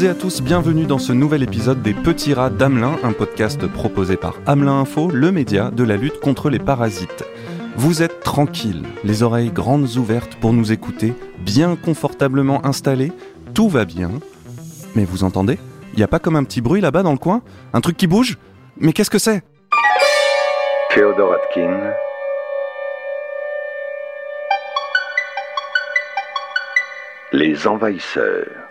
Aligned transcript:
Et 0.00 0.06
à 0.06 0.14
tous, 0.14 0.42
bienvenue 0.42 0.86
dans 0.86 0.98
ce 0.98 1.12
nouvel 1.12 1.42
épisode 1.42 1.82
des 1.82 1.92
Petits 1.92 2.32
Rats 2.32 2.50
d'Amelin, 2.50 2.96
un 3.02 3.12
podcast 3.12 3.66
proposé 3.66 4.16
par 4.16 4.34
Amelin 4.46 4.78
Info, 4.78 5.10
le 5.10 5.32
média 5.32 5.72
de 5.72 5.82
la 5.82 5.96
lutte 5.96 6.20
contre 6.20 6.50
les 6.50 6.60
parasites. 6.60 7.24
Vous 7.74 8.00
êtes 8.00 8.20
tranquille, 8.20 8.84
les 9.02 9.24
oreilles 9.24 9.50
grandes 9.50 9.96
ouvertes 9.96 10.36
pour 10.36 10.52
nous 10.52 10.70
écouter, 10.70 11.14
bien 11.40 11.74
confortablement 11.74 12.64
installés, 12.64 13.10
tout 13.54 13.68
va 13.68 13.84
bien. 13.84 14.12
Mais 14.94 15.04
vous 15.04 15.24
entendez 15.24 15.58
Il 15.94 15.96
n'y 15.96 16.04
a 16.04 16.08
pas 16.08 16.20
comme 16.20 16.36
un 16.36 16.44
petit 16.44 16.60
bruit 16.60 16.80
là-bas 16.80 17.02
dans 17.02 17.12
le 17.12 17.18
coin? 17.18 17.42
Un 17.72 17.80
truc 17.80 17.96
qui 17.96 18.06
bouge? 18.06 18.38
Mais 18.76 18.92
qu'est-ce 18.92 19.10
que 19.10 19.18
c'est? 19.18 19.42
Theodore 20.94 21.34
Atkin. 21.34 21.92
Les 27.32 27.66
envahisseurs. 27.66 28.67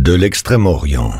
De 0.00 0.14
l'extrême-orient, 0.14 1.12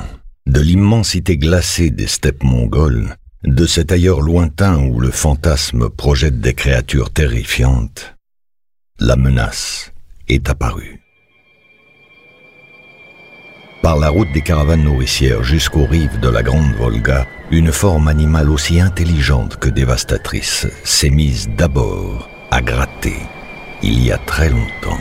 de 0.47 0.59
l'immensité 0.59 1.36
glacée 1.36 1.91
des 1.91 2.06
steppes 2.06 2.42
mongoles, 2.42 3.14
de 3.45 3.67
cet 3.67 3.92
ailleurs 3.92 4.22
lointain 4.22 4.78
où 4.78 5.00
le 5.00 5.11
fantasme 5.11 5.91
projette 5.91 6.41
des 6.41 6.55
créatures 6.55 7.11
terrifiantes, 7.12 8.17
la 8.98 9.17
menace 9.17 9.92
est 10.28 10.48
apparue. 10.48 11.03
Par 13.83 13.98
la 13.98 14.09
route 14.09 14.33
des 14.33 14.41
caravanes 14.41 14.84
nourricières 14.84 15.44
jusqu'aux 15.44 15.84
rives 15.84 16.19
de 16.19 16.31
la 16.31 16.42
Grande 16.42 16.72
Volga, 16.77 17.27
une 17.50 17.72
forme 17.72 18.09
animale 18.09 18.48
aussi 18.48 18.81
intelligente 18.81 19.59
que 19.59 19.69
dévastatrice 19.69 20.67
s'est 20.84 21.11
mise 21.11 21.50
d'abord 21.50 22.31
à 22.50 22.62
gratter, 22.62 23.19
il 23.83 24.03
y 24.03 24.11
a 24.11 24.17
très 24.17 24.48
longtemps, 24.48 25.00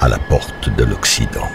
à 0.00 0.08
la 0.08 0.20
porte 0.20 0.68
de 0.76 0.84
l'Occident. 0.84 1.50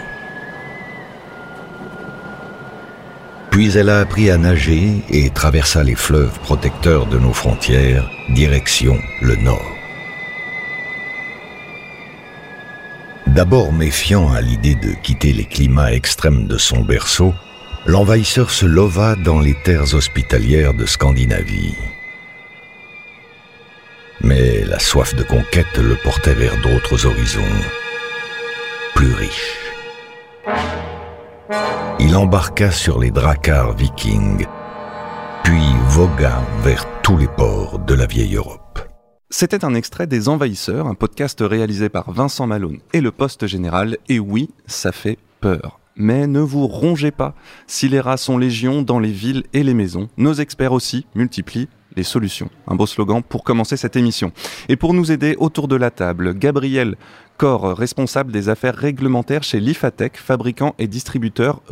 Puis 3.50 3.76
elle 3.76 3.88
a 3.88 4.00
appris 4.00 4.30
à 4.30 4.38
nager 4.38 5.02
et 5.10 5.30
traversa 5.30 5.82
les 5.82 5.94
fleuves 5.94 6.38
protecteurs 6.40 7.06
de 7.06 7.18
nos 7.18 7.32
frontières, 7.32 8.10
direction 8.30 8.98
le 9.20 9.36
nord. 9.36 9.78
D'abord 13.26 13.72
méfiant 13.72 14.32
à 14.32 14.40
l'idée 14.40 14.74
de 14.74 14.92
quitter 15.02 15.32
les 15.32 15.44
climats 15.44 15.92
extrêmes 15.92 16.46
de 16.46 16.58
son 16.58 16.80
berceau, 16.80 17.34
l'envahisseur 17.86 18.50
se 18.50 18.66
lova 18.66 19.14
dans 19.16 19.38
les 19.38 19.54
terres 19.64 19.94
hospitalières 19.94 20.74
de 20.74 20.86
Scandinavie. 20.86 21.76
Mais 24.22 24.64
la 24.64 24.78
soif 24.78 25.14
de 25.14 25.22
conquête 25.22 25.76
le 25.76 25.94
portait 26.02 26.34
vers 26.34 26.56
d'autres 26.62 27.06
horizons, 27.06 27.42
plus 28.94 29.14
riches. 29.14 30.87
Il 31.98 32.14
embarqua 32.14 32.70
sur 32.70 32.98
les 32.98 33.10
dracars 33.10 33.74
vikings, 33.74 34.46
puis 35.42 35.62
vogua 35.88 36.42
vers 36.62 36.84
tous 37.02 37.16
les 37.16 37.26
ports 37.26 37.78
de 37.78 37.94
la 37.94 38.04
vieille 38.04 38.34
Europe. 38.34 38.80
C'était 39.30 39.64
un 39.64 39.74
extrait 39.74 40.06
des 40.06 40.28
Envahisseurs, 40.28 40.86
un 40.86 40.94
podcast 40.94 41.38
réalisé 41.40 41.88
par 41.88 42.10
Vincent 42.10 42.46
Malone 42.46 42.80
et 42.92 43.00
le 43.00 43.12
Poste 43.12 43.46
Général, 43.46 43.96
et 44.10 44.18
oui, 44.18 44.50
ça 44.66 44.92
fait 44.92 45.16
peur. 45.40 45.80
Mais 45.96 46.26
ne 46.26 46.40
vous 46.40 46.66
rongez 46.66 47.12
pas, 47.12 47.34
si 47.66 47.88
les 47.88 48.00
rats 48.00 48.18
sont 48.18 48.36
légion 48.36 48.82
dans 48.82 48.98
les 48.98 49.10
villes 49.10 49.44
et 49.54 49.62
les 49.62 49.74
maisons, 49.74 50.10
nos 50.18 50.34
experts 50.34 50.72
aussi 50.72 51.06
multiplient 51.14 51.68
les 51.96 52.04
solutions. 52.04 52.50
Un 52.66 52.74
beau 52.74 52.86
slogan 52.86 53.22
pour 53.22 53.42
commencer 53.42 53.76
cette 53.76 53.96
émission. 53.96 54.32
Et 54.68 54.76
pour 54.76 54.94
nous 54.94 55.10
aider 55.10 55.34
autour 55.38 55.66
de 55.66 55.76
la 55.76 55.90
table, 55.90 56.34
Gabriel 56.34 56.96
Corps, 57.38 57.76
responsable 57.78 58.32
des 58.32 58.48
affaires 58.48 58.74
réglementaires 58.74 59.44
chez 59.44 59.60
l'IFATEC, 59.60 60.16
fabricant 60.16 60.74
et 60.80 60.88
distributeur 60.88 61.62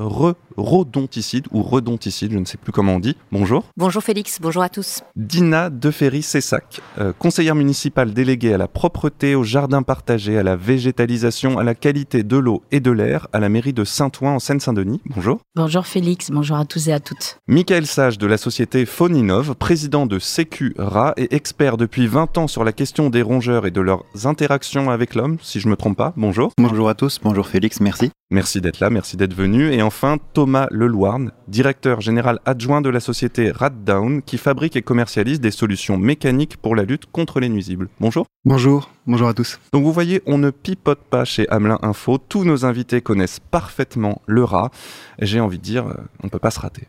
Rodonticide 0.57 1.47
ou 1.53 1.63
Redonticide, 1.63 2.33
je 2.33 2.39
ne 2.39 2.45
sais 2.45 2.59
plus 2.59 2.73
comment 2.73 2.95
on 2.95 2.99
dit. 2.99 3.17
Bonjour. 3.33 3.65
Bonjour 3.77 4.03
Félix, 4.03 4.39
bonjour 4.41 4.63
à 4.63 4.69
tous. 4.69 5.03
Dina 5.17 5.71
Deferry-Sessac, 5.71 6.81
euh, 6.99 7.13
conseillère 7.19 7.55
municipale 7.55 8.13
déléguée 8.13 8.55
à 8.55 8.59
la 8.59 8.69
propreté, 8.69 9.35
au 9.35 9.45
jardin 9.45 9.83
partagé, 9.83 10.39
à 10.39 10.43
la 10.43 10.57
végétalisation, 10.57 11.59
à 11.59 11.65
la 11.65 11.75
qualité 11.75 12.23
de 12.23 12.37
l'eau 12.37 12.63
et 12.73 12.81
de 12.81 12.91
l'air, 12.91 13.29
à 13.33 13.41
la 13.41 13.49
mairie 13.49 13.73
de 13.73 13.85
Saint-Ouen 13.85 14.35
en 14.35 14.39
Seine-Saint-Denis. 14.39 15.01
Bonjour. 15.07 15.41
Bonjour 15.55 15.87
Félix, 15.87 16.31
bonjour 16.31 16.57
à 16.57 16.65
tous 16.65 16.89
et 16.89 16.93
à 16.93 17.01
toutes. 17.01 17.39
Michael 17.47 17.87
Sage 17.87 18.19
de 18.19 18.27
la 18.27 18.39
société 18.39 18.87
Phoninov, 18.87 19.55
président 19.55 20.07
de 20.07 20.19
Sécu-Rat 20.19 21.15
et 21.17 21.35
expert 21.35 21.77
depuis 21.77 22.07
20 22.07 22.39
ans 22.39 22.47
sur 22.47 22.65
la 22.65 22.73
question 22.73 23.11
des 23.11 23.23
rongeurs 23.23 23.67
et 23.67 23.71
de 23.71 23.81
leurs 23.81 24.05
interactions 24.25 24.91
avec 24.91 25.15
l'homme, 25.15 25.39
si 25.43 25.61
je 25.61 25.69
me 25.69 25.77
trompe 25.77 25.97
pas. 25.97 26.13
Bonjour. 26.17 26.53
Bonjour 26.59 26.89
à 26.89 26.95
tous, 26.95 27.21
bonjour 27.23 27.47
Félix, 27.47 27.81
merci. 27.81 28.11
Merci 28.33 28.61
d'être 28.61 28.81
là, 28.81 28.91
merci 28.91 29.17
d'être 29.17 29.35
venu. 29.35 29.73
Et 29.73 29.83
enfin, 29.83 30.17
Thomas 30.33 30.67
Leloirne, 30.73 31.31
directeur 31.47 32.01
général 32.01 32.41
adjoint 32.45 32.81
de 32.81 32.89
la 32.89 32.99
société 32.99 33.53
Raddown, 33.53 34.21
qui 34.21 34.37
fabrique 34.37 34.75
et 34.75 34.83
commercialise 34.83 35.41
des 35.41 35.53
solutions 35.53 35.97
mécaniques 35.97 36.57
pour 36.57 36.75
la 36.75 36.83
lutte 36.83 37.07
contre 37.07 37.39
les 37.39 37.49
nuisibles. 37.49 37.89
Bonjour. 38.01 38.27
Bonjour, 38.45 38.91
bonjour 39.07 39.29
à 39.29 39.35
tous. 39.35 39.61
Donc 39.73 39.85
vous 39.85 39.93
voyez, 39.93 40.23
on 40.27 40.39
ne 40.39 40.51
pipote 40.51 41.03
pas 41.09 41.25
chez 41.25 41.49
Hamelin 41.51 41.79
Info. 41.83 42.19
Tous 42.19 42.45
nos 42.45 42.65
invités 42.65 43.01
connaissent 43.01 43.39
parfaitement 43.39 44.21
le 44.27 44.43
rat. 44.43 44.73
J'ai 45.21 45.39
envie 45.39 45.59
de 45.59 45.63
dire, 45.63 45.87
euh, 45.87 45.95
on 46.23 46.27
ne 46.27 46.31
peut 46.31 46.41
pas 46.41 46.51
se 46.51 46.59
rater. 46.59 46.89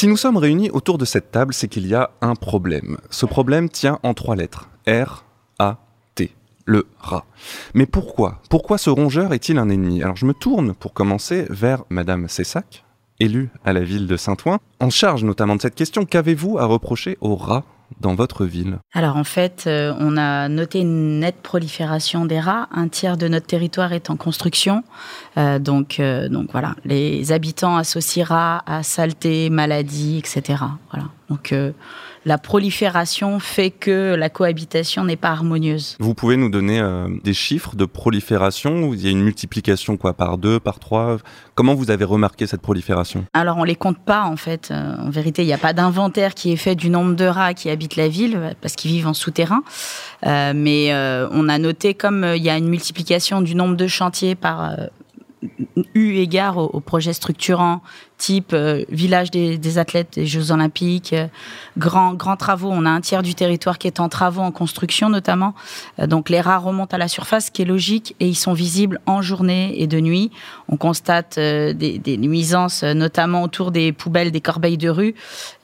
Si 0.00 0.08
nous 0.08 0.16
sommes 0.16 0.38
réunis 0.38 0.70
autour 0.70 0.96
de 0.96 1.04
cette 1.04 1.30
table, 1.30 1.52
c'est 1.52 1.68
qu'il 1.68 1.86
y 1.86 1.94
a 1.94 2.08
un 2.22 2.34
problème. 2.34 2.96
Ce 3.10 3.26
problème 3.26 3.68
tient 3.68 3.98
en 4.02 4.14
trois 4.14 4.34
lettres. 4.34 4.70
R, 4.88 5.26
A, 5.58 5.76
T. 6.14 6.32
Le 6.64 6.86
rat. 6.98 7.26
Mais 7.74 7.84
pourquoi? 7.84 8.40
Pourquoi 8.48 8.78
ce 8.78 8.88
rongeur 8.88 9.34
est-il 9.34 9.58
un 9.58 9.68
ennemi? 9.68 10.02
Alors 10.02 10.16
je 10.16 10.24
me 10.24 10.32
tourne 10.32 10.72
pour 10.72 10.94
commencer 10.94 11.44
vers 11.50 11.84
Madame 11.90 12.28
Cessac, 12.28 12.86
élue 13.18 13.50
à 13.62 13.74
la 13.74 13.82
ville 13.82 14.06
de 14.06 14.16
Saint-Ouen, 14.16 14.58
en 14.80 14.88
charge 14.88 15.22
notamment 15.22 15.56
de 15.56 15.60
cette 15.60 15.74
question. 15.74 16.06
Qu'avez-vous 16.06 16.56
à 16.56 16.64
reprocher 16.64 17.18
au 17.20 17.36
rat? 17.36 17.64
Dans 18.00 18.14
votre 18.14 18.44
ville 18.44 18.78
Alors 18.92 19.16
en 19.16 19.24
fait, 19.24 19.64
euh, 19.66 19.94
on 19.98 20.16
a 20.16 20.48
noté 20.48 20.80
une 20.80 21.20
nette 21.20 21.40
prolifération 21.42 22.24
des 22.24 22.40
rats. 22.40 22.68
Un 22.72 22.88
tiers 22.88 23.16
de 23.16 23.28
notre 23.28 23.46
territoire 23.46 23.92
est 23.92 24.10
en 24.10 24.16
construction. 24.16 24.84
Euh, 25.36 25.58
donc, 25.58 26.00
euh, 26.00 26.28
donc 26.28 26.52
voilà, 26.52 26.74
les 26.84 27.32
habitants 27.32 27.76
associent 27.76 28.24
rats 28.24 28.62
à 28.66 28.82
saleté, 28.82 29.50
maladie, 29.50 30.18
etc. 30.18 30.62
Voilà. 30.92 31.08
Donc 31.28 31.54
la 32.24 32.38
prolifération 32.38 33.40
fait 33.40 33.70
que 33.70 34.14
la 34.14 34.28
cohabitation 34.28 35.04
n'est 35.04 35.16
pas 35.16 35.30
harmonieuse. 35.30 35.96
Vous 36.00 36.14
pouvez 36.14 36.36
nous 36.36 36.50
donner 36.50 36.80
euh, 36.80 37.08
des 37.24 37.32
chiffres 37.32 37.76
de 37.76 37.84
prolifération 37.86 38.92
Il 38.92 39.00
y 39.00 39.08
a 39.08 39.10
une 39.10 39.22
multiplication 39.22 39.96
quoi 39.96 40.12
par 40.12 40.36
deux, 40.36 40.60
par 40.60 40.78
trois? 40.78 41.18
Comment 41.54 41.74
vous 41.74 41.90
avez 41.90 42.04
remarqué 42.04 42.46
cette 42.46 42.60
prolifération? 42.60 43.24
Alors 43.32 43.56
on 43.56 43.64
les 43.64 43.74
compte 43.74 43.98
pas 43.98 44.24
en 44.24 44.36
fait. 44.36 44.70
Euh, 44.70 44.96
en 44.98 45.10
vérité, 45.10 45.42
il 45.42 45.46
n'y 45.46 45.52
a 45.52 45.58
pas 45.58 45.72
d'inventaire 45.72 46.34
qui 46.34 46.52
est 46.52 46.56
fait 46.56 46.74
du 46.74 46.90
nombre 46.90 47.14
de 47.14 47.24
rats 47.24 47.54
qui 47.54 47.70
habitent 47.70 47.96
la 47.96 48.08
ville 48.08 48.54
parce 48.60 48.74
qu'ils 48.74 48.90
vivent 48.90 49.08
en 49.08 49.14
souterrain. 49.14 49.62
Euh, 50.26 50.52
mais 50.54 50.92
on 51.32 51.48
a 51.48 51.58
noté 51.58 51.94
comme 51.94 52.24
il 52.36 52.42
y 52.42 52.50
a 52.50 52.56
une 52.56 52.68
multiplication 52.68 53.40
du 53.40 53.54
nombre 53.54 53.76
de 53.76 53.86
chantiers 53.86 54.34
par 54.34 54.76
eu 55.94 56.16
égard 56.16 56.58
aux, 56.58 56.80
projets 56.80 57.12
structurants 57.12 57.82
type 58.20 58.52
euh, 58.52 58.84
village 58.90 59.30
des, 59.30 59.78
athlètes 59.78 60.14
des 60.14 60.26
Jeux 60.26 60.52
Olympiques, 60.52 61.14
euh, 61.14 61.26
grands 61.78 62.12
grand 62.12 62.36
travaux. 62.36 62.68
On 62.70 62.84
a 62.84 62.90
un 62.90 63.00
tiers 63.00 63.22
du 63.22 63.34
territoire 63.34 63.78
qui 63.78 63.86
est 63.86 63.98
en 63.98 64.08
travaux, 64.08 64.42
en 64.42 64.52
construction 64.52 65.08
notamment. 65.08 65.54
Euh, 65.98 66.06
donc 66.06 66.28
les 66.28 66.40
rats 66.40 66.58
remontent 66.58 66.94
à 66.94 66.98
la 66.98 67.08
surface, 67.08 67.46
ce 67.46 67.50
qui 67.50 67.62
est 67.62 67.64
logique, 67.64 68.14
et 68.20 68.28
ils 68.28 68.36
sont 68.36 68.52
visibles 68.52 69.00
en 69.06 69.22
journée 69.22 69.80
et 69.80 69.86
de 69.86 69.98
nuit. 69.98 70.30
On 70.68 70.76
constate 70.76 71.38
des, 71.38 72.18
nuisances, 72.18 72.84
notamment 72.84 73.42
autour 73.42 73.70
des 73.70 73.92
poubelles, 73.92 74.30
des 74.30 74.40
corbeilles 74.40 74.78
de 74.78 74.90
rue. 74.90 75.14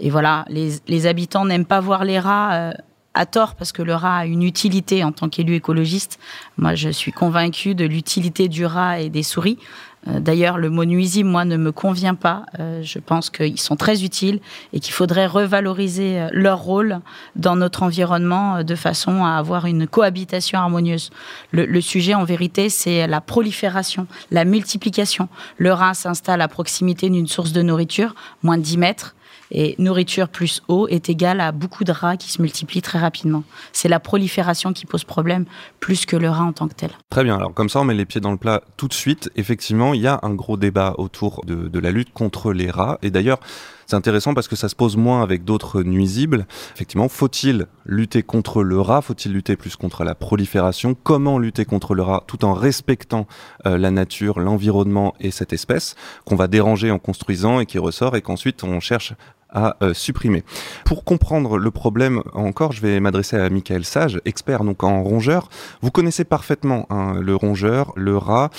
Et 0.00 0.10
voilà, 0.10 0.44
les, 0.48 0.72
les 0.88 1.06
habitants 1.06 1.44
n'aiment 1.44 1.66
pas 1.66 1.80
voir 1.80 2.04
les 2.04 2.18
rats 2.18 2.72
à 3.16 3.26
tort 3.26 3.54
parce 3.54 3.72
que 3.72 3.82
le 3.82 3.94
rat 3.94 4.18
a 4.18 4.26
une 4.26 4.42
utilité 4.42 5.02
en 5.02 5.10
tant 5.10 5.28
qu'élu 5.28 5.54
écologiste. 5.54 6.18
Moi, 6.58 6.74
je 6.74 6.90
suis 6.90 7.12
convaincue 7.12 7.74
de 7.74 7.84
l'utilité 7.84 8.48
du 8.48 8.66
rat 8.66 9.00
et 9.00 9.08
des 9.08 9.22
souris. 9.22 9.58
Euh, 10.08 10.20
d'ailleurs, 10.20 10.58
le 10.58 10.70
mot 10.70 10.84
nuisible, 10.84 11.28
moi, 11.28 11.44
ne 11.44 11.56
me 11.56 11.72
convient 11.72 12.14
pas. 12.14 12.46
Euh, 12.60 12.82
je 12.82 12.98
pense 12.98 13.30
qu'ils 13.30 13.60
sont 13.60 13.76
très 13.76 14.04
utiles 14.04 14.40
et 14.72 14.80
qu'il 14.80 14.92
faudrait 14.92 15.26
revaloriser 15.26 16.20
euh, 16.20 16.28
leur 16.32 16.60
rôle 16.60 17.00
dans 17.34 17.56
notre 17.56 17.82
environnement 17.82 18.62
de 18.62 18.74
façon 18.74 19.24
à 19.24 19.36
avoir 19.36 19.66
une 19.66 19.86
cohabitation 19.86 20.58
harmonieuse. 20.58 21.10
Le, 21.50 21.66
le 21.66 21.80
sujet, 21.80 22.14
en 22.14 22.24
vérité, 22.24 22.68
c'est 22.68 23.06
la 23.06 23.20
prolifération, 23.20 24.06
la 24.30 24.44
multiplication. 24.44 25.28
Le 25.58 25.72
rat 25.72 25.94
s'installe 25.94 26.40
à 26.40 26.48
proximité 26.48 27.10
d'une 27.10 27.26
source 27.26 27.52
de 27.52 27.62
nourriture, 27.62 28.14
moins 28.42 28.58
de 28.58 28.62
10 28.62 28.78
mètres. 28.78 29.15
Et 29.50 29.74
nourriture 29.78 30.28
plus 30.28 30.62
eau 30.68 30.88
est 30.88 31.08
égal 31.08 31.40
à 31.40 31.52
beaucoup 31.52 31.84
de 31.84 31.92
rats 31.92 32.16
qui 32.16 32.30
se 32.30 32.42
multiplient 32.42 32.82
très 32.82 32.98
rapidement. 32.98 33.44
C'est 33.72 33.88
la 33.88 34.00
prolifération 34.00 34.72
qui 34.72 34.86
pose 34.86 35.04
problème, 35.04 35.44
plus 35.80 36.06
que 36.06 36.16
le 36.16 36.28
rat 36.28 36.44
en 36.44 36.52
tant 36.52 36.68
que 36.68 36.74
tel. 36.74 36.90
Très 37.10 37.24
bien, 37.24 37.36
alors 37.36 37.54
comme 37.54 37.68
ça 37.68 37.80
on 37.80 37.84
met 37.84 37.94
les 37.94 38.06
pieds 38.06 38.20
dans 38.20 38.32
le 38.32 38.36
plat 38.36 38.62
tout 38.76 38.88
de 38.88 38.94
suite. 38.94 39.30
Effectivement, 39.36 39.94
il 39.94 40.00
y 40.00 40.06
a 40.06 40.18
un 40.22 40.34
gros 40.34 40.56
débat 40.56 40.94
autour 40.98 41.42
de, 41.46 41.68
de 41.68 41.78
la 41.78 41.90
lutte 41.90 42.12
contre 42.12 42.52
les 42.52 42.70
rats. 42.70 42.98
Et 43.02 43.10
d'ailleurs, 43.10 43.40
c'est 43.86 43.96
intéressant 43.96 44.34
parce 44.34 44.48
que 44.48 44.56
ça 44.56 44.68
se 44.68 44.74
pose 44.74 44.96
moins 44.96 45.22
avec 45.22 45.44
d'autres 45.44 45.82
nuisibles. 45.82 46.46
Effectivement, 46.74 47.08
faut-il 47.08 47.66
lutter 47.84 48.24
contre 48.24 48.64
le 48.64 48.80
rat? 48.80 49.00
Faut-il 49.00 49.32
lutter 49.32 49.56
plus 49.56 49.76
contre 49.76 50.02
la 50.02 50.16
prolifération? 50.16 50.96
Comment 51.00 51.38
lutter 51.38 51.64
contre 51.64 51.94
le 51.94 52.02
rat 52.02 52.24
tout 52.26 52.44
en 52.44 52.52
respectant 52.52 53.26
euh, 53.64 53.78
la 53.78 53.92
nature, 53.92 54.40
l'environnement 54.40 55.14
et 55.20 55.30
cette 55.30 55.52
espèce 55.52 55.94
qu'on 56.24 56.34
va 56.34 56.48
déranger 56.48 56.90
en 56.90 56.98
construisant 56.98 57.60
et 57.60 57.66
qui 57.66 57.78
ressort 57.78 58.16
et 58.16 58.22
qu'ensuite 58.22 58.64
on 58.64 58.80
cherche 58.80 59.14
à 59.50 59.76
euh, 59.82 59.94
supprimer? 59.94 60.42
Pour 60.84 61.04
comprendre 61.04 61.56
le 61.56 61.70
problème 61.70 62.22
encore, 62.32 62.72
je 62.72 62.80
vais 62.80 62.98
m'adresser 62.98 63.36
à 63.36 63.48
Michael 63.50 63.84
Sage, 63.84 64.20
expert 64.24 64.64
donc 64.64 64.82
en 64.82 65.04
rongeur. 65.04 65.48
Vous 65.80 65.92
connaissez 65.92 66.24
parfaitement 66.24 66.86
hein, 66.90 67.20
le 67.20 67.36
rongeur, 67.36 67.92
le 67.94 68.16
rat 68.16 68.50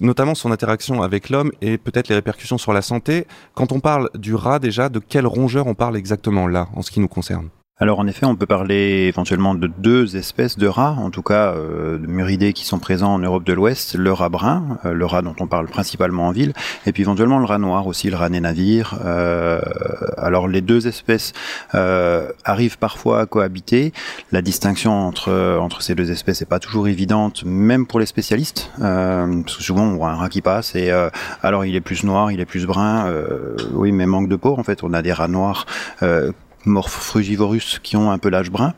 notamment 0.00 0.34
son 0.34 0.52
interaction 0.52 1.02
avec 1.02 1.30
l'homme 1.30 1.52
et 1.60 1.78
peut-être 1.78 2.08
les 2.08 2.14
répercussions 2.14 2.58
sur 2.58 2.72
la 2.72 2.82
santé. 2.82 3.26
Quand 3.54 3.72
on 3.72 3.80
parle 3.80 4.10
du 4.14 4.34
rat 4.34 4.58
déjà, 4.58 4.88
de 4.88 4.98
quel 4.98 5.26
rongeur 5.26 5.66
on 5.66 5.74
parle 5.74 5.96
exactement 5.96 6.46
là, 6.46 6.68
en 6.74 6.82
ce 6.82 6.90
qui 6.90 7.00
nous 7.00 7.08
concerne? 7.08 7.48
Alors 7.78 7.98
en 7.98 8.06
effet, 8.06 8.24
on 8.24 8.36
peut 8.36 8.46
parler 8.46 9.04
éventuellement 9.06 9.54
de 9.54 9.66
deux 9.66 10.16
espèces 10.16 10.56
de 10.56 10.66
rats, 10.66 10.96
en 10.98 11.10
tout 11.10 11.20
cas 11.20 11.52
euh, 11.52 11.98
de 11.98 12.06
muridés 12.06 12.54
qui 12.54 12.64
sont 12.64 12.78
présents 12.78 13.12
en 13.12 13.18
Europe 13.18 13.44
de 13.44 13.52
l'Ouest, 13.52 13.96
le 13.96 14.14
rat 14.14 14.30
brun, 14.30 14.78
euh, 14.86 14.94
le 14.94 15.04
rat 15.04 15.20
dont 15.20 15.36
on 15.40 15.46
parle 15.46 15.66
principalement 15.66 16.28
en 16.28 16.30
ville, 16.30 16.54
et 16.86 16.92
puis 16.92 17.02
éventuellement 17.02 17.38
le 17.38 17.44
rat 17.44 17.58
noir 17.58 17.86
aussi, 17.86 18.08
le 18.08 18.16
rat 18.16 18.30
des. 18.30 18.94
Euh, 19.04 19.60
alors 20.16 20.48
les 20.48 20.62
deux 20.62 20.88
espèces 20.88 21.34
euh, 21.74 22.32
arrivent 22.46 22.78
parfois 22.78 23.20
à 23.20 23.26
cohabiter. 23.26 23.92
La 24.32 24.40
distinction 24.40 24.92
entre 24.92 25.58
entre 25.60 25.82
ces 25.82 25.94
deux 25.94 26.10
espèces 26.10 26.40
n'est 26.40 26.46
pas 26.46 26.60
toujours 26.60 26.88
évidente, 26.88 27.44
même 27.44 27.86
pour 27.86 28.00
les 28.00 28.06
spécialistes, 28.06 28.70
euh, 28.80 29.42
parce 29.42 29.58
que 29.58 29.62
souvent 29.62 29.82
on 29.82 29.96
voit 29.96 30.08
un 30.08 30.14
rat 30.16 30.30
qui 30.30 30.40
passe 30.40 30.74
et 30.74 30.90
euh, 30.90 31.10
alors 31.42 31.66
il 31.66 31.76
est 31.76 31.82
plus 31.82 32.04
noir, 32.04 32.32
il 32.32 32.40
est 32.40 32.46
plus 32.46 32.64
brun, 32.64 33.12
oui, 33.74 33.92
mais 33.92 34.06
manque 34.06 34.30
de 34.30 34.36
peau. 34.36 34.56
En 34.58 34.64
fait, 34.64 34.82
on 34.82 34.94
a 34.94 35.02
des 35.02 35.12
rats 35.12 35.28
noirs 35.28 35.66
morph 36.66 36.92
frugivorus 36.92 37.78
qui 37.82 37.96
ont 37.96 38.10
un 38.10 38.18
pelage 38.18 38.50
brun. 38.50 38.74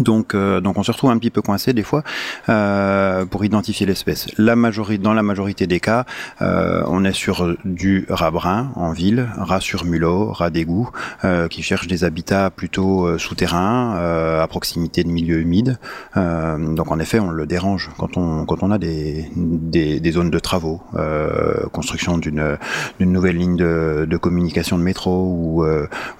Donc, 0.00 0.34
euh, 0.34 0.60
donc 0.60 0.78
on 0.78 0.82
se 0.82 0.92
retrouve 0.92 1.10
un 1.10 1.18
petit 1.18 1.30
peu 1.30 1.42
coincé 1.42 1.72
des 1.72 1.82
fois 1.82 2.02
euh, 2.48 3.24
pour 3.24 3.44
identifier 3.44 3.86
l'espèce. 3.86 4.26
La 4.36 4.56
majorité, 4.56 5.02
dans 5.02 5.14
la 5.14 5.22
majorité 5.22 5.66
des 5.66 5.80
cas, 5.80 6.04
euh, 6.42 6.82
on 6.86 7.04
est 7.04 7.12
sur 7.12 7.56
du 7.64 8.06
rat 8.08 8.30
brun 8.30 8.72
en 8.74 8.92
ville, 8.92 9.28
rat 9.38 9.60
sur 9.60 9.84
mulot, 9.84 10.32
rat 10.32 10.50
d'égout, 10.50 10.90
euh, 11.24 11.48
qui 11.48 11.62
cherche 11.62 11.86
des 11.86 12.04
habitats 12.04 12.50
plutôt 12.50 13.06
euh, 13.06 13.18
souterrains, 13.18 13.96
euh, 13.96 14.42
à 14.42 14.46
proximité 14.48 15.02
de 15.04 15.08
milieux 15.08 15.40
humides. 15.40 15.78
donc 16.14 16.90
en 16.90 16.98
effet, 16.98 17.20
on 17.20 17.30
le 17.30 17.46
dérange 17.46 17.90
quand 17.98 18.16
on 18.16 18.44
quand 18.44 18.62
on 18.62 18.70
a 18.70 18.78
des 18.78 19.30
des, 19.36 20.00
des 20.00 20.12
zones 20.12 20.30
de 20.30 20.38
travaux, 20.38 20.80
construction 21.72 22.18
d'une 22.18 22.58
d'une 22.98 23.12
nouvelle 23.12 23.36
ligne 23.36 23.56
de, 23.56 24.06
de 24.08 24.16
communication 24.16 24.78
de 24.78 24.82
métro 24.82 25.10
ou 25.10 25.64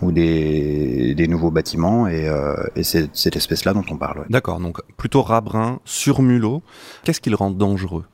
ou 0.03 0.13
des 0.13 1.15
des 1.15 1.29
nouveaux 1.29 1.51
bâtiments 1.51 2.09
et, 2.09 2.31
et 2.77 2.85
cette 2.85 3.37
espèce 3.37 3.56
là 3.64 3.73
dont 3.73 3.85
on 3.91 3.97
parle. 3.97 4.20
Ouais. 4.20 4.26
D'accord, 4.31 4.61
donc 4.61 4.81
plutôt 4.97 5.23
rat 5.23 5.41
brun 5.41 5.81
sur 5.85 6.23
mulot. 6.23 6.62
Qu'est-ce 7.05 7.20
qui 7.20 7.31
le 7.31 7.37
rend 7.37 7.50
dangereux 7.50 8.05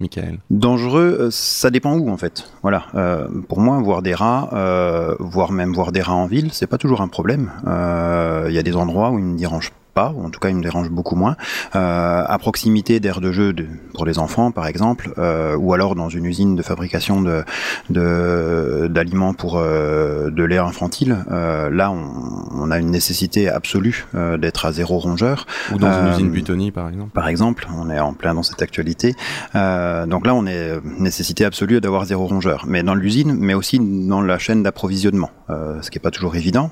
Michael? 0.00 0.40
Dangereux, 0.50 1.16
euh, 1.20 1.30
ça 1.30 1.70
dépend 1.70 1.94
où 1.94 2.10
en 2.10 2.16
fait. 2.16 2.50
Voilà. 2.62 2.86
Euh, 2.94 3.28
pour 3.48 3.60
moi, 3.60 3.80
voir 3.80 4.02
des 4.02 4.14
rats, 4.14 4.50
euh, 4.52 5.14
voire 5.20 5.52
même 5.52 5.72
voir 5.72 5.92
des 5.92 6.02
rats 6.02 6.14
en 6.14 6.26
ville, 6.26 6.52
c'est 6.52 6.66
pas 6.66 6.78
toujours 6.78 7.00
un 7.00 7.08
problème. 7.08 7.52
Il 7.62 7.68
euh, 7.68 8.50
y 8.50 8.58
a 8.58 8.62
des 8.62 8.74
endroits 8.74 9.10
où 9.10 9.18
ils 9.18 9.24
me 9.24 9.38
dérangent 9.38 9.72
pas, 9.94 10.12
ou 10.14 10.24
en 10.24 10.30
tout 10.30 10.40
cas 10.40 10.50
il 10.50 10.56
me 10.56 10.62
dérange 10.62 10.90
beaucoup 10.90 11.16
moins, 11.16 11.36
euh, 11.74 12.24
à 12.26 12.38
proximité 12.38 13.00
d'aires 13.00 13.20
de 13.20 13.32
jeu 13.32 13.52
de, 13.52 13.66
pour 13.94 14.04
les 14.04 14.18
enfants 14.18 14.50
par 14.50 14.66
exemple, 14.66 15.12
euh, 15.18 15.56
ou 15.56 15.72
alors 15.72 15.94
dans 15.94 16.08
une 16.08 16.26
usine 16.26 16.56
de 16.56 16.62
fabrication 16.62 17.22
de 17.22 17.44
d'aliments 17.90 19.32
de, 19.32 19.36
pour 19.36 19.58
euh, 19.58 20.30
de 20.30 20.44
lait 20.44 20.58
infantile, 20.58 21.24
euh, 21.30 21.70
là 21.70 21.90
on, 21.90 22.10
on, 22.52 22.70
a 22.70 22.78
une 22.78 22.90
nécessité 22.90 23.48
absolue 23.48 24.06
euh, 24.14 24.36
d'être 24.36 24.66
à 24.66 24.72
zéro 24.72 24.98
rongeur. 24.98 25.46
Ou 25.72 25.78
dans 25.78 25.92
une 25.92 26.12
usine 26.12 26.30
Buitoni 26.30 26.70
par 26.70 26.88
exemple. 26.88 27.10
Par 27.12 27.28
exemple, 27.28 27.68
on 27.76 27.90
est 27.90 28.00
en 28.00 28.12
plein 28.14 28.34
dans 28.34 28.42
cette 28.42 28.62
actualité. 28.62 29.14
donc 29.54 30.26
là 30.26 30.34
on 30.34 30.46
est 30.46 30.80
nécessité 30.98 31.44
absolue 31.44 31.80
d'avoir 31.80 32.04
zéro 32.04 32.26
rongeur, 32.26 32.64
mais 32.66 32.82
dans 32.82 32.94
l'usine, 32.94 33.36
mais 33.38 33.54
aussi 33.54 33.78
dans 33.80 34.22
la 34.22 34.38
chaîne 34.38 34.62
d'approvisionnement, 34.62 35.30
ce 35.48 35.88
qui 35.90 35.98
est 35.98 36.00
pas 36.00 36.10
toujours 36.10 36.36
évident. 36.36 36.70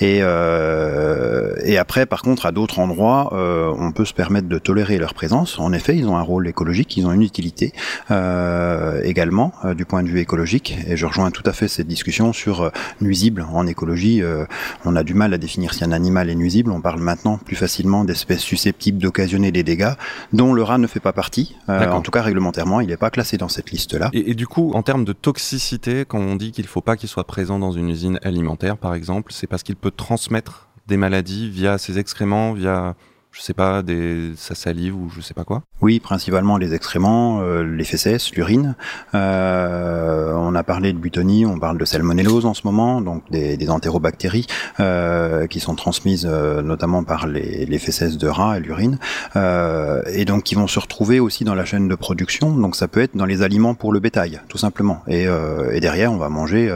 et, 0.00 0.18
et 0.18 1.78
après 1.78 2.06
par 2.08 2.22
contre, 2.22 2.46
à 2.46 2.52
d'autres 2.52 2.78
endroits, 2.78 3.30
euh, 3.32 3.72
on 3.78 3.92
peut 3.92 4.04
se 4.04 4.14
permettre 4.14 4.48
de 4.48 4.58
tolérer 4.58 4.98
leur 4.98 5.14
présence. 5.14 5.58
En 5.58 5.72
effet, 5.72 5.96
ils 5.96 6.08
ont 6.08 6.16
un 6.16 6.22
rôle 6.22 6.48
écologique, 6.48 6.96
ils 6.96 7.06
ont 7.06 7.12
une 7.12 7.22
utilité 7.22 7.72
euh, 8.10 9.00
également 9.04 9.52
euh, 9.64 9.74
du 9.74 9.84
point 9.84 10.02
de 10.02 10.08
vue 10.08 10.20
écologique. 10.20 10.76
Et 10.86 10.96
je 10.96 11.06
rejoins 11.06 11.30
tout 11.30 11.42
à 11.46 11.52
fait 11.52 11.68
cette 11.68 11.86
discussion 11.86 12.32
sur 12.32 12.62
euh, 12.62 12.70
nuisible. 13.00 13.46
En 13.52 13.66
écologie, 13.66 14.22
euh, 14.22 14.44
on 14.84 14.96
a 14.96 15.02
du 15.02 15.14
mal 15.14 15.34
à 15.34 15.38
définir 15.38 15.74
si 15.74 15.84
un 15.84 15.92
animal 15.92 16.30
est 16.30 16.34
nuisible. 16.34 16.70
On 16.70 16.80
parle 16.80 17.00
maintenant 17.00 17.38
plus 17.38 17.56
facilement 17.56 18.04
d'espèces 18.04 18.40
susceptibles 18.40 18.98
d'occasionner 18.98 19.52
des 19.52 19.62
dégâts, 19.62 19.92
dont 20.32 20.52
le 20.52 20.62
rat 20.62 20.78
ne 20.78 20.86
fait 20.86 21.00
pas 21.00 21.12
partie. 21.12 21.56
En 21.68 22.00
tout 22.00 22.10
cas, 22.10 22.22
réglementairement, 22.22 22.80
il 22.80 22.88
n'est 22.88 22.96
pas 22.96 23.10
classé 23.10 23.36
dans 23.36 23.48
cette 23.48 23.70
liste-là. 23.70 24.10
Et, 24.12 24.30
et, 24.30 24.34
du 24.34 24.46
coup, 24.46 24.72
en 24.74 24.82
termes 24.82 25.04
de 25.04 25.12
toxicité, 25.12 26.04
quand 26.06 26.18
on 26.18 26.36
dit 26.36 26.52
qu'il 26.52 26.64
ne 26.64 26.68
faut 26.68 26.80
pas 26.80 26.96
qu'il 26.96 27.08
soit 27.08 27.24
présent 27.24 27.58
dans 27.58 27.72
une 27.72 27.88
usine 27.88 28.18
alimentaire, 28.22 28.76
par 28.76 28.94
exemple, 28.94 29.32
c'est 29.32 29.46
parce 29.46 29.62
qu'il 29.62 29.76
peut 29.76 29.90
transmettre 29.90 30.67
des 30.88 30.96
maladies 30.96 31.48
via 31.50 31.78
ses 31.78 31.98
excréments, 31.98 32.52
via 32.52 32.96
je 33.30 33.42
sais 33.42 33.54
pas, 33.54 33.82
des, 33.82 34.32
sa 34.36 34.54
salive 34.54 34.96
ou 34.96 35.10
je 35.10 35.20
sais 35.20 35.34
pas 35.34 35.44
quoi? 35.44 35.62
Oui, 35.80 36.00
principalement 36.00 36.56
les 36.56 36.74
excréments, 36.74 37.40
euh, 37.40 37.62
les 37.62 37.84
fesses, 37.84 38.32
l'urine. 38.34 38.74
Euh, 39.14 40.27
a 40.58 40.62
parlé 40.62 40.92
de 40.92 40.98
butonie, 40.98 41.46
on 41.46 41.58
parle 41.58 41.78
de 41.78 41.84
salmonellose 41.84 42.46
en 42.46 42.54
ce 42.54 42.62
moment, 42.64 43.00
donc 43.00 43.22
des, 43.30 43.56
des 43.56 43.70
entérobactéries 43.70 44.46
euh, 44.80 45.46
qui 45.46 45.60
sont 45.60 45.74
transmises 45.74 46.28
euh, 46.30 46.62
notamment 46.62 47.04
par 47.04 47.26
les, 47.26 47.64
les 47.66 47.78
fesses 47.78 48.18
de 48.18 48.28
rat 48.28 48.58
et 48.58 48.60
l'urine, 48.60 48.98
euh, 49.36 50.02
et 50.12 50.24
donc 50.24 50.42
qui 50.42 50.54
vont 50.54 50.66
se 50.66 50.78
retrouver 50.78 51.20
aussi 51.20 51.44
dans 51.44 51.54
la 51.54 51.64
chaîne 51.64 51.88
de 51.88 51.94
production. 51.94 52.50
Donc 52.54 52.76
ça 52.76 52.88
peut 52.88 53.00
être 53.00 53.16
dans 53.16 53.26
les 53.26 53.42
aliments 53.42 53.74
pour 53.74 53.92
le 53.92 54.00
bétail, 54.00 54.40
tout 54.48 54.58
simplement. 54.58 55.02
Et, 55.06 55.26
euh, 55.26 55.70
et 55.72 55.80
derrière, 55.80 56.12
on 56.12 56.18
va 56.18 56.28
manger, 56.28 56.72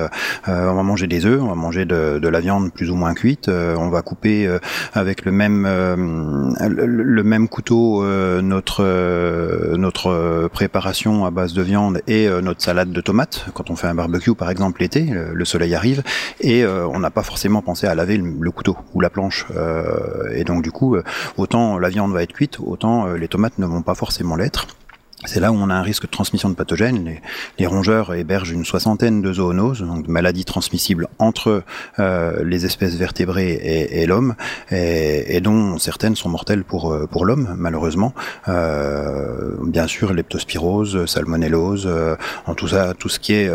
on 0.46 0.74
va 0.74 0.82
manger 0.82 1.06
des 1.06 1.26
œufs, 1.26 1.40
on 1.42 1.48
va 1.48 1.54
manger 1.54 1.84
de, 1.84 2.18
de 2.18 2.28
la 2.28 2.40
viande 2.40 2.72
plus 2.72 2.90
ou 2.90 2.94
moins 2.94 3.14
cuite, 3.14 3.48
on 3.48 3.88
va 3.88 4.02
couper 4.02 4.48
avec 4.94 5.24
le 5.24 5.32
même 5.32 5.66
le, 5.66 6.86
le, 6.86 7.22
même 7.22 7.48
couteau 7.48 8.02
euh, 8.02 8.40
notre 8.42 8.82
euh, 8.84 9.76
notre 9.76 10.48
préparation 10.48 11.24
à 11.24 11.30
base 11.30 11.52
de 11.52 11.62
viande 11.62 12.02
et 12.06 12.28
euh, 12.28 12.40
notre 12.40 12.62
salade 12.62 12.92
de 12.92 13.00
tomates 13.00 13.46
quand 13.54 13.70
on 13.70 13.71
fait 13.76 13.86
un 13.86 13.94
barbecue 13.94 14.34
par 14.34 14.50
exemple 14.50 14.80
l'été 14.80 15.02
le, 15.02 15.34
le, 15.34 15.44
soleil 15.44 15.74
arrive 15.74 16.02
et 16.40 16.64
on 16.66 16.98
n'a 16.98 17.10
pas 17.10 17.22
forcément 17.22 17.62
pensé 17.62 17.86
à 17.86 17.94
laver 17.94 18.16
le, 18.16 18.34
le 18.40 18.50
couteau 18.50 18.76
ou 18.94 19.00
la 19.00 19.10
planche 19.10 19.46
et 20.34 20.44
donc 20.44 20.62
du 20.62 20.70
coup 20.70 20.96
autant 21.36 21.78
la 21.78 21.88
viande 21.88 22.12
va 22.12 22.22
être 22.22 22.32
cuite 22.32 22.58
autant 22.60 23.06
les 23.06 23.28
tomates 23.28 23.58
ne 23.58 23.66
vont 23.66 23.82
pas 23.82 23.94
forcément 23.94 24.36
l'être 24.36 24.66
c'est 25.24 25.40
là 25.40 25.52
où 25.52 25.56
on 25.56 25.70
a 25.70 25.74
un 25.74 25.82
risque 25.82 26.04
de 26.04 26.10
transmission 26.10 26.48
de 26.48 26.54
pathogènes. 26.54 27.20
Les, 27.58 27.66
rongeurs 27.66 28.12
hébergent 28.14 28.50
une 28.50 28.64
soixantaine 28.64 29.22
de 29.22 29.32
zoonoses, 29.32 29.82
donc 29.82 30.06
de 30.06 30.10
maladies 30.10 30.44
transmissibles 30.44 31.08
entre 31.18 31.62
euh, 31.98 32.42
les 32.44 32.66
espèces 32.66 32.96
vertébrées 32.96 33.52
et, 33.52 34.06
l'homme, 34.06 34.34
et, 34.70 35.40
dont 35.40 35.78
certaines 35.78 36.16
sont 36.16 36.28
mortelles 36.28 36.64
pour, 36.64 36.92
euh, 36.92 37.08
l'homme, 37.22 37.54
malheureusement. 37.56 38.14
Euh, 38.48 39.56
bien 39.62 39.86
sûr, 39.86 40.12
leptospirose, 40.12 41.06
salmonellose, 41.06 41.88
en 42.46 42.54
tout 42.54 42.68
ça, 42.68 42.94
tout 42.94 43.08
ce 43.08 43.18
qui 43.20 43.34
est 43.34 43.50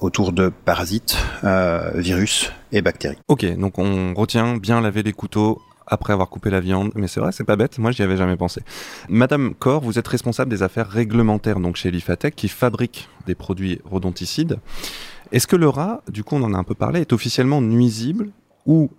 autour 0.00 0.32
de 0.32 0.50
parasites, 0.64 1.16
virus 1.94 2.52
et 2.72 2.82
bactéries. 2.82 3.18
Ok, 3.28 3.44
donc 3.56 3.78
on 3.78 4.14
retient 4.14 4.56
bien 4.56 4.80
laver 4.80 5.02
les 5.02 5.12
couteaux 5.12 5.62
après 5.90 6.12
avoir 6.12 6.28
coupé 6.28 6.48
la 6.50 6.60
viande. 6.60 6.92
Mais 6.94 7.08
c'est 7.08 7.20
vrai, 7.20 7.32
c'est 7.32 7.44
pas 7.44 7.56
bête. 7.56 7.78
Moi, 7.78 7.90
j'y 7.90 8.02
avais 8.02 8.16
jamais 8.16 8.36
pensé. 8.36 8.62
Madame 9.08 9.54
Cor, 9.54 9.82
vous 9.82 9.98
êtes 9.98 10.08
responsable 10.08 10.50
des 10.50 10.62
affaires 10.62 10.88
réglementaires 10.88 11.60
donc 11.60 11.76
chez 11.76 11.90
Lifatec, 11.90 12.34
qui 12.34 12.48
fabrique 12.48 13.08
des 13.26 13.34
produits 13.34 13.80
rodonticides. 13.84 14.58
Est-ce 15.32 15.46
que 15.46 15.56
le 15.56 15.68
rat, 15.68 16.02
du 16.08 16.24
coup, 16.24 16.36
on 16.36 16.42
en 16.42 16.54
a 16.54 16.58
un 16.58 16.64
peu 16.64 16.74
parlé, 16.74 17.00
est 17.00 17.12
officiellement 17.12 17.60
nuisible 17.60 18.30
ou 18.66 18.90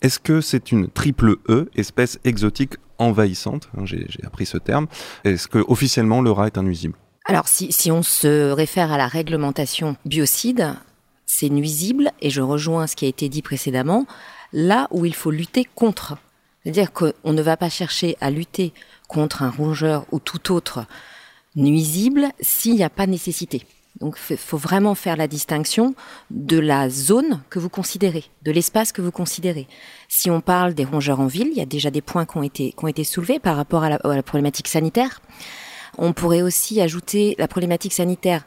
Est-ce 0.00 0.18
que 0.18 0.40
c'est 0.40 0.72
une 0.72 0.88
triple 0.88 1.36
E, 1.48 1.68
espèce 1.74 2.18
exotique 2.24 2.74
envahissante 2.98 3.68
hein, 3.76 3.84
J'ai 3.84 4.08
appris 4.24 4.46
ce 4.46 4.58
terme. 4.58 4.86
Est-ce 5.24 5.48
que 5.48 5.58
officiellement 5.68 6.22
le 6.22 6.30
rat 6.30 6.46
est 6.46 6.58
un 6.58 6.62
nuisible? 6.62 6.94
Alors, 7.26 7.46
si, 7.46 7.72
si 7.72 7.92
on 7.92 8.02
se 8.02 8.50
réfère 8.52 8.90
à 8.90 8.96
la 8.96 9.06
réglementation 9.06 9.96
biocide, 10.06 10.74
c'est 11.26 11.50
nuisible, 11.50 12.10
et 12.22 12.30
je 12.30 12.40
rejoins 12.40 12.86
ce 12.86 12.96
qui 12.96 13.04
a 13.04 13.08
été 13.08 13.28
dit 13.28 13.42
précédemment, 13.42 14.06
là 14.52 14.88
où 14.90 15.04
il 15.04 15.14
faut 15.14 15.30
lutter 15.30 15.66
contre. 15.74 16.16
C'est-à-dire 16.68 16.92
qu'on 16.92 17.32
ne 17.32 17.40
va 17.40 17.56
pas 17.56 17.70
chercher 17.70 18.18
à 18.20 18.30
lutter 18.30 18.74
contre 19.08 19.42
un 19.42 19.48
rongeur 19.48 20.04
ou 20.12 20.20
tout 20.20 20.52
autre 20.52 20.84
nuisible 21.56 22.28
s'il 22.42 22.74
n'y 22.74 22.84
a 22.84 22.90
pas 22.90 23.06
nécessité. 23.06 23.64
Donc 24.00 24.18
il 24.28 24.36
faut 24.36 24.58
vraiment 24.58 24.94
faire 24.94 25.16
la 25.16 25.28
distinction 25.28 25.94
de 26.30 26.58
la 26.58 26.90
zone 26.90 27.40
que 27.48 27.58
vous 27.58 27.70
considérez, 27.70 28.24
de 28.42 28.52
l'espace 28.52 28.92
que 28.92 29.00
vous 29.00 29.10
considérez. 29.10 29.66
Si 30.08 30.30
on 30.30 30.42
parle 30.42 30.74
des 30.74 30.84
rongeurs 30.84 31.20
en 31.20 31.26
ville, 31.26 31.48
il 31.50 31.56
y 31.56 31.62
a 31.62 31.64
déjà 31.64 31.90
des 31.90 32.02
points 32.02 32.26
qui 32.26 32.36
ont 32.36 32.42
été, 32.42 33.04
soulevés 33.04 33.38
par 33.38 33.56
rapport 33.56 33.82
à 33.82 33.88
la, 33.88 34.22
problématique 34.22 34.68
sanitaire. 34.68 35.22
On 35.96 36.12
pourrait 36.12 36.42
aussi 36.42 36.82
ajouter 36.82 37.34
la 37.38 37.48
problématique 37.48 37.94
sanitaire 37.94 38.46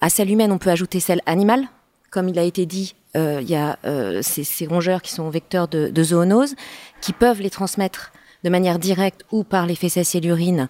à 0.00 0.08
celle 0.08 0.30
humaine, 0.30 0.50
on 0.50 0.56
peut 0.56 0.70
ajouter 0.70 0.98
celle 0.98 1.20
animale. 1.26 1.68
Comme 2.10 2.30
il 2.30 2.38
a 2.38 2.44
été 2.44 2.64
dit, 2.64 2.94
il 3.40 3.48
y 3.48 3.54
a 3.54 3.78
euh, 3.84 4.20
ces, 4.22 4.66
rongeurs 4.66 5.02
qui 5.02 5.12
sont 5.12 5.28
vecteurs 5.30 5.68
de, 5.68 6.02
zoonoses, 6.02 6.54
qui 7.00 7.12
peuvent 7.12 7.40
les 7.40 7.50
transmettre 7.50 8.12
de 8.44 8.50
manière 8.50 8.78
directe 8.78 9.24
ou 9.32 9.44
par 9.44 9.66
les 9.66 9.74
fesses 9.74 10.14
et 10.14 10.20
l'urine 10.20 10.68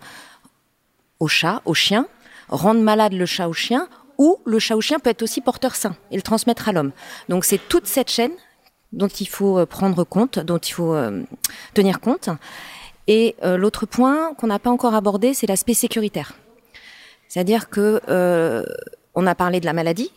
aux 1.20 1.28
chats, 1.28 1.62
aux 1.64 1.74
chiens, 1.74 2.06
rendre 2.48 2.80
malade 2.80 3.12
le 3.12 3.26
chat 3.26 3.48
ou 3.48 3.52
chien, 3.52 3.88
ou 4.18 4.38
le 4.46 4.58
chat 4.58 4.76
ou 4.76 4.80
chien 4.80 4.98
peut 4.98 5.10
être 5.10 5.22
aussi 5.22 5.40
porteur 5.40 5.74
sain 5.74 5.96
et 6.10 6.16
le 6.16 6.22
transmettre 6.22 6.68
à 6.68 6.72
l'homme. 6.72 6.92
Donc 7.28 7.44
c'est 7.44 7.60
toute 7.68 7.86
cette 7.86 8.10
chaîne 8.10 8.32
dont 8.92 9.08
il 9.08 9.28
faut 9.28 9.58
euh, 9.58 9.66
prendre 9.66 10.04
compte, 10.04 10.38
dont 10.38 10.58
il 10.58 10.72
faut 10.72 10.94
euh, 10.94 11.22
tenir 11.74 12.00
compte. 12.00 12.30
Et 13.08 13.36
euh, 13.42 13.56
l'autre 13.56 13.86
point 13.86 14.34
qu'on 14.34 14.46
n'a 14.46 14.58
pas 14.58 14.70
encore 14.70 14.94
abordé, 14.94 15.32
c'est 15.34 15.46
l'aspect 15.46 15.74
sécuritaire. 15.74 16.34
C'est-à-dire 17.26 17.70
que 17.70 18.00
euh, 18.08 18.62
on 19.14 19.26
a 19.26 19.34
parlé 19.34 19.60
de 19.60 19.64
la 19.64 19.72
maladie. 19.72 20.12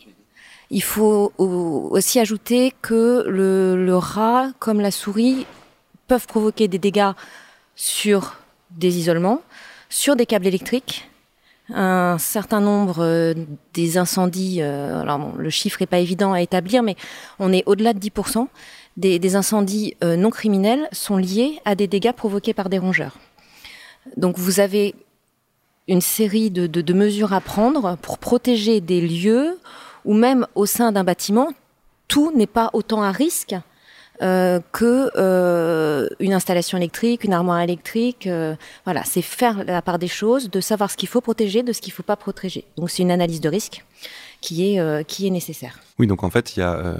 Il 0.74 0.82
faut 0.82 1.34
aussi 1.36 2.18
ajouter 2.18 2.72
que 2.80 3.26
le, 3.28 3.94
rat, 3.94 4.52
comme 4.58 4.80
la 4.80 4.90
souris, 4.90 5.44
peuvent 6.08 6.26
provoquer 6.26 6.66
des 6.66 6.78
dégâts 6.78 7.12
sur 7.76 8.38
des 8.70 8.96
isolements, 8.96 9.42
sur 9.90 10.16
des 10.16 10.24
câbles 10.24 10.46
électriques, 10.46 11.10
un 11.68 12.16
certain 12.16 12.60
nombre 12.60 13.04
euh, 13.04 13.34
des 13.74 13.98
incendies, 13.98 14.62
euh, 14.62 15.02
alors 15.02 15.36
le 15.36 15.50
chiffre 15.50 15.76
n'est 15.80 15.86
pas 15.86 15.98
évident 15.98 16.32
à 16.32 16.40
établir, 16.40 16.82
mais 16.82 16.96
on 17.38 17.52
est 17.52 17.64
au-delà 17.66 17.92
de 17.92 17.98
10%, 17.98 18.46
des, 18.96 19.36
incendies 19.36 19.94
euh, 20.02 20.16
non 20.16 20.30
criminels 20.30 20.88
sont 20.92 21.18
liés 21.18 21.60
à 21.66 21.74
des 21.74 21.86
dégâts 21.86 22.12
provoqués 22.12 22.54
par 22.54 22.70
des 22.70 22.78
rongeurs. 22.78 23.18
Donc 24.16 24.38
vous 24.38 24.58
avez 24.58 24.94
une 25.86 26.00
série 26.00 26.50
de 26.50 26.92
mesures 26.94 27.34
à 27.34 27.42
prendre 27.42 27.98
pour 28.00 28.16
protéger 28.16 28.80
des 28.80 29.02
lieux 29.02 29.58
ou 30.04 30.14
même 30.14 30.46
au 30.54 30.66
sein 30.66 30.92
d'un 30.92 31.04
bâtiment, 31.04 31.48
tout 32.08 32.32
n'est 32.34 32.46
pas 32.46 32.70
autant 32.72 33.02
à 33.02 33.12
risque 33.12 33.54
euh, 34.22 34.60
euh, 34.82 36.08
installation 36.20 36.78
électrique, 36.78 37.24
une 37.24 37.32
armoire 37.32 37.60
électrique. 37.60 38.26
Euh, 38.26 38.54
voilà, 38.84 39.02
c'est 39.04 39.22
faire 39.22 39.64
la 39.64 39.82
part 39.82 39.98
des 39.98 40.08
choses, 40.08 40.50
de 40.50 40.60
savoir 40.60 40.90
ce 40.90 40.96
qu'il 40.96 41.08
faut 41.08 41.20
protéger, 41.20 41.62
de 41.62 41.72
ce 41.72 41.80
qu'il 41.80 41.92
faut 41.92 42.02
pas 42.02 42.16
protéger. 42.16 42.64
Donc 42.76 42.90
c'est 42.90 43.02
une 43.02 43.10
analyse 43.10 43.40
de 43.40 43.48
risque 43.48 43.84
qui 44.40 44.74
est 44.74 44.80
euh, 44.80 45.02
qui 45.02 45.26
est 45.26 45.30
nécessaire. 45.30 45.80
Oui, 45.98 46.06
donc 46.06 46.24
en 46.24 46.30
fait, 46.30 46.56
il 46.56 46.60
y 46.60 46.62
a 46.62 46.96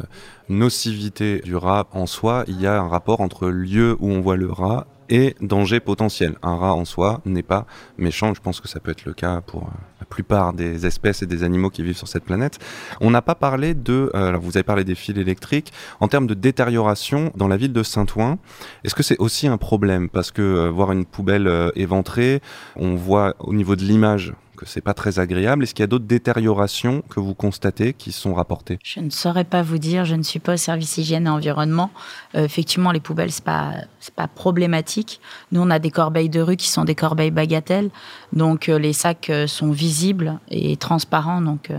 nocivité 0.48 1.40
du 1.40 1.56
rat 1.56 1.88
en 1.92 2.06
soi. 2.06 2.44
Il 2.46 2.60
y 2.60 2.66
a 2.66 2.80
un 2.80 2.88
rapport 2.88 3.20
entre 3.20 3.48
lieu 3.48 3.96
où 4.00 4.10
on 4.10 4.20
voit 4.20 4.36
le 4.36 4.50
rat 4.50 4.86
et 5.12 5.36
danger 5.42 5.78
potentiel. 5.78 6.36
Un 6.42 6.56
rat 6.56 6.74
en 6.74 6.86
soi 6.86 7.20
n'est 7.26 7.42
pas 7.42 7.66
méchant. 7.98 8.32
Je 8.32 8.40
pense 8.40 8.60
que 8.62 8.66
ça 8.66 8.80
peut 8.80 8.90
être 8.90 9.04
le 9.04 9.12
cas 9.12 9.42
pour 9.42 9.70
la 10.00 10.06
plupart 10.06 10.54
des 10.54 10.86
espèces 10.86 11.22
et 11.22 11.26
des 11.26 11.44
animaux 11.44 11.68
qui 11.68 11.82
vivent 11.82 11.98
sur 11.98 12.08
cette 12.08 12.24
planète. 12.24 12.58
On 13.02 13.10
n'a 13.10 13.20
pas 13.20 13.34
parlé 13.34 13.74
de. 13.74 14.10
Euh, 14.14 14.28
alors 14.28 14.40
vous 14.40 14.56
avez 14.56 14.64
parlé 14.64 14.84
des 14.84 14.94
fils 14.94 15.18
électriques. 15.18 15.70
En 16.00 16.08
termes 16.08 16.26
de 16.26 16.32
détérioration 16.32 17.30
dans 17.36 17.46
la 17.46 17.58
ville 17.58 17.74
de 17.74 17.82
Saint-Ouen, 17.82 18.38
est-ce 18.84 18.94
que 18.94 19.02
c'est 19.02 19.18
aussi 19.18 19.46
un 19.46 19.58
problème? 19.58 20.08
Parce 20.08 20.30
que 20.30 20.40
euh, 20.40 20.70
voir 20.70 20.92
une 20.92 21.04
poubelle 21.04 21.46
euh, 21.46 21.70
éventrée, 21.76 22.40
on 22.76 22.94
voit 22.94 23.34
au 23.38 23.52
niveau 23.52 23.76
de 23.76 23.82
l'image 23.82 24.32
c'est 24.66 24.80
pas 24.80 24.94
très 24.94 25.18
agréable. 25.18 25.62
Est-ce 25.64 25.74
qu'il 25.74 25.82
y 25.82 25.84
a 25.84 25.88
d'autres 25.88 26.06
détériorations 26.06 27.02
que 27.08 27.20
vous 27.20 27.34
constatez 27.34 27.92
qui 27.92 28.12
sont 28.12 28.34
rapportées? 28.34 28.78
Je 28.82 29.00
ne 29.00 29.10
saurais 29.10 29.44
pas 29.44 29.62
vous 29.62 29.78
dire. 29.78 30.04
Je 30.04 30.14
ne 30.14 30.22
suis 30.22 30.38
pas 30.38 30.54
au 30.54 30.56
service 30.56 30.98
hygiène 30.98 31.26
et 31.26 31.30
environnement. 31.30 31.90
Euh, 32.34 32.44
effectivement, 32.44 32.92
les 32.92 33.00
poubelles 33.00 33.32
c'est 33.32 33.44
pas 33.44 33.74
pas 34.16 34.28
problématique. 34.28 35.20
Nous, 35.52 35.60
on 35.60 35.70
a 35.70 35.78
des 35.78 35.90
corbeilles 35.90 36.28
de 36.28 36.40
rue 36.40 36.56
qui 36.56 36.68
sont 36.68 36.84
des 36.84 36.94
corbeilles 36.94 37.30
bagatelles, 37.30 37.90
donc 38.32 38.68
euh, 38.68 38.78
les 38.78 38.92
sacs 38.92 39.30
euh, 39.30 39.46
sont 39.46 39.70
visibles 39.70 40.38
et 40.50 40.76
transparents. 40.76 41.40
Donc 41.40 41.70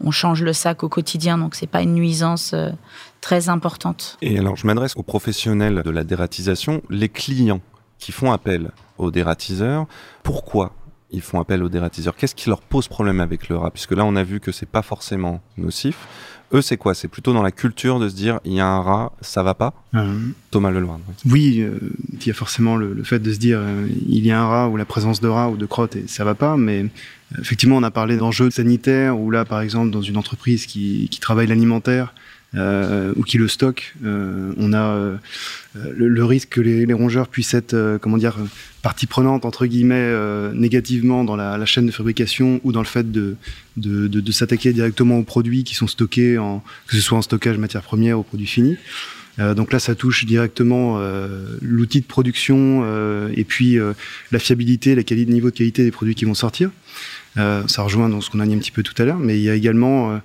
on 0.00 0.10
change 0.10 0.42
le 0.42 0.52
sac 0.52 0.82
au 0.82 0.88
quotidien, 0.88 1.38
donc 1.38 1.54
c'est 1.54 1.66
pas 1.66 1.82
une 1.82 1.94
nuisance 1.94 2.54
très 3.20 3.48
importante. 3.48 4.16
Et 4.22 4.38
alors, 4.38 4.56
je 4.56 4.66
m'adresse 4.66 4.94
aux 4.96 5.02
professionnels 5.02 5.82
de 5.84 5.90
la 5.90 6.04
dératisation, 6.04 6.82
les 6.90 7.08
clients 7.08 7.60
qui 7.98 8.12
font 8.12 8.32
appel 8.32 8.70
aux 8.96 9.10
dératiseurs. 9.10 9.86
Pourquoi 10.22 10.72
ils 11.10 11.22
font 11.22 11.40
appel 11.40 11.62
aux 11.62 11.68
dératiseurs 11.68 12.16
Qu'est-ce 12.16 12.34
qui 12.34 12.48
leur 12.48 12.60
pose 12.60 12.88
problème 12.88 13.20
avec 13.20 13.48
le 13.48 13.56
rat 13.56 13.70
Puisque 13.70 13.92
là, 13.92 14.04
on 14.04 14.16
a 14.16 14.24
vu 14.24 14.40
que 14.40 14.52
c'est 14.52 14.68
pas 14.68 14.82
forcément 14.82 15.40
nocif. 15.56 15.96
Eux, 16.54 16.62
c'est 16.62 16.78
quoi? 16.78 16.94
C'est 16.94 17.08
plutôt 17.08 17.34
dans 17.34 17.42
la 17.42 17.50
culture 17.52 17.98
de 17.98 18.08
se 18.08 18.14
dire 18.14 18.40
il 18.44 18.54
y 18.54 18.60
a 18.60 18.66
un 18.66 18.80
rat, 18.80 19.12
ça 19.20 19.42
va 19.42 19.52
pas? 19.54 19.74
Euh, 19.94 20.18
Thomas 20.50 20.70
Leloir. 20.70 20.98
oui. 21.26 21.32
oui, 21.32 21.60
euh, 21.60 21.78
il 22.12 22.26
y 22.26 22.30
a 22.30 22.34
forcément 22.34 22.76
le, 22.76 22.94
le 22.94 23.04
fait 23.04 23.18
de 23.18 23.32
se 23.32 23.38
dire 23.38 23.58
euh, 23.60 23.86
il 24.08 24.24
y 24.24 24.30
a 24.30 24.40
un 24.40 24.46
rat 24.46 24.68
ou 24.68 24.76
la 24.78 24.86
présence 24.86 25.20
de 25.20 25.28
rats 25.28 25.50
ou 25.50 25.58
de 25.58 25.66
crottes 25.66 25.96
et 25.96 26.04
ça 26.06 26.24
va 26.24 26.34
pas, 26.34 26.56
mais 26.56 26.84
euh, 26.84 26.88
effectivement, 27.40 27.76
on 27.76 27.82
a 27.82 27.90
parlé 27.90 28.16
d'enjeux 28.16 28.50
sanitaires 28.50 29.18
où 29.18 29.30
là, 29.30 29.44
par 29.44 29.60
exemple, 29.60 29.90
dans 29.90 30.00
une 30.00 30.16
entreprise 30.16 30.64
qui, 30.64 31.08
qui 31.10 31.20
travaille 31.20 31.46
l'alimentaire 31.46 32.14
euh, 32.54 33.12
ou 33.16 33.24
qui 33.24 33.36
le 33.36 33.46
stocke, 33.46 33.94
euh, 34.04 34.54
on 34.56 34.72
a 34.72 34.78
euh, 34.78 35.16
le, 35.74 36.24
risque 36.24 36.48
que 36.48 36.62
les, 36.62 36.90
rongeurs 36.94 37.28
puissent 37.28 37.52
être, 37.52 37.98
comment 38.00 38.16
dire, 38.16 38.36
partie 38.80 39.06
prenante 39.06 39.44
entre 39.44 39.66
guillemets 39.66 40.14
négativement 40.54 41.24
dans 41.24 41.36
la, 41.36 41.64
chaîne 41.66 41.86
de 41.86 41.90
fabrication 41.90 42.60
ou 42.64 42.72
dans 42.72 42.80
le 42.80 42.86
fait 42.86 43.12
de, 43.12 43.36
s'attaquer 44.30 44.72
directement 44.72 45.18
aux 45.18 45.24
produits 45.24 45.62
qui 45.62 45.74
sont 45.74 45.86
stockés, 45.86 46.38
que 46.86 46.96
ce 46.96 47.02
soit 47.02 47.18
en 47.18 47.22
stockage 47.22 47.58
matière 47.58 47.82
première 47.82 48.18
ou 48.18 48.22
produits 48.22 48.46
finis. 48.46 48.78
Donc 49.38 49.72
là, 49.72 49.78
ça 49.78 49.94
touche 49.94 50.24
directement 50.24 50.98
l'outil 51.60 52.00
de 52.00 52.06
production 52.06 52.82
et 53.30 53.44
puis 53.44 53.78
la 54.32 54.38
fiabilité, 54.38 54.94
le 54.94 55.02
niveau 55.24 55.50
de 55.50 55.56
qualité 55.56 55.84
des 55.84 55.90
produits 55.90 56.14
qui 56.14 56.24
vont 56.24 56.34
sortir. 56.34 56.70
Ça 57.36 57.82
rejoint 57.82 58.08
dans 58.08 58.20
ce 58.20 58.30
qu'on 58.30 58.40
a 58.40 58.46
dit 58.46 58.54
un 58.54 58.58
petit 58.58 58.72
peu 58.72 58.82
tout 58.82 59.00
à 59.00 59.04
l'heure, 59.04 59.18
mais 59.18 59.38
il 59.38 59.42
y 59.42 59.50
a 59.50 59.54
également 59.54 60.18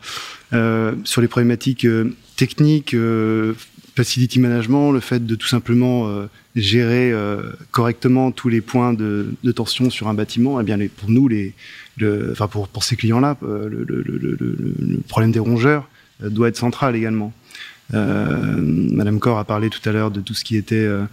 sur 1.03 1.21
les 1.21 1.27
problématiques 1.27 1.85
euh, 1.85 2.15
techniques, 2.35 2.93
euh, 2.93 3.53
facility 3.95 4.39
management, 4.39 4.91
le 4.91 4.99
fait 4.99 5.25
de 5.25 5.35
tout 5.35 5.47
simplement 5.47 6.07
euh, 6.07 6.25
gérer 6.55 7.11
euh, 7.11 7.51
correctement 7.71 8.31
tous 8.31 8.49
les 8.49 8.61
points 8.61 8.93
de, 8.93 9.33
de 9.43 9.51
tension 9.51 9.89
sur 9.89 10.07
un 10.07 10.13
bâtiment. 10.13 10.59
Eh 10.59 10.63
bien, 10.63 10.77
les, 10.77 10.89
pour 10.89 11.09
nous, 11.09 11.27
les, 11.27 11.53
le, 11.97 12.29
enfin 12.31 12.47
pour, 12.47 12.67
pour 12.67 12.83
ces 12.83 12.95
clients-là, 12.95 13.37
euh, 13.43 13.69
le, 13.69 13.83
le, 13.83 14.01
le, 14.03 14.99
problème 15.07 15.31
des 15.31 15.39
rongeurs 15.39 15.87
euh, 16.23 16.29
doit 16.29 16.47
être 16.47 16.57
central 16.57 16.95
également. 16.95 17.33
Euh, 17.93 18.57
Madame 18.59 19.19
Corr 19.19 19.37
a 19.37 19.43
parlé 19.43 19.69
tout 19.69 19.87
à 19.87 19.91
l'heure 19.91 20.09
de 20.09 20.21
tout 20.21 20.33
ce 20.33 20.43
qui 20.43 20.55
était 20.55 20.75
euh, 20.75 21.03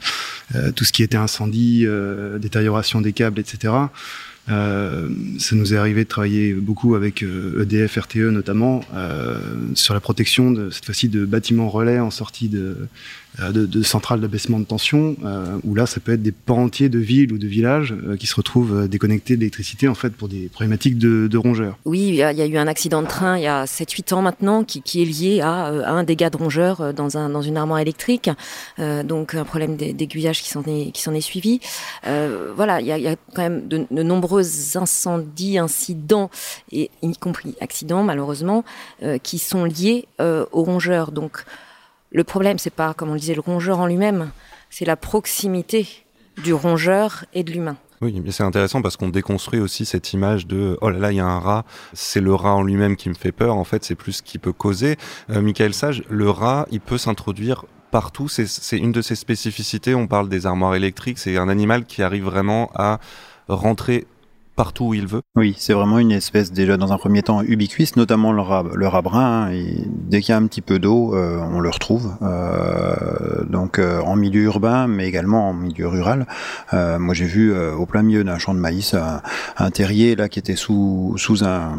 euh, 0.55 0.71
tout 0.73 0.85
ce 0.85 0.93
qui 0.93 1.03
était 1.03 1.17
incendie, 1.17 1.85
euh, 1.87 2.39
détérioration 2.39 3.01
des 3.01 3.13
câbles, 3.13 3.41
etc. 3.41 3.75
Euh, 4.51 5.09
ça 5.39 5.55
nous 5.55 5.75
est 5.75 5.77
arrivé 5.77 6.05
de 6.05 6.09
travailler 6.09 6.55
beaucoup 6.55 6.95
avec 6.95 7.23
euh, 7.23 7.63
EDF, 7.63 7.97
RTE 7.97 8.31
notamment 8.31 8.81
euh, 8.95 9.39
sur 9.75 9.95
la 9.95 10.01
protection 10.01 10.51
de 10.51 10.71
cette 10.71 10.85
fois-ci 10.85 11.09
de 11.09 11.25
bâtiments 11.25 11.69
relais 11.69 12.01
en 12.01 12.11
sortie 12.11 12.49
de, 12.49 12.77
de, 13.39 13.67
de 13.67 13.83
centrales 13.83 14.21
d'abaissement 14.21 14.59
de 14.59 14.65
tension, 14.65 15.17
euh, 15.25 15.59
où 15.65 15.75
là 15.75 15.87
ça 15.87 16.01
peut 16.01 16.13
être 16.13 16.23
des 16.23 16.33
pans 16.33 16.65
entiers 16.65 16.89
de 16.89 16.99
villes 16.99 17.33
ou 17.33 17.39
de 17.39 17.47
villages 17.47 17.93
euh, 17.93 18.17
qui 18.17 18.27
se 18.27 18.35
retrouvent 18.35 18.75
euh, 18.75 18.89
déconnectés 18.89 19.37
d'électricité 19.37 19.89
en 19.89 19.95
fait 19.95 20.11
pour 20.11 20.29
des 20.29 20.49
problématiques 20.49 20.99
de, 20.99 21.37
rongeurs. 21.37 21.79
Oui, 21.85 22.09
il 22.09 22.15
y, 22.15 22.23
a, 22.23 22.47
eu 22.47 22.57
un 22.59 22.67
accident 22.67 23.01
de 23.01 23.07
train 23.07 23.39
il 23.39 23.45
y 23.45 23.47
a 23.47 23.65
7-8 23.65 24.15
ans 24.15 24.23
maintenant 24.23 24.63
qui, 24.63 24.81
est 25.01 25.05
lié 25.05 25.41
à, 25.41 25.67
un 25.67 26.05
dégât 26.05 26.29
de 26.29 26.37
rongeurs 26.37 26.93
dans, 26.93 27.17
un, 27.17 27.31
dans 27.31 27.41
une 27.41 27.57
armoire 27.57 27.79
électrique, 27.79 28.29
euh, 28.79 29.03
donc 29.03 29.35
un 29.35 29.45
problème 29.45 29.77
d'aiguillage 29.77 30.43
qui 30.43 30.51
s'en 30.51 30.63
est, 30.65 30.93
est 30.95 31.21
suivi. 31.21 31.61
Euh, 32.07 32.53
voilà, 32.55 32.81
il 32.81 32.87
y, 32.87 33.09
a, 33.09 33.17
quand 33.35 33.43
même 33.43 33.69
de, 33.69 33.87
de 33.91 34.03
nombreux 34.03 34.45
incendies, 34.77 35.59
incidents, 35.59 36.31
et 36.73 36.91
y 37.03 37.17
compris 37.17 37.55
accidents 37.61 38.03
malheureusement, 38.03 38.65
euh, 39.03 39.19
qui 39.19 39.39
sont 39.39 39.65
liés 39.65 40.07
euh, 40.21 40.45
aux 40.53 40.63
rongeurs. 40.63 41.13
Donc 41.13 41.45
le 42.11 42.25
problème, 42.25 42.59
c'est 42.59 42.71
pas, 42.75 42.95
comme 42.95 43.11
on 43.11 43.15
le 43.15 43.21
disait, 43.21 43.35
le 43.35 43.41
rongeur 43.41 43.79
en 43.81 43.87
lui-même, 43.87 44.31
c'est 44.69 44.85
la 44.85 44.97
proximité 44.97 45.87
du 46.43 46.53
rongeur 46.55 47.25
et 47.35 47.43
de 47.45 47.51
l'humain. 47.53 47.77
Oui, 48.03 48.21
mais 48.25 48.31
c'est 48.31 48.43
intéressant 48.45 48.81
parce 48.81 48.97
qu'on 48.97 49.11
déconstruit 49.11 49.61
aussi 49.61 49.85
cette 49.85 50.13
image 50.15 50.47
de 50.47 50.79
oh 50.81 50.89
là 50.89 50.99
là, 50.99 51.13
il 51.13 51.17
y 51.17 51.21
a 51.21 51.27
un 51.27 51.39
rat, 51.39 51.65
c'est 51.93 52.21
le 52.23 52.35
rat 52.35 52.55
en 52.55 52.63
lui-même 52.63 52.97
qui 52.97 53.11
me 53.11 53.15
fait 53.15 53.33
peur. 53.33 53.57
En 53.57 53.65
fait, 53.65 53.85
c'est 53.85 53.95
plus 53.95 54.13
ce 54.13 54.23
qui 54.23 54.39
peut 54.39 54.55
causer. 54.55 54.97
Euh, 55.29 55.43
Michael 55.43 55.75
Sage, 55.75 56.03
le 56.09 56.31
rat, 56.31 56.67
il 56.71 56.81
peut 56.81 56.97
s'introduire 56.97 57.67
partout. 57.91 58.27
C'est- 58.29 58.47
C'est 58.47 58.79
une 58.79 58.93
de 58.93 59.03
ses 59.03 59.17
spécificités. 59.17 59.95
On 59.95 60.07
parle 60.07 60.31
des 60.31 60.47
armoires 60.47 60.75
électriques. 60.75 61.19
C'est 61.19 61.37
un 61.37 61.49
animal 61.51 61.85
qui 61.85 62.03
arrive 62.03 62.25
vraiment 62.25 62.71
à 62.75 63.01
rentrer 63.49 64.07
partout 64.61 64.89
où 64.89 64.95
il 64.95 65.07
veut. 65.07 65.23
Oui, 65.37 65.55
c'est 65.57 65.73
vraiment 65.73 65.99
une 65.99 66.13
espèce 66.13 66.53
déjà 66.53 66.77
dans 66.77 66.93
un 66.93 66.99
premier 66.99 67.23
temps 67.23 67.41
ubiquiste, 67.41 67.97
notamment 67.97 68.31
le 68.31 68.43
rat, 68.43 68.63
le 68.75 68.87
hein, 69.17 69.49
dès 69.87 70.21
qu'il 70.21 70.33
y 70.33 70.35
a 70.35 70.37
un 70.37 70.47
petit 70.47 70.61
peu 70.61 70.79
d'eau, 70.79 71.15
euh, 71.15 71.39
on 71.51 71.61
le 71.61 71.71
retrouve. 71.71 72.13
Euh, 72.21 73.43
donc 73.49 73.79
euh, 73.79 74.03
en 74.03 74.17
milieu 74.17 74.43
urbain, 74.43 74.87
mais 74.87 75.09
également 75.09 75.49
en 75.49 75.55
milieu 75.55 75.89
rural. 75.89 76.27
Moi, 76.75 77.15
j'ai 77.15 77.25
vu 77.25 77.57
au 77.57 77.87
plein 77.87 78.03
milieu 78.03 78.23
d'un 78.23 78.37
champ 78.37 78.53
de 78.53 78.59
maïs 78.59 78.93
un, 78.93 79.23
un 79.57 79.71
terrier 79.71 80.15
là 80.15 80.29
qui 80.29 80.39
était 80.39 80.57
sous 80.57 81.15
sous 81.17 81.43
un 81.43 81.79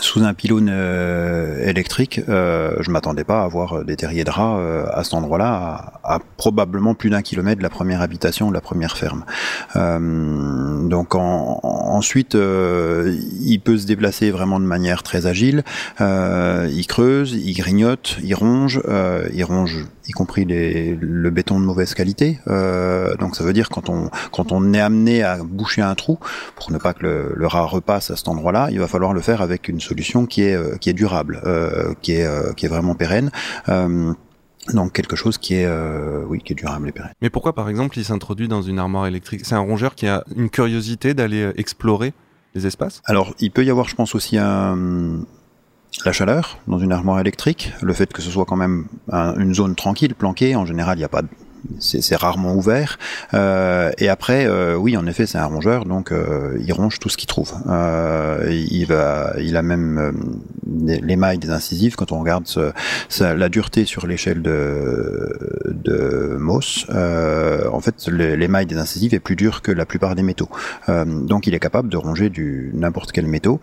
sous 0.00 0.24
un 0.24 0.34
pylône 0.34 0.70
euh, 0.72 1.62
électrique, 1.68 2.20
euh, 2.28 2.74
je 2.80 2.90
m'attendais 2.90 3.22
pas 3.22 3.44
à 3.44 3.48
voir 3.48 3.84
des 3.84 3.94
terriers 3.96 4.24
de 4.24 4.30
rats 4.30 4.56
euh, 4.58 4.86
à 4.92 5.04
cet 5.04 5.14
endroit-là, 5.14 6.00
à, 6.02 6.14
à 6.14 6.18
probablement 6.36 6.94
plus 6.94 7.10
d'un 7.10 7.22
kilomètre 7.22 7.58
de 7.58 7.62
la 7.62 7.70
première 7.70 8.00
habitation, 8.02 8.48
de 8.48 8.54
la 8.54 8.60
première 8.60 8.96
ferme. 8.96 9.24
Euh, 9.76 10.88
donc 10.88 11.14
en- 11.14 11.60
en- 11.62 11.68
ensuite, 11.94 12.34
euh, 12.34 13.14
il 13.40 13.58
peut 13.60 13.76
se 13.78 13.86
déplacer 13.86 14.30
vraiment 14.32 14.58
de 14.58 14.64
manière 14.64 15.02
très 15.04 15.26
agile. 15.26 15.62
Euh, 16.00 16.68
il 16.72 16.86
creuse, 16.88 17.32
il 17.34 17.54
grignote, 17.54 18.16
il 18.22 18.34
ronge, 18.34 18.80
euh, 18.88 19.28
il 19.32 19.44
ronge 19.44 19.84
y 20.06 20.12
compris 20.12 20.44
les, 20.44 20.98
le 21.00 21.30
béton 21.30 21.60
de 21.60 21.64
mauvaise 21.64 21.94
qualité. 21.94 22.40
Euh, 22.48 23.14
donc 23.16 23.36
ça 23.36 23.44
veut 23.44 23.52
dire 23.52 23.68
quand 23.70 23.88
on 23.88 24.10
quand 24.32 24.50
on 24.52 24.72
est 24.74 24.80
amené 24.80 25.22
à 25.22 25.38
boucher 25.42 25.82
un 25.82 25.94
trou 25.94 26.18
pour 26.56 26.72
ne 26.72 26.78
pas 26.78 26.92
que 26.94 27.04
le, 27.04 27.32
le 27.34 27.46
rat 27.46 27.64
repasse 27.64 28.10
à 28.10 28.16
cet 28.16 28.28
endroit-là, 28.28 28.68
il 28.70 28.80
va 28.80 28.88
falloir 28.88 29.12
le 29.14 29.20
faire 29.20 29.40
avec 29.40 29.68
une 29.68 29.73
solution 29.80 30.26
qui 30.26 30.42
est 30.42 30.54
euh, 30.54 30.76
qui 30.76 30.90
est 30.90 30.94
durable, 30.94 31.40
euh, 31.44 31.94
qui 32.02 32.12
est 32.12 32.26
euh, 32.26 32.52
qui 32.52 32.66
est 32.66 32.68
vraiment 32.68 32.94
pérenne. 32.94 33.30
Donc 34.72 34.92
quelque 34.92 35.14
chose 35.14 35.36
qui 35.36 35.54
est 35.56 35.66
euh, 35.66 36.24
oui 36.26 36.40
qui 36.42 36.54
est 36.54 36.56
durable 36.56 36.88
et 36.88 36.92
pérenne. 36.92 37.12
Mais 37.20 37.28
pourquoi, 37.28 37.54
par 37.54 37.68
exemple, 37.68 37.98
il 37.98 38.04
s'introduit 38.04 38.48
dans 38.48 38.62
une 38.62 38.78
armoire 38.78 39.06
électrique? 39.06 39.42
C'est 39.44 39.54
un 39.54 39.58
rongeur 39.58 39.94
qui 39.94 40.06
a 40.06 40.24
une 40.34 40.48
curiosité 40.48 41.12
d'aller 41.12 41.52
explorer 41.56 42.14
les 42.54 42.66
espaces? 42.66 43.02
Alors, 43.04 43.34
il 43.40 43.50
peut 43.50 43.62
y 43.62 43.70
avoir, 43.70 43.86
je 43.88 43.94
pense, 43.94 44.14
aussi 44.14 44.38
un, 44.38 45.18
la 46.06 46.12
chaleur 46.12 46.60
dans 46.66 46.78
une 46.78 46.92
armoire 46.92 47.20
électrique, 47.20 47.74
le 47.82 47.92
fait 47.92 48.10
que 48.10 48.22
ce 48.22 48.30
soit 48.30 48.46
quand 48.46 48.56
même 48.56 48.86
un- 49.12 49.36
une 49.36 49.54
zone 49.54 49.74
tranquille, 49.74 50.14
planquée. 50.14 50.56
En 50.56 50.64
général, 50.64 50.96
il 50.96 51.00
n'y 51.00 51.04
a 51.04 51.10
pas 51.10 51.20
de 51.22 51.28
c'est 51.80 52.16
rarement 52.16 52.54
ouvert. 52.54 52.98
Euh, 53.34 53.90
et 53.98 54.08
après, 54.08 54.46
euh, 54.46 54.76
oui, 54.76 54.96
en 54.96 55.06
effet, 55.06 55.26
c'est 55.26 55.38
un 55.38 55.46
rongeur, 55.46 55.84
donc 55.84 56.12
euh, 56.12 56.56
il 56.60 56.72
ronge 56.72 56.98
tout 56.98 57.08
ce 57.08 57.16
qu'il 57.16 57.26
trouve. 57.28 57.52
Il 58.48 58.86
il 59.38 59.56
a 59.56 59.62
même 59.62 60.34
des- 60.66 60.98
l'émail 61.00 61.38
des 61.38 61.50
incisives. 61.50 61.96
Quand 61.96 62.12
on 62.12 62.20
regarde 62.20 62.46
la 63.20 63.48
dureté 63.48 63.84
sur 63.84 64.06
l'échelle 64.06 64.42
de, 64.42 65.70
de 65.70 66.36
euh, 66.90 67.68
en 67.72 67.80
fait, 67.80 68.06
l'émail 68.08 68.66
des 68.66 68.76
incisives 68.76 69.14
est 69.14 69.20
plus 69.20 69.36
dur 69.36 69.62
que 69.62 69.72
la 69.72 69.86
plupart 69.86 70.14
des 70.14 70.22
métaux. 70.22 70.48
Donc, 70.88 71.46
il 71.46 71.54
est 71.54 71.60
capable 71.60 71.88
de 71.88 71.96
ronger 71.96 72.30
du 72.30 72.70
n'importe 72.74 73.12
quel 73.12 73.26
métaux. 73.26 73.60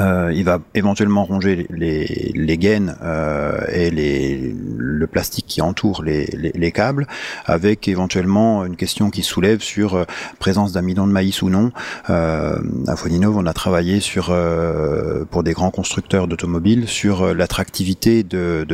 Euh, 0.00 0.32
il 0.34 0.44
va 0.44 0.60
éventuellement 0.74 1.24
ronger 1.24 1.66
les, 1.70 2.58
gaines 2.58 2.96
euh, 3.02 3.60
et 3.72 3.90
les, 3.90 4.54
le 4.76 5.06
plastique 5.06 5.46
qui 5.46 5.60
entoure 5.60 6.02
les, 6.02 6.26
les, 6.26 6.52
les 6.54 6.72
câbles, 6.72 7.06
avec 7.44 7.88
éventuellement 7.88 8.64
une 8.64 8.76
question 8.76 9.10
qui 9.10 9.22
soulève 9.22 9.60
sur 9.60 9.94
euh, 9.94 10.04
présence 10.38 10.72
d'amidon 10.72 11.06
de 11.06 11.12
maïs 11.12 11.42
ou 11.42 11.50
non. 11.50 11.72
Euh, 12.10 12.58
à 12.86 12.96
Foninov, 12.96 13.36
on 13.36 13.46
a 13.46 13.52
travaillé 13.52 14.00
sur 14.00 14.28
euh, 14.30 15.24
pour 15.30 15.42
des 15.42 15.52
grands 15.52 15.70
constructeurs 15.70 16.28
d'automobiles 16.28 16.88
sur 16.88 17.34
l'attractivité 17.34 18.22
de, 18.22 18.66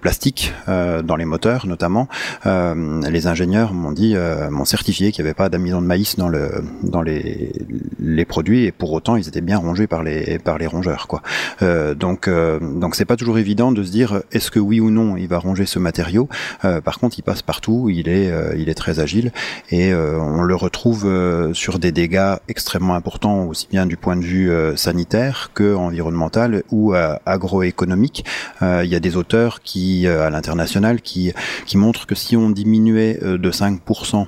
plastique 0.00 0.54
dans 0.66 1.16
les 1.16 1.24
moteurs, 1.24 1.66
notamment. 1.66 2.08
Les 2.44 3.26
ingénieurs 3.26 3.74
m'ont 3.74 3.92
dit, 3.92 4.14
m'ont 4.50 4.64
certifié 4.64 5.12
qu'il 5.12 5.24
n'y 5.24 5.28
avait 5.28 5.34
pas 5.34 5.48
d'amidon 5.48 5.82
de 5.82 5.86
maïs 5.86 6.16
dans 6.16 6.28
le 6.28 6.62
les 7.04 7.52
les 7.98 8.24
produits 8.24 8.64
et 8.64 8.72
pour 8.72 8.92
autant 8.92 9.16
ils 9.16 9.28
étaient 9.28 9.40
bien 9.40 9.58
rongés 9.58 9.79
par 9.86 10.02
les 10.02 10.38
par 10.38 10.58
les 10.58 10.66
rongeurs 10.66 11.06
quoi. 11.06 11.22
Euh, 11.62 11.94
donc 11.94 12.28
euh, 12.28 12.58
donc 12.60 12.94
c'est 12.94 13.04
pas 13.04 13.16
toujours 13.16 13.38
évident 13.38 13.72
de 13.72 13.82
se 13.82 13.90
dire 13.90 14.22
est-ce 14.32 14.50
que 14.50 14.58
oui 14.58 14.80
ou 14.80 14.90
non 14.90 15.16
il 15.16 15.28
va 15.28 15.38
ronger 15.38 15.66
ce 15.66 15.78
matériau. 15.78 16.28
Euh, 16.64 16.80
par 16.80 16.98
contre 16.98 17.18
il 17.18 17.22
passe 17.22 17.42
partout, 17.42 17.88
il 17.90 18.08
est 18.08 18.30
il 18.56 18.68
est 18.68 18.74
très 18.74 19.00
agile 19.00 19.32
et 19.70 19.94
on 19.94 20.42
le 20.42 20.54
retrouve 20.54 21.08
sur 21.52 21.78
des 21.78 21.92
dégâts 21.92 22.34
extrêmement 22.48 22.94
importants 22.94 23.44
aussi 23.44 23.66
bien 23.70 23.86
du 23.86 23.96
point 23.96 24.16
de 24.16 24.24
vue 24.24 24.50
sanitaire 24.76 25.50
que 25.54 25.74
environnemental 25.74 26.62
ou 26.70 26.94
agroéconomique. 27.26 28.24
Il 28.62 28.86
y 28.86 28.94
a 28.94 29.00
des 29.00 29.16
auteurs 29.16 29.60
qui 29.62 30.06
à 30.06 30.30
l'international 30.30 31.00
qui 31.00 31.32
qui 31.66 31.76
montrent 31.76 32.06
que 32.06 32.14
si 32.14 32.36
on 32.36 32.50
diminuait 32.50 33.18
de 33.22 33.50
5% 33.50 34.26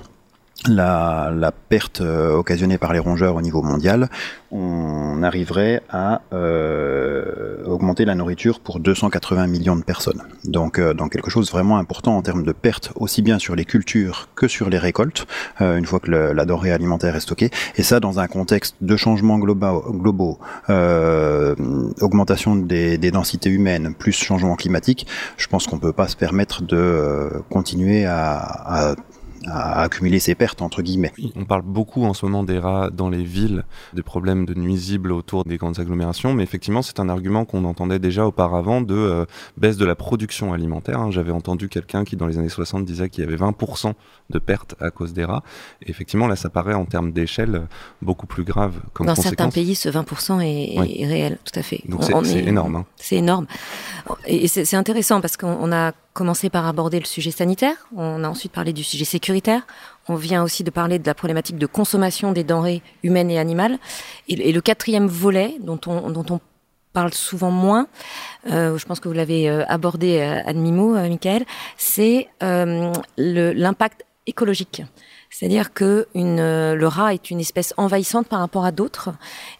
la, 0.67 1.31
la 1.35 1.51
perte 1.51 2.01
euh, 2.01 2.35
occasionnée 2.35 2.77
par 2.77 2.93
les 2.93 2.99
rongeurs 2.99 3.35
au 3.35 3.41
niveau 3.41 3.61
mondial, 3.61 4.09
on 4.51 5.23
arriverait 5.23 5.81
à 5.89 6.21
euh, 6.31 7.63
augmenter 7.65 8.05
la 8.05 8.13
nourriture 8.13 8.59
pour 8.59 8.79
280 8.79 9.47
millions 9.47 9.75
de 9.75 9.83
personnes. 9.83 10.23
Donc, 10.45 10.79
euh, 10.79 10.93
donc 10.93 11.11
quelque 11.11 11.31
chose 11.31 11.51
vraiment 11.51 11.77
important 11.77 12.15
en 12.15 12.21
termes 12.21 12.43
de 12.43 12.51
perte, 12.51 12.91
aussi 12.95 13.21
bien 13.21 13.39
sur 13.39 13.55
les 13.55 13.65
cultures 13.65 14.29
que 14.35 14.47
sur 14.47 14.69
les 14.69 14.77
récoltes, 14.77 15.25
euh, 15.61 15.77
une 15.77 15.85
fois 15.85 15.99
que 15.99 16.11
la 16.11 16.45
denrée 16.45 16.71
alimentaire 16.71 17.15
est 17.15 17.21
stockée. 17.21 17.49
Et 17.77 17.83
ça, 17.83 17.99
dans 17.99 18.19
un 18.19 18.27
contexte 18.27 18.75
de 18.81 18.95
changements 18.95 19.39
globaux, 19.39 19.83
globaux 19.91 20.39
euh, 20.69 21.55
augmentation 22.01 22.55
des, 22.55 22.97
des 22.97 23.11
densités 23.11 23.49
humaines, 23.49 23.95
plus 23.97 24.13
changement 24.13 24.55
climatique, 24.55 25.07
je 25.37 25.47
pense 25.47 25.65
qu'on 25.65 25.79
peut 25.79 25.93
pas 25.93 26.07
se 26.07 26.15
permettre 26.15 26.61
de 26.61 26.77
euh, 26.77 27.29
continuer 27.49 28.05
à, 28.05 28.37
à 28.37 28.95
à 29.45 29.81
accumuler 29.81 30.19
ses 30.19 30.35
pertes 30.35 30.61
entre 30.61 30.81
guillemets. 30.81 31.11
On 31.35 31.45
parle 31.45 31.63
beaucoup 31.63 32.05
en 32.05 32.13
ce 32.13 32.25
moment 32.25 32.43
des 32.43 32.59
rats 32.59 32.89
dans 32.91 33.09
les 33.09 33.23
villes, 33.23 33.63
des 33.93 34.01
problèmes 34.03 34.45
de 34.45 34.53
nuisibles 34.53 35.11
autour 35.11 35.43
des 35.43 35.57
grandes 35.57 35.79
agglomérations, 35.79 36.33
mais 36.33 36.43
effectivement 36.43 36.81
c'est 36.81 36.99
un 36.99 37.09
argument 37.09 37.45
qu'on 37.45 37.65
entendait 37.65 37.99
déjà 37.99 38.25
auparavant 38.25 38.81
de 38.81 38.95
euh, 38.95 39.25
baisse 39.57 39.77
de 39.77 39.85
la 39.85 39.95
production 39.95 40.53
alimentaire. 40.53 40.99
hein. 40.99 41.11
J'avais 41.11 41.31
entendu 41.31 41.69
quelqu'un 41.69 42.03
qui 42.05 42.15
dans 42.15 42.27
les 42.27 42.37
années 42.37 42.49
60 42.49 42.85
disait 42.85 43.09
qu'il 43.09 43.23
y 43.23 43.27
avait 43.27 43.35
20% 43.35 43.93
de 44.29 44.39
pertes 44.39 44.75
à 44.79 44.91
cause 44.91 45.13
des 45.13 45.25
rats. 45.25 45.43
Et 45.81 45.89
effectivement 45.89 46.27
là 46.27 46.35
ça 46.35 46.49
paraît 46.49 46.73
en 46.73 46.85
termes 46.85 47.11
d'échelle 47.11 47.67
beaucoup 48.01 48.27
plus 48.27 48.43
grave 48.43 48.79
comme 48.93 49.07
Dans 49.07 49.13
conséquence. 49.15 49.37
certains 49.37 49.49
pays, 49.51 49.75
ce 49.75 49.89
20% 49.89 50.39
est, 50.41 50.79
Oui. 50.79 50.95
est 50.99 51.05
réel, 51.07 51.37
tout 51.43 51.57
à 51.59 51.63
fait. 51.63 51.81
Donc 51.87 52.01
On- 52.13 52.23
c'est 52.23 52.39
énorme. 52.43 52.75
hein. 52.77 52.85
C'est 52.95 53.17
énorme. 53.17 53.45
Et 54.25 54.47
c'est 54.47 54.75
intéressant 54.75 55.21
parce 55.21 55.37
qu'on 55.37 55.57
on 55.59 55.71
a 55.71 55.91
commencé 56.13 56.49
par 56.49 56.67
aborder 56.67 56.99
le 56.99 57.05
sujet 57.05 57.31
sanitaire, 57.31 57.75
on 57.95 58.23
a 58.23 58.29
ensuite 58.29 58.51
parlé 58.51 58.71
du 58.71 58.83
sujet 58.83 59.05
sécuritaire, 59.05 59.65
on 60.07 60.15
vient 60.15 60.43
aussi 60.43 60.63
de 60.63 60.69
parler 60.69 60.99
de 60.99 61.07
la 61.07 61.15
problématique 61.15 61.57
de 61.57 61.65
consommation 61.65 62.31
des 62.31 62.43
denrées 62.43 62.81
humaines 63.01 63.31
et 63.31 63.39
animales. 63.39 63.77
Et, 64.27 64.49
et 64.49 64.51
le 64.51 64.61
quatrième 64.61 65.07
volet, 65.07 65.55
dont 65.59 65.79
on, 65.87 66.09
dont 66.09 66.25
on 66.29 66.39
parle 66.93 67.13
souvent 67.13 67.51
moins, 67.51 67.87
euh, 68.51 68.77
je 68.77 68.85
pense 68.85 68.99
que 68.99 69.07
vous 69.07 69.15
l'avez 69.15 69.49
euh, 69.49 69.65
abordé 69.67 70.19
euh, 70.19 70.41
à 70.45 70.53
demi-mot, 70.53 70.95
euh, 70.95 71.09
Michael, 71.09 71.45
c'est 71.77 72.27
euh, 72.43 72.93
l'impact 73.17 74.05
écologique. 74.27 74.83
C'est-à-dire 75.35 75.73
que 75.73 76.05
une, 76.13 76.39
euh, 76.39 76.75
le 76.75 76.87
rat 76.87 77.15
est 77.15 77.31
une 77.31 77.39
espèce 77.39 77.73
envahissante 77.77 78.27
par 78.27 78.39
rapport 78.39 78.65
à 78.65 78.71
d'autres, 78.71 79.09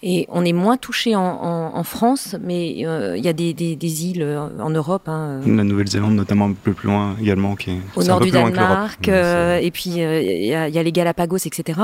et 0.04 0.28
on 0.30 0.46
est 0.46 0.54
moins 0.54 0.78
touché 0.78 1.16
en, 1.16 1.22
en, 1.22 1.76
en 1.76 1.84
France, 1.84 2.36
mais 2.44 2.86
euh, 2.86 3.18
il 3.18 3.26
y 3.26 3.28
a 3.28 3.34
des, 3.34 3.54
des, 3.56 3.76
des 3.76 4.06
îles 4.06 4.22
euh, 4.22 4.48
en 4.60 4.70
Europe, 4.70 5.10
hein, 5.10 5.42
La 5.48 5.64
Nouvelle-Zélande, 5.64 6.14
notamment 6.14 6.46
un 6.46 6.54
peu 6.54 6.74
plus 6.74 6.90
loin 6.90 7.16
également, 7.20 7.56
qui 7.56 7.72
est 7.72 7.80
au 7.96 8.02
c'est 8.02 8.08
un 8.08 8.12
nord 8.12 8.20
peu 8.20 8.26
du 8.26 8.32
plus. 8.32 8.40
Danemark, 8.40 9.08
euh, 9.10 9.58
et 9.58 9.72
puis 9.72 9.90
il 9.90 9.98
y, 10.46 10.54
a, 10.54 10.68
il 10.68 10.76
y 10.76 10.78
a 10.80 10.84
les 10.84 10.92
Galapagos, 10.92 11.38
etc., 11.38 11.80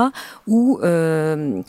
où 0.46 0.78
euh, 0.84 1.60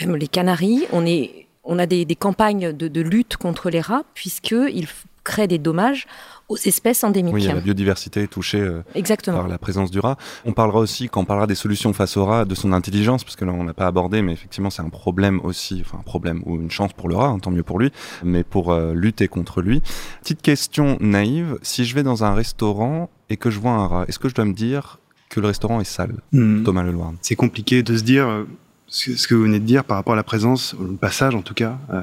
même 0.00 0.16
les 0.16 0.28
Canaries, 0.28 0.84
on, 0.92 1.04
est, 1.04 1.46
on 1.64 1.80
a 1.80 1.86
des, 1.86 2.04
des 2.04 2.16
campagnes 2.16 2.72
de, 2.72 2.86
de 2.86 3.00
lutte 3.00 3.36
contre 3.36 3.68
les 3.68 3.80
rats, 3.80 4.04
puisqu'ils 4.14 4.86
créent 5.24 5.48
des 5.48 5.58
dommages 5.58 6.06
aux 6.48 6.56
espèces 6.58 7.02
endémiques. 7.04 7.34
Oui, 7.34 7.42
il 7.42 7.46
y 7.46 7.50
a 7.50 7.54
la 7.54 7.60
biodiversité 7.60 8.22
est 8.22 8.26
touchée 8.26 8.60
euh, 8.60 8.82
Exactement. 8.94 9.38
par 9.38 9.48
la 9.48 9.56
présence 9.58 9.90
du 9.90 9.98
rat. 9.98 10.16
On 10.44 10.52
parlera 10.52 10.78
aussi, 10.78 11.08
quand 11.08 11.22
on 11.22 11.24
parlera 11.24 11.46
des 11.46 11.54
solutions 11.54 11.92
face 11.94 12.16
au 12.18 12.26
rat, 12.26 12.44
de 12.44 12.54
son 12.54 12.72
intelligence, 12.72 13.24
parce 13.24 13.34
que 13.34 13.44
là 13.46 13.52
on 13.52 13.64
n'a 13.64 13.72
pas 13.74 13.86
abordé, 13.86 14.20
mais 14.22 14.32
effectivement 14.32 14.68
c'est 14.70 14.82
un 14.82 14.90
problème 14.90 15.40
aussi, 15.42 15.82
enfin 15.84 15.98
un 15.98 16.02
problème 16.02 16.42
ou 16.44 16.56
une 16.56 16.70
chance 16.70 16.92
pour 16.92 17.08
le 17.08 17.16
rat, 17.16 17.28
hein, 17.28 17.38
tant 17.38 17.50
mieux 17.50 17.62
pour 17.62 17.78
lui, 17.78 17.90
mais 18.22 18.44
pour 18.44 18.72
euh, 18.72 18.92
lutter 18.92 19.26
contre 19.28 19.62
lui. 19.62 19.82
Petite 20.20 20.42
question 20.42 20.98
naïve, 21.00 21.58
si 21.62 21.84
je 21.86 21.94
vais 21.94 22.02
dans 22.02 22.24
un 22.24 22.34
restaurant 22.34 23.08
et 23.30 23.38
que 23.38 23.50
je 23.50 23.58
vois 23.58 23.72
un 23.72 23.86
rat, 23.86 24.04
est-ce 24.08 24.18
que 24.18 24.28
je 24.28 24.34
dois 24.34 24.44
me 24.44 24.52
dire 24.52 24.98
que 25.30 25.40
le 25.40 25.46
restaurant 25.48 25.80
est 25.80 25.84
sale 25.84 26.16
Hmm. 26.32 26.62
Thomas 26.62 26.82
Leloirne. 26.82 27.16
c'est 27.22 27.34
compliqué 27.36 27.82
de 27.82 27.96
se 27.96 28.02
dire 28.02 28.26
euh, 28.28 28.44
ce 28.88 29.26
que 29.26 29.34
vous 29.34 29.42
venez 29.42 29.58
de 29.58 29.64
dire 29.64 29.84
par 29.84 29.96
rapport 29.96 30.12
à 30.12 30.16
la 30.16 30.22
présence, 30.22 30.74
le 30.80 30.96
passage 30.96 31.34
en 31.34 31.42
tout 31.42 31.54
cas, 31.54 31.78
euh, 31.92 32.02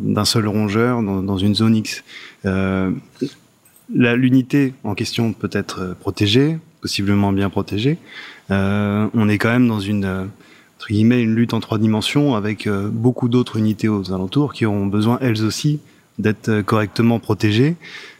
d'un 0.00 0.24
seul 0.24 0.48
rongeur 0.48 1.02
dans, 1.02 1.38
une 1.38 1.54
zone 1.54 1.76
X. 1.76 2.02
Euh, 2.44 2.90
L'unité 3.94 4.74
en 4.82 4.96
question 4.96 5.32
peut 5.32 5.50
être 5.52 5.80
euh, 5.80 5.94
protégée, 5.94 6.58
possiblement 6.80 7.32
bien 7.32 7.50
protégée. 7.50 7.98
On 8.50 9.28
est 9.28 9.38
quand 9.38 9.50
même 9.50 9.68
dans 9.68 9.80
une, 9.80 10.06
entre 10.76 10.88
guillemets, 10.88 11.22
une 11.22 11.34
lutte 11.34 11.54
en 11.54 11.60
trois 11.60 11.78
dimensions 11.78 12.34
avec 12.34 12.68
beaucoup 12.68 13.28
d'autres 13.28 13.56
unités 13.56 13.88
aux 13.88 14.12
alentours 14.12 14.52
qui 14.52 14.66
auront 14.66 14.86
besoin 14.86 15.18
elles 15.20 15.44
aussi 15.44 15.80
d'être 16.18 16.62
correctement 16.62 17.18
protégés. 17.18 17.74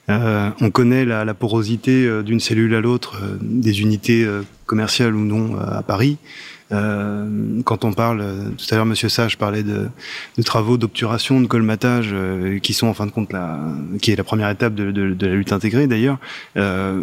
Euh, 0.08 0.50
on 0.60 0.70
connaît 0.70 1.04
la, 1.04 1.32
porosité 1.34 2.22
d'une 2.24 2.40
cellule 2.40 2.74
à 2.74 2.80
l'autre, 2.80 3.22
des 3.40 3.82
unités 3.82 4.26
commerciales 4.66 5.14
ou 5.14 5.24
non 5.24 5.56
à 5.60 5.82
Paris. 5.82 6.18
Euh, 6.72 7.62
quand 7.64 7.84
on 7.84 7.92
parle, 7.92 8.24
tout 8.56 8.66
à 8.70 8.76
l'heure, 8.76 8.86
Monsieur 8.86 9.08
Sage 9.08 9.38
parlait 9.38 9.62
de, 9.62 9.88
de 10.36 10.42
travaux 10.42 10.76
d'obturation, 10.76 11.40
de 11.40 11.46
colmatage, 11.46 12.10
euh, 12.12 12.58
qui 12.58 12.74
sont 12.74 12.88
en 12.88 12.94
fin 12.94 13.06
de 13.06 13.12
compte 13.12 13.32
la, 13.32 13.60
qui 14.00 14.10
est 14.10 14.16
la 14.16 14.24
première 14.24 14.50
étape 14.50 14.74
de, 14.74 14.90
de, 14.90 15.14
de 15.14 15.26
la 15.26 15.34
lutte 15.34 15.52
intégrée 15.52 15.86
d'ailleurs. 15.86 16.18
Euh, 16.56 17.02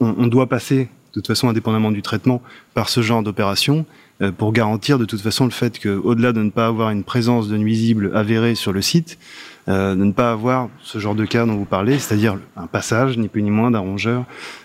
on, 0.00 0.14
on, 0.18 0.26
doit 0.26 0.48
passer, 0.48 0.84
de 0.84 1.12
toute 1.14 1.26
façon, 1.26 1.48
indépendamment 1.48 1.92
du 1.92 2.02
traitement, 2.02 2.42
par 2.74 2.88
ce 2.88 3.02
genre 3.02 3.22
d'opération 3.22 3.86
euh, 4.20 4.30
pour 4.30 4.52
garantir 4.52 4.98
de 4.98 5.04
toute 5.04 5.20
façon 5.20 5.44
le 5.44 5.50
fait 5.50 5.78
que, 5.78 5.88
au-delà 5.88 6.32
de 6.32 6.42
ne 6.42 6.50
pas 6.50 6.66
avoir 6.66 6.90
une 6.90 7.02
présence 7.02 7.48
de 7.48 7.56
nuisibles 7.56 8.12
avérée 8.14 8.54
sur 8.54 8.72
le 8.72 8.82
site, 8.82 9.18
euh, 9.68 9.94
de 9.94 10.04
ne 10.04 10.12
pas 10.12 10.32
avoir 10.32 10.68
ce 10.82 10.98
genre 10.98 11.14
de 11.14 11.24
cas 11.24 11.46
dont 11.46 11.56
vous 11.56 11.64
parlez, 11.64 11.98
c'est-à-dire 11.98 12.38
un 12.56 12.66
passage, 12.66 13.16
ni 13.16 13.28
plus 13.28 13.42
ni 13.42 13.50
moins, 13.50 13.70
d'un 13.70 13.78
rongeur 13.78 14.24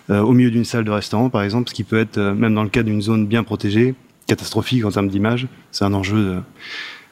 euh, 0.10 0.20
au 0.22 0.34
milieu 0.34 0.52
d'une 0.52 0.66
salle 0.66 0.84
de 0.84 0.92
restaurant, 0.92 1.30
par 1.30 1.44
exemple, 1.44 1.70
ce 1.70 1.74
qui 1.74 1.84
peut 1.84 2.00
être, 2.00 2.20
même 2.20 2.54
dans 2.54 2.64
le 2.64 2.70
cas 2.70 2.84
d'une 2.84 3.02
zone 3.02 3.26
bien 3.26 3.44
protégée, 3.44 3.96
catastrophique 4.28 4.86
en 4.86 4.92
termes 4.92 5.08
d'image. 5.08 5.48
C'est 5.72 5.86
un 5.86 5.94
enjeu, 5.94 6.18
de, 6.18 6.42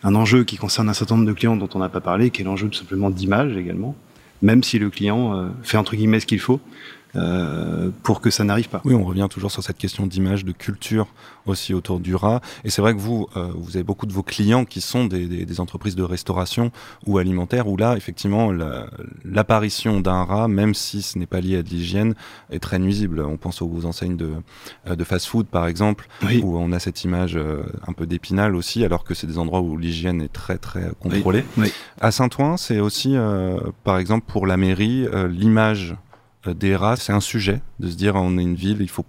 un 0.03 0.15
enjeu 0.15 0.43
qui 0.43 0.57
concerne 0.57 0.89
un 0.89 0.93
certain 0.93 1.15
nombre 1.15 1.27
de 1.27 1.33
clients 1.33 1.55
dont 1.55 1.69
on 1.73 1.79
n'a 1.79 1.89
pas 1.89 2.01
parlé, 2.01 2.29
qui 2.29 2.41
est 2.41 2.45
l'enjeu 2.45 2.69
tout 2.69 2.77
simplement 2.77 3.09
d'image 3.09 3.57
également, 3.57 3.95
même 4.41 4.61
si 4.61 4.77
le 4.77 4.89
client 4.89 5.35
euh, 5.35 5.47
fait 5.63 5.77
entre 5.77 5.95
guillemets 5.95 6.19
ce 6.19 6.27
qu'il 6.27 6.39
faut. 6.39 6.59
Euh, 7.15 7.89
pour 8.03 8.21
que 8.21 8.29
ça 8.29 8.43
n'arrive 8.43 8.69
pas. 8.69 8.81
Oui, 8.83 8.93
on 8.93 9.03
revient 9.03 9.27
toujours 9.29 9.51
sur 9.51 9.63
cette 9.63 9.77
question 9.77 10.05
d'image, 10.05 10.43
de 10.45 10.51
culture 10.51 11.07
aussi 11.45 11.73
autour 11.73 11.99
du 11.99 12.15
rat. 12.15 12.41
Et 12.63 12.69
c'est 12.69 12.81
vrai 12.81 12.93
que 12.93 12.99
vous, 12.99 13.27
euh, 13.37 13.51
vous 13.55 13.77
avez 13.77 13.83
beaucoup 13.83 14.05
de 14.05 14.13
vos 14.13 14.23
clients 14.23 14.65
qui 14.65 14.81
sont 14.81 15.05
des, 15.05 15.27
des, 15.27 15.45
des 15.45 15.59
entreprises 15.59 15.95
de 15.95 16.03
restauration 16.03 16.71
ou 17.05 17.17
alimentaire, 17.19 17.67
où 17.67 17.77
là, 17.77 17.95
effectivement, 17.95 18.51
l'apparition 19.23 19.95
la, 19.95 20.01
d'un 20.01 20.23
rat, 20.23 20.47
même 20.47 20.73
si 20.73 21.01
ce 21.01 21.17
n'est 21.19 21.27
pas 21.27 21.41
lié 21.41 21.57
à 21.57 21.63
de 21.63 21.69
l'hygiène, 21.69 22.15
est 22.51 22.59
très 22.59 22.79
nuisible. 22.79 23.21
On 23.21 23.37
pense 23.37 23.61
aux 23.61 23.85
enseignes 23.85 24.17
de, 24.17 24.31
euh, 24.87 24.95
de 24.95 25.03
fast-food, 25.03 25.45
par 25.45 25.67
exemple, 25.67 26.07
oui. 26.23 26.41
où 26.43 26.57
on 26.57 26.71
a 26.71 26.79
cette 26.79 27.03
image 27.03 27.35
euh, 27.35 27.63
un 27.87 27.93
peu 27.93 28.07
d'épinal 28.07 28.55
aussi, 28.55 28.83
alors 28.83 29.03
que 29.03 29.13
c'est 29.13 29.27
des 29.27 29.37
endroits 29.37 29.61
où 29.61 29.77
l'hygiène 29.77 30.21
est 30.21 30.33
très 30.33 30.57
très 30.57 30.91
contrôlée. 30.99 31.43
Oui. 31.57 31.65
Oui. 31.65 31.73
À 32.01 32.11
Saint-Ouen, 32.11 32.57
c'est 32.57 32.79
aussi, 32.79 33.15
euh, 33.15 33.59
par 33.83 33.99
exemple, 33.99 34.25
pour 34.27 34.47
la 34.47 34.57
mairie, 34.57 35.07
l'image 35.29 35.95
des 36.53 36.75
rats, 36.75 36.95
c'est 36.95 37.13
un 37.13 37.19
sujet 37.19 37.61
de 37.79 37.89
se 37.89 37.95
dire 37.95 38.15
on 38.15 38.37
est 38.37 38.43
une 38.43 38.55
ville, 38.55 38.77
il 38.81 38.89
faut 38.89 39.05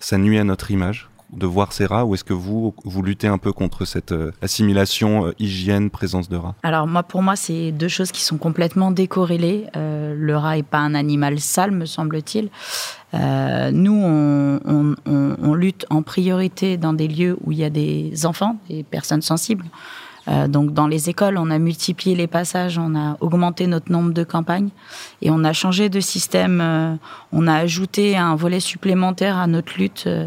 ça 0.00 0.18
nuit 0.18 0.38
à 0.38 0.44
notre 0.44 0.70
image 0.70 1.08
de 1.32 1.46
voir 1.46 1.72
ces 1.72 1.86
rats 1.86 2.04
ou 2.04 2.14
est-ce 2.14 2.24
que 2.24 2.32
vous 2.32 2.74
vous 2.84 3.02
luttez 3.02 3.26
un 3.26 3.38
peu 3.38 3.52
contre 3.52 3.84
cette 3.84 4.12
euh, 4.12 4.32
assimilation 4.40 5.26
euh, 5.26 5.34
hygiène 5.38 5.90
présence 5.90 6.28
de 6.28 6.36
rats? 6.36 6.54
Alors 6.62 6.86
moi 6.86 7.02
pour 7.02 7.22
moi 7.22 7.36
c'est 7.36 7.70
deux 7.72 7.88
choses 7.88 8.12
qui 8.12 8.22
sont 8.22 8.38
complètement 8.38 8.90
décorrélées. 8.90 9.66
Euh, 9.76 10.14
le 10.16 10.36
rat 10.36 10.58
est 10.58 10.62
pas 10.62 10.78
un 10.78 10.94
animal 10.94 11.38
sale 11.38 11.70
me 11.70 11.84
semble-t-il. 11.84 12.48
Euh, 13.14 13.70
nous 13.72 14.00
on, 14.02 14.94
on, 15.06 15.54
lutte 15.54 15.86
en 15.90 16.02
priorité 16.02 16.76
dans 16.76 16.92
des 16.92 17.08
lieux 17.08 17.36
où 17.44 17.52
il 17.52 17.58
y 17.58 17.64
a 17.64 17.70
des 17.70 18.26
enfants, 18.26 18.56
des 18.68 18.82
personnes 18.82 19.22
sensibles. 19.22 19.64
Euh, 20.28 20.48
donc 20.48 20.72
dans 20.72 20.86
les 20.86 21.08
écoles, 21.08 21.38
on 21.38 21.50
a 21.50 21.58
multiplié 21.58 22.14
les 22.14 22.26
passages, 22.26 22.78
on 22.78 22.94
a 22.94 23.16
augmenté 23.20 23.66
notre 23.66 23.90
nombre 23.90 24.12
de 24.12 24.24
campagnes 24.24 24.70
et 25.22 25.30
on 25.30 25.44
a 25.44 25.52
changé 25.52 25.88
de 25.88 26.00
système. 26.00 26.60
Euh, 26.60 26.94
on 27.32 27.46
a 27.46 27.54
ajouté 27.54 28.16
un 28.16 28.36
volet 28.36 28.60
supplémentaire 28.60 29.36
à 29.36 29.46
notre 29.46 29.78
lutte 29.78 30.04
euh, 30.06 30.26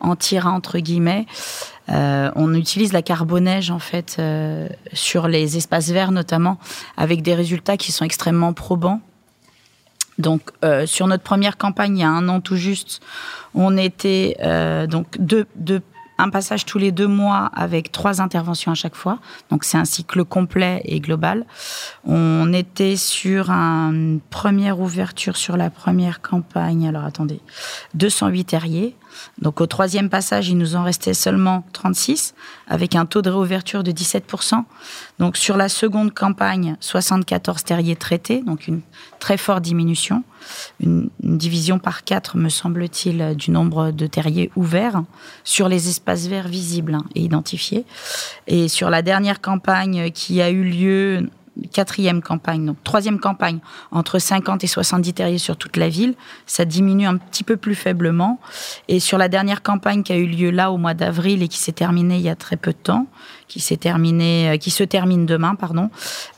anti-rat 0.00 0.50
entre 0.50 0.78
guillemets. 0.78 1.26
on 1.88 2.54
utilise 2.54 2.92
la 2.92 3.02
carbonège 3.02 3.70
en 3.70 3.78
fait 3.78 4.20
sur 4.92 5.28
les 5.28 5.56
espaces 5.56 5.90
verts 5.90 6.10
notamment, 6.10 6.58
avec 6.96 7.22
des 7.22 7.34
résultats 7.34 7.76
qui 7.76 7.92
sont 7.92 8.04
extrêmement 8.04 8.52
probants. 8.52 9.00
Donc, 10.18 10.42
euh, 10.64 10.86
sur 10.86 11.06
notre 11.06 11.22
première 11.22 11.56
campagne, 11.56 11.98
il 11.98 12.00
y 12.00 12.04
a 12.04 12.08
un 12.08 12.28
an 12.28 12.40
tout 12.40 12.56
juste, 12.56 13.00
on 13.54 13.76
était 13.76 14.36
euh, 14.42 14.86
donc 14.86 15.18
deux, 15.18 15.46
deux 15.56 15.80
un 16.18 16.30
passage 16.30 16.64
tous 16.64 16.78
les 16.78 16.92
deux 16.92 17.06
mois 17.06 17.50
avec 17.54 17.92
trois 17.92 18.20
interventions 18.20 18.72
à 18.72 18.74
chaque 18.74 18.94
fois. 18.94 19.18
Donc 19.50 19.64
c'est 19.64 19.78
un 19.78 19.84
cycle 19.84 20.24
complet 20.24 20.80
et 20.84 21.00
global. 21.00 21.46
On 22.04 22.52
était 22.52 22.96
sur 22.96 23.50
une 23.50 24.20
première 24.30 24.80
ouverture 24.80 25.36
sur 25.36 25.56
la 25.56 25.70
première 25.70 26.20
campagne. 26.20 26.86
Alors 26.88 27.04
attendez, 27.04 27.40
208 27.94 28.44
terriers. 28.44 28.96
Donc 29.40 29.60
au 29.60 29.66
troisième 29.66 30.08
passage, 30.08 30.48
il 30.48 30.58
nous 30.58 30.76
en 30.76 30.84
restait 30.84 31.14
seulement 31.14 31.64
36, 31.72 32.34
avec 32.68 32.94
un 32.94 33.06
taux 33.06 33.22
de 33.22 33.30
réouverture 33.30 33.82
de 33.82 33.90
17%. 33.90 34.64
Donc 35.18 35.36
sur 35.36 35.56
la 35.56 35.68
seconde 35.68 36.12
campagne, 36.12 36.76
74 36.80 37.64
terriers 37.64 37.96
traités, 37.96 38.42
donc 38.42 38.68
une 38.68 38.80
très 39.18 39.36
forte 39.36 39.62
diminution. 39.62 40.24
Une, 40.80 41.08
division 41.20 41.78
par 41.78 42.04
quatre, 42.04 42.36
me 42.36 42.48
semble-t-il, 42.48 43.36
du 43.36 43.50
nombre 43.50 43.90
de 43.90 44.06
terriers 44.06 44.50
ouverts 44.56 45.02
sur 45.44 45.68
les 45.68 45.88
espaces 45.88 46.26
verts 46.26 46.48
visibles 46.48 46.98
et 47.14 47.20
identifiés. 47.20 47.84
Et 48.46 48.68
sur 48.68 48.90
la 48.90 49.02
dernière 49.02 49.40
campagne 49.40 50.10
qui 50.10 50.42
a 50.42 50.50
eu 50.50 50.64
lieu 50.64 51.30
quatrième 51.72 52.22
campagne, 52.22 52.64
donc 52.66 52.76
troisième 52.84 53.18
campagne, 53.18 53.58
entre 53.90 54.18
50 54.18 54.64
et 54.64 54.66
70 54.66 55.14
terriers 55.14 55.38
sur 55.38 55.56
toute 55.56 55.76
la 55.76 55.88
ville. 55.88 56.14
Ça 56.46 56.64
diminue 56.64 57.06
un 57.06 57.16
petit 57.16 57.44
peu 57.44 57.56
plus 57.56 57.74
faiblement. 57.74 58.40
Et 58.88 59.00
sur 59.00 59.18
la 59.18 59.28
dernière 59.28 59.62
campagne 59.62 60.02
qui 60.02 60.12
a 60.12 60.16
eu 60.16 60.26
lieu 60.26 60.50
là 60.50 60.70
au 60.70 60.78
mois 60.78 60.94
d'avril 60.94 61.42
et 61.42 61.48
qui 61.48 61.58
s'est 61.58 61.72
terminée 61.72 62.16
il 62.16 62.22
y 62.22 62.28
a 62.28 62.36
très 62.36 62.56
peu 62.56 62.72
de 62.72 62.78
temps, 62.78 63.06
qui 63.52 63.60
s'est 63.60 63.76
terminée, 63.76 64.56
qui 64.58 64.70
se 64.70 64.82
termine 64.82 65.26
demain, 65.26 65.54
pardon, 65.56 65.90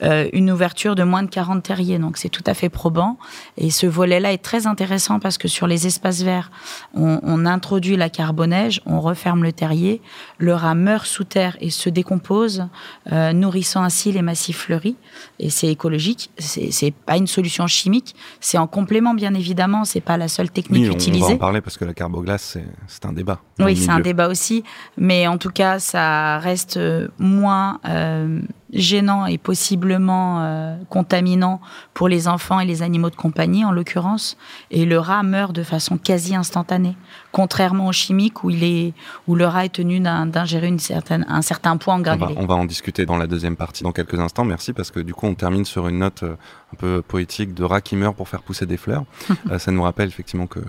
euh, 0.03 0.29
une 0.33 0.51
ouverture 0.51 0.97
de 0.97 1.05
moins 1.05 1.23
de 1.23 1.29
40 1.29 1.63
terriers. 1.63 2.01
Donc 2.01 2.17
c'est 2.17 2.29
tout 2.29 2.43
à 2.45 2.55
fait 2.55 2.69
probant. 2.69 3.19
Et 3.57 3.71
ce 3.71 3.87
volet-là 3.87 4.33
est 4.33 4.43
très 4.43 4.67
intéressant 4.67 5.21
parce 5.21 5.39
que 5.39 5.47
sur 5.47 5.69
les 5.69 5.87
espaces 5.87 6.23
verts, 6.23 6.51
on, 6.93 7.21
on 7.23 7.47
introduit 7.47 7.97
la 7.97 8.11
carbonège, 8.11 8.81
on 8.85 9.01
referme 9.01 9.45
le 9.45 9.53
terrier, 9.53 10.01
le 10.39 10.55
rat 10.55 10.75
meurt 10.75 11.07
sous 11.07 11.23
terre 11.23 11.57
et 11.61 11.71
se 11.71 11.89
décompose, 11.89 12.67
euh, 13.13 13.33
nourrissant 13.33 13.85
ainsi 13.85 14.11
les 14.11 14.23
massifs 14.23 14.59
fleuris. 14.59 14.97
Et 15.39 15.51
c'est 15.51 15.69
écologique. 15.69 16.31
C'est 16.39 16.95
pas 17.07 17.17
une 17.17 17.29
solution 17.29 17.69
chimique. 17.69 18.17
C'est 18.41 18.59
en 18.59 18.67
complément, 18.67 19.15
bien 19.15 19.35
évidemment. 19.35 19.85
C'est 19.85 20.01
pas 20.01 20.17
la 20.17 20.27
seule 20.27 20.51
technique 20.51 20.83
oui, 20.83 20.91
on, 20.91 20.95
utilisée. 20.95 21.25
On 21.27 21.29
va 21.29 21.35
en 21.35 21.39
parler 21.39 21.61
parce 21.61 21.79
que 21.79 21.85
la 21.85 21.95
carboglace, 21.95 22.59
c'est 22.89 23.07
un 23.07 23.13
débat. 23.13 23.41
Oui, 23.61 23.77
c'est 23.77 23.91
un 23.91 24.01
débat 24.01 24.27
aussi. 24.27 24.65
Mais 24.97 25.29
en 25.29 25.39
tout 25.39 25.51
cas, 25.51 25.79
ça 25.79 26.41
reste 26.41 26.77
moins 27.19 27.81
euh, 27.87 28.41
gênant 28.73 29.27
et 29.27 29.39
possiblement 29.39 30.41
euh, 30.41 30.77
contaminant 30.89 31.61
pour 31.95 32.09
les 32.09 32.29
enfants 32.29 32.61
et 32.61 32.67
les 32.67 32.83
animaux 32.83 33.11
de 33.11 33.17
compagnie, 33.17 33.65
en 33.65 33.73
l'occurrence. 33.73 34.37
Et 34.71 34.85
le 34.85 34.99
rat 34.99 35.23
meurt 35.23 35.53
de 35.55 35.63
façon 35.63 35.97
quasi 35.97 36.35
instantanée, 36.35 36.97
contrairement 37.33 37.87
aux 37.87 37.93
chimiques 37.93 38.45
où, 38.45 38.51
il 38.51 38.65
est, 38.65 38.95
où 39.29 39.35
le 39.35 39.47
rat 39.47 39.67
est 39.67 39.75
tenu 39.75 40.01
d'ingérer 40.01 40.67
une 40.67 40.79
certaine, 40.79 41.25
un 41.29 41.43
certain 41.43 41.77
poids 41.77 41.95
en 41.95 42.01
granulé. 42.01 42.35
On 42.37 42.41
va, 42.41 42.43
on 42.43 42.47
va 42.47 42.55
en 42.55 42.65
discuter 42.65 43.07
dans 43.07 43.17
la 43.17 43.27
deuxième 43.27 43.57
partie 43.57 43.85
dans 43.85 43.93
quelques 43.93 44.19
instants. 44.19 44.45
Merci 44.45 44.73
parce 44.73 44.91
que 44.91 45.01
du 45.01 45.15
coup, 45.15 45.27
on 45.27 45.35
termine 45.35 45.65
sur 45.65 45.89
une 45.89 45.99
note 45.99 46.23
euh, 46.25 46.37
un 46.73 46.77
peu 46.77 47.03
poétique 47.03 47.55
de 47.55 47.65
rat 47.65 47.81
qui 47.81 47.97
meurt 47.97 48.17
pour 48.17 48.29
faire 48.29 48.43
pousser 48.43 48.67
des 48.67 48.77
fleurs. 48.77 49.05
ça 49.59 49.71
nous 49.71 49.83
rappelle 49.83 50.09
effectivement 50.09 50.47
que 50.47 50.61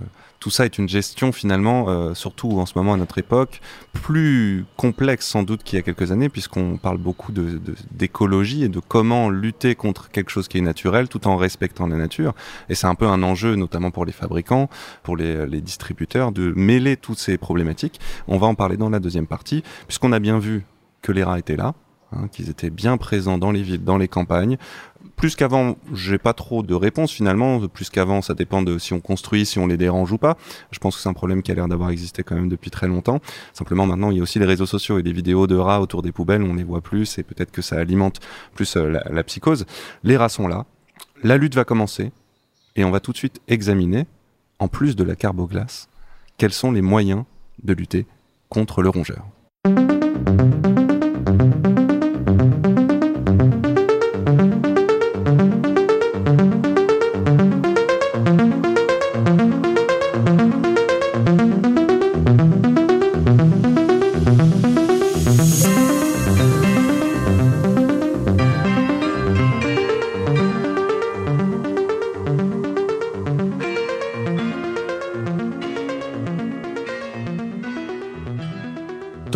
tout 0.45 0.51
ça 0.51 0.63
est 0.63 0.77
une 0.77 0.87
gestion 0.87 1.31
finalement, 1.31 1.89
euh, 1.89 2.13
surtout 2.13 2.59
en 2.59 2.67
ce 2.67 2.73
moment 2.75 2.93
à 2.93 2.97
notre 2.97 3.17
époque, 3.17 3.61
plus 3.93 4.63
complexe 4.77 5.25
sans 5.25 5.41
doute 5.41 5.63
qu'il 5.63 5.75
y 5.77 5.79
a 5.79 5.81
quelques 5.81 6.11
années, 6.11 6.29
puisqu'on 6.29 6.77
parle 6.77 6.99
beaucoup 6.99 7.31
d'écologie 7.31 8.59
de, 8.59 8.65
et 8.65 8.69
de 8.69 8.79
comment 8.79 9.31
lutter 9.31 9.73
contre 9.73 10.11
quelque 10.11 10.29
chose 10.29 10.47
qui 10.47 10.59
est 10.59 10.61
naturel 10.61 11.09
tout 11.09 11.27
en 11.27 11.35
respectant 11.35 11.87
la 11.87 11.95
nature. 11.95 12.35
Et 12.69 12.75
c'est 12.75 12.85
un 12.85 12.93
peu 12.93 13.07
un 13.07 13.23
enjeu, 13.23 13.55
notamment 13.55 13.89
pour 13.89 14.05
les 14.05 14.11
fabricants, 14.11 14.69
pour 15.01 15.17
les 15.17 15.61
distributeurs, 15.61 16.31
de 16.31 16.53
mêler 16.55 16.95
toutes 16.95 17.17
ces 17.17 17.39
problématiques. 17.39 17.99
On 18.27 18.37
va 18.37 18.45
en 18.45 18.53
parler 18.53 18.77
dans 18.77 18.91
la 18.91 18.99
deuxième 18.99 19.25
partie, 19.25 19.63
puisqu'on 19.87 20.11
a 20.11 20.19
bien 20.19 20.37
vu 20.37 20.63
que 21.01 21.11
les 21.11 21.23
rats 21.23 21.39
étaient 21.39 21.57
là, 21.57 21.73
Hein, 22.15 22.27
qu'ils 22.31 22.49
étaient 22.49 22.69
bien 22.69 22.97
présents 22.97 23.37
dans 23.37 23.51
les 23.51 23.61
villes, 23.61 23.83
dans 23.83 23.97
les 23.97 24.07
campagnes. 24.07 24.57
Plus 25.15 25.35
qu'avant, 25.35 25.77
j'ai 25.93 26.17
pas 26.17 26.33
trop 26.33 26.63
de 26.63 26.73
réponses 26.73 27.11
finalement. 27.11 27.67
Plus 27.67 27.89
qu'avant, 27.89 28.21
ça 28.21 28.33
dépend 28.33 28.61
de 28.61 28.77
si 28.77 28.93
on 28.93 28.99
construit, 28.99 29.45
si 29.45 29.59
on 29.59 29.67
les 29.67 29.77
dérange 29.77 30.11
ou 30.11 30.17
pas. 30.17 30.37
Je 30.71 30.79
pense 30.79 30.95
que 30.95 31.01
c'est 31.01 31.09
un 31.09 31.13
problème 31.13 31.41
qui 31.41 31.51
a 31.51 31.55
l'air 31.55 31.67
d'avoir 31.67 31.89
existé 31.89 32.23
quand 32.23 32.35
même 32.35 32.49
depuis 32.49 32.71
très 32.71 32.87
longtemps. 32.87 33.19
Simplement, 33.53 33.85
maintenant, 33.85 34.11
il 34.11 34.17
y 34.17 34.19
a 34.19 34.23
aussi 34.23 34.39
les 34.39 34.45
réseaux 34.45 34.65
sociaux 34.65 34.99
et 34.99 35.03
des 35.03 35.13
vidéos 35.13 35.47
de 35.47 35.55
rats 35.55 35.81
autour 35.81 36.01
des 36.01 36.11
poubelles. 36.11 36.43
On 36.43 36.53
les 36.53 36.63
voit 36.63 36.81
plus 36.81 37.17
et 37.17 37.23
peut-être 37.23 37.51
que 37.51 37.61
ça 37.61 37.77
alimente 37.77 38.19
plus 38.53 38.75
euh, 38.77 38.89
la, 38.89 39.03
la 39.09 39.23
psychose. 39.23 39.65
Les 40.03 40.17
rats 40.17 40.29
sont 40.29 40.47
là. 40.47 40.65
La 41.23 41.37
lutte 41.37 41.55
va 41.55 41.63
commencer 41.63 42.11
et 42.75 42.83
on 42.83 42.91
va 42.91 42.99
tout 42.99 43.11
de 43.11 43.17
suite 43.17 43.41
examiner, 43.47 44.05
en 44.59 44.67
plus 44.67 44.95
de 44.95 45.03
la 45.03 45.15
carboglace, 45.15 45.89
quels 46.37 46.53
sont 46.53 46.71
les 46.71 46.81
moyens 46.81 47.23
de 47.63 47.73
lutter 47.73 48.05
contre 48.49 48.81
le 48.81 48.89
rongeur. 48.89 49.25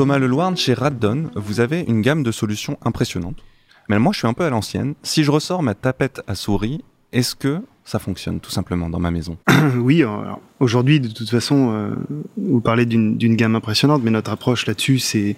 Thomas 0.09 0.17
Leloirne, 0.17 0.57
chez 0.57 0.73
Raddon, 0.73 1.29
vous 1.35 1.59
avez 1.59 1.81
une 1.81 2.01
gamme 2.01 2.23
de 2.23 2.31
solutions 2.31 2.79
impressionnantes. 2.83 3.43
Mais 3.89 3.99
moi, 3.99 4.11
je 4.11 4.17
suis 4.17 4.27
un 4.27 4.33
peu 4.33 4.43
à 4.43 4.49
l'ancienne. 4.49 4.95
Si 5.03 5.23
je 5.23 5.29
ressors 5.29 5.61
ma 5.61 5.75
tapette 5.75 6.23
à 6.25 6.33
souris, 6.33 6.83
est-ce 7.13 7.35
que 7.35 7.61
ça 7.85 7.99
fonctionne 7.99 8.39
tout 8.39 8.49
simplement 8.49 8.89
dans 8.89 8.97
ma 8.97 9.11
maison? 9.11 9.37
Oui, 9.77 10.03
aujourd'hui, 10.59 10.99
de 10.99 11.09
toute 11.09 11.29
façon, 11.29 11.73
euh, 11.73 11.91
vous 12.37 12.59
parlez 12.59 12.87
d'une 12.87 13.35
gamme 13.35 13.55
impressionnante, 13.55 14.01
mais 14.03 14.09
notre 14.09 14.31
approche 14.31 14.65
là-dessus, 14.65 14.97
c'est 14.97 15.35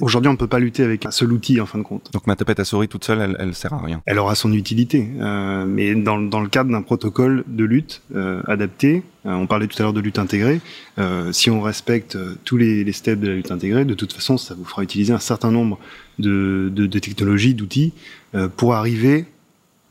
aujourd'hui, 0.00 0.28
on 0.28 0.32
ne 0.32 0.36
peut 0.38 0.46
pas 0.46 0.58
lutter 0.58 0.82
avec 0.82 1.06
un 1.06 1.10
seul 1.10 1.32
outil 1.32 1.60
en 1.60 1.66
fin 1.66 1.78
de 1.78 1.82
compte. 1.84 2.10
Donc 2.12 2.26
ma 2.26 2.36
tapette 2.36 2.60
à 2.60 2.64
souris 2.64 2.88
toute 2.88 3.04
seule, 3.04 3.20
elle, 3.20 3.36
elle 3.38 3.54
sert 3.54 3.72
à 3.72 3.78
rien. 3.82 4.02
Elle 4.06 4.18
aura 4.18 4.34
son 4.34 4.52
utilité, 4.52 5.08
euh, 5.20 5.64
mais 5.66 5.94
dans, 5.94 6.18
dans 6.20 6.40
le 6.40 6.48
cadre 6.48 6.70
d'un 6.70 6.82
protocole 6.82 7.44
de 7.46 7.64
lutte 7.64 8.02
euh, 8.14 8.42
adapté, 8.46 9.02
euh, 9.26 9.32
on 9.32 9.46
parlait 9.46 9.66
tout 9.66 9.76
à 9.78 9.82
l'heure 9.84 9.92
de 9.92 10.00
lutte 10.00 10.18
intégrée, 10.18 10.60
euh, 10.98 11.32
si 11.32 11.50
on 11.50 11.60
respecte 11.62 12.16
euh, 12.16 12.36
tous 12.44 12.56
les, 12.56 12.84
les 12.84 12.92
steps 12.92 13.20
de 13.20 13.28
la 13.28 13.34
lutte 13.34 13.50
intégrée, 13.50 13.84
de 13.84 13.94
toute 13.94 14.12
façon, 14.12 14.36
ça 14.36 14.54
vous 14.54 14.64
fera 14.64 14.82
utiliser 14.82 15.12
un 15.12 15.18
certain 15.18 15.50
nombre 15.50 15.78
de, 16.18 16.70
de, 16.74 16.86
de 16.86 16.98
technologies, 16.98 17.54
d'outils, 17.54 17.92
euh, 18.34 18.48
pour 18.54 18.74
arriver 18.74 19.26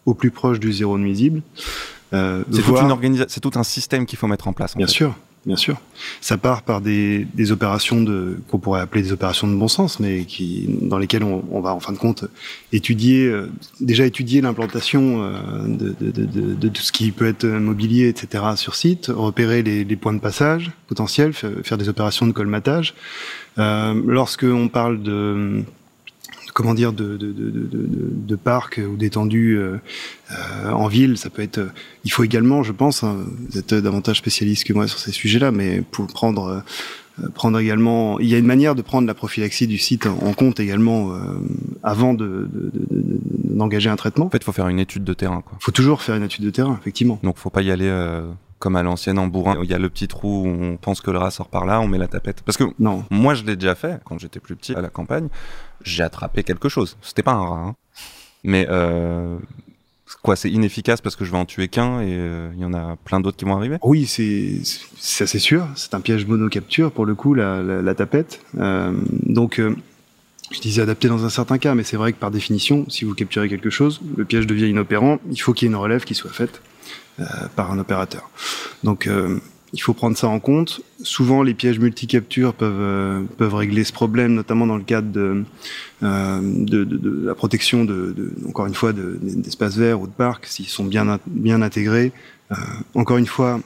au 0.05 0.13
plus 0.13 0.31
proche 0.31 0.59
du 0.59 0.71
zéro 0.73 0.97
nuisible. 0.97 1.41
Euh, 2.13 2.43
C'est 2.51 2.61
voire- 2.61 2.85
organisa- 2.89 3.39
tout 3.39 3.51
un 3.55 3.63
système 3.63 4.05
qu'il 4.05 4.17
faut 4.19 4.27
mettre 4.27 4.47
en 4.47 4.53
place. 4.53 4.75
en 4.75 4.77
Bien 4.77 4.87
fait. 4.87 4.93
sûr, 4.93 5.15
bien 5.45 5.55
sûr. 5.55 5.77
Ça 6.19 6.37
part 6.37 6.61
par 6.61 6.81
des, 6.81 7.25
des 7.33 7.51
opérations 7.51 8.01
de 8.01 8.39
qu'on 8.49 8.59
pourrait 8.59 8.81
appeler 8.81 9.01
des 9.01 9.11
opérations 9.11 9.47
de 9.47 9.55
bon 9.55 9.67
sens, 9.67 9.99
mais 9.99 10.25
qui 10.25 10.67
dans 10.81 10.97
lesquelles 10.99 11.23
on, 11.23 11.43
on 11.51 11.61
va 11.61 11.73
en 11.73 11.79
fin 11.79 11.93
de 11.93 11.97
compte 11.97 12.25
étudier 12.71 13.25
euh, 13.27 13.49
déjà 13.79 14.05
étudier 14.05 14.41
l'implantation 14.41 15.23
euh, 15.23 15.31
de, 15.67 15.95
de, 15.99 16.11
de, 16.11 16.53
de, 16.53 16.67
tout 16.69 16.81
ce 16.83 16.91
qui 16.91 17.11
peut 17.11 17.25
être 17.27 17.45
mobilier, 17.45 18.07
etc. 18.07 18.43
sur 18.55 18.75
site, 18.75 19.07
repérer 19.13 19.63
les, 19.63 19.83
les 19.83 19.95
points 19.95 20.13
de 20.13 20.19
passage 20.19 20.71
potentiels, 20.87 21.33
fa- 21.33 21.47
faire 21.63 21.77
des 21.77 21.89
opérations 21.89 22.27
de 22.27 22.31
colmatage. 22.33 22.93
Euh, 23.57 23.99
lorsque 24.05 24.43
on 24.43 24.67
parle 24.69 25.01
de 25.01 25.63
comment 26.53 26.73
dire 26.73 26.93
de, 26.93 27.17
de, 27.17 27.31
de, 27.31 27.49
de, 27.49 27.67
de, 27.71 28.09
de 28.11 28.35
parcs 28.35 28.79
ou 28.91 28.95
d'étendues 28.95 29.57
euh, 29.57 29.77
euh, 30.31 30.71
en 30.71 30.87
ville, 30.87 31.17
ça 31.17 31.29
peut 31.29 31.41
être. 31.41 31.59
euh, 31.59 31.69
Il 32.05 32.11
faut 32.11 32.23
également, 32.23 32.63
je 32.63 32.71
pense, 32.71 33.03
hein, 33.03 33.17
vous 33.49 33.57
êtes 33.57 33.73
davantage 33.73 34.17
spécialiste 34.17 34.65
que 34.65 34.73
moi 34.73 34.87
sur 34.87 34.99
ces 34.99 35.11
sujets-là, 35.11 35.51
mais 35.51 35.81
pour 35.81 36.07
prendre 36.07 36.63
prendre 37.35 37.59
également, 37.59 38.19
il 38.19 38.27
y 38.27 38.33
a 38.35 38.37
une 38.37 38.45
manière 38.47 38.73
de 38.73 38.81
prendre 38.81 39.05
la 39.05 39.13
prophylaxie 39.13 39.67
du 39.67 39.77
site 39.77 40.07
en 40.07 40.33
compte 40.33 40.59
également 40.59 41.11
euh, 41.13 41.17
avant 41.83 42.13
de- 42.15 42.49
de- 42.51 42.71
de- 42.73 42.85
de- 42.89 43.19
d'engager 43.55 43.89
un 43.89 43.95
traitement. 43.97 44.25
En 44.25 44.29
fait, 44.29 44.37
il 44.39 44.43
faut 44.43 44.53
faire 44.53 44.69
une 44.69 44.79
étude 44.79 45.03
de 45.03 45.13
terrain. 45.13 45.43
Il 45.51 45.57
faut 45.63 45.71
toujours 45.71 46.01
faire 46.01 46.15
une 46.15 46.23
étude 46.23 46.43
de 46.45 46.49
terrain, 46.49 46.77
effectivement. 46.81 47.19
Donc 47.21 47.37
faut 47.37 47.49
pas 47.51 47.61
y 47.61 47.69
aller 47.69 47.87
euh, 47.89 48.25
comme 48.59 48.75
à 48.75 48.81
l'ancienne 48.81 49.19
en 49.19 49.27
bourrin. 49.27 49.57
Il 49.61 49.69
y 49.69 49.73
a 49.73 49.77
le 49.77 49.89
petit 49.89 50.07
trou 50.07 50.45
où 50.45 50.47
on 50.47 50.77
pense 50.77 51.01
que 51.01 51.11
le 51.11 51.17
rat 51.19 51.31
sort 51.31 51.49
par 51.49 51.65
là, 51.65 51.79
on 51.81 51.87
met 51.87 51.97
la 51.99 52.07
tapette. 52.07 52.41
Parce 52.43 52.57
que 52.57 52.63
Non, 52.79 53.03
moi, 53.11 53.33
je 53.35 53.43
l'ai 53.43 53.55
déjà 53.57 53.75
fait 53.75 53.99
quand 54.05 54.17
j'étais 54.17 54.39
plus 54.39 54.55
petit 54.55 54.73
à 54.73 54.81
la 54.81 54.89
campagne. 54.89 55.27
J'ai 55.83 56.03
attrapé 56.03 56.43
quelque 56.43 56.69
chose. 56.69 56.97
C'était 57.01 57.23
pas 57.23 57.33
un 57.33 57.45
rat, 57.45 57.59
hein. 57.67 57.75
mais 58.43 58.67
euh, 58.69 59.37
quoi, 60.21 60.35
c'est 60.35 60.49
inefficace 60.49 61.01
parce 61.01 61.15
que 61.15 61.25
je 61.25 61.31
vais 61.31 61.37
en 61.37 61.45
tuer 61.45 61.67
qu'un 61.67 62.01
et 62.01 62.15
euh, 62.15 62.51
il 62.55 62.59
y 62.59 62.65
en 62.65 62.73
a 62.73 62.95
plein 63.03 63.19
d'autres 63.19 63.37
qui 63.37 63.45
vont 63.45 63.55
arriver? 63.55 63.77
Oui, 63.83 64.05
c'est 64.05 64.59
c'est 64.97 65.23
assez 65.23 65.39
sûr. 65.39 65.67
C'est 65.75 65.93
un 65.93 66.01
piège 66.01 66.25
monocapture 66.25 66.91
pour 66.91 67.05
le 67.05 67.15
coup, 67.15 67.33
la, 67.33 67.61
la, 67.61 67.81
la 67.81 67.95
tapette. 67.95 68.41
Euh, 68.57 68.93
donc, 69.23 69.59
euh, 69.59 69.75
je 70.51 70.59
disais 70.59 70.81
adapté 70.81 71.07
dans 71.07 71.23
un 71.23 71.29
certain 71.29 71.57
cas, 71.57 71.75
mais 71.75 71.83
c'est 71.83 71.97
vrai 71.97 72.11
que 72.11 72.17
par 72.17 72.29
définition, 72.31 72.85
si 72.89 73.05
vous 73.05 73.13
capturez 73.13 73.47
quelque 73.47 73.69
chose, 73.69 74.01
le 74.17 74.25
piège 74.25 74.47
devient 74.47 74.67
inopérant. 74.67 75.19
Il 75.31 75.37
faut 75.37 75.53
qu'il 75.53 75.67
y 75.67 75.71
ait 75.71 75.73
une 75.73 75.79
relève 75.79 76.03
qui 76.03 76.13
soit 76.13 76.31
faite 76.31 76.61
euh, 77.19 77.25
par 77.55 77.71
un 77.71 77.79
opérateur. 77.79 78.29
Donc, 78.83 79.07
euh, 79.07 79.39
il 79.73 79.81
faut 79.81 79.93
prendre 79.93 80.17
ça 80.17 80.27
en 80.27 80.39
compte. 80.39 80.81
Souvent, 81.01 81.43
les 81.43 81.53
pièges 81.53 81.79
multicaptures 81.79 82.53
peuvent 82.53 82.73
euh, 82.79 83.23
peuvent 83.37 83.55
régler 83.55 83.83
ce 83.83 83.93
problème, 83.93 84.33
notamment 84.33 84.67
dans 84.67 84.77
le 84.77 84.83
cadre 84.83 85.11
de 85.11 85.43
euh, 86.03 87.23
la 87.23 87.35
protection 87.35 87.85
de, 87.85 88.33
encore 88.47 88.65
une 88.65 88.73
fois 88.73 88.91
de- 88.93 89.17
d'espaces 89.21 89.77
verts 89.77 90.01
ou 90.01 90.07
de 90.07 90.11
parcs 90.11 90.45
s'ils 90.45 90.67
sont 90.67 90.85
bien 90.85 91.61
intégrés. 91.61 92.11
Euh, 92.51 92.55
encore 92.95 93.17
une 93.17 93.27
fois, 93.27 93.61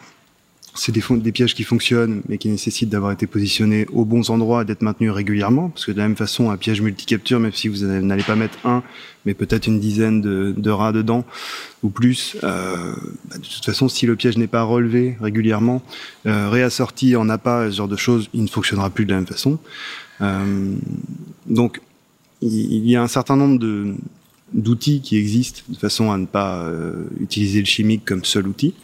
c'est 0.75 0.91
des, 0.91 1.31
pièges 1.31 1.55
qui 1.55 1.63
fonctionnent, 1.63 2.21
mais 2.27 2.37
qui 2.37 2.49
nécessitent 2.49 2.89
d'avoir 2.89 3.11
été 3.11 3.27
positionnés 3.27 3.85
aux 3.93 4.05
bons 4.05 4.29
endroits 4.29 4.61
et 4.61 4.65
d'être 4.65 4.81
maintenus 4.81 5.11
régulièrement. 5.11 5.69
Parce 5.69 5.85
que 5.85 5.91
de 5.91 5.97
la 5.97 6.07
même 6.07 6.17
façon, 6.17 6.51
un 6.51 6.57
piège 6.57 6.81
multicapture, 6.81 7.39
même 7.39 7.53
si 7.53 7.67
vous 7.67 7.85
n'allez 7.85 8.23
pas 8.23 8.35
mettre 8.35 8.57
un, 8.65 8.83
mais 9.25 9.33
peut-être 9.33 9.67
une 9.67 9.79
dizaine 9.79 10.21
de, 10.21 10.69
rats 10.69 10.91
dedans 10.91 11.25
ou 11.83 11.89
plus, 11.89 12.35
euh, 12.43 12.93
bah, 13.29 13.37
de 13.37 13.43
toute 13.43 13.65
façon, 13.65 13.87
si 13.87 14.05
le 14.05 14.15
piège 14.15 14.37
n'est 14.37 14.47
pas 14.47 14.63
relevé 14.63 15.17
régulièrement, 15.21 15.81
euh, 16.25 16.49
réassorti 16.49 17.15
en 17.15 17.29
appât, 17.29 17.71
ce 17.71 17.77
genre 17.77 17.87
de 17.87 17.95
choses, 17.95 18.29
il 18.33 18.43
ne 18.43 18.47
fonctionnera 18.47 18.89
plus 18.89 19.05
de 19.05 19.11
la 19.11 19.17
même 19.17 19.27
façon. 19.27 19.57
Euh, 20.21 20.75
donc, 21.47 21.81
il 22.41 22.87
y 22.87 22.95
a 22.95 23.01
un 23.01 23.07
certain 23.07 23.37
nombre 23.37 23.59
d'outils 24.53 25.01
qui 25.01 25.17
existent 25.17 25.61
de 25.69 25.77
façon 25.77 26.11
à 26.11 26.17
ne 26.17 26.25
pas 26.25 26.69
utiliser 27.19 27.59
le 27.59 27.65
chimique 27.65 28.03
comme 28.05 28.23
seul 28.23 28.47
outil. 28.47 28.75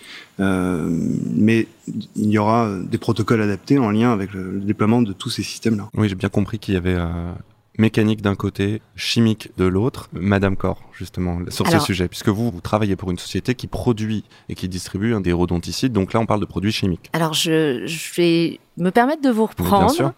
Euh, 0.41 0.87
mais 1.35 1.67
il 2.15 2.29
y 2.29 2.37
aura 2.37 2.69
des 2.81 2.97
protocoles 2.97 3.41
adaptés 3.41 3.77
en 3.77 3.91
lien 3.91 4.11
avec 4.11 4.33
le, 4.33 4.51
le 4.51 4.59
déploiement 4.61 5.01
de 5.01 5.13
tous 5.13 5.29
ces 5.29 5.43
systèmes-là. 5.43 5.89
Oui, 5.95 6.09
j'ai 6.09 6.15
bien 6.15 6.29
compris 6.29 6.57
qu'il 6.59 6.73
y 6.73 6.77
avait 6.77 6.95
euh, 6.95 7.31
mécanique 7.77 8.21
d'un 8.21 8.35
côté, 8.35 8.81
chimique 8.95 9.51
de 9.57 9.65
l'autre. 9.65 10.09
Madame 10.13 10.55
Cor, 10.55 10.81
justement, 10.93 11.39
sur 11.49 11.67
Alors- 11.67 11.79
ce 11.81 11.85
sujet, 11.85 12.07
puisque 12.07 12.29
vous, 12.29 12.49
vous 12.49 12.61
travaillez 12.61 12.95
pour 12.95 13.11
une 13.11 13.19
société 13.19 13.55
qui 13.55 13.67
produit 13.67 14.23
et 14.49 14.55
qui 14.55 14.67
distribue 14.67 15.13
des 15.21 15.31
rodonticides. 15.33 15.93
Donc 15.93 16.13
là, 16.13 16.19
on 16.19 16.25
parle 16.25 16.39
de 16.41 16.45
produits 16.45 16.71
chimiques. 16.71 17.09
Alors, 17.13 17.33
je, 17.33 17.85
je 17.85 18.13
vais 18.15 18.59
me 18.77 18.89
permettre 18.89 19.21
de 19.21 19.29
vous 19.29 19.47
Mais 19.59 19.65
bien 19.65 19.87
sûr. 19.89 20.05
reprendre. 20.05 20.13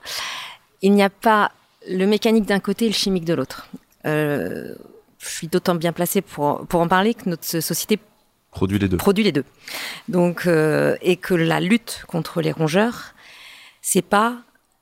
Il 0.82 0.94
n'y 0.94 1.04
a 1.04 1.10
pas 1.10 1.52
le 1.90 2.06
mécanique 2.06 2.46
d'un 2.46 2.60
côté 2.60 2.86
et 2.86 2.90
le 2.90 2.94
chimique 2.94 3.26
de 3.26 3.34
l'autre. 3.34 3.68
Euh, 4.06 4.74
je 5.20 5.28
suis 5.30 5.48
d'autant 5.48 5.76
bien 5.76 5.92
placée 5.94 6.22
pour, 6.22 6.66
pour 6.68 6.82
en 6.82 6.88
parler 6.88 7.14
que 7.14 7.30
notre 7.30 7.46
société 7.46 8.00
Produit 8.98 9.24
les 9.24 9.32
deux. 9.32 9.46
Donc, 10.08 10.48
euh, 10.48 10.96
et 11.02 11.18
que 11.18 11.34
la 11.34 11.60
lutte 11.60 12.04
contre 12.08 12.42
les 12.42 12.52
rongeurs, 12.52 13.14
c'est 13.82 14.02
pas 14.02 14.38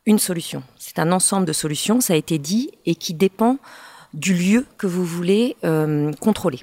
une 0.06 0.20
solution. 0.20 0.64
C'est 0.78 1.00
un 1.00 1.12
ensemble 1.12 1.46
de 1.46 1.54
solutions, 1.54 2.02
ça 2.02 2.14
a 2.14 2.16
été 2.16 2.38
dit, 2.38 2.72
et 2.86 2.96
qui 2.96 3.14
dépend 3.14 3.58
du 4.14 4.34
lieu 4.34 4.66
que 4.78 4.88
vous 4.88 5.06
voulez 5.06 5.56
euh, 5.64 6.12
contrôler. 6.14 6.60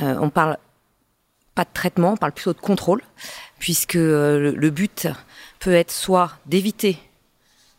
Euh, 0.00 0.16
on 0.20 0.30
parle 0.30 0.58
pas 1.54 1.64
de 1.64 1.70
traitement, 1.72 2.12
on 2.12 2.16
parle 2.16 2.32
plutôt 2.32 2.52
de 2.52 2.60
contrôle, 2.60 3.02
puisque 3.58 3.96
euh, 3.96 4.52
le, 4.54 4.70
but 4.70 5.08
peut 5.58 5.72
être 5.72 5.90
soit 5.90 6.38
d'éviter 6.46 6.98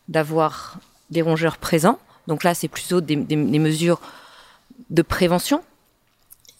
d'avoir 0.08 0.78
des 1.10 1.22
rongeurs 1.22 1.58
présents, 1.58 1.98
donc 2.26 2.44
là 2.44 2.54
c'est 2.54 2.68
plutôt 2.68 3.00
des 3.00 3.16
mesures 3.36 4.00
de 4.90 5.02
prévention, 5.02 5.62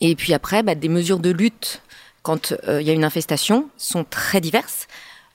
et 0.02 0.14
puis 0.16 0.34
après 0.34 0.62
bah, 0.62 0.74
des 0.74 0.90
mesures 0.90 1.20
de 1.20 1.30
lutte 1.30 1.80
quand 2.22 2.52
euh, 2.68 2.82
il 2.82 2.86
y 2.86 2.90
a 2.90 2.92
une 2.92 3.04
infestation 3.04 3.70
sont 3.78 4.04
très 4.04 4.40
diverses. 4.40 4.86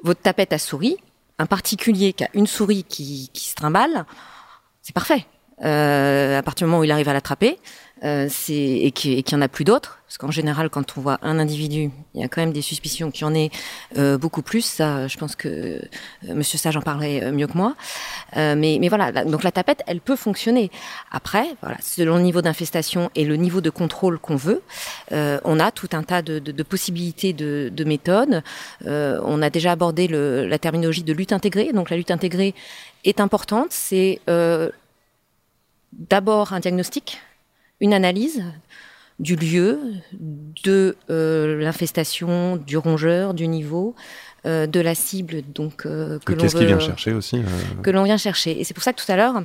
Votre 0.03 0.21
tapette 0.21 0.53
à 0.53 0.60
souris, 0.60 0.97
un 1.39 1.47
particulier 1.47 2.13
qui 2.13 2.23
a 2.23 2.30
une 2.34 2.47
souris 2.47 2.84
qui, 2.84 3.32
se 3.34 3.56
trimballe, 3.56 4.06
c'est 4.82 4.93
parfait. 4.93 5.25
Euh, 5.63 6.38
à 6.38 6.43
partir 6.43 6.65
du 6.67 6.69
moment 6.69 6.82
où 6.82 6.84
il 6.84 6.91
arrive 6.91 7.10
à 7.10 7.13
l'attraper, 7.13 7.58
euh, 8.03 8.27
et 8.49 8.91
qu'il 8.91 9.17
et 9.17 9.23
qu'il 9.23 9.36
y 9.36 9.39
en 9.39 9.41
a 9.41 9.47
plus 9.47 9.63
d'autres, 9.65 9.99
parce 10.07 10.17
qu'en 10.17 10.31
général, 10.31 10.69
quand 10.69 10.97
on 10.97 11.01
voit 11.01 11.17
un 11.21 11.39
individu, 11.39 11.91
il 12.13 12.21
y 12.21 12.23
a 12.23 12.27
quand 12.27 12.41
même 12.41 12.53
des 12.53 12.62
suspicions 12.62 13.12
qu'il 13.12 13.23
y 13.23 13.25
en 13.25 13.33
ait 13.36 13.49
euh, 13.97 14.17
beaucoup 14.17 14.41
plus. 14.41 14.62
Ça, 14.65 15.07
je 15.07 15.17
pense 15.17 15.36
que 15.36 15.47
euh, 15.47 15.79
Monsieur 16.33 16.57
Sage 16.57 16.77
en 16.77 16.81
parlerait 16.81 17.23
euh, 17.23 17.31
mieux 17.31 17.47
que 17.47 17.57
moi. 17.57 17.75
Euh, 18.38 18.55
mais, 18.57 18.77
mais 18.79 18.88
voilà, 18.89 19.12
donc 19.25 19.43
la 19.43 19.51
tapette, 19.51 19.81
elle 19.88 19.99
peut 20.01 20.15
fonctionner. 20.15 20.71
Après, 21.12 21.45
voilà, 21.62 21.77
selon 21.81 22.15
le 22.17 22.21
niveau 22.21 22.41
d'infestation 22.41 23.10
et 23.15 23.25
le 23.25 23.36
niveau 23.36 23.62
de 23.62 23.69
contrôle 23.69 24.19
qu'on 24.19 24.36
veut, 24.38 24.62
euh, 25.12 25.39
on 25.43 25.60
a 25.60 25.71
tout 25.71 25.89
un 25.93 26.03
tas 26.03 26.21
de, 26.21 26.39
de- 26.39 26.51
de 26.51 26.63
possibilités 26.63 27.33
de, 27.33 27.71
de 27.73 27.83
méthodes. 27.83 28.43
On 28.86 29.41
a 29.41 29.49
déjà 29.49 29.71
abordé 29.71 30.07
le- 30.07 30.47
la 30.47 30.60
terminologie 30.60 31.03
de 31.03 31.13
lutte 31.13 31.33
intégrée. 31.33 31.73
Donc 31.73 31.89
la 31.89 31.97
lutte 31.97 32.12
intégrée 32.12 32.53
est 33.03 33.19
importante. 33.19 33.67
C'est 33.71 34.21
d'abord 35.93 36.53
un 36.53 36.60
diagnostic, 36.60 37.19
une 37.79 37.93
analyse 37.93 38.43
du 39.19 39.35
lieu, 39.35 39.79
de 40.63 40.95
euh, 41.09 41.59
l'infestation, 41.59 42.55
du 42.57 42.77
rongeur, 42.77 43.33
du 43.33 43.47
niveau, 43.47 43.95
euh, 44.45 44.67
de 44.67 44.79
la 44.79 44.93
cible 44.93 45.41
donc 45.53 45.85
euh, 45.85 46.19
que 46.19 46.33
l'on 46.33 46.41
Qu'est-ce 46.41 46.53
veut 46.55 46.59
qu'il 46.59 46.67
vient 46.67 46.79
chercher 46.79 47.13
aussi 47.13 47.41
que 47.83 47.89
l'on 47.89 48.03
vient 48.03 48.17
chercher. 48.17 48.59
Et 48.59 48.63
c'est 48.63 48.73
pour 48.75 48.83
ça 48.83 48.93
que 48.93 49.03
tout 49.03 49.11
à 49.11 49.15
l'heure, 49.15 49.41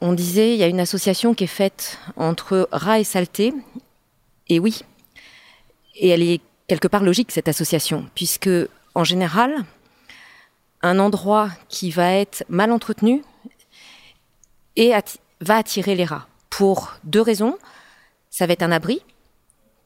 on 0.00 0.12
disait, 0.12 0.54
il 0.54 0.58
y 0.58 0.62
a 0.64 0.66
une 0.66 0.80
association 0.80 1.34
qui 1.34 1.44
est 1.44 1.48
faite 1.48 1.98
entre 2.16 2.68
rat 2.72 2.98
et 3.00 3.04
saleté. 3.04 3.54
Et 4.48 4.58
oui, 4.58 4.80
et 5.94 6.08
elle 6.08 6.22
est 6.22 6.40
quelque 6.66 6.88
part 6.88 7.02
logique, 7.04 7.30
cette 7.30 7.48
association, 7.48 8.06
puisque 8.14 8.50
en 8.94 9.04
général, 9.04 9.54
un 10.82 10.98
endroit 10.98 11.50
qui 11.68 11.90
va 11.90 12.12
être 12.12 12.44
mal 12.48 12.70
entretenu 12.72 13.22
et 14.76 14.90
atti- 14.90 15.18
va 15.40 15.56
attirer 15.56 15.94
les 15.94 16.04
rats. 16.04 16.26
Pour 16.56 16.94
deux 17.02 17.20
raisons. 17.20 17.56
Ça 18.30 18.46
va 18.46 18.52
être 18.52 18.62
un 18.62 18.70
abri, 18.70 19.02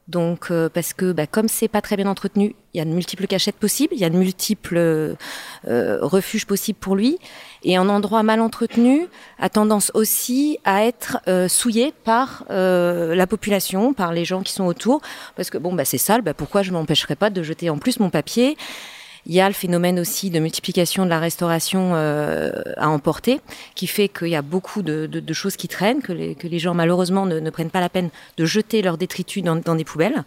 Donc, 0.07 0.49
euh, 0.49 0.69
parce 0.69 0.93
que 0.93 1.11
bah, 1.11 1.27
comme 1.27 1.47
c'est 1.47 1.67
pas 1.67 1.81
très 1.81 1.95
bien 1.97 2.07
entretenu, 2.07 2.55
il 2.73 2.77
y 2.77 2.81
a 2.81 2.85
de 2.85 2.89
multiples 2.89 3.27
cachettes 3.27 3.55
possibles, 3.55 3.93
il 3.95 3.99
y 3.99 4.05
a 4.05 4.09
de 4.09 4.17
multiples 4.17 4.77
euh, 4.77 5.97
refuges 6.01 6.45
possibles 6.45 6.79
pour 6.79 6.95
lui. 6.95 7.17
Et 7.63 7.75
un 7.75 7.89
endroit 7.89 8.23
mal 8.23 8.39
entretenu 8.39 9.07
a 9.39 9.49
tendance 9.49 9.91
aussi 9.95 10.59
à 10.63 10.85
être 10.85 11.19
euh, 11.27 11.47
souillé 11.47 11.93
par 12.03 12.45
euh, 12.51 13.15
la 13.15 13.27
population, 13.27 13.93
par 13.93 14.13
les 14.13 14.25
gens 14.25 14.41
qui 14.41 14.53
sont 14.53 14.65
autour. 14.65 15.01
Parce 15.35 15.49
que 15.49 15.57
bon, 15.57 15.73
bah, 15.73 15.85
c'est 15.85 15.97
sale, 15.97 16.21
bah, 16.21 16.33
pourquoi 16.35 16.61
je 16.61 16.71
m'empêcherais 16.71 17.15
pas 17.15 17.29
de 17.31 17.41
jeter 17.41 17.69
en 17.69 17.77
plus 17.79 17.99
mon 17.99 18.09
papier? 18.09 18.57
Il 19.25 19.33
y 19.33 19.41
a 19.41 19.47
le 19.47 19.53
phénomène 19.53 19.99
aussi 19.99 20.29
de 20.29 20.39
multiplication 20.39 21.05
de 21.05 21.09
la 21.09 21.19
restauration 21.19 21.91
euh, 21.93 22.51
à 22.77 22.89
emporter, 22.89 23.41
qui 23.75 23.87
fait 23.87 24.09
qu'il 24.09 24.29
y 24.29 24.35
a 24.35 24.41
beaucoup 24.41 24.81
de, 24.81 25.33
choses 25.33 25.55
qui 25.55 25.67
traînent, 25.67 26.01
que 26.01 26.13
les, 26.13 26.59
gens 26.59 26.73
malheureusement 26.73 27.25
ne, 27.25 27.39
ne, 27.39 27.49
prennent 27.49 27.69
pas 27.69 27.79
la 27.79 27.89
peine 27.89 28.09
de 28.37 28.45
jeter 28.45 28.81
leurs 28.81 28.97
détritus 28.97 29.43
dans, 29.43 29.55
dans 29.55 29.75
des 29.75 29.83
poubelles. 29.83 30.23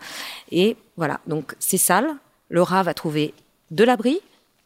Et 0.51 0.77
voilà, 0.97 1.21
donc 1.27 1.55
c'est 1.59 1.79
sale. 1.79 2.09
Le 2.49 2.63
rat 2.63 2.83
va 2.83 2.95
trouver 2.95 3.35
de 3.71 3.85
l'abri 3.85 4.21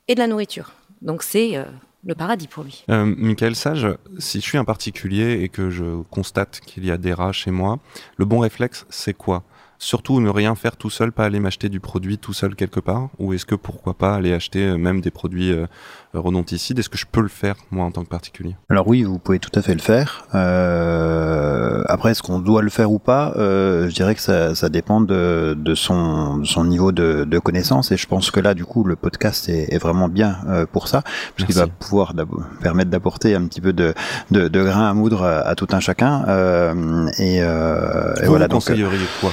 et 0.09 0.15
de 0.15 0.21
la 0.21 0.27
nourriture. 0.27 0.73
Donc 1.03 1.23
c'est 1.23 1.57
euh, 1.57 1.65
le 2.05 2.15
paradis 2.15 2.49
pour 2.49 2.65
lui. 2.65 2.85
Euh, 2.91 3.05
Michael 3.05 3.57
Sage, 3.57 3.89
si 4.19 4.41
je 4.41 4.45
suis 4.45 4.59
un 4.59 4.65
particulier 4.65 5.41
et 5.43 5.49
que 5.49 5.71
je 5.71 6.03
constate 6.11 6.61
qu'il 6.61 6.85
y 6.85 6.91
a 6.91 6.97
des 6.97 7.13
rats 7.13 7.33
chez 7.33 7.51
moi, 7.51 7.79
le 8.17 8.25
bon 8.25 8.39
réflexe, 8.39 8.87
c'est 8.91 9.15
quoi? 9.15 9.43
Surtout 9.79 10.21
ne 10.21 10.31
rien 10.31 10.55
faire 10.55 10.77
tout 10.77 10.91
seul, 10.91 11.13
pas 11.13 11.25
aller 11.25 11.41
m'acheter 11.41 11.69
du 11.69 11.81
produit 11.81 12.19
tout 12.19 12.33
seul 12.33 12.55
quelque 12.55 12.81
part 12.81 13.09
Ou 13.19 13.33
est-ce 13.35 13.45
que 13.47 13.55
pourquoi 13.55 13.95
pas 13.95 14.15
aller 14.15 14.33
acheter 14.33 14.65
euh, 14.65 14.77
même 14.79 15.01
des 15.01 15.11
produits 15.11 15.53
euh, 15.53 15.67
rodonticides 16.15 16.79
Est-ce 16.79 16.89
que 16.89 16.99
je 16.99 17.07
peux 17.11 17.21
le 17.21 17.29
faire 17.29 17.57
moi 17.71 17.85
en 17.85 17.91
tant 17.91 18.03
que 18.03 18.09
particulier? 18.09 18.57
Alors 18.71 18.89
oui, 18.89 19.03
vous 19.03 19.19
pouvez 19.19 19.39
tout 19.39 19.51
à 19.55 19.63
fait 19.63 19.75
le 19.75 19.81
faire. 19.81 20.27
Euh, 20.35 21.83
après, 21.89 22.13
est-ce 22.13 22.23
qu'on 22.23 22.39
doit 22.39 22.63
le 22.63 22.71
faire 22.71 22.91
ou 22.91 22.99
pas? 22.99 23.33
Euh, 23.37 23.89
Je 23.89 23.95
dirais 23.95 24.15
que 24.15 24.21
ça, 24.21 24.55
ça 24.55 24.69
dépend 24.69 25.01
de, 25.01 25.55
de, 25.59 25.75
son, 25.75 26.39
de 26.39 26.47
son 26.47 26.65
niveau 26.65 26.93
de, 26.93 27.25
de, 27.25 27.39
connaissance 27.39 27.93
et 27.93 27.97
je 27.97 28.07
pense 28.07 28.31
que 28.31 28.41
là, 28.41 28.55
du 28.55 28.65
coup, 28.65 28.83
le 28.85 28.97
podcast 28.97 29.49
est, 29.49 29.73
est 29.73 29.79
vraiment 29.79 30.09
bien 30.09 30.39
euh, 30.49 30.67
pour 30.67 30.89
ça, 30.89 31.03
puisqu'il 31.35 31.55
va 31.55 31.67
pouvoir 31.67 32.15
permettre 32.61 32.91
d'apporter 32.91 33.35
un 33.35 33.47
petit 33.47 33.61
peu 33.61 33.73
de, 33.73 33.95
de, 34.31 34.49
de, 34.49 34.65
grain 34.65 34.89
à 34.89 34.95
moudre 34.95 35.23
à, 35.23 35.41
à 35.41 35.55
tout 35.55 35.69
un 35.73 35.81
chacun. 35.81 36.25
Euh, 36.29 37.07
et, 37.19 37.39
euh, 37.43 38.15
vous 38.17 38.23
et 38.23 38.27
voilà. 38.27 38.47
Vous 38.47 38.55
conseilleriez 38.55 39.07
quoi? 39.21 39.33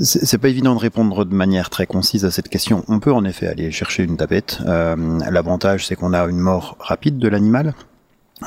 C'est 0.00 0.38
pas 0.38 0.48
évident 0.48 0.74
de 0.74 0.80
répondre 0.80 1.24
de 1.24 1.34
manière 1.34 1.70
très 1.70 1.86
concise 1.86 2.24
à 2.24 2.30
cette 2.30 2.48
question. 2.48 2.84
On 2.88 3.00
peut 3.00 3.12
en 3.12 3.24
effet 3.24 3.46
aller 3.46 3.70
chercher 3.70 4.04
une 4.04 4.16
tapette. 4.16 4.58
Euh, 4.66 5.18
L'avantage, 5.30 5.86
c'est 5.86 5.96
qu'on 5.96 6.12
a 6.12 6.24
une 6.24 6.38
mort 6.38 6.76
rapide 6.80 7.18
de 7.18 7.28
l'animal. 7.28 7.74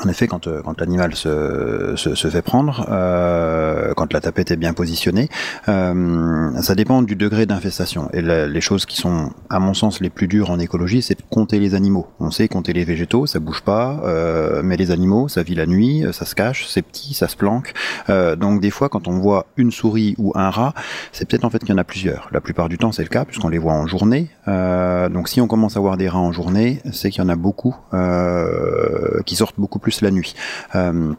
En 0.04 0.08
effet, 0.08 0.26
quand, 0.26 0.48
quand 0.62 0.80
l'animal 0.80 1.14
se, 1.14 1.94
se, 1.96 2.14
se, 2.14 2.28
fait 2.28 2.42
prendre, 2.42 2.86
euh, 2.90 3.92
quand 3.94 4.12
la 4.12 4.20
tapette 4.20 4.50
est 4.50 4.56
bien 4.56 4.72
positionnée, 4.72 5.28
euh, 5.68 6.50
ça 6.60 6.74
dépend 6.74 7.02
du 7.02 7.16
degré 7.16 7.46
d'infestation. 7.46 8.08
Et 8.12 8.22
les 8.22 8.60
choses 8.60 8.86
qui 8.86 8.96
sont, 8.96 9.30
à 9.50 9.58
mon 9.58 9.74
sens, 9.74 10.00
les 10.00 10.10
plus 10.10 10.28
dures 10.28 10.50
en 10.50 10.58
écologie, 10.58 11.02
c'est 11.02 11.18
de 11.18 11.24
compter 11.28 11.58
les 11.58 11.74
animaux. 11.74 12.06
On 12.20 12.30
sait 12.30 12.48
compter 12.48 12.72
les 12.72 12.84
végétaux, 12.84 13.26
ça 13.26 13.38
bouge 13.38 13.62
pas, 13.62 14.00
euh, 14.04 14.62
mais 14.62 14.76
les 14.76 14.90
animaux, 14.90 15.28
ça 15.28 15.42
vit 15.42 15.54
la 15.54 15.66
nuit, 15.66 16.04
ça 16.12 16.24
se 16.24 16.34
cache, 16.34 16.66
c'est 16.68 16.82
petit, 16.82 17.14
ça 17.14 17.28
se 17.28 17.36
planque. 17.36 17.72
Euh, 18.08 18.36
donc 18.36 18.60
des 18.60 18.70
fois, 18.70 18.88
quand 18.88 19.08
on 19.08 19.18
voit 19.18 19.46
une 19.56 19.70
souris 19.70 20.14
ou 20.18 20.32
un 20.34 20.50
rat, 20.50 20.74
c'est 21.12 21.28
peut-être 21.28 21.44
en 21.44 21.50
fait 21.50 21.60
qu'il 21.60 21.70
y 21.70 21.72
en 21.72 21.78
a 21.78 21.84
plusieurs. 21.84 22.28
La 22.32 22.40
plupart 22.40 22.68
du 22.68 22.78
temps, 22.78 22.92
c'est 22.92 23.02
le 23.02 23.08
cas, 23.08 23.24
puisqu'on 23.24 23.48
les 23.48 23.58
voit 23.58 23.72
en 23.72 23.86
journée. 23.86 24.28
Euh, 24.48 25.08
donc 25.08 25.28
si 25.28 25.40
on 25.40 25.46
commence 25.46 25.76
à 25.76 25.80
voir 25.80 25.96
des 25.96 26.08
rats 26.08 26.18
en 26.18 26.32
journée, 26.32 26.80
c'est 26.92 27.10
qu'il 27.10 27.22
y 27.22 27.26
en 27.26 27.28
a 27.28 27.36
beaucoup 27.36 27.76
euh, 27.94 29.20
qui 29.24 29.36
sortent 29.36 29.58
beaucoup 29.58 29.78
plus 29.78 29.85
la 30.00 30.10
nuit. 30.10 30.34
Euh, 30.74 31.12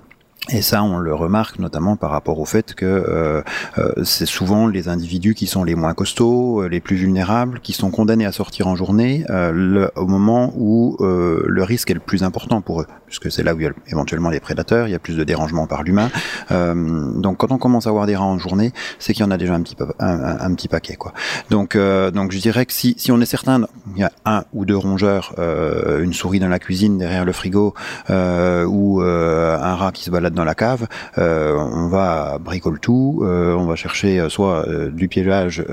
et 0.50 0.62
ça, 0.62 0.82
on 0.82 0.98
le 0.98 1.14
remarque 1.14 1.60
notamment 1.60 1.98
par 1.98 2.12
rapport 2.12 2.40
au 2.40 2.46
fait 2.46 2.74
que 2.74 2.86
euh, 2.86 3.42
euh, 3.78 4.04
c'est 4.06 4.26
souvent 4.26 4.68
les 4.68 4.88
individus 4.88 5.34
qui 5.34 5.46
sont 5.46 5.66
les 5.66 5.76
moins 5.76 5.94
costauds, 5.94 6.68
les 6.68 6.80
plus 6.80 6.96
vulnérables, 6.96 7.60
qui 7.60 7.74
sont 7.74 7.92
condamnés 7.92 8.26
à 8.26 8.32
sortir 8.32 8.68
en 8.68 8.76
journée 8.76 9.26
au 9.30 10.08
moment 10.08 10.54
où 10.56 10.96
le 11.00 11.64
risque 11.64 11.92
est 11.92 11.96
le 11.96 12.00
plus 12.00 12.24
important 12.24 12.62
pour 12.62 12.82
eux, 12.82 12.88
puisque 13.08 13.32
c'est 13.32 13.44
là 13.44 13.56
où 13.56 13.60
il 13.60 13.64
y 13.64 13.68
a 13.68 13.72
éventuellement 13.88 14.30
des 14.30 14.40
prédateurs, 14.40 14.88
il 14.88 14.92
y 14.92 14.96
a 14.96 15.00
plus 15.00 15.18
de 15.18 15.24
dérangements 15.24 15.68
par 15.68 15.84
l'humain. 15.84 16.10
Euh, 16.52 16.74
donc 17.20 17.38
quand 17.38 17.52
on 17.52 17.58
commence 17.58 17.88
à 17.88 17.90
avoir 17.90 18.06
des 18.06 18.16
rats 18.16 18.26
en 18.26 18.38
journée, 18.38 18.72
c'est 19.00 19.14
qu'il 19.14 19.24
y 19.24 19.28
en 19.28 19.32
a 19.32 19.38
déjà 19.38 19.54
un 19.54 19.62
petit, 19.62 19.76
un, 20.00 20.54
petit 20.54 20.68
paquet. 20.68 20.96
Quoi. 20.96 21.14
Donc, 21.50 21.76
euh, 21.76 22.12
donc 22.12 22.32
je 22.32 22.40
dirais 22.40 22.66
que 22.66 22.74
si, 22.74 22.96
si 22.98 23.12
on 23.12 23.20
est 23.20 23.26
certain, 23.26 23.68
il 23.96 24.02
y 24.02 24.04
a 24.04 24.12
un 24.26 24.44
ou 24.54 24.66
deux 24.66 24.78
rongeurs, 24.78 25.34
une 25.38 26.14
souris 26.14 26.40
dans 26.40 26.50
la 26.50 26.60
cuisine 26.60 26.98
derrière 26.98 27.26
le 27.26 27.32
frigo, 27.32 27.74
ou 28.10 29.02
un 29.02 29.76
rat 29.76 29.92
qui 29.92 30.04
se 30.04 30.12
balade 30.12 30.34
dans 30.34 30.44
la 30.44 30.56
cave, 30.56 30.88
euh, 31.18 31.56
on 31.58 31.88
va 31.88 32.38
bricoler 32.40 32.80
tout, 32.80 33.22
euh, 33.24 33.54
on 33.54 33.66
va 33.66 33.76
chercher 33.76 34.28
soit 34.30 34.68
euh, 34.68 34.90
du 34.92 35.08
piégeage 35.08 35.64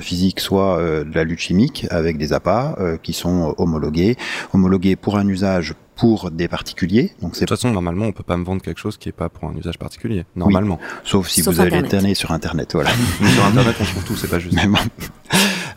physique, 0.00 0.40
soit 0.40 0.80
de 0.80 1.14
la 1.14 1.24
lutte 1.24 1.40
chimique 1.40 1.86
avec 1.90 2.18
des 2.18 2.32
appâts 2.32 2.76
qui 3.02 3.12
sont 3.12 3.54
homologués, 3.58 4.16
homologués 4.52 4.96
pour 4.96 5.16
un 5.16 5.26
usage 5.28 5.74
pour 5.96 6.30
des 6.30 6.48
particuliers. 6.48 7.12
Donc 7.20 7.34
de 7.34 7.38
toute 7.38 7.48
façon, 7.48 7.70
normalement, 7.70 8.06
on 8.06 8.12
peut 8.12 8.22
pas 8.22 8.36
me 8.36 8.44
vendre 8.44 8.62
quelque 8.62 8.80
chose 8.80 8.96
qui 8.96 9.08
est 9.08 9.12
pas 9.12 9.28
pour 9.28 9.48
un 9.48 9.54
usage 9.56 9.78
particulier. 9.78 10.24
Normalement. 10.36 10.78
Oui, 10.80 10.88
sauf 11.04 11.28
si 11.28 11.42
sauf 11.42 11.54
vous 11.54 11.60
allez 11.60 11.76
internet 11.76 12.16
sur 12.16 12.32
Internet, 12.32 12.72
voilà. 12.74 12.90
sur 13.34 13.44
Internet, 13.44 13.76
on 13.80 13.84
trouve 13.84 14.04
tout, 14.04 14.16
c'est 14.16 14.28
pas 14.28 14.38
juste. 14.40 14.54
Mais, 14.54 14.66
bon. 14.66 14.78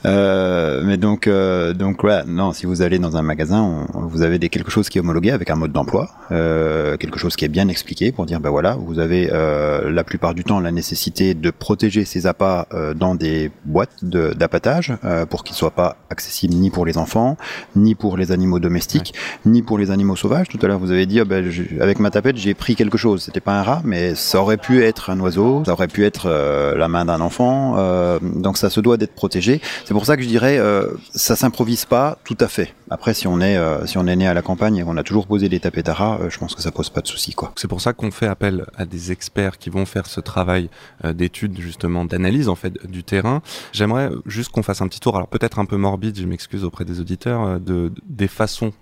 Euh, 0.08 0.82
mais 0.84 0.98
donc, 0.98 1.28
euh, 1.28 1.74
donc 1.74 2.02
voilà, 2.02 2.24
non, 2.26 2.54
si 2.54 2.66
vous 2.66 2.82
allez 2.82 2.98
dans 2.98 3.18
un 3.18 3.22
magasin, 3.22 3.86
on, 3.94 4.08
vous 4.08 4.22
avez 4.22 4.40
des, 4.40 4.50
quelque 4.50 4.72
chose 4.72 4.90
qui 4.90 4.98
est 4.98 5.02
homologué 5.02 5.32
avec 5.32 5.50
un 5.50 5.56
mode 5.56 5.72
d'emploi, 5.72 6.10
euh, 6.32 6.98
quelque 6.98 7.20
chose 7.20 7.36
qui 7.36 7.46
est 7.46 7.50
bien 7.50 7.68
expliqué 7.68 8.12
pour 8.12 8.26
dire, 8.26 8.40
ben 8.40 8.50
voilà, 8.50 8.76
vous 8.76 9.00
avez 9.00 9.30
euh, 9.32 9.92
la 9.92 10.04
plupart 10.04 10.34
du 10.34 10.44
temps 10.44 10.60
la 10.60 10.72
nécessité 10.72 11.34
de 11.34 11.52
protéger 11.52 12.06
ces 12.06 12.26
appâts 12.26 12.68
euh, 12.74 12.94
dans 12.94 13.16
des 13.16 13.52
boîtes 13.66 14.04
d'appâtage 14.04 14.94
euh, 15.04 15.26
pour 15.26 15.44
qu'ils 15.44 15.56
soient 15.56 15.72
pas 15.72 15.98
accessibles 16.10 16.56
ni 16.56 16.70
pour 16.70 16.86
les 16.86 16.98
enfants, 16.98 17.38
ni 17.76 17.96
pour 17.96 18.18
les 18.18 18.32
animaux 18.32 18.60
domestiques, 18.60 19.14
ouais. 19.14 19.52
ni 19.52 19.62
pour 19.62 19.78
les 19.78 19.92
animaux 19.92 20.16
sauvages. 20.16 20.48
Tout 20.48 20.60
à 20.62 20.68
l'heure, 20.68 20.80
vous 20.80 20.92
avez 20.92 21.06
dit, 21.06 21.20
oh 21.22 21.26
ben, 21.26 21.50
je, 21.50 21.64
avec 21.82 22.00
ma 22.00 22.10
tapette, 22.10 22.38
j'ai 22.38 22.54
pris 22.54 22.76
quelque 22.76 22.98
chose. 22.98 23.24
C'était 23.24 23.40
pas 23.40 23.60
un 23.60 23.64
rat, 23.64 23.82
mais 23.84 24.16
ça 24.16 24.42
aurait 24.42 24.58
pu 24.58 24.84
être 24.84 25.10
un 25.10 25.20
oiseau, 25.20 25.64
ça 25.66 25.74
aurait 25.74 25.88
pu 25.88 26.06
être 26.06 26.28
euh, 26.28 26.78
la 26.78 26.88
main 26.88 27.06
d'un 27.06 27.22
enfant. 27.22 27.76
Euh, 27.78 28.20
donc 28.22 28.58
ça 28.58 28.70
se 28.70 28.80
doit 28.80 28.98
d'être 28.98 29.14
protégé. 29.14 29.62
C'est 29.86 29.94
pour 29.98 30.06
ça 30.06 30.16
que 30.16 30.22
je 30.22 30.28
dirais, 30.28 30.60
euh, 30.60 30.92
ça 31.16 31.36
s'improvise 31.36 31.86
pas 31.86 32.20
tout 32.24 32.38
à 32.40 32.48
fait. 32.48 32.76
Après, 32.92 33.16
si 33.16 33.26
on 33.26 33.42
est 33.42 33.58
euh, 33.58 33.84
si 33.88 33.98
on 33.98 34.06
est 34.06 34.16
né 34.16 34.28
à 34.28 34.36
la 34.36 34.44
campagne 34.44 34.78
et 34.78 34.84
qu'on 34.84 34.96
a 34.96 35.02
toujours 35.02 35.26
posé 35.26 35.50
des 35.50 35.60
rats, 35.88 36.20
euh, 36.22 36.30
je 36.30 36.38
pense 36.38 36.54
que 36.54 36.62
ça 36.62 36.72
pose 36.72 36.92
pas 36.92 37.02
de 37.02 37.08
souci, 37.08 37.34
quoi. 37.34 37.52
C'est 37.56 37.68
pour 37.68 37.82
ça 37.82 37.94
qu'on 37.94 38.12
fait 38.12 38.28
appel 38.28 38.68
à 38.76 38.86
des 38.86 39.12
experts 39.12 39.58
qui 39.58 39.72
vont 39.72 39.88
faire 39.88 40.06
ce 40.06 40.22
travail 40.22 40.70
d'étude 41.04 41.60
justement, 41.60 42.06
d'analyse 42.06 42.48
en 42.48 42.54
fait 42.54 42.86
du 42.86 43.04
terrain. 43.04 43.42
J'aimerais 43.72 44.12
juste 44.28 44.52
qu'on 44.52 44.62
fasse 44.62 44.84
un 44.84 44.88
petit 44.88 45.00
tour, 45.00 45.16
alors 45.16 45.30
peut-être 45.30 45.58
un 45.58 45.66
peu 45.66 45.78
morbide, 45.78 46.16
je 46.20 46.28
m'excuse 46.28 46.64
auprès 46.64 46.86
des 46.86 47.00
auditeurs, 47.00 47.60
de 47.60 47.92
des 48.08 48.28
façons 48.28 48.74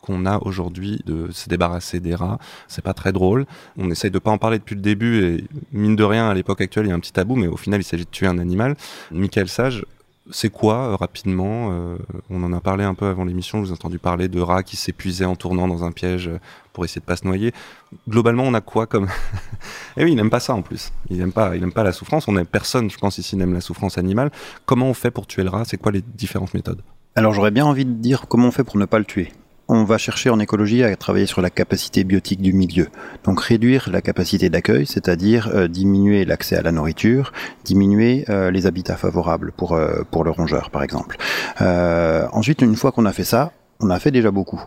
qu'on 0.00 0.26
a 0.26 0.38
aujourd'hui 0.38 1.00
de 1.06 1.30
se 1.30 1.48
débarrasser 1.48 2.00
des 2.00 2.16
rats. 2.16 2.40
C'est 2.66 2.82
pas 2.82 2.94
très 2.94 3.12
drôle. 3.12 3.46
On 3.76 3.88
essaye 3.88 4.10
de 4.10 4.18
pas 4.18 4.32
en 4.32 4.38
parler 4.38 4.58
depuis 4.58 4.74
le 4.74 4.80
début 4.80 5.24
et 5.24 5.44
mine 5.70 5.94
de 5.94 6.02
rien, 6.02 6.28
à 6.28 6.34
l'époque 6.34 6.60
actuelle, 6.60 6.86
il 6.86 6.88
y 6.88 6.92
a 6.92 6.96
un 6.96 7.00
petit 7.00 7.12
tabou, 7.12 7.36
mais 7.36 7.46
au 7.46 7.56
final, 7.56 7.80
il 7.80 7.84
s'agit 7.84 8.04
de 8.04 8.10
tuer 8.10 8.26
un 8.26 8.38
animal. 8.38 8.76
Michael 9.12 9.48
Sage, 9.48 9.84
c'est 10.32 10.50
quoi 10.50 10.74
euh, 10.74 10.96
rapidement 10.96 11.70
euh, 11.72 11.96
On 12.30 12.42
en 12.42 12.52
a 12.52 12.60
parlé 12.60 12.84
un 12.84 12.94
peu 12.94 13.06
avant 13.06 13.24
l'émission. 13.24 13.58
Je 13.58 13.64
vous 13.64 13.70
ai 13.70 13.74
entendu 13.74 13.98
parler 13.98 14.28
de 14.28 14.40
rats 14.40 14.62
qui 14.62 14.76
s'épuisaient 14.76 15.24
en 15.24 15.36
tournant 15.36 15.68
dans 15.68 15.84
un 15.84 15.92
piège 15.92 16.28
euh, 16.28 16.38
pour 16.72 16.84
essayer 16.84 17.00
de 17.00 17.06
pas 17.06 17.16
se 17.16 17.26
noyer. 17.26 17.52
Globalement, 18.08 18.44
on 18.44 18.54
a 18.54 18.60
quoi 18.60 18.86
comme 18.86 19.08
Eh 19.96 20.04
oui, 20.04 20.12
il 20.12 20.16
n'aime 20.16 20.30
pas 20.30 20.40
ça 20.40 20.54
en 20.54 20.62
plus. 20.62 20.92
Il 21.08 21.18
n'aime 21.18 21.32
pas, 21.32 21.56
il 21.56 21.60
n'aime 21.60 21.72
pas 21.72 21.82
la 21.82 21.92
souffrance. 21.92 22.28
On 22.28 22.36
est 22.36 22.44
personne, 22.44 22.90
je 22.90 22.98
pense 22.98 23.18
ici, 23.18 23.36
n'aime 23.36 23.52
la 23.52 23.60
souffrance 23.60 23.98
animale. 23.98 24.30
Comment 24.66 24.86
on 24.86 24.94
fait 24.94 25.10
pour 25.10 25.26
tuer 25.26 25.42
le 25.42 25.50
rat? 25.50 25.64
C'est 25.64 25.78
quoi 25.78 25.92
les 25.92 26.02
différentes 26.02 26.54
méthodes? 26.54 26.82
Alors 27.16 27.32
j'aurais 27.32 27.50
bien 27.50 27.66
envie 27.66 27.84
de 27.84 27.92
dire 27.92 28.26
comment 28.28 28.48
on 28.48 28.52
fait 28.52 28.64
pour 28.64 28.78
ne 28.78 28.84
pas 28.84 28.98
le 28.98 29.04
tuer 29.04 29.32
on 29.70 29.84
va 29.84 29.98
chercher 29.98 30.30
en 30.30 30.40
écologie 30.40 30.82
à 30.82 30.94
travailler 30.96 31.26
sur 31.26 31.40
la 31.40 31.48
capacité 31.48 32.02
biotique 32.02 32.42
du 32.42 32.52
milieu. 32.52 32.88
Donc 33.24 33.40
réduire 33.40 33.88
la 33.90 34.02
capacité 34.02 34.50
d'accueil, 34.50 34.84
c'est-à-dire 34.84 35.50
euh, 35.54 35.68
diminuer 35.68 36.24
l'accès 36.24 36.56
à 36.56 36.62
la 36.62 36.72
nourriture, 36.72 37.32
diminuer 37.64 38.24
euh, 38.28 38.50
les 38.50 38.66
habitats 38.66 38.96
favorables 38.96 39.52
pour, 39.52 39.74
euh, 39.74 40.02
pour 40.10 40.24
le 40.24 40.32
rongeur, 40.32 40.70
par 40.70 40.82
exemple. 40.82 41.16
ensuite, 41.60 42.62
une 42.62 42.74
fois 42.74 42.90
qu'on 42.90 43.06
a 43.06 43.12
fait 43.12 43.24
ça, 43.24 43.52
on 43.80 43.90
a 43.90 43.98
fait 43.98 44.10
déjà 44.10 44.30
beaucoup. 44.30 44.60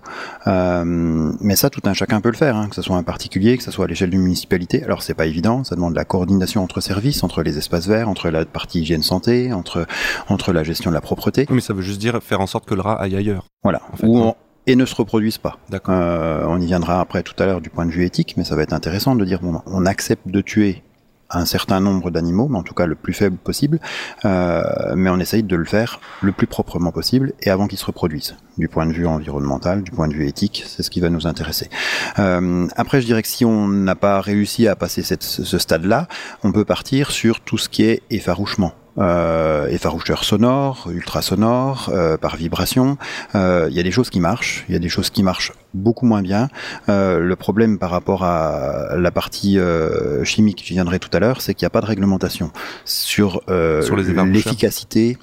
Euh, 0.48 0.84
mais 0.86 1.56
ça, 1.56 1.70
tout 1.70 1.82
un 1.86 1.94
chacun 1.94 2.20
peut 2.22 2.30
le 2.30 2.38
faire, 2.38 2.56
hein, 2.56 2.68
que 2.70 2.76
ce 2.76 2.82
soit 2.82 2.96
un 2.96 3.04
particulier, 3.04 3.58
que 3.58 3.64
ce 3.64 3.72
soit 3.72 3.86
à 3.86 3.88
l'échelle 3.88 4.10
d'une 4.10 4.22
municipalité. 4.22 4.84
Alors, 4.84 5.04
c'est 5.04 5.14
pas 5.14 5.26
évident, 5.26 5.64
ça 5.64 5.76
demande 5.76 5.94
de 5.94 5.98
la 5.98 6.06
coordination 6.06 6.64
entre 6.64 6.82
services, 6.82 7.24
entre 7.24 7.44
les 7.44 7.58
espaces 7.58 7.88
verts, 7.88 8.10
entre 8.10 8.30
la 8.30 8.46
partie 8.46 8.82
hygiène 8.82 9.04
santé, 9.04 9.54
entre, 9.54 9.86
entre 10.30 10.52
la 10.52 10.64
gestion 10.64 10.90
de 10.90 10.96
la 10.96 11.02
propreté. 11.02 11.46
Oui, 11.50 11.56
mais 11.56 11.62
ça 11.62 11.74
veut 11.74 11.82
juste 11.82 12.00
dire 12.00 12.22
faire 12.24 12.42
en 12.42 12.48
sorte 12.48 12.66
que 12.66 12.74
le 12.74 12.82
rat 12.82 13.00
aille 13.00 13.16
ailleurs. 13.16 13.46
Voilà. 13.64 13.82
En 13.92 13.98
fait, 13.98 14.08
Ou 14.08 14.18
on, 14.18 14.36
et 14.68 14.76
ne 14.76 14.86
se 14.86 14.96
reproduisent 14.96 15.38
pas. 15.38 15.58
Euh, 15.90 16.46
on 16.48 16.60
y 16.60 16.66
viendra 16.66 17.00
après 17.02 17.24
tout 17.24 17.36
à 17.42 17.46
l'heure 17.46 17.62
du 17.62 17.70
point 17.70 17.86
de 17.86 17.92
vue 17.92 18.06
éthique, 18.06 18.36
mais 18.38 18.44
ça 18.44 18.56
va 18.56 18.64
être 18.64 18.74
intéressant 18.74 19.16
de 19.16 19.26
dire 19.26 19.40
bon, 19.42 19.62
on 19.66 19.86
accepte 19.86 20.28
de 20.28 20.42
tuer 20.42 20.84
un 21.30 21.46
certain 21.46 21.80
nombre 21.80 22.12
d'animaux, 22.12 22.48
mais 22.48 22.58
en 22.58 22.64
tout 22.64 22.74
cas 22.74 22.86
le 22.86 22.96
plus 22.96 23.14
faible 23.14 23.38
possible, 23.38 23.80
euh, 24.26 24.62
mais 24.96 25.10
on 25.10 25.20
essaye 25.20 25.44
de 25.44 25.56
le 25.56 25.66
faire 25.66 26.00
le 26.22 26.32
plus 26.32 26.48
proprement 26.48 26.92
possible 26.92 27.34
et 27.42 27.50
avant 27.50 27.68
qu'ils 27.68 27.80
se 27.80 27.86
reproduisent. 27.86 28.36
Du 28.58 28.68
point 28.68 28.86
de 28.86 28.94
vue 28.94 29.08
environnemental, 29.08 29.82
du 29.82 29.92
point 29.92 30.08
de 30.08 30.14
vue 30.14 30.28
éthique, 30.28 30.64
c'est 30.68 30.84
ce 30.84 30.92
qui 30.92 31.00
va 31.00 31.10
nous 31.10 31.26
intéresser. 31.26 31.70
Euh, 32.20 32.68
après, 32.76 33.02
je 33.02 33.08
dirais 33.08 33.24
que 33.24 33.28
si 33.28 33.46
on 33.46 33.68
n'a 33.68 33.96
pas 33.96 34.22
réussi 34.22 34.68
à 34.68 34.76
passer 34.76 35.02
cette, 35.02 35.24
ce 35.24 35.58
stade-là, 35.58 36.08
on 36.44 36.52
peut 36.52 36.66
partir 36.66 37.12
sur 37.12 37.42
tout 37.42 37.58
ce 37.58 37.70
qui 37.70 37.84
est 37.84 38.04
effarouchement. 38.12 38.74
Euh, 38.98 39.68
effaroucheur 39.68 40.24
sonore, 40.24 40.90
ultrasonore, 40.92 41.90
euh, 41.94 42.18
par 42.18 42.36
vibration. 42.36 42.98
Euh, 43.36 43.68
Il 43.70 43.76
y 43.76 43.80
a 43.80 43.84
des 43.84 43.92
choses 43.92 44.10
qui 44.10 44.20
marchent, 44.20 44.66
il 44.70 44.74
y 44.74 44.76
a 44.76 44.80
des 44.80 44.90
choses 44.90 45.10
qui 45.10 45.24
marchent 45.24 45.52
beaucoup 45.74 46.06
moins 46.06 46.22
bien. 46.22 46.50
Euh, 46.90 47.20
le 47.20 47.36
problème 47.36 47.80
par 47.80 47.90
rapport 47.90 48.24
à 48.24 48.96
la 48.98 49.12
partie 49.12 49.58
euh, 49.58 50.24
chimique, 50.24 50.64
j'y 50.66 50.74
viendrai 50.74 51.00
tout 51.00 51.10
à 51.14 51.20
l'heure, 51.20 51.42
c'est 51.42 51.54
qu'il 51.54 51.66
n'y 51.66 51.68
a 51.68 51.72
pas 51.72 51.82
de 51.82 51.88
réglementation 51.88 52.52
sur, 52.86 53.42
euh, 53.50 53.82
Sur 53.82 53.96
l'efficacité 53.96 55.18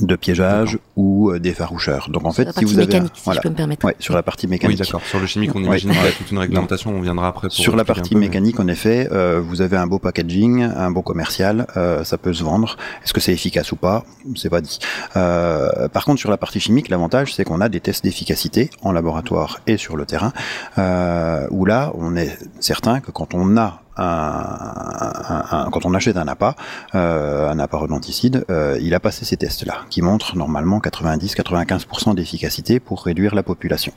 de 0.00 0.16
piégeage 0.16 0.78
ou 0.96 1.30
euh, 1.30 1.38
d'effaroucheur. 1.38 2.08
Donc 2.10 2.24
en 2.24 2.32
fait, 2.32 2.44
la 2.44 2.52
si 2.52 2.64
vous 2.64 2.78
avez 2.78 2.82
un- 2.84 2.86
mécanique, 2.86 3.12
si 3.14 3.22
voilà. 3.24 3.40
je 3.40 3.42
peux 3.42 3.50
me 3.50 3.54
permettre. 3.56 3.84
Ouais, 3.86 3.94
sur 3.98 4.14
la 4.14 4.22
partie 4.22 4.46
Oui, 4.46 4.50
mécanique. 4.52 4.78
d'accord. 4.78 5.02
Sur 5.02 5.20
le 5.20 5.26
chimique, 5.26 5.54
on 5.54 5.58
Ouais. 5.60 5.66
imagine 5.66 5.90
qu'il 5.90 6.02
y 6.02 6.06
a 6.06 6.12
toute 6.12 6.30
une 6.30 6.38
réglementation, 6.38 6.90
on 6.96 7.00
viendra 7.02 7.28
après 7.28 7.48
pour 7.48 7.56
Sur 7.56 7.76
la 7.76 7.84
partie 7.84 8.14
mais- 8.14 8.20
mécanique, 8.22 8.58
en 8.58 8.66
effet, 8.68 9.08
euh, 9.12 9.40
vous 9.44 9.60
avez 9.60 9.76
un 9.76 9.86
beau 9.86 9.98
packaging, 9.98 10.62
un 10.62 10.90
beau 10.90 11.02
commercial, 11.02 11.66
euh, 11.76 12.04
ça 12.04 12.16
peut 12.18 12.32
se 12.32 12.42
vendre. 12.42 12.76
Est-ce 13.04 13.12
que 13.12 13.20
c'est 13.20 13.32
efficace 13.32 13.70
ou 13.72 13.76
pas? 13.76 14.04
C'est 14.34 14.50
pas 14.50 14.60
dit. 14.62 14.78
Euh, 15.16 15.88
par 15.88 16.04
contre, 16.06 16.20
sur 16.20 16.30
la 16.30 16.36
partie 16.38 16.58
chimique, 16.60 16.88
l'avantage, 16.88 17.34
c'est 17.34 17.44
qu'on 17.44 17.60
a 17.60 17.68
des 17.68 17.80
tests 17.80 18.02
d'efficacité 18.02 18.70
en 18.82 18.92
laboratoire 18.92 19.60
et 19.66 19.76
sur 19.76 19.96
le 19.96 20.06
terrain, 20.06 20.32
euh, 20.78 21.46
où 21.50 21.64
là, 21.66 21.92
on 21.96 22.16
est 22.16 22.38
certain 22.60 23.00
que 23.00 23.10
quand 23.10 23.34
on 23.34 23.56
a 23.58 23.81
un, 23.96 25.68
quand 25.70 25.84
on 25.84 25.94
achète 25.94 26.16
un 26.16 26.28
appât, 26.28 26.54
euh, 26.94 27.50
un 27.50 27.58
appât 27.58 27.78
rodenticide, 27.78 28.44
euh, 28.50 28.78
il 28.80 28.94
a 28.94 29.00
passé 29.00 29.24
ces 29.24 29.36
tests-là, 29.36 29.80
qui 29.90 30.02
montrent 30.02 30.36
normalement 30.36 30.78
90-95% 30.78 32.14
d'efficacité 32.14 32.80
pour 32.80 33.04
réduire 33.04 33.34
la 33.34 33.42
population. 33.42 33.92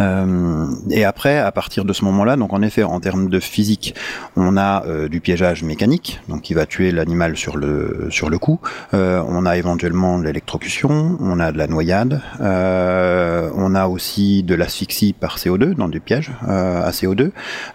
Euh, 0.00 0.66
et 0.90 1.04
après, 1.04 1.38
à 1.38 1.52
partir 1.52 1.84
de 1.84 1.92
ce 1.92 2.04
moment-là, 2.04 2.36
donc 2.36 2.52
en 2.52 2.62
effet, 2.62 2.82
en 2.82 3.00
termes 3.00 3.28
de 3.28 3.40
physique, 3.40 3.94
on 4.36 4.56
a 4.56 4.84
euh, 4.86 5.08
du 5.08 5.20
piégeage 5.20 5.62
mécanique, 5.62 6.20
donc 6.28 6.42
qui 6.42 6.54
va 6.54 6.66
tuer 6.66 6.90
l'animal 6.90 7.36
sur 7.36 7.56
le 7.56 8.08
sur 8.10 8.30
le 8.30 8.38
coup. 8.38 8.60
Euh, 8.94 9.22
on 9.28 9.46
a 9.46 9.56
éventuellement 9.56 10.18
de 10.18 10.24
l'électrocution, 10.24 11.16
on 11.20 11.40
a 11.40 11.52
de 11.52 11.58
la 11.58 11.66
noyade, 11.66 12.20
on 12.40 13.74
a 13.74 13.86
aussi 13.88 14.42
de 14.42 14.54
l'asphyxie 14.54 15.12
par 15.12 15.38
CO2 15.38 15.74
dans 15.74 15.88
du 15.88 16.00
piège 16.00 16.30
à 16.46 16.90
CO2. 16.90 17.30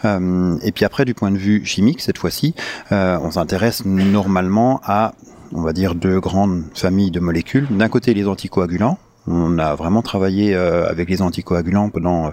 Euh, 0.05 0.57
et 0.63 0.71
puis 0.71 0.85
après, 0.85 1.05
du 1.05 1.13
point 1.13 1.31
de 1.31 1.37
vue 1.37 1.65
chimique, 1.65 2.01
cette 2.01 2.17
fois-ci, 2.17 2.55
on 2.91 3.31
s'intéresse 3.31 3.85
normalement 3.85 4.81
à 4.83 5.13
on 5.53 5.61
va 5.61 5.73
dire 5.73 5.95
deux 5.95 6.19
grandes 6.19 6.63
familles 6.73 7.11
de 7.11 7.19
molécules. 7.19 7.67
D'un 7.69 7.89
côté, 7.89 8.13
les 8.13 8.27
anticoagulants. 8.27 8.97
On 9.27 9.57
a 9.57 9.75
vraiment 9.75 10.01
travaillé 10.01 10.55
euh, 10.55 10.87
avec 10.87 11.09
les 11.09 11.21
anticoagulants 11.21 11.89
pendant 11.89 12.27
euh, 12.27 12.29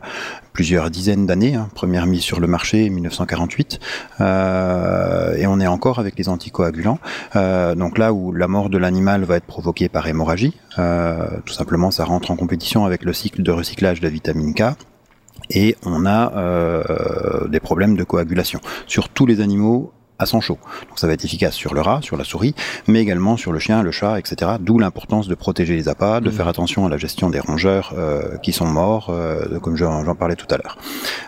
plusieurs 0.52 0.90
dizaines 0.90 1.26
d'années. 1.26 1.54
hein. 1.54 1.68
Première 1.74 2.06
mise 2.06 2.22
sur 2.22 2.40
le 2.40 2.46
marché 2.46 2.90
1948, 2.90 3.80
euh, 4.20 5.34
et 5.36 5.46
on 5.46 5.58
est 5.60 5.66
encore 5.66 5.98
avec 5.98 6.18
les 6.18 6.28
anticoagulants. 6.28 6.98
Donc 7.34 7.98
là 7.98 8.12
où 8.12 8.32
la 8.32 8.48
mort 8.48 8.68
de 8.68 8.78
l'animal 8.78 9.24
va 9.24 9.36
être 9.36 9.46
provoquée 9.46 9.88
par 9.88 10.06
hémorragie, 10.06 10.54
tout 10.76 11.52
simplement, 11.52 11.90
ça 11.90 12.04
rentre 12.04 12.30
en 12.30 12.36
compétition 12.36 12.84
avec 12.84 13.04
le 13.04 13.12
cycle 13.12 13.42
de 13.42 13.50
recyclage 13.50 14.00
de 14.00 14.06
la 14.06 14.10
vitamine 14.10 14.54
K. 14.54 14.62
Et 15.50 15.76
on 15.84 16.06
a 16.06 17.48
des 17.48 17.60
problèmes 17.60 17.96
de 17.96 18.04
coagulation 18.04 18.60
sur 18.86 19.08
tous 19.08 19.26
les 19.26 19.40
animaux 19.40 19.92
à 20.18 20.26
sang 20.26 20.40
chaud. 20.40 20.58
Donc 20.88 20.98
ça 20.98 21.06
va 21.06 21.12
être 21.14 21.24
efficace 21.24 21.54
sur 21.54 21.74
le 21.74 21.80
rat, 21.80 22.00
sur 22.02 22.16
la 22.16 22.24
souris, 22.24 22.54
mais 22.86 23.00
également 23.00 23.36
sur 23.36 23.52
le 23.52 23.58
chien, 23.58 23.82
le 23.82 23.90
chat, 23.90 24.18
etc. 24.18 24.52
D'où 24.60 24.78
l'importance 24.78 25.26
de 25.28 25.34
protéger 25.34 25.74
les 25.74 25.88
appâts, 25.88 26.20
de 26.20 26.28
Mhm. 26.30 26.36
faire 26.36 26.48
attention 26.48 26.86
à 26.86 26.88
la 26.88 26.96
gestion 26.96 27.28
des 27.30 27.40
rongeurs 27.40 27.92
euh, 27.96 28.36
qui 28.42 28.52
sont 28.52 28.66
morts, 28.66 29.08
euh, 29.10 29.58
comme 29.60 29.76
j'en 29.76 30.04
j'en 30.04 30.14
parlais 30.14 30.36
tout 30.36 30.46
à 30.54 30.58
l'heure. 30.58 30.78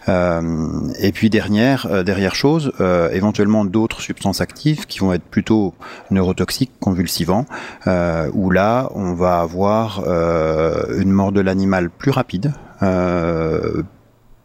Euh, 0.09 0.81
et 1.01 1.13
puis 1.13 1.31
dernière, 1.31 1.87
euh, 1.91 2.03
dernière 2.03 2.35
chose, 2.35 2.73
euh, 2.81 3.11
éventuellement 3.11 3.65
d'autres 3.65 4.01
substances 4.01 4.41
actives 4.41 4.87
qui 4.87 4.99
vont 5.01 5.13
être 5.13 5.25
plutôt 5.25 5.75
neurotoxiques, 6.11 6.73
convulsivants, 6.81 7.47
euh, 7.87 8.31
où 8.33 8.51
là 8.51 8.89
on 8.95 9.15
va 9.15 9.41
avoir 9.41 10.03
euh, 10.07 11.01
une 11.01 11.11
mort 11.11 11.33
de 11.33 11.41
l'animal 11.41 11.91
plus 11.91 12.11
rapide. 12.11 12.53
Euh, 12.83 13.83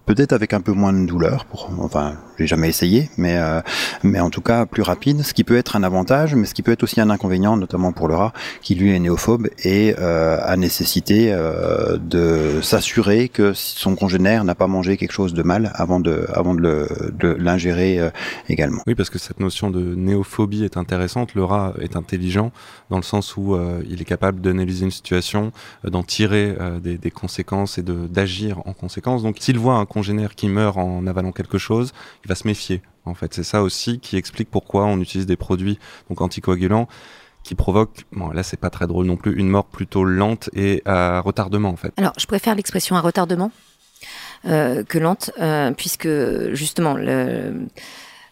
Peut-être 0.06 0.34
avec 0.34 0.54
un 0.54 0.62
peu 0.62 0.72
moins 0.72 0.92
de 0.92 1.06
douleur, 1.06 1.46
pour, 1.46 1.70
enfin, 1.82 2.14
j'ai 2.40 2.48
jamais 2.48 2.70
essayé, 2.70 3.10
mais 3.18 3.38
euh, 3.38 3.62
mais 4.04 4.20
en 4.20 4.30
tout 4.30 4.42
cas 4.42 4.66
plus 4.66 4.82
rapide, 4.82 5.24
ce 5.24 5.34
qui 5.34 5.44
peut 5.44 5.58
être 5.58 5.76
un 5.76 5.84
avantage, 5.84 6.36
mais 6.36 6.46
ce 6.46 6.54
qui 6.54 6.64
peut 6.64 6.72
être 6.72 6.84
aussi 6.84 7.02
un 7.02 7.10
inconvénient, 7.10 7.58
notamment 7.58 7.92
pour 7.92 8.08
le 8.08 8.16
rat, 8.16 8.34
qui 8.62 8.76
lui 8.76 8.96
est 8.96 9.00
néophobe 9.00 9.48
et 9.64 9.96
euh, 10.00 10.40
a 10.42 10.56
nécessité 10.56 11.32
euh, 11.32 11.98
de 11.98 12.62
s'assurer 12.62 13.30
que 13.30 13.54
son 13.54 13.96
congénère 13.96 14.44
n'a 14.44 14.56
pas 14.56 14.68
mangé 14.68 14.98
quelque 14.98 15.12
chose 15.12 15.34
de 15.34 15.44
mal 15.44 15.72
avant 15.76 16.00
de 16.00 16.26
avant 16.34 16.54
de 16.54 16.88
l'ingérer 17.38 18.00
euh, 18.00 18.10
également. 18.48 18.82
Oui, 18.88 18.96
parce 18.96 19.10
que 19.10 19.20
cette 19.20 19.40
notion 19.40 19.70
de 19.70 19.96
néophobie 19.96 20.64
est 20.64 20.78
intéressante. 20.78 21.36
Le 21.36 21.44
rat 21.44 21.74
est 21.82 21.96
intelligent 21.96 22.52
dans 22.90 22.98
le 22.98 23.04
sens 23.04 23.38
où 23.38 23.56
euh, 23.56 23.82
il 23.90 24.02
est 24.02 24.06
capable 24.06 24.42
d'analyser 24.42 24.86
une 24.86 24.92
situation, 24.92 25.52
euh, 25.86 25.90
d'en 25.90 26.04
tirer 26.04 26.56
des, 26.82 26.98
des 26.98 27.12
conséquences 27.12 27.78
et 27.78 27.84
de 27.84 28.08
d'agir 28.08 28.60
en 28.66 28.74
conséquence. 28.74 29.24
Donc, 29.24 29.38
s'il 29.40 29.58
voit 29.58 29.76
un 29.76 29.86
congénère 29.86 30.36
qui 30.36 30.48
meurt 30.48 30.78
en 30.78 31.06
avalant 31.08 31.32
quelque 31.32 31.58
chose, 31.58 31.92
il 32.26 32.29
va 32.30 32.36
se 32.36 32.48
méfier. 32.48 32.82
En 33.06 33.16
fait, 33.16 33.34
c'est 33.34 33.44
ça 33.44 33.64
aussi 33.64 34.00
qui 34.00 34.16
explique 34.18 34.50
pourquoi 34.50 34.86
on 34.86 35.00
utilise 35.00 35.26
des 35.26 35.36
produits 35.36 35.80
donc 36.10 36.22
anticoagulants 36.22 36.88
qui 37.44 37.56
provoquent, 37.56 38.06
bon 38.12 38.30
là 38.30 38.44
c'est 38.44 38.60
pas 38.60 38.70
très 38.70 38.86
drôle 38.86 39.06
non 39.06 39.16
plus, 39.18 39.34
une 39.36 39.50
mort 39.50 39.66
plutôt 39.66 40.04
lente 40.04 40.50
et 40.54 40.82
à 40.86 41.20
retardement 41.22 41.70
en 41.70 41.76
fait. 41.76 41.94
Alors, 41.98 42.14
je 42.18 42.26
préfère 42.28 42.56
l'expression 42.56 42.96
à 42.96 43.02
retardement 43.02 43.52
euh, 44.46 44.84
que 44.84 44.98
lente, 44.98 45.32
euh, 45.40 45.72
puisque 45.72 46.08
justement, 46.54 46.96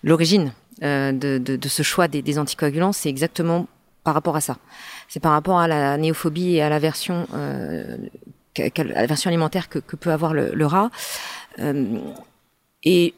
l'origine 0.04 0.54
euh, 0.84 1.12
de, 1.12 1.68
ce 1.68 1.84
choix 1.84 2.08
des, 2.08 2.40
anticoagulants, 2.40 2.94
c'est 2.94 3.10
exactement 3.10 3.68
par 4.04 4.14
rapport 4.14 4.36
à 4.36 4.42
ça. 4.42 4.58
C'est 5.10 5.20
par 5.20 5.34
rapport 5.34 5.60
à 5.60 5.68
la 5.68 5.98
néophobie 5.98 6.56
et 6.56 6.62
à 6.62 6.70
l'aversion, 6.70 7.28
la 8.58 9.06
version 9.06 9.30
alimentaire 9.30 9.68
que, 9.68 9.80
peut 9.80 10.12
avoir 10.12 10.34
le, 10.34 10.52
le 10.54 10.66
rat. 10.66 10.92
Et 12.84 13.14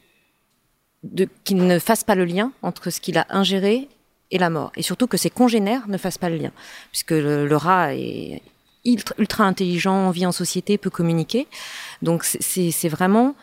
qu'il 1.44 1.66
ne 1.66 1.80
fasse 1.80 2.04
pas 2.04 2.16
le 2.16 2.26
lien 2.26 2.52
entre 2.62 2.90
ce 2.90 3.00
qu'il 3.00 3.18
a 3.18 3.26
ingéré 3.30 3.88
et 4.32 4.38
la 4.38 4.50
mort. 4.50 4.72
Et 4.76 4.82
surtout 4.82 5.08
que 5.08 5.18
ses 5.18 5.30
congénères 5.30 5.88
ne 5.88 5.98
fassent 5.98 6.18
pas 6.18 6.30
le 6.30 6.38
lien. 6.38 6.52
Puisque 6.92 7.12
le, 7.12 7.56
rat 7.56 7.96
est 7.96 8.42
ultra, 8.86 9.46
intelligent, 9.46 10.12
vit 10.12 10.26
en 10.26 10.32
société, 10.32 10.78
peut 10.78 10.90
communiquer. 10.90 11.48
Donc 12.02 12.24
c'est- 12.24 12.90
vraiment 12.90 13.36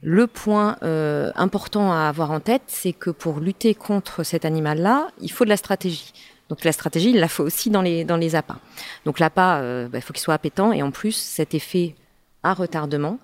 le 0.00 0.26
point 0.28 0.76
euh, 0.82 1.32
important 1.34 1.92
à 1.92 2.08
avoir 2.08 2.30
en 2.30 2.38
tête, 2.40 2.62
c'est 2.68 2.92
que 2.92 3.10
pour 3.10 3.40
lutter 3.40 3.74
contre 3.74 4.22
cet 4.22 4.44
animal-là, 4.44 5.08
il 5.20 5.30
faut 5.32 5.44
de 5.44 5.48
la 5.48 5.56
stratégie. 5.56 6.12
Donc 6.48 6.64
la 6.64 6.72
stratégie, 6.72 7.10
il 7.10 7.18
la 7.18 7.28
faut 7.28 7.42
aussi 7.42 7.68
dans 7.68 7.82
les, 7.82 8.04
dans 8.04 8.16
les 8.16 8.34
appâts. 8.36 8.58
Donc 9.04 9.18
l'appât, 9.18 9.60
euh, 9.60 9.88
bah, 9.88 9.98
il 9.98 10.02
faut 10.02 10.12
qu'il 10.12 10.22
soit 10.22 10.34
appétant 10.34 10.72
et 10.72 10.82
en 10.82 10.90
plus 10.92 11.12
cet 11.12 11.54
effet 11.54 11.94
à 12.42 12.54
retardement 12.54 13.18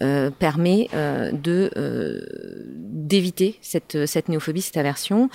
euh, 0.00 0.30
permet 0.30 0.88
euh, 0.94 1.32
de 1.32 1.70
euh, 1.76 2.20
d'éviter 2.78 3.58
cette, 3.60 4.06
cette 4.06 4.28
néophobie, 4.28 4.62
cette 4.62 4.76
aversion. 4.76 5.28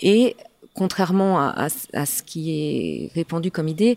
Et 0.00 0.36
contrairement 0.74 1.40
à, 1.40 1.66
à, 1.66 1.68
à 1.94 2.06
ce 2.06 2.22
qui 2.22 2.50
est 2.52 3.12
répandu 3.14 3.50
comme 3.50 3.68
idée, 3.68 3.96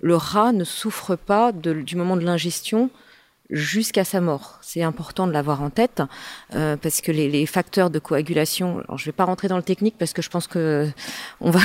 le 0.00 0.16
rat 0.16 0.52
ne 0.52 0.64
souffre 0.64 1.16
pas 1.16 1.52
de, 1.52 1.72
du 1.72 1.96
moment 1.96 2.16
de 2.16 2.24
l'ingestion 2.24 2.90
jusqu'à 3.50 4.04
sa 4.04 4.20
mort. 4.20 4.58
C'est 4.60 4.82
important 4.82 5.26
de 5.26 5.32
l'avoir 5.32 5.62
en 5.62 5.70
tête 5.70 6.02
euh, 6.54 6.76
parce 6.76 7.00
que 7.00 7.12
les, 7.12 7.28
les, 7.28 7.46
facteurs 7.46 7.90
de 7.90 7.98
coagulation. 7.98 8.80
Alors, 8.80 8.98
je 8.98 9.04
ne 9.04 9.06
vais 9.06 9.12
pas 9.12 9.24
rentrer 9.24 9.48
dans 9.48 9.56
le 9.56 9.62
technique 9.62 9.94
parce 9.98 10.12
que 10.12 10.22
je 10.22 10.30
pense 10.30 10.46
que 10.46 10.88
on 11.40 11.50
va. 11.50 11.60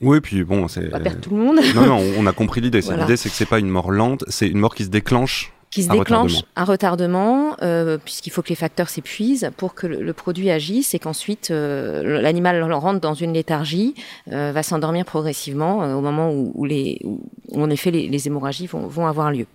Oui, 0.00 0.20
puis 0.20 0.44
bon, 0.44 0.68
c'est. 0.68 0.88
On 0.88 0.90
va 0.90 1.00
perdre 1.00 1.20
tout 1.20 1.30
le 1.30 1.36
monde. 1.36 1.60
Non, 1.74 1.86
non, 1.86 2.02
on 2.18 2.26
a 2.26 2.32
compris 2.32 2.60
l'idée. 2.60 2.80
Voilà. 2.80 3.02
L'idée, 3.02 3.16
c'est 3.16 3.28
que 3.28 3.34
c'est 3.34 3.46
pas 3.46 3.58
une 3.58 3.68
mort 3.68 3.90
lente, 3.90 4.24
c'est 4.28 4.48
une 4.48 4.58
mort 4.58 4.74
qui 4.74 4.84
se 4.84 4.90
déclenche 4.90 5.52
qui 5.70 5.82
se 5.82 5.88
déclenche 5.88 6.36
retardement. 6.36 6.52
à 6.54 6.64
retardement, 6.64 7.56
euh, 7.62 7.98
puisqu'il 7.98 8.30
faut 8.30 8.42
que 8.42 8.48
les 8.48 8.54
facteurs 8.54 8.88
s'épuisent 8.88 9.50
pour 9.56 9.74
que 9.74 9.86
le, 9.86 10.02
le, 10.02 10.12
produit 10.12 10.50
agisse 10.50 10.94
et 10.94 10.98
qu'ensuite 10.98 11.50
euh, 11.50 12.20
l'animal 12.20 12.62
rentre 12.72 13.00
dans 13.00 13.14
une 13.14 13.32
léthargie, 13.32 13.94
euh, 14.32 14.52
va 14.52 14.62
s'endormir 14.62 15.04
progressivement 15.04 15.78
au 15.96 16.00
moment 16.00 16.30
où, 16.30 16.52
où, 16.54 16.64
les, 16.64 17.00
où 17.04 17.62
en 17.62 17.70
effet 17.70 17.90
les, 17.90 18.08
les 18.08 18.26
hémorragies 18.26 18.66
vont, 18.66 18.86
vont, 18.86 19.06
avoir 19.06 19.30
lieu. 19.30 19.46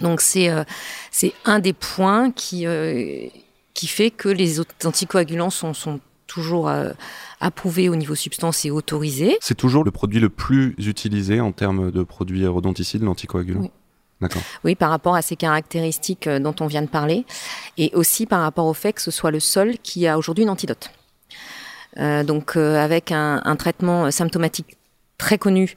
Donc 0.00 0.20
c'est 0.20 0.48
c'est 1.10 1.32
un 1.44 1.58
des 1.58 1.72
points 1.72 2.30
qui 2.30 2.66
qui 3.74 3.86
fait 3.88 4.10
que 4.10 4.28
les 4.28 4.60
anticoagulants 4.84 5.50
sont, 5.50 5.74
sont 5.74 5.98
toujours 6.28 6.70
approuvés 7.40 7.88
au 7.88 7.96
niveau 7.96 8.14
substance 8.14 8.64
et 8.64 8.70
autorisés. 8.70 9.36
C'est 9.40 9.56
toujours 9.56 9.82
le 9.82 9.90
produit 9.90 10.20
le 10.20 10.28
plus 10.28 10.76
utilisé 10.78 11.40
en 11.40 11.50
termes 11.50 11.90
de 11.90 12.02
produits 12.04 12.46
rodonticides, 12.46 13.02
l'anticoagulant? 13.02 13.62
Oui. 13.62 13.70
Oui, 14.64 14.74
par 14.74 14.90
rapport 14.90 15.14
à 15.14 15.22
ces 15.22 15.36
caractéristiques 15.36 16.26
euh, 16.26 16.38
dont 16.38 16.54
on 16.60 16.66
vient 16.66 16.82
de 16.82 16.88
parler, 16.88 17.24
et 17.76 17.90
aussi 17.94 18.26
par 18.26 18.40
rapport 18.40 18.66
au 18.66 18.74
fait 18.74 18.92
que 18.92 19.02
ce 19.02 19.10
soit 19.10 19.30
le 19.30 19.40
sol 19.40 19.74
qui 19.82 20.06
a 20.06 20.18
aujourd'hui 20.18 20.44
une 20.44 20.50
antidote. 20.50 20.90
Euh, 21.98 22.22
donc, 22.22 22.56
euh, 22.56 22.76
avec 22.76 23.12
un, 23.12 23.40
un, 23.44 23.56
traitement 23.56 24.10
symptomatique 24.10 24.76
très 25.18 25.38
connu, 25.38 25.74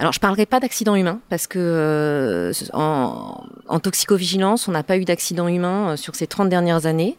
Alors, 0.00 0.14
je 0.14 0.20
parlerai 0.20 0.46
pas 0.46 0.60
d'accident 0.60 0.94
humain 0.94 1.20
parce 1.28 1.46
que 1.46 1.58
euh, 1.58 2.52
en, 2.72 3.44
en, 3.68 3.80
toxicovigilance, 3.80 4.66
on 4.66 4.72
n'a 4.72 4.82
pas 4.82 4.96
eu 4.96 5.04
d'accident 5.04 5.46
humain 5.46 5.90
euh, 5.90 5.96
sur 5.96 6.14
ces 6.14 6.26
30 6.26 6.48
dernières 6.48 6.86
années. 6.86 7.18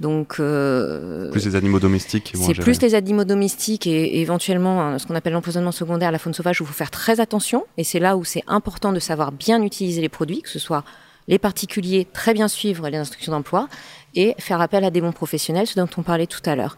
Donc, 0.00 0.36
euh, 0.38 1.30
plus 1.30 1.44
les 1.44 1.56
animaux 1.56 1.80
domestiques. 1.80 2.32
C'est 2.34 2.54
plus 2.54 2.80
les 2.80 2.94
animaux 2.94 3.24
domestiques 3.24 3.86
et, 3.86 4.20
éventuellement 4.20 4.80
hein, 4.80 4.98
ce 4.98 5.06
qu'on 5.06 5.16
appelle 5.16 5.32
l'empoisonnement 5.32 5.72
secondaire, 5.72 6.12
la 6.12 6.20
faune 6.20 6.34
sauvage, 6.34 6.60
où 6.60 6.64
il 6.64 6.66
faut 6.68 6.72
faire 6.72 6.90
très 6.90 7.18
attention. 7.18 7.66
Et 7.76 7.84
c'est 7.84 7.98
là 7.98 8.16
où 8.16 8.24
c'est 8.24 8.44
important 8.46 8.92
de 8.92 9.00
savoir 9.00 9.32
bien 9.32 9.60
utiliser 9.62 10.00
les 10.00 10.08
produits, 10.08 10.42
que 10.42 10.48
ce 10.48 10.60
soit 10.60 10.84
les 11.26 11.38
particuliers, 11.38 12.06
très 12.12 12.32
bien 12.32 12.48
suivre 12.48 12.88
les 12.88 12.96
instructions 12.96 13.32
d'emploi 13.32 13.68
et 14.14 14.34
faire 14.38 14.60
appel 14.60 14.84
à 14.84 14.90
des 14.90 15.00
bons 15.00 15.12
professionnels, 15.12 15.66
ce 15.66 15.78
dont 15.78 15.88
on 15.96 16.02
parlait 16.02 16.26
tout 16.26 16.40
à 16.46 16.54
l'heure. 16.54 16.76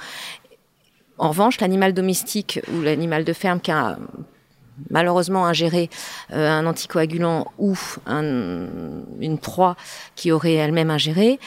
En 1.19 1.29
revanche, 1.29 1.61
l'animal 1.61 1.93
domestique 1.93 2.61
ou 2.73 2.81
l'animal 2.81 3.25
de 3.25 3.33
ferme 3.35 3.61
qui 3.61 3.71
a 3.71 3.99
malheureusement 4.89 5.45
ingéré 5.45 5.91
euh, 6.33 6.49
un 6.49 6.67
anticoagulant 6.67 7.53
ou 7.59 7.77
une 8.09 9.39
proie 9.39 9.77
qui 10.17 10.33
aurait 10.33 10.55
elle-même 10.55 10.91
ingéré, 10.91 11.39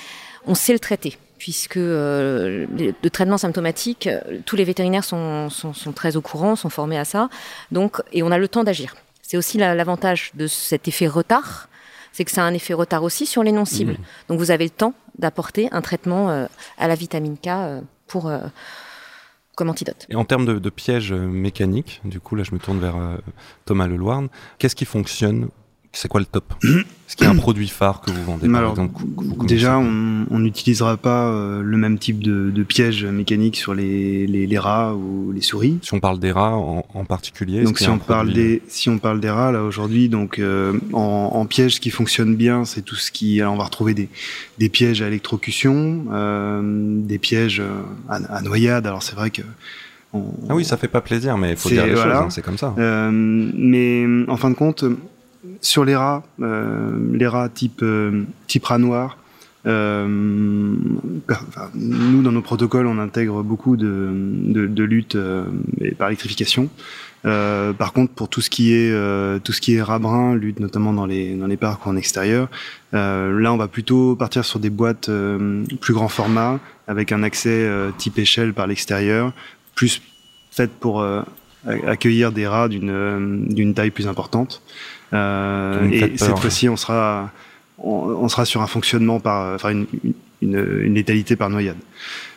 on 0.45 0.53
sait 0.53 0.73
le 0.73 0.79
traiter 0.79 1.17
puisque 1.37 1.77
euh, 1.77 2.65
le 2.69 3.09
traitement 3.09 3.37
symptomatique, 3.37 4.09
tous 4.45 4.55
les 4.55 4.63
vétérinaires 4.63 5.03
sont, 5.03 5.49
très 5.95 6.15
au 6.15 6.21
courant, 6.21 6.55
sont 6.55 6.69
formés 6.69 6.97
à 6.97 7.05
ça, 7.05 7.29
donc 7.71 8.01
et 8.11 8.23
on 8.23 8.31
a 8.31 8.37
le 8.37 8.47
temps 8.47 8.63
d'agir. 8.63 8.95
C'est 9.21 9.37
aussi 9.37 9.57
l'avantage 9.57 10.31
de 10.35 10.47
cet 10.47 10.87
effet 10.87 11.07
retard, 11.07 11.69
c'est 12.11 12.25
que 12.25 12.31
ça 12.31 12.43
a 12.43 12.45
un 12.45 12.53
effet 12.53 12.73
retard 12.73 13.03
aussi 13.03 13.25
sur 13.25 13.43
les 13.43 13.51
non-cibles. 13.51 13.93
Mmh. 13.93 14.27
Donc 14.29 14.39
vous 14.39 14.51
avez 14.51 14.65
le 14.65 14.69
temps 14.69 14.93
d'apporter 15.17 15.69
un 15.71 15.81
traitement 15.81 16.29
euh, 16.29 16.45
à 16.77 16.87
la 16.87 16.95
vitamine 16.95 17.37
K 17.37 17.47
euh, 17.47 17.81
pour 18.07 18.31
comme 19.55 19.69
antidote. 19.69 20.05
Et 20.09 20.15
en 20.15 20.25
termes 20.25 20.45
de, 20.45 20.69
pièges 20.69 21.13
mécaniques, 21.13 22.01
du 22.05 22.19
coup 22.19 22.35
là 22.35 22.43
je 22.43 22.51
me 22.53 22.59
tourne 22.59 22.79
vers 22.79 22.95
Thomas 23.65 23.87
Leloirne, 23.87 24.29
qu'est-ce 24.57 24.75
qui 24.75 24.85
fonctionne 24.85 25.49
c'est 25.93 26.07
quoi 26.07 26.19
le 26.19 26.25
top 26.25 26.53
Est-ce 26.63 27.17
qu'il 27.17 27.27
y 27.27 27.29
a 27.29 27.31
un 27.31 27.37
produit 27.37 27.67
phare 27.67 28.01
que 28.01 28.09
vous 28.09 28.23
vendez 28.23 28.49
par 28.49 28.71
exemple, 28.71 29.03
Déjà, 29.45 29.77
on 29.77 30.39
n'utilisera 30.39 30.97
pas 30.97 31.27
euh, 31.27 31.61
le 31.61 31.77
même 31.77 31.99
type 31.99 32.23
de, 32.23 32.49
de, 32.49 32.63
piège 32.63 33.05
mécanique 33.05 33.55
sur 33.55 33.75
les, 33.75 34.25
les, 34.25 34.47
les, 34.47 34.57
rats 34.57 34.95
ou 34.95 35.31
les 35.31 35.41
souris. 35.41 35.77
Si 35.83 35.93
on 35.93 35.99
parle 35.99 36.19
des 36.19 36.31
rats 36.31 36.55
en, 36.55 36.83
en 36.91 37.05
particulier, 37.05 37.61
donc 37.63 37.77
si 37.77 37.87
on 37.87 37.99
parle 37.99 38.33
des 38.33 38.63
si 38.67 38.89
on 38.89 38.97
parle 38.97 39.19
des 39.19 39.29
rats 39.29 39.51
là 39.51 39.61
aujourd'hui, 39.61 40.09
donc 40.09 40.39
euh, 40.39 40.73
en, 40.91 41.31
en, 41.33 41.45
piège, 41.45 41.75
ce 41.75 41.79
qui 41.79 41.91
fonctionne 41.91 42.35
bien, 42.35 42.65
c'est 42.65 42.81
tout 42.81 42.95
ce 42.95 43.11
qui 43.11 43.39
alors 43.41 43.53
on 43.53 43.57
va 43.57 43.65
retrouver 43.65 43.93
des, 43.93 44.09
des 44.57 44.69
pièges 44.69 45.03
à 45.03 45.07
électrocution, 45.07 46.05
euh, 46.11 46.61
des 46.63 47.19
pièges 47.19 47.61
à, 48.09 48.15
à 48.15 48.41
noyade. 48.41 48.87
Alors 48.87 49.03
c'est 49.03 49.15
vrai 49.15 49.29
que 49.29 49.43
ah 50.49 50.53
oui, 50.53 50.63
ça 50.63 50.77
fait 50.77 50.87
pas 50.87 51.01
plaisir, 51.01 51.37
mais 51.37 51.51
il 51.51 51.57
faut 51.57 51.69
dire 51.69 51.85
les 51.85 51.95
choses, 51.95 52.05
hein, 52.05 52.27
c'est 52.29 52.43
comme 52.43 52.57
ça. 52.57 52.73
Mais 52.77 54.05
en 54.27 54.37
fin 54.37 54.49
de 54.49 54.55
compte, 54.55 54.85
sur 55.61 55.85
les 55.85 55.95
rats, 55.95 56.23
euh, 56.41 56.97
les 57.13 57.27
rats 57.27 57.49
type, 57.49 57.81
euh, 57.83 58.23
type 58.47 58.65
rat 58.65 58.77
noir, 58.77 59.17
euh, 59.65 60.05
nous, 60.07 62.21
dans 62.21 62.31
nos 62.31 62.41
protocoles, 62.41 62.85
on 62.85 62.97
intègre 62.97 63.43
beaucoup 63.43 63.77
de, 63.77 64.11
de, 64.13 64.83
lutte 64.83 65.17
par 65.97 66.09
électrification. 66.09 66.69
par 67.23 67.93
contre, 67.93 68.11
pour 68.11 68.27
tout 68.27 68.41
ce 68.41 68.49
qui 68.49 68.73
est 68.73 68.91
tout 69.41 69.53
ce 69.53 69.61
qui 69.61 69.75
est 69.75 69.81
rat 69.81 69.99
brun, 69.99 70.35
lutte 70.35 70.59
notamment 70.59 70.91
dans 70.91 71.05
les 71.05 71.35
dans 71.35 71.47
les 71.47 71.55
parcs 71.55 71.85
ou 71.85 71.89
en 71.89 71.95
extérieur, 71.95 72.49
là, 72.91 73.53
on 73.53 73.57
va 73.57 73.69
plutôt 73.69 74.17
partir 74.17 74.43
sur 74.43 74.59
des 74.59 74.69
boîtes 74.69 75.09
plus 75.79 75.93
grand 75.93 76.09
format 76.09 76.59
avec 76.89 77.13
un 77.13 77.23
accès 77.23 77.65
type 77.97 78.19
échelle 78.19 78.53
par 78.53 78.67
l'extérieur, 78.67 79.31
plus 79.75 80.01
faites 80.51 80.71
pour 80.71 81.05
accueillir 81.65 82.33
des 82.33 82.47
rats 82.47 82.67
d'une 82.67 83.47
d'une 83.47 83.73
taille 83.73 83.91
plus 83.91 84.09
importante. 84.09 84.61
Euh, 85.13 85.89
et 85.91 86.17
cette 86.17 86.39
fois-ci, 86.39 86.69
on 86.69 86.75
sera, 86.75 87.31
on, 87.77 88.27
sera 88.29 88.45
sur 88.45 88.61
un 88.61 88.67
fonctionnement 88.67 89.19
par, 89.19 89.53
enfin 89.53 89.71
une, 89.71 89.85
une, 90.41 90.93
létalité 90.93 91.35
par 91.35 91.49
noyade. 91.49 91.77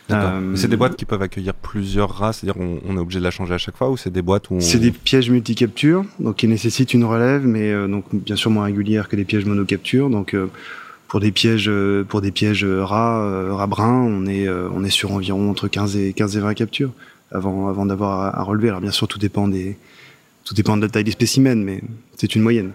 Euh, 0.09 0.55
c'est 0.55 0.69
des 0.69 0.77
boîtes 0.77 0.95
qui 0.95 1.03
peuvent 1.03 1.21
accueillir 1.21 1.53
plusieurs 1.53 2.09
rats, 2.09 2.31
c'est-à-dire 2.31 2.61
on, 2.61 2.79
on, 2.87 2.95
est 2.95 2.99
obligé 2.99 3.19
de 3.19 3.25
la 3.25 3.31
changer 3.31 3.53
à 3.53 3.57
chaque 3.57 3.75
fois 3.75 3.89
ou 3.89 3.97
c'est 3.97 4.09
des 4.09 4.21
boîtes 4.21 4.49
où 4.49 4.61
C'est 4.61 4.79
des 4.79 4.91
pièges 4.91 5.29
multicaptures, 5.29 6.05
donc 6.19 6.37
qui 6.37 6.47
nécessitent 6.47 6.93
une 6.93 7.03
relève, 7.03 7.45
mais 7.45 7.71
euh, 7.73 7.87
donc 7.87 8.05
bien 8.13 8.37
sûr 8.37 8.49
moins 8.49 8.65
régulière 8.65 9.09
que 9.09 9.17
les 9.17 9.25
pièges 9.25 9.45
monocaptures. 9.45 10.09
Donc 10.09 10.33
pour 11.09 11.19
des 11.19 11.31
pièges 11.31 11.69
pour 12.07 12.21
des 12.21 12.31
pièges 12.31 12.63
rats, 12.63 13.53
rats 13.53 13.67
bruns, 13.67 14.01
on 14.01 14.25
est 14.27 14.47
on 14.49 14.83
est 14.83 14.89
sur 14.89 15.11
environ 15.11 15.49
entre 15.49 15.67
15 15.67 15.97
et 15.97 16.13
15 16.13 16.37
et 16.37 16.39
20 16.39 16.53
captures 16.53 16.91
avant 17.31 17.67
avant 17.67 17.85
d'avoir 17.85 18.39
à, 18.39 18.43
relever. 18.43 18.69
Alors 18.69 18.81
bien 18.81 18.91
sûr 18.91 19.09
tout 19.09 19.19
dépend 19.19 19.49
des 19.49 19.77
tout 20.47 20.53
dépend 20.53 20.77
de 20.77 20.83
la 20.83 20.89
taille 20.89 21.03
des 21.03 21.11
spécimens, 21.11 21.55
mais 21.55 21.81
c'est 22.15 22.33
une 22.35 22.41
moyenne. 22.41 22.71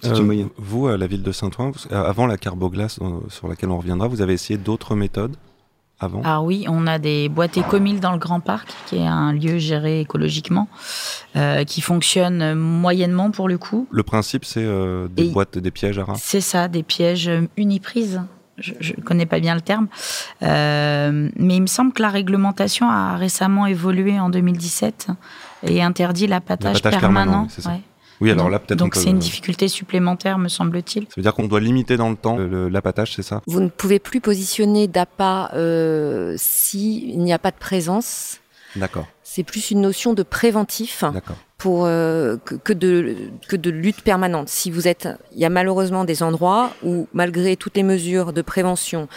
C'est 0.00 0.10
une 0.10 0.16
euh, 0.16 0.22
moyenne. 0.22 0.48
Vous, 0.56 0.88
à 0.88 0.96
la 0.96 1.06
ville 1.06 1.22
de 1.22 1.30
Saint-Ouen, 1.30 1.70
avant 1.90 2.26
la 2.26 2.36
carboglace 2.36 2.98
euh, 3.00 3.20
sur 3.28 3.46
laquelle 3.46 3.70
on 3.70 3.78
reviendra, 3.78 4.08
vous 4.08 4.20
avez 4.20 4.32
essayé 4.32 4.58
d'autres 4.58 4.96
méthodes 4.96 5.36
avant? 6.00 6.22
Ah 6.24 6.42
oui, 6.42 6.64
on 6.68 6.88
a 6.88 6.98
des 6.98 7.28
boîtes 7.28 7.56
écomiles 7.56 8.00
dans 8.00 8.10
le 8.10 8.18
Grand 8.18 8.40
Parc, 8.40 8.74
qui 8.86 8.96
est 8.96 9.06
un 9.06 9.32
lieu 9.32 9.58
géré 9.58 10.00
écologiquement, 10.00 10.68
euh, 11.36 11.62
qui 11.62 11.80
fonctionne 11.80 12.54
moyennement 12.54 13.30
pour 13.30 13.48
le 13.48 13.56
coup. 13.56 13.86
Le 13.92 14.02
principe, 14.02 14.44
c'est 14.44 14.66
des 15.10 15.30
boîtes, 15.30 15.58
des 15.58 15.70
pièges 15.70 16.00
à 16.00 16.04
rats? 16.04 16.16
C'est 16.18 16.40
ça, 16.40 16.66
des 16.66 16.82
pièges 16.82 17.30
uniprises 17.56 18.20
je 18.58 18.92
ne 18.96 19.02
connais 19.02 19.26
pas 19.26 19.40
bien 19.40 19.54
le 19.54 19.60
terme, 19.60 19.88
euh, 20.42 21.30
mais 21.36 21.56
il 21.56 21.62
me 21.62 21.66
semble 21.66 21.92
que 21.92 22.02
la 22.02 22.10
réglementation 22.10 22.88
a 22.88 23.16
récemment 23.16 23.66
évolué 23.66 24.20
en 24.20 24.28
2017 24.28 25.08
et 25.62 25.82
interdit 25.82 26.26
l'appâtage 26.26 26.82
permanent. 26.82 27.46
permanent 27.46 27.80
Oui, 28.20 28.30
alors 28.30 28.50
là 28.50 28.58
peut-être. 28.58 28.78
Donc 28.78 28.94
c'est 28.94 29.10
une 29.10 29.18
difficulté 29.18 29.68
supplémentaire, 29.68 30.38
me 30.38 30.48
semble-t-il. 30.48 31.04
Ça 31.04 31.14
veut 31.16 31.22
dire 31.22 31.34
qu'on 31.34 31.48
doit 31.48 31.60
limiter 31.60 31.96
dans 31.96 32.10
le 32.10 32.16
temps 32.16 32.36
l'appâtage, 32.38 33.14
c'est 33.14 33.22
ça? 33.22 33.42
Vous 33.46 33.60
ne 33.60 33.68
pouvez 33.68 33.98
plus 33.98 34.20
positionner 34.20 34.86
d'appât 34.86 35.50
euh, 35.54 36.34
s'il 36.36 37.18
n'y 37.18 37.32
a 37.32 37.38
pas 37.38 37.50
de 37.50 37.56
présence. 37.56 38.38
D'accord. 38.76 39.06
C'est 39.34 39.44
plus 39.44 39.70
une 39.70 39.80
notion 39.80 40.12
de 40.12 40.22
préventif 40.22 41.04
pour 41.56 41.86
euh, 41.86 42.36
que, 42.36 42.74
de 42.74 43.16
que 43.48 43.56
de 43.56 43.70
lutte 43.70 44.02
permanente. 44.02 44.50
Si 44.50 44.70
vous 44.70 44.88
êtes, 44.88 45.08
il 45.32 45.38
y 45.38 45.46
a 45.46 45.48
malheureusement 45.48 46.04
des 46.04 46.22
endroits 46.22 46.74
où 46.82 47.08
malgré 47.14 47.56
toutes 47.56 47.74
les 47.74 47.82
mesures 47.82 48.34
de 48.34 48.42
prévention, 48.42 49.08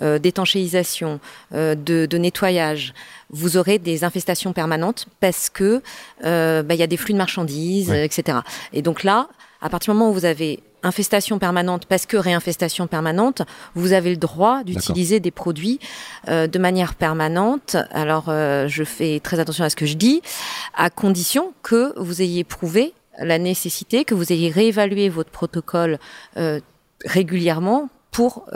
euh, 0.00 0.20
d'étanchéisation, 0.20 1.18
euh, 1.54 1.74
de, 1.74 2.06
de, 2.06 2.18
nettoyage, 2.18 2.94
vous 3.30 3.56
aurez 3.56 3.80
des 3.80 4.04
infestations 4.04 4.52
permanentes 4.52 5.08
parce 5.18 5.50
que 5.50 5.82
bah, 6.22 6.72
il 6.72 6.78
y 6.78 6.84
a 6.84 6.86
des 6.86 6.96
flux 6.96 7.14
de 7.14 7.18
marchandises, 7.18 7.90
etc. 7.90 8.38
Et 8.72 8.80
donc 8.80 9.02
là, 9.02 9.26
à 9.60 9.68
partir 9.70 9.92
du 9.92 9.98
moment 9.98 10.12
où 10.12 10.14
vous 10.14 10.24
avez 10.24 10.62
infestation 10.84 11.38
permanente 11.38 11.86
parce 11.86 12.06
que 12.06 12.16
réinfestation 12.16 12.86
permanente, 12.86 13.42
vous 13.74 13.92
avez 13.92 14.10
le 14.10 14.16
droit 14.16 14.62
d'utiliser 14.62 15.18
des 15.18 15.30
produits 15.30 15.80
euh, 16.28 16.46
de 16.46 16.58
manière 16.58 16.94
permanente. 16.94 17.76
Alors, 17.90 18.26
euh, 18.28 18.68
je 18.68 18.84
fais 18.84 19.20
très 19.20 19.40
attention 19.40 19.64
à 19.64 19.70
ce 19.70 19.76
que 19.76 19.86
je 19.86 19.94
dis, 19.94 20.22
à 20.74 20.90
condition 20.90 21.52
que 21.62 21.98
vous 21.98 22.22
ayez 22.22 22.44
prouvé 22.44 22.94
la 23.18 23.38
nécessité, 23.38 24.04
que 24.04 24.14
vous 24.14 24.32
ayez 24.32 24.50
réévalué 24.50 25.08
votre 25.08 25.30
protocole 25.30 25.98
euh, 26.36 26.60
régulièrement 27.04 27.88
pour 28.10 28.46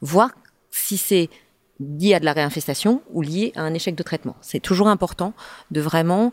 voir 0.00 0.30
si 0.70 0.96
c'est 0.96 1.28
lié 1.80 2.14
à 2.14 2.20
de 2.20 2.24
la 2.24 2.32
réinfestation 2.32 3.02
ou 3.10 3.22
lié 3.22 3.52
à 3.56 3.62
un 3.62 3.74
échec 3.74 3.94
de 3.94 4.02
traitement. 4.02 4.36
C'est 4.40 4.60
toujours 4.60 4.88
important 4.88 5.34
de 5.70 5.80
vraiment 5.80 6.32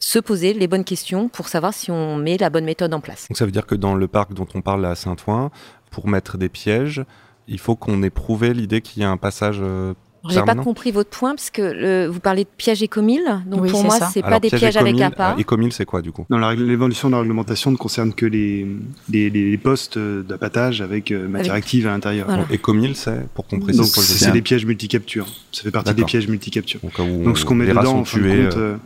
se 0.00 0.18
poser 0.18 0.54
les 0.54 0.66
bonnes 0.66 0.84
questions 0.84 1.28
pour 1.28 1.48
savoir 1.48 1.74
si 1.74 1.90
on 1.90 2.16
met 2.16 2.38
la 2.38 2.50
bonne 2.50 2.64
méthode 2.64 2.92
en 2.92 3.00
place. 3.00 3.28
Donc 3.28 3.36
ça 3.36 3.44
veut 3.44 3.52
dire 3.52 3.66
que 3.66 3.74
dans 3.74 3.94
le 3.94 4.08
parc 4.08 4.32
dont 4.32 4.48
on 4.54 4.62
parle 4.62 4.84
à 4.86 4.94
Saint-Ouen, 4.94 5.50
pour 5.90 6.08
mettre 6.08 6.38
des 6.38 6.48
pièges, 6.48 7.04
il 7.46 7.58
faut 7.58 7.76
qu'on 7.76 8.02
ait 8.02 8.10
prouvé 8.10 8.54
l'idée 8.54 8.80
qu'il 8.80 9.02
y 9.02 9.04
a 9.04 9.10
un 9.10 9.16
passage 9.16 9.58
euh, 9.60 9.92
j'ai 10.28 10.42
pas 10.42 10.54
compris 10.54 10.90
votre 10.90 11.10
point 11.10 11.34
parce 11.34 11.50
que 11.50 12.06
vous 12.06 12.20
parlez 12.20 12.44
de 12.44 12.48
pièges 12.56 12.82
écomiles. 12.82 13.42
Donc 13.46 13.68
pour 13.68 13.84
moi, 13.84 13.98
c'est 14.12 14.22
pas 14.22 14.40
des 14.40 14.50
pièges 14.50 14.76
avec 14.76 15.00
appât. 15.00 15.36
Écomile, 15.38 15.72
c'est 15.72 15.84
quoi 15.84 16.02
du 16.02 16.12
coup? 16.12 16.26
Non, 16.30 16.38
l'évolution 16.50 17.08
de 17.08 17.14
la 17.14 17.20
réglementation 17.20 17.70
ne 17.70 17.76
concerne 17.76 18.12
que 18.12 18.26
les, 18.26 18.66
les, 19.10 19.30
les 19.30 19.58
postes 19.58 19.98
d'appâtage 19.98 20.82
avec 20.82 21.10
euh, 21.10 21.28
matière 21.28 21.54
active 21.54 21.86
à 21.86 21.90
l'intérieur. 21.90 22.26
Voilà. 22.26 22.44
Écomile, 22.50 22.96
c'est 22.96 23.28
pour 23.34 23.46
qu'on 23.46 23.60
précise. 23.60 23.90
C'est 23.92 24.32
des 24.32 24.42
pièges 24.42 24.66
multicaptures. 24.66 25.28
Ça 25.52 25.62
fait 25.62 25.70
partie 25.70 25.94
des 25.94 26.04
pièges 26.04 26.28
multicaptures. 26.28 26.80
Donc 27.24 27.38
ce 27.38 27.44
qu'on 27.44 27.54
met 27.54 27.66
dedans, 27.66 27.98
en 27.98 28.04
fin 28.04 28.18
de 28.18 28.44
compte, 28.44 28.56
euh, 28.56 28.76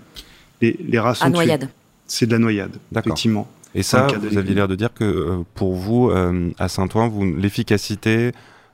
les, 0.72 0.98
rats 0.98 1.14
sont 1.14 1.30
noyade. 1.30 1.68
C'est 2.06 2.26
de 2.26 2.32
la 2.32 2.38
noyade, 2.38 2.76
effectivement. 2.96 3.48
Et 3.74 3.82
ça, 3.82 4.06
vous 4.06 4.38
aviez 4.38 4.54
l'air 4.54 4.68
de 4.68 4.76
dire 4.76 4.94
que 4.94 5.04
euh, 5.04 5.44
pour 5.54 5.74
vous, 5.74 6.10
euh, 6.10 6.50
à 6.58 6.68
Saint-Ouen, 6.68 7.10
l'efficacité 7.36 8.32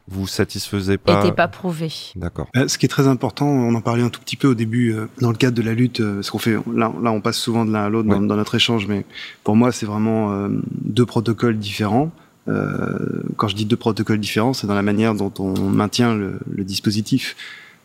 vous 0.08 0.26
satisfaisait 0.26 0.98
pas 0.98 1.22
N'était 1.22 1.34
pas 1.34 1.48
prouvé. 1.48 1.90
D'accord. 2.16 2.48
Euh, 2.56 2.66
ce 2.68 2.76
qui 2.76 2.86
est 2.86 2.88
très 2.88 3.06
important, 3.06 3.46
on 3.46 3.74
en 3.74 3.80
parlait 3.80 4.02
un 4.02 4.08
tout 4.08 4.20
petit 4.20 4.36
peu 4.36 4.48
au 4.48 4.54
début 4.54 4.94
dans 5.20 5.30
le 5.30 5.36
cadre 5.36 5.56
de 5.56 5.62
la 5.62 5.72
lutte, 5.72 6.02
parce 6.02 6.30
qu'on 6.30 6.38
fait 6.38 6.56
là, 6.74 6.92
là, 7.00 7.12
on 7.12 7.20
passe 7.20 7.38
souvent 7.38 7.64
de 7.64 7.72
l'un 7.72 7.84
à 7.84 7.88
l'autre 7.88 8.08
dans, 8.08 8.20
notre 8.20 8.56
échange, 8.56 8.88
mais 8.88 9.04
pour 9.44 9.56
moi, 9.56 9.72
c'est 9.72 9.86
vraiment 9.86 10.48
deux 10.82 11.06
protocoles 11.06 11.58
différents. 11.58 12.10
quand 12.46 13.48
je 13.48 13.54
dis 13.54 13.64
deux 13.66 13.76
protocoles 13.76 14.18
différents, 14.18 14.52
c'est 14.52 14.66
dans 14.66 14.74
la 14.74 14.82
manière 14.82 15.14
dont 15.14 15.32
on 15.38 15.54
maintient 15.54 16.14
le, 16.14 16.40
le 16.50 16.64
dispositif. 16.64 17.36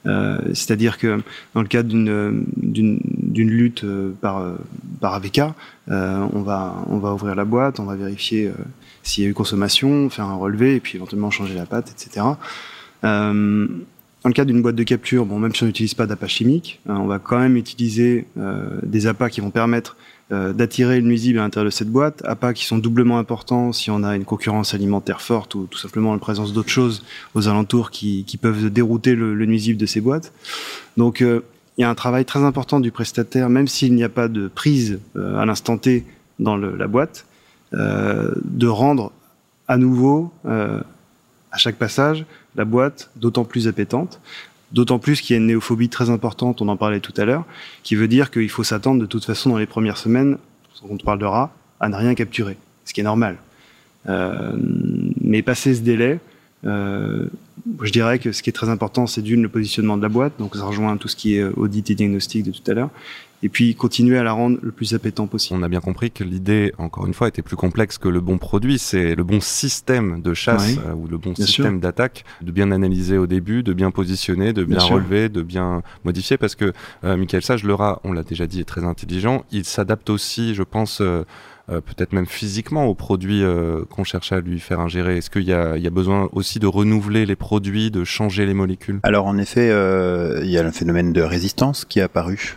Euh, 0.06 0.38
c'est-à-dire 0.54 0.98
que 0.98 1.22
dans 1.54 1.62
le 1.62 1.68
cadre 1.68 1.90
d'une 1.90 3.00
lutte 3.44 3.84
euh, 3.84 4.14
par, 4.22 4.42
par 5.02 5.14
AVK. 5.14 5.42
on, 5.88 6.42
va, 6.42 6.86
on 6.90 6.98
va 6.98 7.14
ouvrir 7.14 7.36
la 7.36 7.46
boîte, 7.46 7.80
on 7.80 7.86
va 7.86 7.96
vérifier 7.96 8.52
s'il 9.04 9.24
y 9.24 9.28
a 9.28 9.30
eu 9.30 9.34
consommation, 9.34 10.10
faire 10.10 10.26
un 10.26 10.36
relevé 10.36 10.76
et 10.76 10.80
puis 10.80 10.98
éventuellement 10.98 11.32
changer 11.32 11.54
la 11.54 11.66
pâte, 11.66 11.92
etc. 11.92 12.26
Euh, 13.04 13.68
dans 14.26 14.30
le 14.30 14.34
cas 14.34 14.46
d'une 14.46 14.64
boîte 14.64 14.76
de 14.76 14.84
capture, 14.84 15.24
bon, 15.28 15.38
même 15.38 15.54
si 15.54 15.62
on 15.62 15.68
n'utilise 15.68 15.94
pas 15.94 16.08
d'appât 16.08 16.28
chimique, 16.28 16.80
hein, 16.90 16.98
on 17.00 17.06
va 17.06 17.20
quand 17.20 17.38
même 17.38 17.58
utiliser 17.58 18.26
euh, 18.40 18.80
des 18.82 19.06
appâts 19.06 19.30
qui 19.30 19.40
vont 19.40 19.52
permettre 19.52 19.98
euh, 20.32 20.52
d'attirer 20.52 21.00
le 21.00 21.06
nuisible 21.06 21.38
à 21.38 21.44
l'intérieur 21.44 21.70
de 21.70 21.76
cette 21.76 21.92
boîte, 21.92 22.24
appâts 22.26 22.54
qui 22.54 22.66
sont 22.66 22.80
doublement 22.80 23.20
importants 23.20 23.72
si 23.72 23.92
on 23.92 24.02
a 24.02 24.16
une 24.16 24.26
concurrence 24.26 24.74
alimentaire 24.74 25.22
forte 25.22 25.54
ou 25.54 25.68
tout 25.70 25.78
simplement 25.78 26.12
la 26.12 26.18
présence 26.18 26.54
d'autres 26.54 26.72
choses 26.72 27.04
aux 27.36 27.48
alentours 27.48 27.92
qui, 27.92 28.26
peuvent 28.42 28.72
dérouter 28.72 29.14
le, 29.14 29.36
le, 29.36 29.46
nuisible 29.46 29.80
de 29.80 29.86
ces 29.86 30.02
boîtes. 30.02 30.34
Donc 30.98 31.22
euh, 31.22 31.42
il 31.78 31.82
y 31.82 31.84
a 31.84 31.90
un 31.90 31.96
travail 31.96 32.26
très 32.26 32.44
important 32.44 32.80
du 32.80 32.92
prestataire, 32.92 33.50
même 33.50 33.68
s'il 33.68 33.94
n'y 33.96 34.04
a 34.04 34.10
pas 34.10 34.28
de 34.28 34.48
prise 34.48 35.00
euh, 35.16 35.38
à 35.38 35.46
l'instant 35.46 35.78
T 35.78 36.06
dans 36.40 36.58
le, 36.58 36.76
la 36.76 36.88
boîte, 36.88 37.26
de 37.74 38.68
rendre 38.68 39.12
à 39.68 39.76
nouveau 39.76 40.32
à 40.46 41.58
chaque 41.58 41.76
passage 41.76 42.26
la 42.56 42.64
boîte 42.64 43.10
d'autant 43.16 43.44
plus 43.44 43.68
appétente, 43.68 44.22
d'autant 44.72 45.00
plus 45.00 45.22
qu'il 45.22 45.34
y 45.36 45.38
a 45.38 45.42
une 45.42 45.48
néophobie 45.48 45.90
très 45.90 46.10
importante, 46.10 46.62
on 46.62 46.68
en 46.68 46.78
parlait 46.78 47.00
tout 47.00 47.14
à 47.18 47.26
l'heure, 47.26 47.46
qui 47.84 47.96
veut 47.96 48.08
dire 48.08 48.32
qu'il 48.32 48.50
faut 48.50 48.64
s'attendre 48.64 49.00
de 49.00 49.06
toute 49.06 49.26
façon 49.26 49.50
dans 49.50 49.58
les 49.58 49.66
premières 49.66 49.98
semaines, 49.98 50.38
on 50.88 50.98
parle 50.98 51.20
de 51.20 51.26
à 51.26 51.90
ne 51.90 51.96
rien 51.96 52.16
capturer, 52.16 52.58
ce 52.84 52.94
qui 52.94 53.02
est 53.02 53.04
normal. 53.04 53.38
Euh, 54.08 54.52
mais 55.22 55.42
passer 55.42 55.76
ce 55.76 55.82
délai, 55.82 56.20
euh, 56.66 57.28
je 57.82 57.92
dirais 57.92 58.20
que 58.20 58.32
ce 58.32 58.44
qui 58.44 58.50
est 58.50 58.54
très 58.54 58.70
important, 58.70 59.08
c'est 59.08 59.22
d'une 59.22 59.42
le 59.42 59.50
positionnement 59.50 59.98
de 59.98 60.02
la 60.02 60.10
boîte, 60.10 60.34
donc 60.40 60.56
ça 60.56 60.66
rejoint 60.66 60.98
tout 60.98 61.08
ce 61.08 61.16
qui 61.16 61.36
est 61.36 61.44
audit 61.44 61.90
et 61.90 61.96
diagnostic 61.96 62.44
de 62.44 62.52
tout 62.52 62.70
à 62.70 62.74
l'heure, 62.74 62.90
et 63.44 63.50
puis 63.50 63.76
continuer 63.76 64.18
à 64.18 64.24
la 64.24 64.32
rendre 64.32 64.58
le 64.62 64.72
plus 64.72 64.94
appétant 64.94 65.28
possible. 65.28 65.60
On 65.60 65.64
a 65.64 65.70
bien 65.70 65.80
compris 65.80 66.12
que 66.12 66.24
l'idée, 66.24 66.74
encore 66.78 67.06
une 67.06 67.14
fois, 67.14 67.28
était 67.28 67.42
plus 67.42 67.56
complexe 67.56 67.98
que 67.98 68.08
le 68.08 68.22
bon 68.22 68.38
produit, 68.38 68.80
c'est 68.80 69.16
le 69.16 69.24
bon 69.24 69.40
système 69.40 70.22
de 70.22 70.34
chasse 70.34 70.78
euh, 70.78 70.94
ou 70.94 71.08
le 71.08 71.18
bon 71.18 71.36
système 71.36 71.80
d'attaque, 71.80 72.24
de 72.42 72.52
bien 72.52 72.72
analyser 72.72 73.18
au 73.18 73.28
début, 73.28 73.62
de 73.62 73.74
bien 73.74 73.92
positionner, 73.92 74.54
de 74.54 74.64
bien, 74.64 74.80
relever, 74.80 75.30
de 75.30 75.42
bien 75.42 75.82
modifier, 76.04 76.38
parce 76.38 76.56
que 76.56 76.74
euh, 77.04 77.18
Michael 77.18 77.44
Sage, 77.44 77.64
le 77.64 77.74
rat, 77.74 78.00
on 78.04 78.14
l'a 78.14 78.24
déjà 78.24 78.48
dit, 78.48 78.62
est 78.62 78.66
très 78.66 78.84
intelligent, 78.84 79.46
il 79.52 79.66
s'adapte 79.66 80.10
aussi, 80.10 80.56
je 80.56 80.64
pense, 80.64 81.00
euh, 81.02 81.24
euh, 81.68 81.82
peut-être 81.82 82.14
même 82.14 82.28
physiquement 82.28 82.86
aux 82.86 82.94
produits 82.94 83.44
euh, 83.44 83.86
qu'on 83.90 84.04
cherche 84.04 84.32
à 84.32 84.40
lui 84.40 84.60
faire 84.60 84.80
ingérer 84.80 85.18
Est-ce 85.18 85.32
qu'il 85.32 85.42
y, 85.42 85.48
y 85.48 85.54
a, 85.54 85.90
besoin 85.90 86.30
aussi 86.32 86.60
de 86.60 86.68
renouveler 86.68 87.26
les 87.26 87.36
produits, 87.36 87.90
de 87.90 88.04
changer 88.04 88.46
les 88.46 88.54
molécules? 88.54 89.00
Alors 89.02 89.26
en 89.26 89.38
effet, 89.40 89.72
euh, 89.72 90.42
il 90.44 90.52
y 90.52 90.60
a 90.60 90.66
un 90.66 90.72
phénomène 90.72 91.12
de 91.12 91.22
résistance 91.22 91.84
qui 91.84 92.00
est 92.00 92.04
apparu 92.04 92.56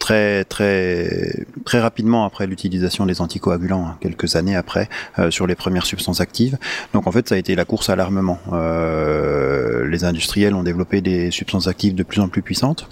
très 0.00 0.44
très 0.44 1.44
très 1.64 1.78
rapidement 1.78 2.24
après 2.24 2.46
l'utilisation 2.46 3.06
des 3.06 3.20
anticoagulants, 3.20 3.86
hein, 3.86 3.98
quelques 4.00 4.34
années 4.34 4.56
après, 4.56 4.88
sur 5.28 5.46
les 5.46 5.54
premières 5.54 5.86
substances 5.86 6.20
actives. 6.20 6.58
Donc 6.92 7.06
en 7.06 7.12
fait, 7.12 7.28
ça 7.28 7.36
a 7.36 7.38
été 7.38 7.54
la 7.54 7.64
course 7.64 7.88
à 7.90 7.96
l'armement. 7.96 8.40
les 8.50 10.04
industriels 10.04 10.54
ont 10.54 10.62
développé 10.64 11.02
des 11.02 11.30
substances 11.30 11.68
actives 11.68 11.94
de 11.94 12.02
plus 12.02 12.20
en 12.20 12.28
plus 12.28 12.42
puissantes 12.42 12.88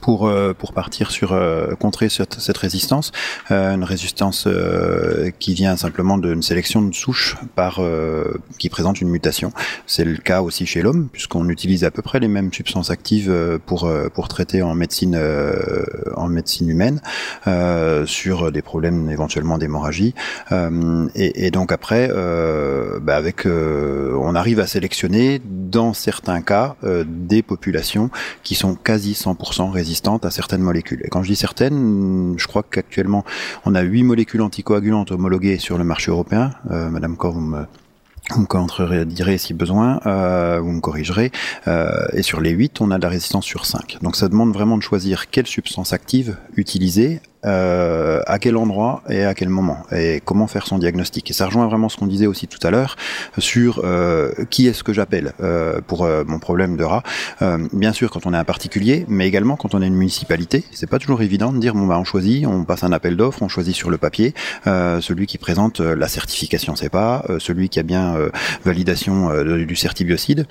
pour 0.00 0.26
euh, 0.26 0.52
pour 0.52 0.72
partir 0.72 1.10
sur 1.10 1.32
euh, 1.32 1.74
contrer 1.74 2.08
cette, 2.08 2.40
cette 2.40 2.58
résistance, 2.58 3.12
euh, 3.50 3.74
une 3.74 3.84
résistance 3.84 4.48
qui 5.38 5.54
vient 5.54 5.76
simplement 5.76 6.18
d'une 6.18 6.42
sélection 6.42 6.82
de 6.82 6.94
souches 6.94 7.36
par 7.54 7.80
qui 8.58 8.68
présente 8.68 9.00
une 9.00 9.08
mutation. 9.08 9.52
C'est 9.86 10.04
le 10.04 10.16
cas 10.16 10.42
aussi 10.42 10.66
chez 10.66 10.82
l'homme 10.82 11.08
puisqu'on 11.12 11.48
utilise 11.48 11.84
à 11.84 11.90
peu 11.90 12.02
près 12.02 12.20
les 12.20 12.28
mêmes 12.28 12.52
substances 12.52 12.90
actives 12.90 13.58
pour 13.66 13.90
pour 14.14 14.28
traiter 14.28 14.62
en 14.62 14.74
médecine 14.74 15.18
en 16.16 16.28
médecine 16.28 16.68
humaine 16.68 17.00
sur 18.06 18.52
des 18.52 18.62
problèmes 18.62 19.10
éventuellement 19.10 19.58
d'hémorragie 19.58 20.14
et, 21.14 21.46
et, 21.46 21.50
donc 21.50 21.72
après 21.72 22.08
bah 23.00 23.16
avec 23.16 23.46
on 23.46 24.34
arrive 24.34 24.60
à 24.60 24.66
sélectionner 24.66 25.40
dans 25.44 25.92
certains 25.92 26.40
cas 26.42 26.76
des 27.06 27.42
populations 27.42 28.10
qui 28.42 28.54
sont 28.54 28.74
quasi 28.74 29.12
100% 29.12 29.75
résistantes 29.76 30.24
à 30.24 30.30
certaines 30.30 30.62
molécules. 30.62 31.02
Et 31.04 31.08
quand 31.08 31.22
je 31.22 31.28
dis 31.28 31.36
certaines, 31.36 32.34
je 32.36 32.46
crois 32.46 32.64
qu'actuellement, 32.68 33.24
on 33.64 33.74
a 33.74 33.82
huit 33.82 34.02
molécules 34.02 34.42
anticoagulantes 34.42 35.12
homologuées 35.12 35.58
sur 35.58 35.78
le 35.78 35.84
marché 35.84 36.10
européen. 36.10 36.52
Euh, 36.70 36.90
Madame 36.90 37.16
Cor, 37.16 37.32
vous 37.32 37.40
me 37.40 37.64
vous 38.30 38.46
contredirez 38.46 39.38
si 39.38 39.54
besoin, 39.54 40.00
euh, 40.06 40.58
vous 40.60 40.72
me 40.72 40.80
corrigerez. 40.80 41.30
Euh, 41.68 42.06
et 42.12 42.22
sur 42.22 42.40
les 42.40 42.50
8, 42.50 42.80
on 42.80 42.90
a 42.90 42.98
de 42.98 43.02
la 43.02 43.08
résistance 43.08 43.44
sur 43.44 43.66
5. 43.66 43.98
Donc 44.02 44.16
ça 44.16 44.28
demande 44.28 44.52
vraiment 44.52 44.76
de 44.76 44.82
choisir 44.82 45.30
quelle 45.30 45.46
substance 45.46 45.92
active 45.92 46.36
utiliser 46.56 47.20
euh, 47.44 48.20
à 48.26 48.38
quel 48.38 48.56
endroit 48.56 49.02
et 49.08 49.24
à 49.24 49.34
quel 49.34 49.48
moment 49.48 49.78
et 49.92 50.20
comment 50.24 50.46
faire 50.46 50.66
son 50.66 50.78
diagnostic. 50.78 51.30
Et 51.30 51.34
ça 51.34 51.46
rejoint 51.46 51.66
vraiment 51.66 51.88
ce 51.88 51.96
qu'on 51.96 52.06
disait 52.06 52.26
aussi 52.26 52.48
tout 52.48 52.64
à 52.66 52.70
l'heure 52.70 52.96
sur 53.38 53.82
euh, 53.84 54.32
qui 54.50 54.66
est-ce 54.66 54.82
que 54.82 54.92
j'appelle 54.92 55.32
euh, 55.40 55.80
pour 55.86 56.04
euh, 56.04 56.24
mon 56.26 56.38
problème 56.38 56.76
de 56.76 56.84
rat. 56.84 57.02
Euh, 57.42 57.66
bien 57.72 57.92
sûr 57.92 58.10
quand 58.10 58.26
on 58.26 58.34
est 58.34 58.38
un 58.38 58.44
particulier, 58.44 59.04
mais 59.08 59.26
également 59.28 59.56
quand 59.56 59.74
on 59.74 59.82
est 59.82 59.86
une 59.86 59.96
municipalité, 59.96 60.64
c'est 60.72 60.88
pas 60.88 60.98
toujours 60.98 61.22
évident 61.22 61.52
de 61.52 61.58
dire 61.58 61.74
bon 61.74 61.86
bah 61.86 61.98
on 61.98 62.04
choisit, 62.04 62.46
on 62.46 62.64
passe 62.64 62.84
un 62.84 62.92
appel 62.92 63.16
d'offres, 63.16 63.42
on 63.42 63.48
choisit 63.48 63.74
sur 63.74 63.90
le 63.90 63.98
papier 63.98 64.34
celui 64.64 65.26
qui 65.26 65.38
présente 65.38 65.80
la 65.80 66.08
certification 66.08 66.76
c'est 66.76 66.88
pas, 66.88 67.24
celui 67.38 67.68
qui 67.68 67.78
a 67.78 67.82
bien 67.82 68.16
validation 68.64 69.30
du 69.44 69.76
certibiocide. 69.76 70.46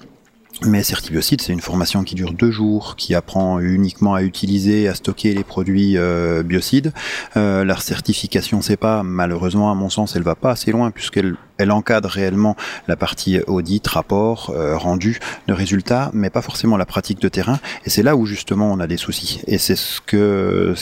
Mais 0.62 0.84
Certibiocide, 0.84 1.41
c'est 1.41 1.51
une 1.51 1.62
formation 1.62 2.03
qui 2.03 2.16
dure 2.16 2.32
deux 2.32 2.49
jours, 2.49 2.95
qui 2.95 3.14
apprend 3.14 3.60
uniquement 3.60 4.14
à 4.14 4.24
utiliser, 4.24 4.88
à 4.88 4.95
stocker 4.95 5.34
les 5.34 5.43
produits 5.43 5.97
euh, 5.97 6.43
biocides. 6.43 6.93
Euh, 7.36 7.66
la 7.66 7.78
certification, 7.78 8.62
c'est 8.62 8.78
pas, 8.78 9.03
malheureusement, 9.03 9.70
à 9.70 9.76
mon 9.76 9.89
sens, 9.89 10.16
elle 10.16 10.24
va 10.24 10.36
pas 10.36 10.51
assez 10.51 10.72
loin 10.72 10.91
puisqu'elle 10.91 11.36
elle 11.58 11.72
encadre 11.72 12.10
réellement 12.10 12.56
la 12.88 12.95
partie 12.95 13.39
audit, 13.47 13.86
rapport, 13.88 14.51
euh, 14.56 14.78
rendu 14.78 15.20
de 15.47 15.53
résultats, 15.53 16.12
mais 16.14 16.30
pas 16.30 16.41
forcément 16.41 16.78
la 16.78 16.86
pratique 16.86 17.22
de 17.22 17.30
terrain. 17.30 17.60
Et 17.86 17.89
c'est 17.89 18.03
là 18.03 18.16
où 18.16 18.26
justement 18.26 18.72
on 18.72 18.80
a 18.80 18.88
des 18.88 18.97
soucis. 18.97 19.41
Et 19.47 19.58
c'est 19.58 19.76
ce 19.76 20.01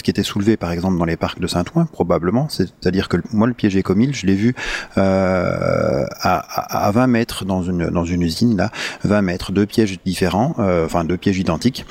qui 0.01 0.11
était 0.11 0.23
soulevé 0.23 0.57
par 0.57 0.71
exemple 0.71 0.97
dans 0.97 1.05
les 1.05 1.17
parcs 1.17 1.39
de 1.39 1.47
Saint-Ouen, 1.47 1.85
probablement. 1.85 2.47
C'est-à-dire 2.49 3.09
que 3.09 3.17
moi 3.31 3.47
le 3.47 3.53
piège 3.53 3.75
écomile, 3.75 4.15
je 4.15 4.25
l'ai 4.25 4.35
vu 4.35 4.55
euh, 4.97 6.05
à, 6.21 6.87
à, 6.87 6.91
20 6.91 7.07
mètres 7.07 7.45
dans 7.45 7.63
une 7.63 7.89
dans 7.89 8.05
une 8.05 8.21
usine 8.21 8.57
là, 8.57 8.71
20 9.03 9.21
mètres, 9.21 9.51
deux 9.51 9.65
pièges 9.65 9.99
différents, 10.05 10.55
euh, 10.59 10.85
enfin 10.85 11.03
deux 11.03 11.17
pièges 11.17 11.37
identiques 11.37 11.85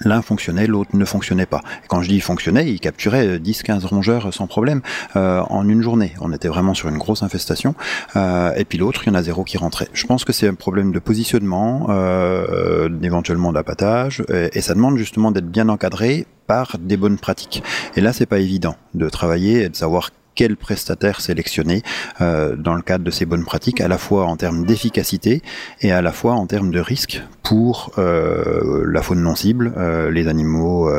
L'un 0.00 0.22
fonctionnait, 0.22 0.66
l'autre 0.66 0.90
ne 0.94 1.04
fonctionnait 1.04 1.46
pas. 1.46 1.60
quand 1.88 2.02
je 2.02 2.08
dis 2.08 2.20
fonctionnait, 2.20 2.70
il 2.70 2.80
capturait 2.80 3.38
10-15 3.38 3.86
rongeurs 3.86 4.32
sans 4.32 4.46
problème 4.46 4.80
euh, 5.16 5.40
en 5.48 5.68
une 5.68 5.82
journée. 5.82 6.14
On 6.20 6.32
était 6.32 6.48
vraiment 6.48 6.74
sur 6.74 6.88
une 6.88 6.98
grosse 6.98 7.22
infestation. 7.22 7.74
Euh, 8.16 8.52
et 8.56 8.64
puis 8.64 8.78
l'autre, 8.78 9.02
il 9.04 9.10
y 9.10 9.12
en 9.12 9.14
a 9.14 9.22
zéro 9.22 9.44
qui 9.44 9.58
rentrait. 9.58 9.88
Je 9.92 10.06
pense 10.06 10.24
que 10.24 10.32
c'est 10.32 10.48
un 10.48 10.54
problème 10.54 10.92
de 10.92 10.98
positionnement, 10.98 11.86
euh, 11.90 12.88
éventuellement 13.02 13.52
d'appâtage, 13.52 14.22
et, 14.32 14.50
et 14.54 14.60
ça 14.60 14.74
demande 14.74 14.96
justement 14.96 15.30
d'être 15.30 15.50
bien 15.50 15.68
encadré 15.68 16.26
par 16.46 16.76
des 16.78 16.96
bonnes 16.96 17.18
pratiques. 17.18 17.62
Et 17.96 18.00
là, 18.00 18.12
c'est 18.12 18.26
pas 18.26 18.38
évident 18.38 18.76
de 18.94 19.08
travailler 19.08 19.62
et 19.62 19.68
de 19.68 19.76
savoir 19.76 20.10
quel 20.34 20.56
prestataire 20.56 21.20
sélectionner 21.20 21.82
euh, 22.20 22.56
dans 22.56 22.74
le 22.74 22.82
cadre 22.82 23.04
de 23.04 23.10
ces 23.10 23.26
bonnes 23.26 23.44
pratiques, 23.44 23.80
à 23.80 23.88
la 23.88 23.98
fois 23.98 24.26
en 24.26 24.36
termes 24.36 24.64
d'efficacité 24.64 25.42
et 25.80 25.92
à 25.92 26.02
la 26.02 26.12
fois 26.12 26.34
en 26.34 26.46
termes 26.46 26.70
de 26.70 26.80
risque 26.80 27.22
pour 27.42 27.92
euh, 27.98 28.84
la 28.86 29.02
faune 29.02 29.22
non 29.22 29.34
cible, 29.34 29.74
euh, 29.76 30.10
les 30.10 30.28
animaux 30.28 30.90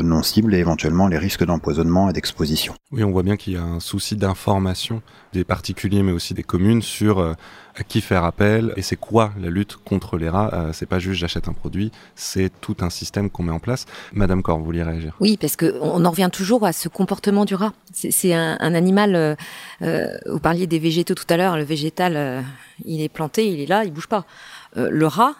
non 0.00 0.22
cibles 0.22 0.54
et 0.54 0.58
éventuellement 0.58 1.06
les 1.06 1.18
risques 1.18 1.44
d'empoisonnement 1.44 2.10
et 2.10 2.12
d'exposition. 2.12 2.74
Oui, 2.92 3.04
on 3.04 3.10
voit 3.10 3.22
bien 3.22 3.36
qu'il 3.36 3.54
y 3.54 3.56
a 3.56 3.62
un 3.62 3.80
souci 3.80 4.16
d'information 4.16 5.02
des 5.32 5.44
particuliers 5.44 6.02
mais 6.02 6.12
aussi 6.12 6.34
des 6.34 6.42
communes 6.42 6.82
sur 6.82 7.34
à 7.76 7.84
qui 7.84 8.00
faire 8.00 8.24
appel 8.24 8.72
et 8.76 8.82
c'est 8.82 8.96
quoi 8.96 9.32
la 9.38 9.50
lutte 9.50 9.76
contre 9.76 10.16
les 10.16 10.28
rats. 10.28 10.50
Euh, 10.54 10.72
c'est 10.72 10.86
pas 10.86 10.98
juste 10.98 11.20
j'achète 11.20 11.48
un 11.48 11.52
produit, 11.52 11.92
c'est 12.14 12.50
tout 12.60 12.76
un 12.80 12.90
système 12.90 13.30
qu'on 13.30 13.42
met 13.42 13.52
en 13.52 13.58
place. 13.58 13.84
Madame 14.12 14.42
Cor, 14.42 14.58
vous 14.58 14.64
vouliez 14.64 14.82
réagir? 14.82 15.14
Oui, 15.20 15.36
parce 15.36 15.56
que 15.56 15.78
on 15.80 16.04
en 16.04 16.10
revient 16.10 16.30
toujours 16.32 16.64
à 16.64 16.72
ce 16.72 16.88
comportement 16.88 17.44
du 17.44 17.54
rat. 17.54 17.72
C'est 17.92 18.32
un, 18.34 18.56
animal. 18.74 19.14
Euh, 19.14 19.34
euh, 19.82 20.16
vous 20.26 20.40
parliez 20.40 20.66
des 20.66 20.78
végétaux 20.78 21.14
tout 21.14 21.26
à 21.28 21.36
l'heure. 21.36 21.56
Le 21.56 21.64
végétal, 21.64 22.44
il 22.84 23.00
est 23.02 23.08
planté, 23.08 23.46
il 23.46 23.60
est 23.60 23.66
là, 23.66 23.84
il 23.84 23.92
bouge 23.92 24.08
pas. 24.08 24.24
Le 24.74 25.06
rat, 25.06 25.34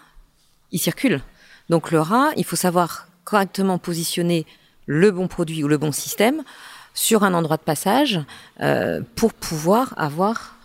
il 0.71 0.79
circule. 0.79 1.21
Donc 1.69 1.91
le 1.91 1.99
rat, 1.99 2.29
il 2.37 2.45
faut 2.45 2.55
savoir 2.55 3.07
correctement 3.23 3.77
positionner 3.77 4.45
le 4.85 5.11
bon 5.11 5.27
produit 5.27 5.63
ou 5.63 5.67
le 5.67 5.77
bon 5.77 5.91
système 5.91 6.43
sur 6.93 7.23
un 7.23 7.33
endroit 7.33 7.57
de 7.57 7.63
passage 7.63 8.19
pour 9.15 9.33
pouvoir 9.33 9.93
avoir 9.97 10.56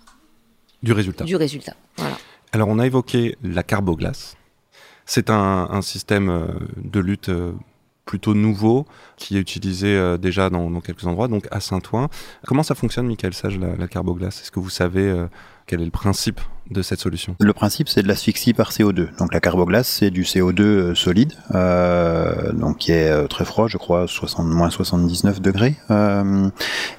du 0.83 0.93
résultat. 0.93 1.25
Du 1.25 1.37
résultat. 1.37 1.75
Voilà. 1.97 2.17
Alors 2.53 2.69
on 2.69 2.79
a 2.79 2.87
évoqué 2.87 3.37
la 3.43 3.63
carboglace. 3.63 4.37
C'est 5.07 5.31
un, 5.31 5.69
un, 5.71 5.83
système 5.83 6.29
euh, 6.29 6.47
de 6.77 7.01
lutte 7.01 7.29
euh, 7.29 7.53
plutôt 8.05 8.35
nouveau 8.35 8.87
qui 9.17 9.37
est 9.37 9.41
utilisé 9.41 9.97
euh, 9.97 10.17
déjà 10.17 10.49
dans, 10.49 10.71
dans, 10.71 10.81
quelques 10.81 11.07
endroits, 11.07 11.29
donc 11.29 11.49
à 11.51 11.61
Saint-Ouen. 11.61 12.09
Comment 12.47 12.63
ça 12.63 12.75
fonctionne, 12.75 13.07
Michael 13.07 13.35
Sage, 13.35 13.59
la, 13.59 13.75
la 13.75 13.89
carboglace? 13.89 14.43
Est-ce 14.43 14.51
que 14.51 14.61
vous 14.61 14.71
savez 14.71 15.27
Quel 15.73 15.81
est 15.81 15.87
le 15.87 15.91
principe 15.91 16.39
de 16.71 16.83
cette 16.83 17.01
solution? 17.01 17.35
Le 17.41 17.55
principe, 17.55 17.89
c'est 17.89 18.03
de 18.03 18.09
l'asphyxie 18.09 18.53
par 18.53 18.73
CO2. 18.73 19.17
Donc 19.17 19.33
la 19.33 19.41
carboglace, 19.41 19.89
c'est 19.89 20.11
du 20.11 20.25
CO2 20.25 20.61
euh, 20.61 20.95
solide, 20.95 21.33
euh, 21.55 22.53
donc 22.53 22.77
qui 22.77 22.93
est 22.93 23.09
euh, 23.09 23.27
très 23.27 23.47
froid, 23.47 23.69
je 23.69 23.79
crois, 23.79 24.07
60, 24.07 24.47
moins 24.49 24.69
79 24.69 25.41
degrés, 25.41 25.77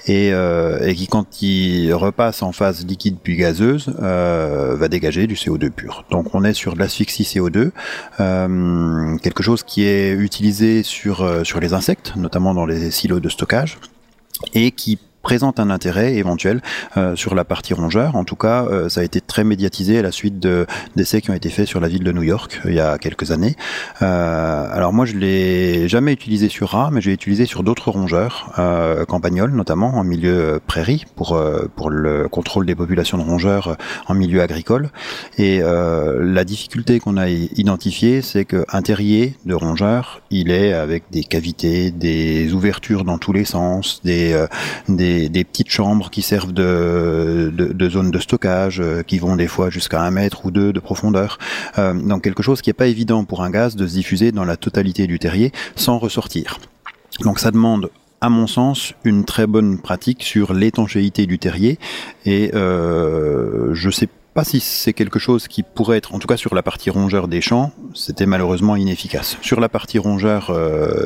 et, 0.08 0.30
et, 0.30 0.96
qui, 0.96 1.06
quand 1.06 1.44
il 1.44 1.94
repasse 1.94 2.42
en 2.42 2.52
phase 2.52 2.84
liquide 2.84 3.18
puis 3.22 3.36
gazeuse, 3.36 3.90
va 4.00 4.88
dégager 4.88 5.28
du 5.28 5.36
CO2 5.36 5.70
pur. 5.70 6.04
Donc 6.10 6.34
on 6.34 6.44
est 6.44 6.54
sur 6.54 6.74
de 6.74 6.80
l'asphyxie 6.80 7.22
CO2, 7.22 7.70
quelque 9.20 9.44
chose 9.44 9.62
qui 9.62 9.84
est 9.84 10.14
utilisé 10.14 10.82
sur, 10.82 11.46
sur 11.46 11.60
les 11.60 11.74
insectes, 11.74 12.16
notamment 12.16 12.56
dans 12.56 12.66
les 12.66 12.90
silos 12.90 13.20
de 13.20 13.30
stockage, 13.30 13.78
et 14.56 14.72
qui 14.72 14.98
présente 15.24 15.60
un 15.60 15.70
intérêt 15.70 16.16
éventuel 16.16 16.62
euh, 16.98 17.16
sur 17.16 17.34
la 17.34 17.46
partie 17.46 17.74
rongeur. 17.74 18.16
En 18.16 18.26
tout 18.26 18.36
cas, 18.36 18.66
euh, 18.66 18.90
ça 18.90 19.02
a 19.02 19.04
été 19.04 19.22
très 19.22 19.46
médiatisé 19.46 19.98
à 19.98 20.02
la 20.02 20.12
suite 20.12 20.38
de 20.38 20.68
d'essais 20.98 21.22
qui 21.22 21.32
ont 21.32 21.34
été 21.34 21.50
faits 21.50 21.66
sur 21.66 21.80
la 21.80 21.88
ville 21.88 22.04
de 22.04 22.12
New 22.12 22.24
York 22.24 22.62
euh, 22.66 22.70
il 22.70 22.76
y 22.76 22.80
a 22.80 22.98
quelques 22.98 23.32
années. 23.32 23.56
Alors 24.02 24.92
moi, 24.92 25.06
je 25.06 25.16
l'ai 25.16 25.88
jamais 25.88 26.12
utilisé 26.12 26.50
sur 26.50 26.70
rat, 26.72 26.90
mais 26.92 27.00
j'ai 27.00 27.14
utilisé 27.14 27.46
sur 27.46 27.64
d'autres 27.64 27.90
rongeurs, 27.90 28.52
campagnols 29.08 29.52
notamment 29.52 29.96
en 29.96 30.04
milieu 30.04 30.60
prairie 30.68 31.06
pour 31.16 31.42
pour 31.76 31.90
le 31.90 32.28
contrôle 32.28 32.66
des 32.66 32.76
populations 32.76 33.18
de 33.18 33.24
rongeurs 33.24 33.78
en 34.08 34.14
milieu 34.14 34.42
agricole. 34.42 34.90
Et 35.38 35.62
la 35.62 36.44
difficulté 36.44 37.00
qu'on 37.00 37.16
a 37.16 37.30
identifiée, 37.30 38.22
c'est 38.22 38.44
qu'un 38.44 38.82
terrier 38.82 39.38
de 39.46 39.54
rongeurs, 39.54 40.22
il 40.30 40.52
est 40.52 40.74
avec 40.74 41.04
des 41.12 41.24
cavités, 41.24 41.92
des 41.92 42.52
ouvertures 42.52 43.06
dans 43.06 43.18
tous 43.18 43.32
les 43.32 43.46
sens, 43.46 44.02
des 44.04 44.36
des 44.90 45.13
des, 45.30 45.44
petites 45.44 45.70
chambres 45.70 46.10
qui 46.10 46.22
servent 46.22 46.54
de, 46.54 47.52
de, 47.54 47.74
de 47.74 47.90
zone 47.90 48.12
de 48.12 48.20
stockage, 48.20 48.80
euh, 48.80 49.04
qui 49.04 49.20
vont 49.20 49.36
des 49.36 49.48
fois 49.48 49.70
jusqu'à 49.70 50.02
un 50.02 50.12
mètre 50.12 50.46
ou 50.46 50.52
deux 50.52 50.74
de 50.74 50.80
profondeur. 50.80 51.38
Euh, 51.78 51.94
donc 51.94 52.24
quelque 52.24 52.44
chose 52.44 52.62
qui 52.62 52.70
n'est 52.70 52.74
pas 52.74 52.88
évident 52.88 53.24
pour 53.24 53.44
un 53.44 53.50
gaz 53.50 53.76
de 53.76 53.88
se 53.88 53.94
diffuser 53.94 54.32
dans 54.32 54.46
la 54.46 54.58
totalité 54.58 55.08
du 55.08 55.20
terrier 55.20 55.52
sans 55.76 55.98
ressortir. 55.98 56.60
Donc 57.22 57.40
ça 57.40 57.52
demande 57.52 57.90
à 58.22 58.30
mon 58.30 58.48
sens, 58.48 58.94
une 59.04 59.26
très 59.26 59.48
bonne 59.48 59.80
pratique 59.80 60.24
sur 60.24 60.54
l'étanchéité 60.54 61.26
du 61.26 61.40
terrier. 61.40 61.78
Et 62.26 62.52
euh, 62.54 63.74
je 63.74 63.90
sais 63.90 64.08
pas 64.34 64.46
si 64.46 64.62
c'est 64.62 64.94
quelque 64.94 65.20
chose 65.20 65.48
qui 65.48 65.62
pourrait 65.62 65.98
être, 65.98 66.16
en 66.16 66.20
tout 66.20 66.28
cas 66.28 66.38
sur 66.38 66.56
la 66.56 66.64
partie 66.64 66.90
rongeur 66.90 67.28
des 67.28 67.42
champs, 67.42 67.72
c'était 67.94 68.26
malheureusement 68.26 68.76
inefficace. 68.76 69.38
Sur 69.42 69.60
la 69.60 69.70
partie 69.70 70.00
rongeur 70.00 70.58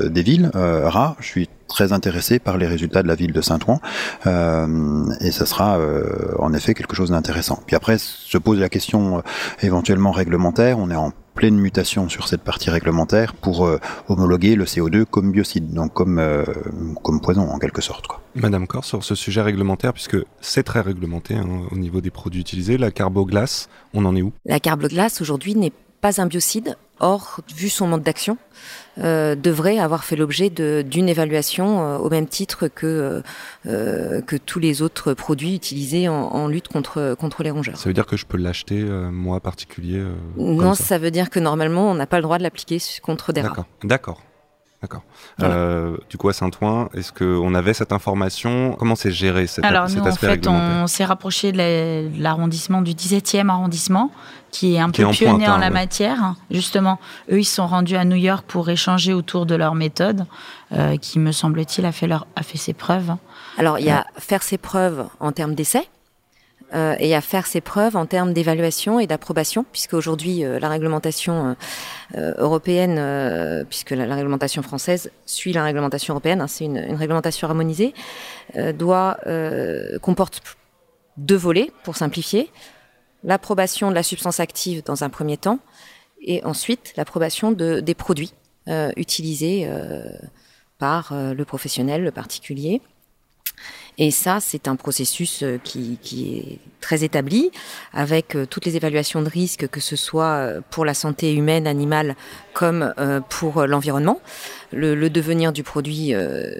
des 0.10 0.22
villes, 0.22 0.50
rats, 0.54 1.18
je 1.20 1.26
suis 1.26 1.50
très 1.68 1.94
intéressé 1.94 2.40
par 2.40 2.58
les 2.58 2.68
résultats 2.68 3.04
de 3.04 3.08
la 3.08 3.16
ville 3.16 3.34
de 3.34 3.42
Saint-Ouen 3.42 3.80
euh, 4.26 5.06
et 5.22 5.32
ça 5.32 5.46
sera 5.46 5.78
euh, 5.78 6.34
en 6.40 6.54
effet 6.54 6.74
quelque 6.74 6.96
chose 6.96 7.12
d'intéressant. 7.12 7.60
Puis 7.66 7.76
après 7.76 7.98
se 7.98 8.38
pose 8.38 8.60
la 8.60 8.70
question 8.70 9.18
euh, 9.18 9.22
éventuellement 9.62 10.12
réglementaire, 10.12 10.80
on 10.80 10.90
est 10.90 10.96
en 10.96 11.12
pleine 11.38 11.56
mutation 11.56 12.10
sur 12.10 12.28
cette 12.28 12.42
partie 12.42 12.72
réglementaire 12.72 13.36
pour 13.36 13.68
euh, 13.68 13.80
homologuer 14.08 14.56
le 14.56 14.66
CO2 14.66 15.06
comme 15.06 15.32
biocide, 15.32 15.72
donc 15.72 15.94
comme, 15.94 16.18
euh, 16.18 16.44
comme 17.04 17.22
poison 17.22 17.48
en 17.48 17.60
quelque 17.60 17.82
sorte. 17.82 18.08
Quoi. 18.08 18.22
Madame 18.34 18.66
Cor, 18.66 18.84
sur 18.84 19.04
ce 19.04 19.14
sujet 19.14 19.42
réglementaire, 19.42 19.94
puisque 19.94 20.18
c'est 20.42 20.64
très 20.64 20.82
réglementé 20.82 21.36
hein, 21.36 21.46
au 21.72 21.78
niveau 21.78 22.02
des 22.02 22.10
produits 22.10 22.42
utilisés, 22.42 22.80
la 22.80 22.90
carboglace, 22.90 23.70
on 23.94 24.06
en 24.06 24.16
est 24.16 24.24
où? 24.24 24.34
La 24.46 24.60
carboglace 24.60 25.22
aujourd'hui 25.22 25.54
n'est 25.54 25.74
pas 26.02 26.20
un 26.20 26.26
biocide, 26.26 26.76
or, 27.00 27.42
vu 27.56 27.70
son 27.70 27.88
mode 27.88 28.02
d'action, 28.02 28.38
euh, 29.00 29.36
devrait 29.36 29.80
avoir 29.80 30.04
fait 30.04 30.16
l'objet 30.16 30.50
d'une 30.50 31.10
évaluation 31.10 31.82
euh, 31.82 31.98
au 31.98 32.10
même 32.10 32.28
titre 32.28 32.68
que, 32.68 33.22
euh, 33.68 34.22
que 34.22 34.36
tous 34.36 34.60
les 34.60 34.82
autres 34.82 35.14
produits 35.14 35.56
utilisés 35.56 36.10
en, 36.10 36.14
en, 36.16 36.48
lutte 36.48 36.68
contre, 36.68 37.16
contre 37.20 37.44
les 37.44 37.52
rongeurs. 37.52 37.78
Ça 37.78 37.90
veut 37.90 37.94
dire 37.94 38.06
que 38.06 38.18
je 38.18 38.26
peux 38.26 38.38
l'acheter, 38.38 38.82
euh, 38.82 39.10
moi 39.12 39.40
particulier 39.40 40.04
Non, 40.38 40.74
ça. 40.74 40.84
ça. 40.84 40.98
veut 40.98 41.12
dire 41.12 41.30
que 41.30 41.40
normalement, 41.40 41.90
on 41.92 41.96
n'a 41.96 42.08
pas 42.08 42.18
le 42.18 42.24
droit 42.24 42.38
de 42.38 42.44
l'appliquer 42.44 42.80
contre 43.04 43.34
des 43.34 43.42
rats. 43.42 43.50
D'accord, 43.50 43.66
d'accord. 43.84 44.22
D'accord. 44.82 45.02
Voilà. 45.40 45.56
Euh, 45.56 45.98
du 46.08 46.18
coup, 46.18 46.30
à 46.30 46.34
Saint-Ouen, 46.34 46.90
est-ce 46.94 47.12
qu'on 47.12 47.56
avait 47.56 47.74
cette 47.74 47.92
information? 47.92 48.76
Comment 48.78 48.96
c'est 48.96 49.12
géré 49.12 49.48
cet, 49.48 49.66
Alors, 49.66 49.90
cet 49.90 50.00
nous, 50.04 50.08
aspect 50.08 50.28
en 50.28 50.30
fait, 50.30 50.48
on 50.48 50.86
s'est 50.86 51.06
rapproché 51.06 51.52
de 51.52 52.22
l'arrondissement 52.22 52.84
du 52.84 52.92
17e 52.92 53.50
arrondissement, 53.50 54.12
qui 54.52 54.76
est 54.76 54.80
un 54.80 54.92
qui 54.92 55.02
peu 55.02 55.04
est 55.04 55.06
en 55.06 55.12
pionnier 55.12 55.46
pointe, 55.46 55.56
en 55.56 55.60
la 55.60 55.68
hein, 55.68 55.70
ouais. 55.70 55.74
matière. 55.74 56.36
Justement, 56.52 57.00
eux, 57.32 57.40
ils 57.40 57.46
sont 57.46 57.68
rendus 57.68 57.96
à 57.96 58.06
New 58.06 58.16
York 58.16 58.46
pour 58.48 58.70
échanger 58.70 59.14
autour 59.14 59.46
de 59.46 59.56
leur 59.56 59.76
méthode, 59.76 60.26
euh, 60.74 60.98
qui, 60.98 61.20
me 61.20 61.32
semble-t-il, 61.32 61.86
a 61.86 61.92
fait, 61.92 62.08
leur, 62.08 62.28
a 62.36 62.44
fait 62.44 62.58
ses 62.58 62.74
preuves. 62.74 63.16
Alors, 63.58 63.80
il 63.80 63.86
y 63.86 63.92
a 63.92 64.06
faire 64.18 64.44
ses 64.44 64.58
preuves 64.58 65.08
en 65.20 65.32
termes 65.32 65.56
d'essai, 65.56 65.88
euh, 66.74 66.96
et 67.00 67.16
à 67.16 67.22
faire 67.22 67.48
ses 67.48 67.62
preuves 67.62 67.96
en 67.96 68.06
termes 68.06 68.34
d'évaluation 68.34 69.00
et 69.00 69.08
d'approbation, 69.08 69.66
puisque 69.72 69.94
aujourd'hui 69.94 70.44
euh, 70.44 70.60
la 70.60 70.68
réglementation 70.68 71.56
euh, 72.16 72.34
européenne, 72.38 72.96
euh, 73.00 73.66
puisque 73.66 73.92
la, 73.92 74.06
la, 74.06 74.16
réglementation 74.16 74.62
française 74.62 75.12
suit 75.26 75.52
la 75.52 75.64
réglementation 75.64 76.14
européenne, 76.14 76.40
hein, 76.40 76.48
c'est 76.48 76.64
une, 76.64 76.78
une, 76.78 76.96
réglementation 76.96 77.50
harmonisée, 77.50 77.94
euh, 78.56 78.72
doit 78.72 79.18
comporte 80.02 80.42
deux 81.18 81.36
volets 81.36 81.72
pour 81.84 81.98
simplifier 81.98 82.50
l'approbation 83.28 83.90
de 83.90 83.96
la 83.96 84.02
substance 84.02 84.40
active 84.40 84.84
dans 84.84 85.04
un 85.04 85.10
premier 85.10 85.38
temps, 85.38 85.60
et 86.20 86.44
ensuite 86.44 86.94
l'approbation 86.98 87.52
de, 87.52 87.80
des 87.80 87.94
produits 87.94 88.34
euh, 88.68 88.92
utilisés 88.98 89.70
par 90.80 91.14
le 91.14 91.44
professionnel, 91.44 92.04
le 92.04 92.12
particulier. 92.12 92.82
Et 94.00 94.12
ça, 94.12 94.40
c'est 94.40 94.68
un 94.68 94.76
processus 94.76 95.42
euh, 95.42 95.58
qui, 95.64 95.98
qui, 96.04 96.38
est 96.38 96.60
très 96.82 97.04
établi, 97.04 97.50
avec 97.94 98.36
euh, 98.36 98.46
toutes 98.46 98.66
les 98.66 98.76
évaluations 98.76 99.24
de 99.24 99.30
risque, 99.30 99.68
que 99.68 99.80
ce 99.80 99.96
soit 99.96 100.36
euh, 100.36 100.62
pour 100.70 100.86
la 100.86 100.94
santé 100.94 101.34
humaine, 101.34 101.66
animale, 101.66 102.16
comme 102.54 102.94
pour 103.30 103.68
l'environnement, 103.68 104.20
le, 104.72 104.96
le, 104.96 105.12
devenir 105.12 105.52
du 105.52 105.62
produit 105.62 106.12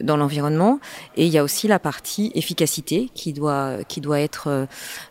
dans 0.02 0.16
l'environnement. 0.16 0.80
Et 1.16 1.26
il 1.26 1.32
y 1.32 1.40
a 1.40 1.44
aussi 1.44 1.68
la 1.68 1.80
partie 1.80 2.32
efficacité 2.36 3.10
qui 3.16 3.34
doit, 3.34 3.84
qui 3.88 4.00
doit 4.00 4.20
être 4.20 4.68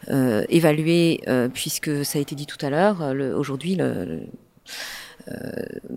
évaluée, 0.08 1.22
puisque 1.52 2.04
ça 2.04 2.20
a 2.20 2.22
été 2.22 2.36
dit 2.36 2.46
tout 2.46 2.64
à 2.64 2.70
l'heure, 2.70 2.98
aujourd'hui, 3.36 3.76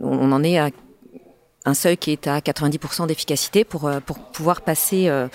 on 0.02 0.32
en 0.32 0.44
est 0.44 0.58
à 0.58 0.72
un 1.66 1.74
seuil 1.74 1.98
qui 1.98 2.12
est 2.12 2.28
à 2.28 2.40
90% 2.40 3.08
d'efficacité 3.08 3.64
pour, 3.64 3.88
euh, 3.88 4.00
pour 4.00 4.20
pouvoir 4.20 4.62
passer 4.62 5.10
euh, 5.10 5.28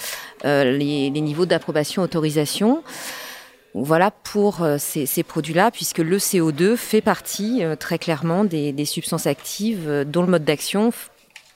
euh, 0.45 0.77
les, 0.77 1.11
les, 1.11 1.21
niveaux 1.21 1.47
d'approbation, 1.47 2.03
autorisation. 2.03 2.83
Voilà 3.75 4.13
pour 4.13 4.65
ces, 4.79 5.05
ces 5.05 5.25
produits-là, 5.25 5.73
puisque 5.73 5.99
le 5.99 6.19
CO2 6.19 6.77
fait 6.77 7.01
partie 7.01 7.65
très 7.81 7.99
clairement 7.99 8.45
des, 8.45 8.71
des, 8.71 8.85
substances 8.85 9.27
actives 9.27 10.05
dont 10.07 10.23
le 10.23 10.29
mode 10.29 10.45
d'action 10.45 10.93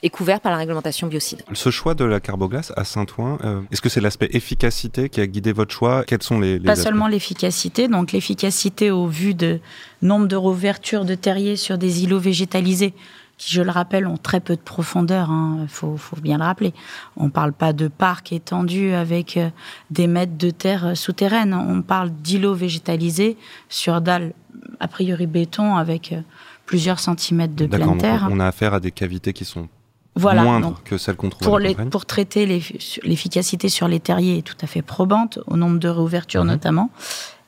est 0.02 0.10
couvert 0.10 0.40
par 0.40 0.52
la 0.52 0.58
réglementation 0.58 1.06
biocide. 1.06 1.42
Ce 1.52 1.70
choix 1.70 1.94
de 1.94 2.04
la 2.04 2.20
carboglace 2.20 2.72
à 2.76 2.84
Saint-Ouen, 2.84 3.38
euh, 3.44 3.60
est-ce 3.72 3.80
que 3.80 3.88
c'est 3.88 4.00
l'aspect 4.00 4.28
efficacité 4.32 5.08
qui 5.08 5.20
a 5.20 5.26
guidé 5.26 5.52
votre 5.52 5.74
choix? 5.74 6.04
Quels 6.04 6.22
sont 6.22 6.38
les, 6.38 6.58
les 6.58 6.64
Pas 6.64 6.72
aspects 6.72 6.84
seulement 6.84 7.08
l'efficacité, 7.08 7.88
donc 7.88 8.12
l'efficacité 8.12 8.90
au 8.90 9.06
vu 9.06 9.34
de 9.34 9.60
nombre 10.02 10.28
de 10.28 10.36
rouvertures 10.36 11.04
de 11.04 11.14
terriers 11.14 11.56
sur 11.56 11.78
des 11.78 12.04
îlots 12.04 12.20
végétalisés 12.20 12.94
qui, 13.38 13.54
je 13.54 13.62
le 13.62 13.70
rappelle, 13.70 14.06
ont 14.06 14.16
très 14.16 14.40
peu 14.40 14.56
de 14.56 14.60
profondeur. 14.60 15.28
Il 15.30 15.32
hein, 15.32 15.66
faut, 15.68 15.96
faut, 15.96 16.16
bien 16.16 16.38
le 16.38 16.44
rappeler. 16.44 16.74
On 17.16 17.24
ne 17.24 17.30
parle 17.30 17.52
pas 17.52 17.72
de 17.72 17.88
parcs 17.88 18.32
étendus 18.32 18.92
avec 18.92 19.36
euh, 19.36 19.48
des 19.90 20.06
mètres 20.06 20.36
de 20.36 20.50
terre 20.50 20.96
souterraine. 20.96 21.54
On 21.54 21.82
parle 21.82 22.10
d'îlots 22.10 22.54
végétalisés 22.54 23.36
sur 23.68 24.00
dalles 24.00 24.32
a 24.80 24.88
priori 24.88 25.26
béton 25.26 25.76
avec 25.76 26.12
euh, 26.12 26.20
plusieurs 26.66 27.00
centimètres 27.00 27.54
de 27.54 27.66
pleine 27.66 27.98
terre. 27.98 28.28
On 28.30 28.40
a 28.40 28.46
affaire 28.46 28.74
à 28.74 28.80
des 28.80 28.90
cavités 28.90 29.32
qui 29.32 29.44
sont 29.44 29.68
voilà, 30.14 30.42
moindres 30.42 30.70
donc, 30.70 30.82
que 30.82 30.98
celles 30.98 31.16
qu'on 31.16 31.30
trouve 31.30 31.46
pour, 31.46 31.58
les, 31.60 31.74
pour 31.74 32.04
traiter 32.04 32.44
l'efficacité 32.44 33.68
sur 33.68 33.86
les 33.86 34.00
terriers 34.00 34.38
est 34.38 34.42
tout 34.42 34.56
à 34.60 34.66
fait 34.66 34.82
probante, 34.82 35.38
au 35.46 35.56
nombre 35.56 35.78
de 35.78 35.88
réouvertures 35.88 36.44
mmh. 36.44 36.48
notamment 36.48 36.90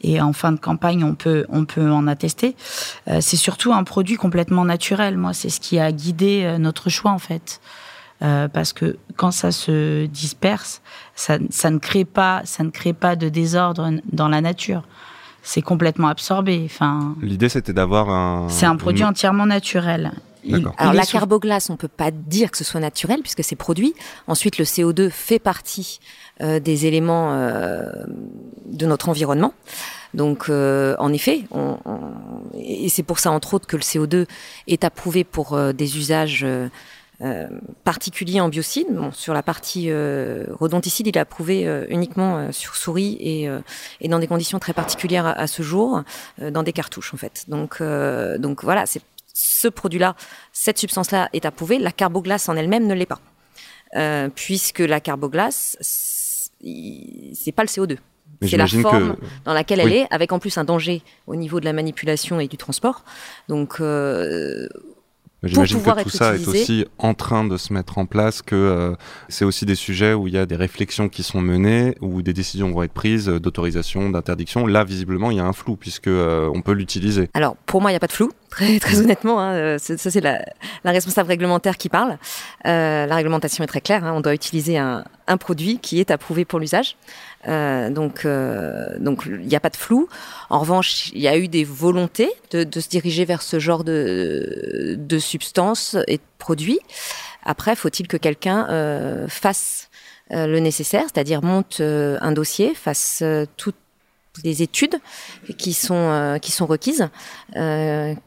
et 0.02 0.20
en 0.20 0.32
fin 0.32 0.52
de 0.52 0.58
campagne, 0.58 1.04
on 1.04 1.14
peut, 1.14 1.46
on 1.48 1.64
peut 1.64 1.90
en 1.90 2.06
attester. 2.06 2.56
Euh, 3.08 3.18
c'est 3.20 3.36
surtout 3.36 3.72
un 3.72 3.84
produit 3.84 4.16
complètement 4.16 4.64
naturel. 4.64 5.16
Moi, 5.16 5.32
c'est 5.32 5.50
ce 5.50 5.60
qui 5.60 5.78
a 5.78 5.92
guidé 5.92 6.42
euh, 6.44 6.58
notre 6.58 6.88
choix, 6.88 7.10
en 7.10 7.18
fait. 7.18 7.60
Euh, 8.22 8.48
parce 8.48 8.74
que 8.74 8.98
quand 9.16 9.30
ça 9.30 9.50
se 9.50 10.04
disperse, 10.06 10.82
ça, 11.14 11.38
ça, 11.48 11.70
ne 11.70 11.78
crée 11.78 12.04
pas, 12.04 12.42
ça 12.44 12.64
ne 12.64 12.70
crée 12.70 12.92
pas 12.92 13.16
de 13.16 13.30
désordre 13.30 13.90
dans 14.12 14.28
la 14.28 14.42
nature. 14.42 14.82
C'est 15.42 15.62
complètement 15.62 16.08
absorbé. 16.08 16.62
Enfin, 16.66 17.14
L'idée, 17.22 17.48
c'était 17.48 17.72
d'avoir 17.72 18.10
un. 18.10 18.48
C'est 18.50 18.66
un 18.66 18.76
produit 18.76 19.04
entièrement 19.04 19.46
naturel. 19.46 20.12
Il, 20.44 20.66
Alors 20.78 20.92
la 20.94 21.04
carboglace, 21.04 21.70
on 21.70 21.76
peut 21.76 21.88
pas 21.88 22.10
dire 22.10 22.50
que 22.50 22.56
ce 22.56 22.64
soit 22.64 22.80
naturel 22.80 23.20
puisque 23.20 23.44
c'est 23.44 23.56
produit. 23.56 23.94
Ensuite, 24.26 24.58
le 24.58 24.64
CO2 24.64 25.10
fait 25.10 25.38
partie 25.38 26.00
des 26.40 26.86
éléments 26.86 27.34
euh, 27.34 27.84
de 28.66 28.86
notre 28.86 29.08
environnement. 29.08 29.52
Donc, 30.14 30.48
euh, 30.48 30.96
en 30.98 31.12
effet, 31.12 31.44
on, 31.52 31.78
et 32.58 32.88
c'est 32.88 33.04
pour 33.04 33.18
ça 33.18 33.30
entre 33.30 33.54
autres 33.54 33.66
que 33.66 33.76
le 33.76 33.82
CO2 33.82 34.26
est 34.66 34.82
approuvé 34.84 35.22
pour 35.24 35.52
euh, 35.54 35.72
des 35.72 35.98
usages 35.98 36.44
euh, 36.44 37.48
particulier 37.84 38.40
en 38.40 38.48
biocide. 38.48 38.88
Bon, 38.90 39.12
sur 39.12 39.34
la 39.34 39.42
partie 39.42 39.90
euh, 39.90 40.46
rodonticide, 40.58 41.06
il 41.06 41.16
est 41.16 41.20
approuvé 41.20 41.66
euh, 41.66 41.84
uniquement 41.90 42.38
euh, 42.38 42.52
sur 42.52 42.74
souris 42.74 43.18
et, 43.20 43.48
euh, 43.48 43.60
dans 44.08 44.18
des 44.18 44.26
conditions 44.26 44.58
très 44.58 44.72
particulières 44.72 45.26
à, 45.26 45.32
à 45.32 45.46
ce 45.46 45.62
jour, 45.62 46.02
euh, 46.42 46.50
dans 46.50 46.62
des 46.62 46.72
cartouches 46.72 47.14
en 47.14 47.18
fait. 47.18 47.44
Donc, 47.48 47.78
euh, 47.80 48.38
donc 48.38 48.64
voilà, 48.64 48.86
c'est 48.86 49.02
ce 49.32 49.68
produit-là, 49.68 50.16
cette 50.52 50.78
substance-là 50.78 51.28
est 51.32 51.44
approuvée. 51.44 51.78
La 51.78 51.92
carboglace 51.92 52.48
en 52.48 52.56
elle-même 52.56 52.86
ne 52.86 52.94
l'est 52.94 53.06
pas, 53.06 53.20
Euh, 53.96 54.28
puisque 54.32 54.78
la 54.78 55.00
carboglace, 55.00 55.76
c'est 56.62 57.52
pas 57.52 57.62
le 57.62 57.68
CO2. 57.68 57.96
Mais 58.42 58.48
C'est 58.48 58.56
la 58.56 58.66
forme 58.66 59.16
que- 59.16 59.20
dans 59.44 59.52
laquelle 59.52 59.80
Oui. 59.84 59.92
elle 59.92 59.92
est, 59.98 60.06
avec 60.10 60.32
en 60.32 60.38
plus 60.38 60.56
un 60.56 60.64
danger 60.64 61.02
au 61.26 61.36
niveau 61.36 61.60
de 61.60 61.64
la 61.66 61.72
manipulation 61.74 62.40
et 62.40 62.48
du 62.48 62.56
transport. 62.56 63.04
Donc, 63.48 63.80
euh, 63.80 64.66
J'imagine 65.42 65.80
que 65.82 66.02
tout 66.02 66.10
ça 66.10 66.34
est 66.36 66.46
aussi 66.46 66.84
en 66.98 67.14
train 67.14 67.44
de 67.44 67.56
se 67.56 67.72
mettre 67.72 67.96
en 67.96 68.04
place, 68.04 68.42
que 68.42 68.54
euh, 68.54 68.94
c'est 69.30 69.46
aussi 69.46 69.64
des 69.64 69.74
sujets 69.74 70.12
où 70.12 70.26
il 70.28 70.34
y 70.34 70.38
a 70.38 70.44
des 70.44 70.54
réflexions 70.56 71.08
qui 71.08 71.22
sont 71.22 71.40
menées, 71.40 71.94
où 72.02 72.20
des 72.20 72.34
décisions 72.34 72.70
vont 72.70 72.82
être 72.82 72.92
prises 72.92 73.28
euh, 73.30 73.40
d'autorisation, 73.40 74.10
d'interdiction. 74.10 74.66
Là, 74.66 74.84
visiblement, 74.84 75.30
il 75.30 75.38
y 75.38 75.40
a 75.40 75.44
un 75.46 75.54
flou 75.54 75.76
puisque 75.76 76.08
euh, 76.08 76.50
on 76.54 76.60
peut 76.60 76.72
l'utiliser. 76.72 77.30
Alors, 77.32 77.56
pour 77.64 77.80
moi, 77.80 77.90
il 77.90 77.94
n'y 77.94 77.96
a 77.96 78.00
pas 78.00 78.06
de 78.06 78.12
flou, 78.12 78.30
très, 78.50 78.78
très 78.80 79.00
honnêtement. 79.00 79.40
Hein, 79.40 79.52
euh, 79.54 79.78
ça, 79.78 79.96
c'est 80.10 80.20
la, 80.20 80.44
la 80.84 80.90
responsable 80.90 81.28
réglementaire 81.28 81.78
qui 81.78 81.88
parle. 81.88 82.18
Euh, 82.66 83.06
la 83.06 83.14
réglementation 83.16 83.64
est 83.64 83.66
très 83.68 83.80
claire. 83.80 84.04
hein, 84.04 84.12
on 84.14 84.20
doit 84.20 84.34
utiliser 84.34 84.76
un, 84.76 85.04
un 85.30 85.36
produit 85.36 85.78
qui 85.78 86.00
est 86.00 86.10
approuvé 86.10 86.44
pour 86.44 86.58
l'usage. 86.58 86.96
Euh, 87.46 87.88
donc, 87.88 88.24
euh, 88.24 88.98
donc, 88.98 89.22
il 89.26 89.46
n'y 89.46 89.54
a 89.54 89.60
pas 89.60 89.70
de 89.70 89.76
flou. 89.76 90.08
En 90.50 90.58
revanche, 90.58 91.10
il 91.14 91.20
y 91.20 91.28
a 91.28 91.38
eu 91.38 91.46
des 91.46 91.64
volontés 91.64 92.30
de, 92.50 92.80
se 92.80 92.88
diriger 92.88 93.24
vers 93.24 93.40
ce 93.40 93.60
genre 93.60 93.84
de, 93.84 94.96
de 94.98 95.18
substances 95.18 95.96
et 96.08 96.16
de 96.16 96.22
produits. 96.38 96.80
Après, 97.44 97.76
faut-il 97.76 98.08
que 98.08 98.16
quelqu'un 98.16 98.68
euh, 98.70 99.28
fasse 99.28 99.88
le 100.32 100.60
nécessaire, 100.60 101.02
c'est-à-dire 101.12 101.42
monte 101.42 101.80
un 101.80 102.30
dossier, 102.30 102.72
fasse 102.76 103.24
toutes 103.56 103.74
les 104.44 104.62
études 104.62 104.94
qui 105.58 105.72
sont 105.72 106.38
qui 106.40 106.52
sont 106.52 106.66
requises, 106.66 107.08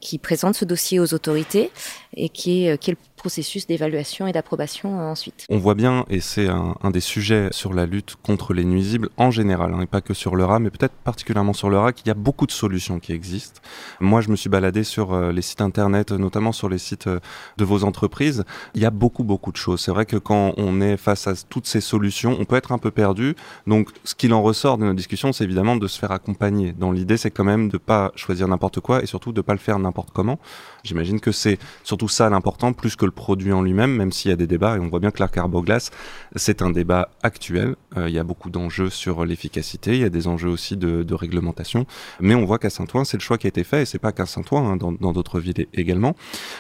qui 0.02 0.18
présentent 0.18 0.56
ce 0.56 0.66
dossier 0.66 1.00
aux 1.00 1.14
autorités 1.14 1.72
et 2.18 2.28
qui 2.28 2.68
est 2.68 2.78
qui 2.78 2.92
est 2.92 2.96
le 2.96 3.13
processus 3.24 3.68
d'évaluation 3.68 4.28
et 4.28 4.34
d'approbation 4.34 5.00
euh, 5.00 5.04
ensuite. 5.06 5.46
On 5.48 5.58
voit 5.58 5.76
bien, 5.76 6.04
et 6.10 6.20
c'est 6.20 6.50
un, 6.50 6.92
des 6.92 7.00
sujets 7.00 7.48
sur 7.52 7.74
la 7.74 7.86
lutte 7.86 8.18
contre 8.22 8.54
les 8.54 8.66
nuisibles 8.66 9.08
en 9.16 9.32
général, 9.32 9.74
hein, 9.74 9.80
et 9.82 9.86
pas 9.86 10.02
que 10.02 10.14
sur 10.14 10.36
le 10.36 10.44
rat, 10.44 10.60
mais 10.60 10.70
peut-être 10.70 10.94
particulièrement 11.06 11.54
sur 11.54 11.70
le 11.70 11.80
rat, 11.80 11.94
qu'il 11.94 12.08
y 12.08 12.10
a 12.10 12.16
beaucoup 12.16 12.46
de 12.46 12.52
solutions 12.52 13.00
qui 13.00 13.14
existent. 13.14 13.62
Moi, 14.02 14.20
je 14.20 14.28
me 14.30 14.36
suis 14.36 14.50
baladé 14.50 14.84
sur 14.84 15.14
euh, 15.14 15.32
les 15.32 15.42
sites 15.42 15.62
internet, 15.62 16.12
notamment 16.12 16.52
sur 16.52 16.68
les 16.68 16.78
sites 16.78 17.08
euh, 17.08 17.22
de 17.56 17.64
vos 17.64 17.86
entreprises. 17.86 18.44
Il 18.76 18.82
y 18.82 18.86
a 18.86 18.90
beaucoup, 18.90 19.24
beaucoup 19.24 19.54
de 19.54 19.58
choses. 19.58 19.80
C'est 19.80 19.92
vrai 19.92 20.06
que 20.06 20.18
quand 20.18 20.54
on 20.58 20.82
est 20.82 20.98
face 20.98 21.26
à 21.26 21.34
toutes 21.50 21.66
ces 21.66 21.80
solutions, 21.80 22.36
on 22.38 22.44
peut 22.44 22.58
être 22.58 22.74
un 22.74 22.78
peu 22.78 22.92
perdu. 22.92 23.38
Donc, 23.68 23.88
ce 24.04 24.16
qu'il 24.16 24.34
en 24.34 24.42
ressort 24.42 24.78
de 24.78 24.84
notre 24.84 24.98
discussion, 24.98 25.32
c'est 25.32 25.46
évidemment 25.46 25.78
de 25.78 25.88
se 25.88 25.98
faire 25.98 26.12
accompagner. 26.12 26.74
Dans 26.74 26.92
l'idée, 26.92 27.16
c'est 27.16 27.32
quand 27.32 27.46
même 27.46 27.70
de 27.70 27.78
pas 27.78 28.12
choisir 28.18 28.50
n'importe 28.50 28.82
quoi 28.82 29.02
et 29.02 29.06
surtout 29.06 29.32
de 29.32 29.40
pas 29.40 29.54
le 29.54 29.60
faire 29.60 29.80
n'importe 29.80 30.10
comment. 30.12 30.40
J'imagine 30.84 31.22
que 31.22 31.32
c'est 31.32 31.60
surtout 31.86 32.10
ça 32.10 32.30
l'important, 32.30 32.74
plus 32.74 32.98
que 32.98 33.06
le 33.06 33.12
produit 33.12 33.54
en 33.54 33.62
lui-même, 33.62 33.96
même 33.96 34.12
s'il 34.12 34.32
y 34.32 34.34
a 34.34 34.36
des 34.36 34.48
débats, 34.48 34.76
et 34.76 34.80
on 34.80 34.90
voit 34.90 35.00
bien 35.00 35.12
que 35.12 35.22
la 35.22 35.30
carboglace, 35.30 35.92
c'est 36.36 36.62
un 36.62 36.72
débat 36.72 37.10
actuel. 37.24 37.78
Euh, 37.96 38.10
il 38.10 38.14
y 38.14 38.20
a 38.20 38.26
beaucoup 38.26 38.50
d'enjeux 38.50 38.90
sur 38.90 39.24
l'efficacité, 39.24 39.94
il 39.94 40.02
y 40.02 40.04
a 40.04 40.10
des 40.10 40.28
enjeux 40.28 40.50
aussi 40.50 40.76
de, 40.76 41.14
réglementation, 41.14 41.86
mais 42.20 42.36
on 42.36 42.44
voit 42.44 42.60
qu'à 42.60 42.70
Saint-Ouen, 42.70 43.06
c'est 43.06 43.16
le 43.16 43.22
choix 43.22 43.38
qui 43.38 43.48
a 43.48 43.50
été 43.50 43.64
fait, 43.64 43.84
et 43.84 43.86
c'est 43.86 43.98
pas 43.98 44.12
qu'à 44.12 44.26
Saint-Ouen, 44.26 44.72
hein, 44.72 44.76
dans 44.78 45.14
d'autres 45.14 45.40
villes 45.40 45.68
également. 45.74 46.18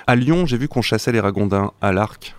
À 0.07 0.15
Lyon, 0.15 0.45
j'ai 0.45 0.57
vu 0.57 0.69
qu'on 0.69 0.81
chassait 0.81 1.11
les 1.11 1.19
ragondins 1.19 1.73
à 1.81 1.91
l'arc. 1.91 2.33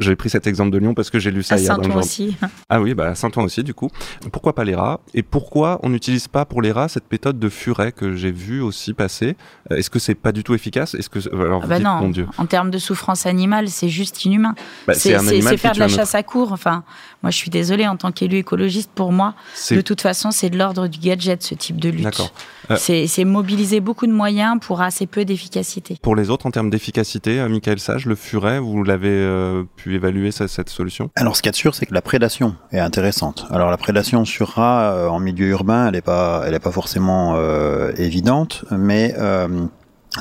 J'ai 0.00 0.16
pris 0.16 0.30
cet 0.30 0.46
exemple 0.46 0.70
de 0.70 0.78
Lyon 0.78 0.94
parce 0.94 1.10
que 1.10 1.18
j'ai 1.18 1.30
lu 1.30 1.42
ça 1.42 1.54
À 1.54 1.58
hier 1.58 1.68
dans 1.68 1.76
le 1.76 1.82
Saint-Ouen 1.84 2.02
journal. 2.02 2.04
aussi. 2.04 2.36
Ah 2.68 2.80
oui, 2.80 2.94
bah 2.94 3.08
à 3.08 3.14
Saint-Ouen 3.14 3.44
aussi 3.44 3.62
du 3.62 3.74
coup. 3.74 3.88
Pourquoi 4.32 4.54
pas 4.54 4.64
les 4.64 4.74
rats 4.74 5.00
Et 5.14 5.22
pourquoi 5.22 5.78
on 5.82 5.90
n'utilise 5.90 6.26
pas 6.28 6.44
pour 6.44 6.62
les 6.62 6.72
rats 6.72 6.88
cette 6.88 7.10
méthode 7.12 7.38
de 7.38 7.48
furet 7.48 7.92
que 7.92 8.14
j'ai 8.16 8.32
vu 8.32 8.60
aussi 8.60 8.94
passer? 8.94 9.36
Euh, 9.70 9.76
Est-ce 9.76 9.90
que 9.90 9.98
c'est 9.98 10.14
pas 10.14 10.32
du 10.32 10.42
tout 10.42 10.54
efficace? 10.54 10.94
Est-ce 10.94 11.08
que 11.10 11.18
alors 11.34 11.60
Ah 11.62 11.64
vous 11.64 11.68
bah 11.68 11.76
dites, 11.76 11.84
non, 11.86 11.96
mon 12.00 12.08
Dieu, 12.08 12.26
en 12.38 12.46
termes 12.46 12.70
de 12.70 12.78
souffrance 12.78 13.26
animale, 13.26 13.68
c'est 13.68 13.88
juste 13.88 14.24
inhumain. 14.24 14.54
Bah, 14.86 14.94
c'est 14.94 15.18
faire 15.56 15.72
de 15.74 15.78
la 15.78 15.88
chasse 15.88 16.14
à 16.14 16.22
court. 16.22 16.52
Enfin, 16.52 16.82
moi, 17.22 17.30
je 17.30 17.36
suis 17.36 17.50
désolée, 17.50 17.86
en 17.86 17.96
tant 17.96 18.12
qu'élu 18.12 18.38
écologiste, 18.38 18.90
pour 18.94 19.12
moi, 19.12 19.34
de 19.70 19.80
toute 19.82 20.00
façon, 20.00 20.30
c'est 20.30 20.48
de 20.50 20.56
l'ordre 20.58 20.86
du 20.88 20.98
gadget, 20.98 21.42
ce 21.42 21.54
type 21.54 21.78
de 21.80 21.90
lutte. 21.90 22.20
Euh, 22.70 22.76
C'est 22.78 23.24
mobiliser 23.24 23.80
beaucoup 23.80 24.06
de 24.06 24.12
moyens 24.12 24.58
pour 24.60 24.80
assez 24.80 25.06
peu 25.06 25.24
d'efficacité. 25.24 25.98
Pour 26.02 26.14
les 26.16 26.30
autres, 26.30 26.46
en 26.46 26.50
termes 26.50 26.70
d'efficacité, 26.70 27.40
euh, 27.40 27.48
Michael 27.48 27.78
Sage, 27.80 28.06
le 28.06 28.14
furet, 28.14 28.58
vous 28.60 28.82
l'avez 28.84 29.08
euh, 29.10 29.64
pu 29.76 29.89
évaluer 29.94 30.30
ça- 30.30 30.48
cette 30.48 30.68
solution? 30.70 31.10
Alors, 31.16 31.36
ce 31.36 31.42
qu'il 31.42 31.48
y 31.48 31.50
a 31.50 31.52
de 31.52 31.56
sûr, 31.56 31.74
c'est 31.74 31.86
que 31.86 31.94
la 31.94 32.02
prédation 32.02 32.54
est 32.72 32.78
intéressante. 32.78 33.46
Alors, 33.50 33.70
la 33.70 33.76
prédation 33.76 34.24
sur 34.24 34.48
rat 34.50 34.92
euh, 34.92 35.08
en 35.08 35.20
milieu 35.20 35.46
urbain, 35.48 35.86
elle 35.86 35.92
n'est 35.94 36.00
pas, 36.00 36.42
elle 36.46 36.54
est 36.54 36.58
pas 36.60 36.70
forcément 36.72 37.34
euh, 37.36 37.92
évidente, 37.96 38.64
mais 38.70 39.14
euh, 39.18 39.66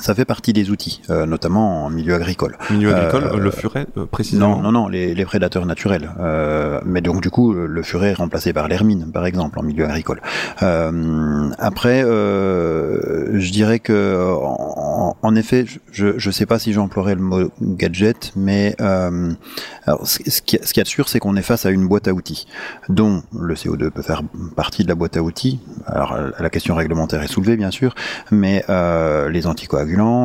ça 0.01 0.13
fait 0.13 0.25
partie 0.25 0.53
des 0.53 0.69
outils, 0.69 1.01
euh, 1.09 1.25
notamment 1.25 1.85
en 1.85 1.89
milieu 1.89 2.13
agricole. 2.13 2.57
Milieu 2.69 2.91
Euh, 2.91 2.95
agricole, 2.95 3.23
euh, 3.33 3.39
le 3.39 3.49
furet, 3.49 3.87
euh, 3.97 4.05
précisément 4.05 4.57
Non, 4.57 4.61
non, 4.61 4.71
non, 4.71 4.87
les, 4.87 5.15
les 5.15 5.25
prédateurs 5.25 5.65
naturels. 5.65 6.11
Euh, 6.19 6.79
mais 6.85 7.01
donc 7.01 7.21
du 7.21 7.31
coup, 7.31 7.53
le 7.53 7.81
furet 7.81 8.09
est 8.11 8.13
remplacé 8.13 8.53
par 8.53 8.67
l'hermine, 8.67 9.11
par 9.11 9.25
exemple, 9.25 9.57
en 9.57 9.63
milieu 9.63 9.85
agricole. 9.85 10.21
Euh, 10.61 11.49
après, 11.57 12.03
euh, 12.05 13.39
je 13.39 13.51
dirais 13.51 13.79
que, 13.79 14.31
en, 14.43 15.17
en 15.19 15.35
effet, 15.35 15.65
je 15.91 16.13
ne 16.23 16.31
sais 16.31 16.45
pas 16.45 16.59
si 16.59 16.71
j'emploierais 16.71 17.15
le 17.15 17.21
mot 17.21 17.49
gadget, 17.59 18.31
mais 18.35 18.75
euh, 18.81 19.31
alors, 19.87 20.05
ce, 20.05 20.19
ce 20.29 20.41
qui 20.41 20.59
ce 20.61 20.71
qu'il 20.73 20.81
y 20.81 20.81
a 20.81 20.83
de 20.83 20.89
sûr, 20.89 21.09
c'est 21.09 21.19
qu'on 21.19 21.35
est 21.35 21.41
face 21.41 21.65
à 21.65 21.71
une 21.71 21.87
boîte 21.87 22.07
à 22.07 22.13
outils, 22.13 22.45
dont 22.89 23.23
le 23.37 23.55
CO2 23.55 23.89
peut 23.89 24.03
faire 24.03 24.21
partie 24.55 24.83
de 24.83 24.87
la 24.89 24.95
boîte 24.95 25.17
à 25.17 25.23
outils. 25.23 25.59
Alors, 25.87 26.15
la 26.39 26.49
question 26.51 26.75
réglementaire 26.75 27.23
est 27.23 27.27
soulevée, 27.27 27.57
bien 27.57 27.71
sûr, 27.71 27.95
mais 28.31 28.63
euh, 28.69 29.29
les 29.29 29.47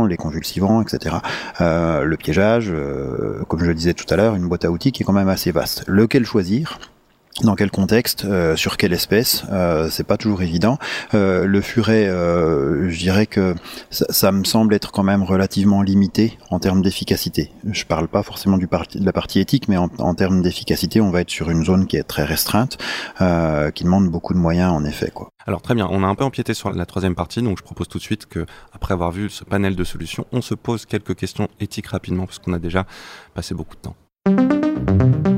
les 0.08 0.16
convulsivants, 0.16 0.82
etc. 0.82 1.16
Euh, 1.60 2.04
le 2.04 2.16
piégeage, 2.16 2.70
euh, 2.70 3.42
comme 3.48 3.60
je 3.60 3.66
le 3.66 3.74
disais 3.74 3.94
tout 3.94 4.06
à 4.08 4.16
l'heure, 4.16 4.34
une 4.34 4.48
boîte 4.48 4.64
à 4.64 4.70
outils 4.70 4.92
qui 4.92 5.02
est 5.02 5.06
quand 5.06 5.12
même 5.12 5.28
assez 5.28 5.52
vaste. 5.52 5.84
Lequel 5.86 6.24
choisir? 6.24 6.78
Dans 7.42 7.56
quel 7.56 7.72
contexte, 7.72 8.24
euh, 8.26 8.54
sur 8.54 8.76
quelle 8.76 8.92
espèce, 8.92 9.42
euh, 9.50 9.88
c'est 9.90 10.04
pas 10.04 10.16
toujours 10.16 10.42
évident. 10.42 10.78
Le 11.12 11.60
furet, 11.60 12.06
je 12.06 12.96
dirais 12.96 13.26
que 13.26 13.56
ça, 13.90 14.30
me 14.30 14.44
semble 14.44 14.72
être 14.72 14.92
quand 14.92 15.02
même 15.02 15.24
relativement 15.24 15.82
limité 15.82 16.38
en 16.50 16.60
termes 16.60 16.80
d'efficacité. 16.80 17.50
Je 17.68 17.84
parle 17.84 18.06
pas 18.06 18.22
forcément 18.22 18.56
du 18.56 18.68
parti, 18.68 19.00
de 19.00 19.04
la 19.04 19.12
partie 19.12 19.40
éthique, 19.40 19.66
mais 19.68 19.76
en, 19.76 19.90
en 19.98 20.14
termes 20.14 20.42
d'efficacité, 20.42 21.00
on 21.00 21.10
va 21.10 21.22
être 21.22 21.30
sur 21.30 21.50
une 21.50 21.64
zone 21.64 21.86
qui 21.86 21.96
est 21.96 22.04
très 22.04 22.24
restreinte, 22.24 22.78
qui 23.18 23.84
demande 23.84 24.08
beaucoup 24.08 24.32
de 24.32 24.38
moyens 24.38 24.72
en 24.72 24.84
effet. 24.84 25.10
Quoi. 25.12 25.33
Alors 25.46 25.60
très 25.60 25.74
bien, 25.74 25.86
on 25.90 26.02
a 26.02 26.06
un 26.06 26.14
peu 26.14 26.24
empiété 26.24 26.54
sur 26.54 26.72
la 26.72 26.86
troisième 26.86 27.14
partie, 27.14 27.42
donc 27.42 27.58
je 27.58 27.62
propose 27.62 27.88
tout 27.88 27.98
de 27.98 28.02
suite 28.02 28.26
que, 28.26 28.46
après 28.72 28.94
avoir 28.94 29.10
vu 29.10 29.28
ce 29.28 29.44
panel 29.44 29.76
de 29.76 29.84
solutions, 29.84 30.26
on 30.32 30.40
se 30.40 30.54
pose 30.54 30.86
quelques 30.86 31.14
questions 31.14 31.48
éthiques 31.60 31.88
rapidement, 31.88 32.24
parce 32.24 32.38
qu'on 32.38 32.54
a 32.54 32.58
déjà 32.58 32.86
passé 33.34 33.54
beaucoup 33.54 33.76
de 33.76 33.80
temps. 33.80 35.33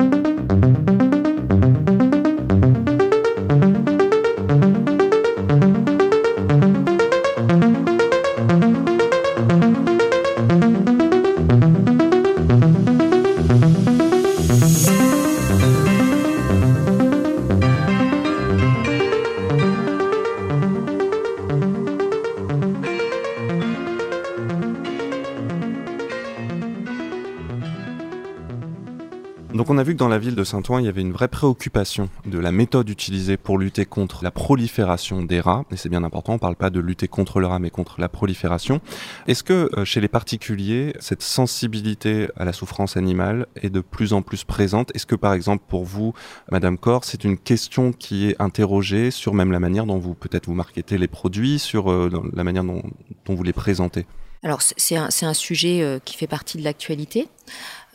Donc 29.67 29.75
on 29.75 29.79
a 29.79 29.83
vu 29.83 29.95
que 29.95 29.99
dans 29.99 30.07
la 30.07 30.19
ville 30.19 30.37
de 30.37 30.45
Saint-Ouen, 30.45 30.79
il 30.79 30.87
y 30.87 30.89
avait 30.89 31.01
une 31.01 31.11
vraie 31.11 31.27
préoccupation 31.27 32.09
de 32.25 32.39
la 32.39 32.53
méthode 32.53 32.89
utilisée 32.89 33.37
pour 33.37 33.59
lutter 33.59 33.85
contre 33.85 34.23
la 34.23 34.31
prolifération 34.31 35.25
des 35.25 35.41
rats. 35.41 35.65
Et 35.73 35.77
c'est 35.77 35.89
bien 35.89 36.05
important, 36.05 36.35
on 36.35 36.37
ne 36.37 36.41
parle 36.41 36.55
pas 36.55 36.71
de 36.71 36.79
lutter 36.79 37.09
contre 37.09 37.41
le 37.41 37.49
rat, 37.49 37.59
mais 37.59 37.71
contre 37.71 38.01
la 38.01 38.09
prolifération. 38.09 38.81
Est-ce 39.27 39.43
que 39.43 39.69
euh, 39.77 39.85
chez 39.85 40.01
les 40.01 40.07
particuliers, 40.07 40.95
cette 41.01 41.23
sensibilité 41.23 42.29
à 42.37 42.45
la 42.45 42.53
souffrance 42.53 42.97
animale 42.97 43.49
est 43.61 43.69
de 43.69 43.81
plus 43.81 44.13
en 44.13 44.23
plus 44.23 44.45
présente? 44.45 44.95
Est-ce 44.95 45.05
que 45.05 45.17
par 45.17 45.33
exemple 45.33 45.65
pour 45.67 45.85
vous, 45.85 46.15
Madame 46.53 46.79
Cor, 46.79 47.03
c'est 47.03 47.25
une 47.25 47.37
question 47.37 47.91
qui 47.91 48.29
est 48.29 48.41
interrogée 48.41 49.11
sur 49.11 49.35
même 49.35 49.51
la 49.51 49.59
manière 49.59 49.85
dont 49.85 49.99
vous 49.99 50.15
peut-être 50.15 50.47
vous 50.47 50.55
marketez 50.55 50.97
les 50.97 51.09
produits, 51.09 51.59
sur 51.59 51.91
euh, 51.91 52.09
la 52.33 52.45
manière 52.45 52.63
dont, 52.63 52.85
vous 53.27 53.43
les 53.43 53.53
présentez? 53.53 54.07
Alors 54.45 54.63
c'est 54.63 54.95
un, 54.95 55.09
un, 55.23 55.35
sujet 55.35 55.83
euh, 55.83 55.99
qui 56.05 56.17
fait 56.17 56.29
partie 56.29 56.57
de 56.57 56.63
l'actualité. 56.63 57.27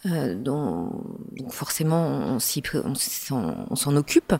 Euh, 0.07 0.33
donc 0.33 1.51
forcément, 1.51 2.37
on 2.37 3.75
s'en 3.75 3.95
occupe. 3.95 4.33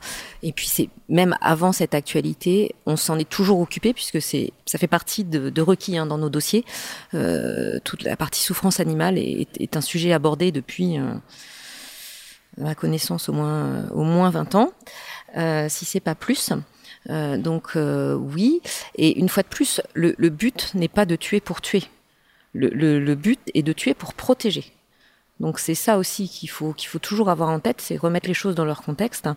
Et 0.44 0.52
puis 0.54 0.68
c'est 0.68 0.90
même 1.10 1.36
avant 1.42 1.72
cette 1.72 1.94
actualité, 1.94 2.76
on 2.86 2.96
s'en 2.96 3.20
est 3.20 3.30
toujours 3.30 3.60
occupé 3.60 3.94
puisque 3.94 4.22
c'est 4.22 4.54
ça 4.66 4.78
fait 4.78 4.88
partie 4.88 5.24
de, 5.24 5.62
requis 5.62 5.98
hein, 5.98 6.06
dans 6.06 6.18
nos 6.18 6.30
dossiers. 6.30 6.66
Euh, 7.14 7.80
toute 7.84 8.04
la 8.04 8.16
partie 8.16 8.42
souffrance 8.42 8.80
animale 8.80 9.18
est, 9.18 9.78
un 9.78 9.82
sujet 9.82 10.14
abordé 10.14 10.52
depuis, 10.52 10.98
euh, 11.00 11.14
ma 12.58 12.76
connaissance, 12.76 13.30
au 13.30 13.34
moins 13.34 13.88
au 13.92 14.04
moins 14.04 14.30
20 14.30 14.56
ans, 14.56 14.72
si 15.70 15.86
c'est 15.86 16.00
pas 16.00 16.16
plus. 16.16 16.52
Donc 17.08 17.76
oui, 17.76 18.62
et 18.96 19.18
une 19.20 19.30
fois 19.30 19.44
de 19.44 19.48
plus, 19.48 19.82
le, 19.94 20.30
but 20.30 20.72
n'est 20.74 20.88
pas 20.88 21.06
de 21.06 21.16
tuer 21.16 21.40
pour 21.40 21.62
tuer. 21.62 21.84
Le, 22.54 23.00
le, 23.00 23.16
but 23.16 23.40
est 23.54 23.64
de 23.64 23.72
tuer 23.72 23.94
pour 23.94 24.14
protéger. 24.14 24.74
Donc 25.42 25.60
c'est 25.60 25.76
ça 25.76 25.98
aussi 25.98 26.30
qu'il 26.30 26.50
faut 26.50 26.72
qu'il 26.72 26.88
faut 26.88 27.00
toujours 27.00 27.30
avoir 27.30 27.50
en 27.50 27.60
tête, 27.60 27.82
c'est 27.82 27.98
remettre 27.98 28.28
les 28.28 28.34
choses 28.34 28.56
dans 28.56 28.64
leur 28.64 28.84
contexte. 28.84 29.28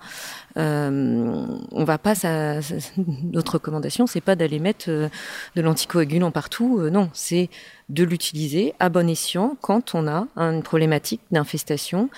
Euh, 0.57 1.47
on 1.73 1.85
va 1.85 1.99
pas, 1.99 2.15
ça, 2.15 2.63
ça, 2.63 2.77
notre 3.33 3.55
recommandation, 3.55 4.07
c'est 4.07 4.21
pas 4.21 4.37
d'aller 4.37 4.59
mettre 4.61 4.87
euh, 4.89 5.09
de 5.57 5.63
l'anticoagulant 5.63 6.31
partout. 6.31 6.79
Euh, 6.79 6.91
non, 6.91 7.11
c'est 7.15 7.49
de 7.89 8.05
l'utiliser 8.05 8.75
à 8.81 8.91
bon 8.91 9.09
escient 9.09 9.57
quand 9.61 9.95
on 9.95 10.07
a 10.07 10.27
une 10.37 10.63
problématique 10.63 11.23
d'infestation 11.31 12.11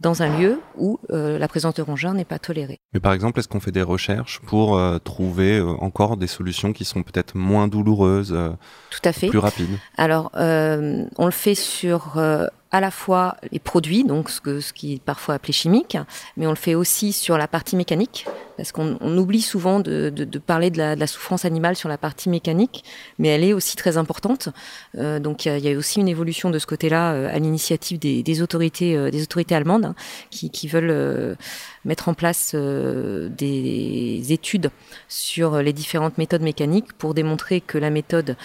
dans 0.00 0.22
un 0.22 0.38
lieu 0.38 0.60
où 0.76 0.98
euh, 1.10 1.38
la 1.38 1.46
présence 1.46 1.74
de 1.74 1.82
rongeurs 1.82 2.14
n'est 2.14 2.24
pas 2.24 2.38
tolérée. 2.38 2.78
Mais 2.94 3.00
par 3.00 3.12
exemple, 3.12 3.38
est-ce 3.38 3.48
qu'on 3.48 3.60
fait 3.60 3.70
des 3.70 3.82
recherches 3.82 4.40
pour 4.40 4.76
euh, 4.76 4.98
trouver 4.98 5.58
euh, 5.58 5.66
encore 5.80 6.16
des 6.16 6.26
solutions 6.26 6.72
qui 6.72 6.84
sont 6.84 7.02
peut-être 7.02 7.36
moins 7.36 7.68
douloureuses, 7.68 8.36
Tout 8.90 9.00
à 9.04 9.12
fait. 9.12 9.28
plus 9.28 9.38
rapides? 9.38 9.78
Alors, 9.96 10.30
on 10.34 11.26
le 11.26 11.30
fait 11.30 11.54
sur 11.54 12.18
à 12.70 12.80
la 12.80 12.90
fois 12.90 13.36
les 13.50 13.58
produits, 13.58 14.04
donc 14.04 14.30
ce, 14.30 14.40
que, 14.40 14.60
ce 14.60 14.72
qui 14.72 14.94
est 14.94 15.02
parfois 15.02 15.34
appelé 15.34 15.52
chimique, 15.52 15.96
mais 16.36 16.46
on 16.46 16.50
le 16.50 16.56
fait 16.56 16.74
aussi 16.74 17.12
sur 17.12 17.36
la 17.36 17.48
partie 17.48 17.76
mécanique, 17.76 18.26
parce 18.60 18.72
qu'on 18.72 18.98
on 19.00 19.16
oublie 19.16 19.40
souvent 19.40 19.80
de, 19.80 20.10
parler 20.46 20.68
de 20.68 20.76
la, 20.76 21.06
souffrance 21.06 21.46
animale 21.46 21.76
sur 21.76 21.88
la 21.88 21.96
partie 21.96 22.28
mécanique, 22.28 22.84
mais 23.18 23.28
elle 23.28 23.42
est 23.42 23.54
aussi 23.54 23.74
très 23.74 23.96
importante. 23.96 24.50
Euh, 24.98 25.18
donc 25.18 25.46
il 25.46 25.58
y, 25.60 25.72
a 25.72 25.78
aussi 25.78 25.98
une 25.98 26.08
évolution 26.08 26.50
de 26.50 26.58
ce 26.58 26.66
côté-là 26.66 27.14
euh, 27.14 27.34
à 27.34 27.38
l'initiative 27.38 27.98
des, 27.98 28.42
autorités, 28.42 28.98
euh, 28.98 29.10
des 29.10 29.22
autorités 29.22 29.54
allemandes 29.54 29.86
hein, 29.86 29.94
qui, 30.28 30.50
qui, 30.50 30.68
veulent 30.68 31.38
mettre 31.86 32.10
en 32.10 32.14
place 32.14 32.54
des 32.54 34.22
études 34.28 34.70
sur 35.08 35.62
les 35.62 35.72
différentes 35.72 36.18
méthodes 36.18 36.42
mécaniques 36.42 36.92
pour 36.92 37.14
démontrer 37.14 37.62
que 37.62 37.78
la 37.78 37.88
méthode 37.88 38.36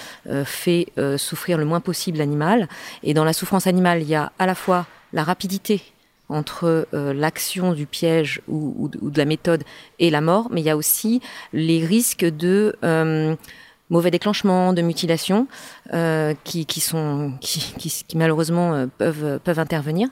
fait 0.45 0.87
souffrir 1.17 1.57
le 1.57 1.65
moins 1.65 1.81
possible 1.81 2.19
l'animal. 2.19 2.69
Et 3.03 3.13
dans 3.13 3.25
la 3.25 3.33
souffrance 3.33 3.67
animale, 3.67 4.01
il 4.01 4.07
y 4.07 4.15
a 4.15 4.31
à 4.39 4.45
la 4.45 4.55
fois 4.55 4.87
la 5.11 5.25
rapidité 5.25 5.81
entre 6.29 6.87
euh, 6.93 7.13
l'action 7.13 7.73
du 7.73 7.85
piège 7.85 8.41
ou, 8.47 8.89
de 8.89 9.17
la 9.17 9.25
méthode 9.25 9.63
et 9.99 10.09
la 10.09 10.21
mort, 10.21 10.47
mais 10.51 10.61
il 10.61 10.65
y 10.65 10.69
a 10.69 10.77
aussi 10.77 11.21
les 11.53 11.85
risques 11.85 12.25
de 12.25 12.75
euh, 12.83 13.35
mauvais 13.89 14.11
déclenchement, 14.11 14.73
de 14.73 14.81
mutilation, 14.81 15.47
euh, 15.93 16.33
qui, 16.43 16.65
sont, 16.79 17.33
qui 17.41 18.05
malheureusement 18.15 18.87
peuvent, 18.97 19.39
peuvent 19.43 19.59
intervenir. 19.59 20.09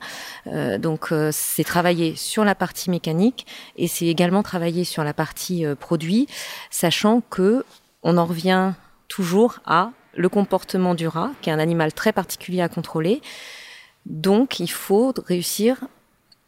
donc 0.77 1.11
c'est 1.31 1.63
travailler 1.63 2.15
sur 2.15 2.45
la 2.45 2.53
partie 2.53 2.91
mécanique 2.91 3.47
et 3.75 3.87
c'est 3.87 4.05
également 4.05 4.43
travailler 4.43 4.83
sur 4.83 5.03
la 5.03 5.13
partie 5.13 5.65
produit, 5.79 6.27
sachant 6.69 7.21
que 7.31 7.65
on 8.03 8.17
en 8.17 8.25
revient 8.25 8.73
toujours 9.07 9.59
à 9.65 9.91
le 10.15 10.29
comportement 10.29 10.93
du 10.93 11.07
rat, 11.07 11.31
qui 11.41 11.49
est 11.49 11.53
un 11.53 11.59
animal 11.59 11.93
très 11.93 12.11
particulier 12.11 12.61
à 12.61 12.69
contrôler. 12.69 13.21
Donc, 14.05 14.59
il 14.59 14.69
faut 14.69 15.13
réussir 15.25 15.77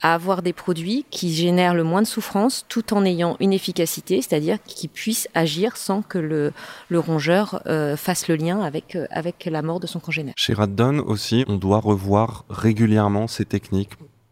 à 0.02 0.14
avoir 0.14 0.42
des 0.42 0.54
produits 0.54 1.06
qui 1.10 1.34
génèrent 1.34 1.74
le 1.74 1.84
moins 1.84 2.02
de 2.02 2.08
souffrance 2.08 2.66
tout 2.70 2.94
en 2.94 3.06
ayant 3.06 3.38
une 3.40 3.54
efficacité, 3.54 4.22
c'est-à-dire 4.22 4.58
qui 4.66 4.88
puissent 4.88 5.28
agir 5.34 5.78
sans 5.78 6.02
que 6.02 6.18
le, 6.18 6.52
le 6.90 7.00
rongeur 7.00 7.62
euh, 7.66 7.96
fasse 7.96 8.28
le 8.28 8.36
lien 8.36 8.62
avec, 8.62 8.96
euh, 8.96 9.06
avec 9.10 9.46
la 9.46 9.62
mort 9.62 9.80
de 9.80 9.88
son 9.88 10.00
congénère. 10.00 10.34
Chez 10.38 10.54
Raddon 10.54 11.00
aussi, 11.00 11.46
on 11.48 11.56
doit 11.56 11.80
revoir 11.80 12.46
régulièrement 12.50 13.28
ces 13.28 13.46
techniques 13.46 13.92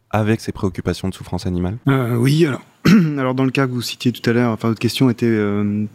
avec 0.09 0.41
ces 0.41 0.51
préoccupations 0.51 1.09
de 1.09 1.13
souffrance 1.13 1.45
animale 1.45 1.77
euh, 1.87 2.15
Oui, 2.15 2.45
alors. 2.45 2.61
Alors 3.17 3.33
dans 3.33 3.45
le 3.45 3.51
cas 3.51 3.65
que 3.65 3.71
vous 3.71 3.81
citiez 3.81 4.11
tout 4.11 4.29
à 4.29 4.33
l'heure, 4.33 4.51
enfin 4.51 4.67
votre 4.67 4.79
question 4.79 5.09
était 5.09 5.25
euh, 5.25 5.85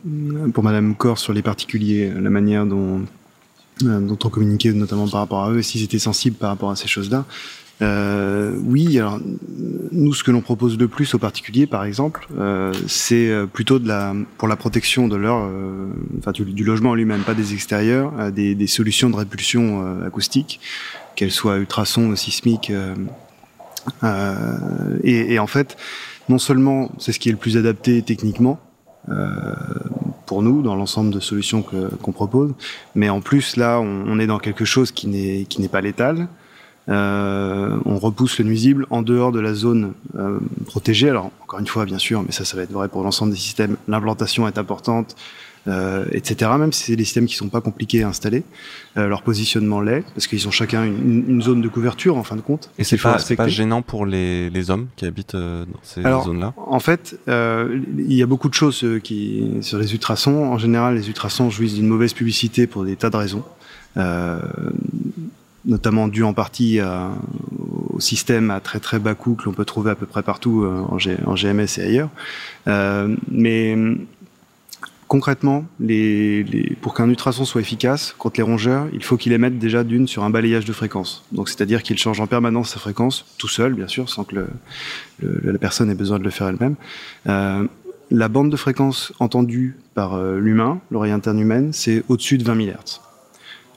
pour 0.54 0.64
Madame 0.64 0.94
Corr 0.94 1.18
sur 1.18 1.34
les 1.34 1.42
particuliers, 1.42 2.10
la 2.10 2.30
manière 2.30 2.64
dont 2.64 3.02
dont 3.80 4.18
on 4.24 4.28
communiquait 4.28 4.72
notamment 4.72 5.06
par 5.06 5.20
rapport 5.20 5.44
à 5.44 5.50
eux, 5.50 5.62
s'ils 5.62 5.84
étaient 5.84 5.98
sensibles 5.98 6.36
par 6.36 6.50
rapport 6.50 6.70
à 6.70 6.76
ces 6.76 6.88
choses-là. 6.88 7.26
Euh, 7.80 8.56
oui, 8.64 8.98
alors 8.98 9.20
nous, 9.92 10.12
ce 10.12 10.24
que 10.24 10.30
l'on 10.30 10.40
propose 10.40 10.78
le 10.78 10.88
plus 10.88 11.14
aux 11.14 11.18
particuliers, 11.18 11.66
par 11.66 11.84
exemple, 11.84 12.26
euh, 12.36 12.72
c'est 12.86 13.30
plutôt 13.52 13.78
de 13.78 13.86
la, 13.86 14.14
pour 14.36 14.48
la 14.48 14.56
protection 14.56 15.08
de 15.08 15.16
leur, 15.16 15.38
euh, 15.44 15.88
enfin 16.18 16.32
du, 16.32 16.44
du, 16.44 16.64
logement 16.64 16.94
lui-même, 16.94 17.22
pas 17.22 17.34
des 17.34 17.54
extérieurs, 17.54 18.12
euh, 18.18 18.30
des, 18.30 18.54
des, 18.54 18.66
solutions 18.66 19.10
de 19.10 19.16
répulsion 19.16 19.84
euh, 19.84 20.06
acoustique, 20.06 20.60
qu'elles 21.16 21.30
soient 21.30 21.56
ultrasons, 21.56 22.14
sismiques. 22.16 22.72
Et, 25.02 25.34
et, 25.34 25.38
en 25.38 25.46
fait, 25.46 25.76
non 26.28 26.38
seulement 26.38 26.90
c'est 26.98 27.12
ce 27.12 27.18
qui 27.18 27.28
est 27.28 27.32
le 27.32 27.38
plus 27.38 27.56
adapté 27.56 28.02
techniquement, 28.02 28.60
pour 30.26 30.42
nous 30.42 30.60
dans 30.60 30.74
l'ensemble 30.74 31.10
de 31.10 31.20
solutions 31.20 31.62
qu'on 31.62 31.88
qu 31.88 32.12
propose. 32.12 32.52
Mais 32.94 33.08
en 33.08 33.20
plus, 33.22 33.56
là, 33.56 33.80
on, 33.80 34.04
on 34.06 34.18
est 34.18 34.26
dans 34.26 34.38
quelque 34.38 34.66
chose 34.66 34.92
qui 34.92 35.06
n'est 35.08 35.46
qui 35.48 35.62
n'est 35.62 35.68
pas 35.68 35.80
létal. 35.80 36.28
Euh, 36.88 37.76
on 37.84 37.98
repousse 37.98 38.38
le 38.38 38.44
nuisible 38.44 38.86
en 38.90 39.02
dehors 39.02 39.32
de 39.32 39.40
la 39.40 39.54
zone 39.54 39.92
euh, 40.16 40.38
protégée. 40.66 41.10
Alors, 41.10 41.30
encore 41.42 41.58
une 41.58 41.66
fois, 41.66 41.84
bien 41.84 41.98
sûr, 41.98 42.22
mais 42.22 42.32
ça, 42.32 42.44
ça 42.44 42.56
va 42.56 42.62
être 42.62 42.72
vrai 42.72 42.88
pour 42.88 43.02
l'ensemble 43.02 43.32
des 43.32 43.38
systèmes. 43.38 43.76
L'implantation 43.88 44.48
est 44.48 44.58
importante, 44.58 45.14
euh, 45.68 46.06
etc. 46.12 46.50
Même 46.58 46.72
si 46.72 46.84
c'est 46.84 46.96
des 46.96 47.04
systèmes 47.04 47.26
qui 47.26 47.34
sont 47.34 47.48
pas 47.48 47.60
compliqués 47.60 48.02
à 48.02 48.08
installer, 48.08 48.42
euh, 48.96 49.06
leur 49.06 49.22
positionnement 49.22 49.80
l'est, 49.80 50.04
parce 50.14 50.26
qu'ils 50.26 50.46
ont 50.48 50.50
chacun 50.50 50.84
une, 50.84 51.24
une, 51.28 51.42
zone 51.42 51.60
de 51.60 51.68
couverture 51.68 52.16
en 52.16 52.24
fin 52.24 52.36
de 52.36 52.40
compte. 52.40 52.70
Et 52.78 52.84
c'est 52.84 52.96
pas, 52.96 53.18
pas 53.36 53.48
gênant 53.48 53.82
pour 53.82 54.06
les, 54.06 54.50
les, 54.50 54.70
hommes 54.70 54.88
qui 54.96 55.04
habitent 55.04 55.34
euh, 55.34 55.64
dans 55.66 55.80
ces 55.82 56.02
zones-là? 56.02 56.54
En 56.56 56.80
fait, 56.80 57.18
euh, 57.28 57.80
il 57.98 58.14
y 58.14 58.22
a 58.22 58.26
beaucoup 58.26 58.48
de 58.48 58.54
choses 58.54 58.84
qui 59.02 59.58
sur 59.60 59.78
les 59.78 59.92
ultrasons. 59.92 60.52
En 60.52 60.58
général, 60.58 60.94
les 60.94 61.08
ultrasons 61.08 61.50
jouissent 61.50 61.74
d'une 61.74 61.88
mauvaise 61.88 62.14
publicité 62.14 62.66
pour 62.66 62.84
des 62.84 62.96
tas 62.96 63.10
de 63.10 63.16
raisons. 63.16 63.44
Euh, 65.68 65.78
notamment 65.78 66.08
dû 66.08 66.22
en 66.22 66.32
partie 66.32 66.80
à, 66.80 67.12
au 67.90 68.00
système 68.00 68.50
à 68.50 68.60
très 68.60 68.80
très 68.80 68.98
bas 68.98 69.14
coût 69.14 69.34
que 69.34 69.44
l'on 69.44 69.52
peut 69.52 69.64
trouver 69.64 69.90
à 69.90 69.94
peu 69.94 70.06
près 70.06 70.22
partout 70.22 70.66
en, 70.66 70.98
G, 70.98 71.16
en 71.26 71.34
GMS 71.34 71.78
et 71.78 71.82
ailleurs. 71.82 72.08
Euh, 72.66 73.14
mais 73.30 73.76
concrètement, 75.08 75.64
les, 75.80 76.42
les, 76.44 76.76
pour 76.80 76.94
qu'un 76.94 77.08
ultrason 77.08 77.44
soit 77.44 77.60
efficace 77.60 78.14
contre 78.18 78.38
les 78.38 78.42
rongeurs, 78.42 78.86
il 78.92 79.02
faut 79.02 79.16
qu'il 79.16 79.32
émette 79.32 79.58
déjà 79.58 79.84
d'une 79.84 80.06
sur 80.06 80.24
un 80.24 80.30
balayage 80.30 80.64
de 80.64 80.72
fréquence. 80.72 81.24
Donc 81.32 81.48
c'est-à-dire 81.48 81.82
qu'il 81.82 81.98
change 81.98 82.20
en 82.20 82.26
permanence 82.26 82.70
sa 82.70 82.78
fréquence, 82.78 83.26
tout 83.38 83.48
seul 83.48 83.74
bien 83.74 83.88
sûr, 83.88 84.08
sans 84.08 84.24
que 84.24 84.36
le, 84.36 84.46
le, 85.20 85.52
la 85.52 85.58
personne 85.58 85.90
ait 85.90 85.94
besoin 85.94 86.18
de 86.18 86.24
le 86.24 86.30
faire 86.30 86.48
elle-même. 86.48 86.76
Euh, 87.26 87.66
la 88.10 88.28
bande 88.28 88.50
de 88.50 88.56
fréquence 88.56 89.12
entendue 89.18 89.76
par 89.94 90.14
euh, 90.14 90.38
l'humain, 90.38 90.80
l'oreille 90.90 91.12
interne 91.12 91.38
humaine, 91.38 91.72
c'est 91.72 92.04
au-dessus 92.08 92.38
de 92.38 92.44
20 92.44 92.64
000 92.64 92.68
Hz. 92.70 93.00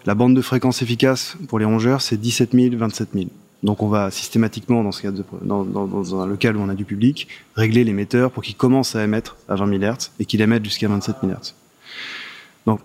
La 0.06 0.16
bande 0.16 0.36
de 0.36 0.42
fréquence 0.42 0.82
efficace 0.82 1.38
pour 1.48 1.60
les 1.60 1.66
rongeurs, 1.66 2.02
c'est 2.02 2.18
17 2.18 2.52
000, 2.54 2.76
27 2.76 3.10
000. 3.14 3.26
Donc 3.64 3.84
on 3.84 3.90
va 3.90 4.10
systématiquement, 4.10 4.84
dans, 4.84 6.22
un 6.22 6.26
local 6.26 6.58
où 6.58 6.62
on 6.62 6.70
a 6.70 6.74
du 6.74 6.86
public, 6.86 7.28
régler 7.56 7.84
l'émetteur 7.84 8.32
pour 8.32 8.42
qu'il 8.42 8.56
commence 8.56 8.96
à 8.96 9.04
émettre 9.04 9.38
à 9.48 9.56
20 9.56 9.80
000 9.80 9.94
Hz 9.94 10.12
et 10.20 10.26
qu'il 10.26 10.42
émette 10.42 10.64
jusqu'à 10.66 10.88
27 10.88 11.18
000 11.22 11.34
Hz. 11.34 11.54
Donc 12.66 12.80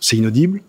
c'est 0.00 0.16
inaudible, 0.16 0.62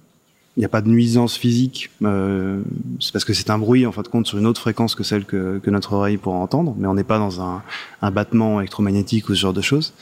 il 0.55 0.59
n'y 0.59 0.65
a 0.65 0.69
pas 0.69 0.81
de 0.81 0.89
nuisance 0.89 1.35
physique, 1.35 1.89
euh, 2.03 2.61
c'est 2.99 3.11
parce 3.11 3.25
que 3.25 3.33
c'est 3.33 3.49
un 3.49 3.57
bruit 3.57 3.87
en 3.87 3.91
fin 3.91 4.03
de 4.03 4.07
compte 4.07 4.27
sur 4.27 4.37
une 4.37 4.45
autre 4.45 4.61
fréquence 4.61 4.93
que 4.93 5.03
celle 5.03 5.25
que, 5.25 5.59
que 5.63 5.69
notre 5.71 5.93
oreille 5.93 6.17
pourra 6.17 6.37
entendre, 6.37 6.75
mais 6.77 6.87
on 6.87 6.93
n'est 6.93 7.03
pas 7.03 7.17
dans 7.17 7.41
un, 7.41 7.63
un, 8.03 8.11
battement 8.11 8.59
électromagnétique 8.59 9.29
ou 9.29 9.35
ce 9.35 9.39
genre 9.39 9.53
de 9.53 9.61
choses. 9.61 9.93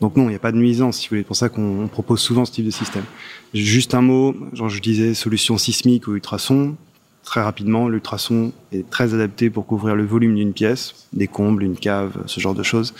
Donc 0.00 0.16
non, 0.16 0.24
il 0.24 0.30
n'y 0.30 0.36
a 0.36 0.40
pas 0.40 0.52
de 0.52 0.56
nuisance, 0.56 0.98
si 0.98 1.06
vous 1.06 1.10
voulez. 1.10 1.20
C'est 1.22 1.26
pour 1.26 1.36
ça 1.36 1.48
qu'on 1.48 1.88
propose 1.90 2.20
souvent 2.20 2.44
ce 2.44 2.52
type 2.52 2.66
de 2.66 2.70
système. 2.70 3.04
Juste 3.54 3.94
un 3.94 4.02
mot, 4.02 4.34
je 4.52 4.80
disais 4.80 5.14
solution 5.14 5.58
sismique 5.58 6.06
ou 6.06 6.14
ultrason. 6.14 6.76
Très 7.24 7.42
rapidement, 7.42 7.88
l'ultrason 7.88 8.52
est 8.70 8.88
très 8.88 9.12
adapté 9.12 9.50
pour 9.50 9.66
couvrir 9.66 9.96
le 9.96 10.04
volume 10.04 10.36
d'une 10.36 10.52
pièce, 10.52 11.08
des 11.12 11.26
combles, 11.26 11.64
une 11.64 11.76
cave, 11.76 12.22
ce 12.26 12.38
genre 12.38 12.54
de 12.54 12.62
choses. 12.62 12.94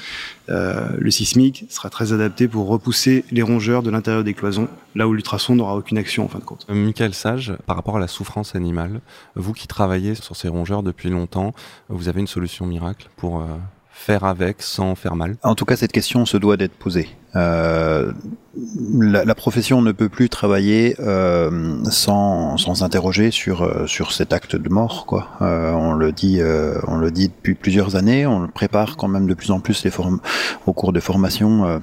Euh, 0.48 0.88
le 0.98 1.12
sismique 1.12 1.64
sera 1.68 1.90
très 1.90 2.12
adapté 2.12 2.48
pour 2.48 2.66
repousser 2.66 3.24
les 3.30 3.42
rongeurs 3.42 3.84
de 3.84 3.90
l'intérieur 3.90 4.24
des 4.24 4.34
cloisons, 4.34 4.66
là 4.96 5.06
où 5.06 5.12
l'ultrason 5.12 5.54
n'aura 5.54 5.76
aucune 5.76 5.96
action 5.96 6.24
en 6.24 6.28
fin 6.28 6.40
de 6.40 6.44
compte. 6.44 6.66
Euh, 6.68 6.74
Michael 6.74 7.14
Sage, 7.14 7.52
par 7.66 7.76
rapport 7.76 7.98
à 7.98 8.00
la 8.00 8.08
souffrance 8.08 8.56
animale, 8.56 9.00
vous 9.36 9.52
qui 9.52 9.68
travaillez 9.68 10.16
sur 10.16 10.34
ces 10.34 10.48
rongeurs 10.48 10.82
depuis 10.82 11.08
longtemps, 11.08 11.54
vous 11.88 12.08
avez 12.08 12.18
une 12.18 12.26
solution 12.26 12.66
miracle 12.66 13.08
pour 13.16 13.42
euh, 13.42 13.46
faire 13.96 14.24
avec 14.24 14.62
sans 14.62 14.94
faire 14.94 15.16
mal 15.16 15.36
En 15.42 15.54
tout 15.54 15.64
cas, 15.64 15.74
cette 15.74 15.90
question 15.90 16.26
se 16.26 16.36
doit 16.36 16.56
d'être 16.56 16.74
posée. 16.74 17.08
Euh, 17.34 18.12
la, 18.98 19.34
profession 19.34 19.82
ne 19.82 19.92
peut 19.92 20.08
plus 20.08 20.28
travailler 20.28 20.96
euh, 21.00 21.82
sans, 21.90 22.56
sans 22.56 22.76
s'interroger 22.76 23.30
sur 23.30 23.62
euh, 23.62 23.86
sur 23.86 24.12
cet 24.12 24.32
acte 24.32 24.56
de 24.56 24.68
mort 24.70 25.04
quoi. 25.04 25.28
On 25.40 25.92
le 25.92 26.12
dit 26.12 26.40
on 26.86 26.96
le 26.96 27.10
dit 27.10 27.28
depuis 27.28 27.54
plusieurs 27.54 27.96
années, 27.96 28.26
on 28.26 28.40
le 28.40 28.48
prépare 28.48 28.96
quand 28.96 29.08
même 29.08 29.26
de 29.26 29.34
plus 29.34 29.50
en 29.50 29.60
plus 29.60 29.84
les 29.84 29.90
formes 29.90 30.20
au 30.66 30.72
cours 30.72 30.92
de 30.92 31.00
formation 31.00 31.66
euh, 31.66 31.78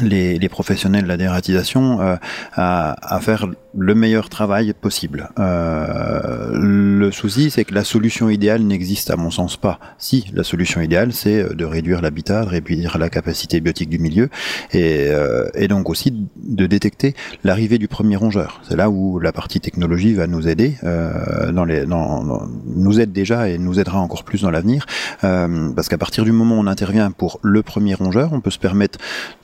les, 0.00 0.48
professionnels 0.48 1.04
de 1.04 1.08
la 1.08 1.16
dératisation 1.16 2.00
euh, 2.00 2.16
à, 2.54 3.18
faire 3.20 3.46
le 3.76 3.94
meilleur 3.94 4.28
travail 4.28 4.72
possible. 4.72 5.30
Euh, 5.38 6.50
le 6.54 7.10
souci, 7.10 7.50
c'est 7.50 7.64
que 7.64 7.74
la 7.74 7.84
solution 7.84 8.28
idéale 8.28 8.62
n'existe 8.62 9.10
à 9.10 9.16
mon 9.16 9.30
sens 9.30 9.56
pas. 9.56 9.78
Si, 9.98 10.30
la 10.34 10.44
solution 10.44 10.80
idéale, 10.80 11.12
c'est 11.12 11.54
de 11.54 11.64
réduire 11.64 12.02
l'habitat, 12.02 12.44
de 12.44 12.50
réduire 12.50 12.98
la 12.98 13.10
capacité 13.10 13.60
biotique 13.60 13.88
du 13.88 13.98
milieu, 13.98 14.28
et, 14.72 15.08
euh, 15.10 15.48
donc 15.68 15.88
aussi 15.88 16.26
de 16.36 16.66
détecter 16.66 17.14
l'arrivée 17.44 17.78
du 17.78 17.88
premier 17.88 18.16
rongeur. 18.16 18.60
C'est 18.68 18.76
là 18.76 18.90
où 18.90 19.18
la 19.18 19.32
partie 19.32 19.60
technologie 19.60 20.14
va 20.14 20.26
nous 20.26 20.48
aider, 20.48 20.76
euh, 20.84 21.50
nous 21.52 23.00
aide 23.00 23.12
déjà 23.12 23.48
et 23.48 23.58
nous 23.58 23.80
aidera 23.80 24.00
encore 24.00 24.24
plus 24.24 24.42
dans 24.42 24.50
l'avenir, 24.50 24.86
euh, 25.24 25.70
parce 25.74 25.88
qu'à 25.88 25.98
partir 25.98 26.24
du 26.24 26.32
moment 26.32 26.56
où 26.56 26.60
on 26.60 26.66
intervient 26.66 27.10
pour 27.10 27.38
le 27.42 27.62
premier 27.62 27.94
rongeur, 27.94 28.32
on 28.32 28.40
peut 28.40 28.50
se 28.50 28.58
permettre 28.58 28.98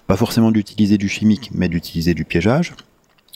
pas 0.08 0.16
forcément 0.16 0.37
d'utiliser 0.50 0.98
du 0.98 1.08
chimique, 1.08 1.50
mais 1.54 1.68
d'utiliser 1.68 2.14
du 2.14 2.24
piégeage. 2.24 2.74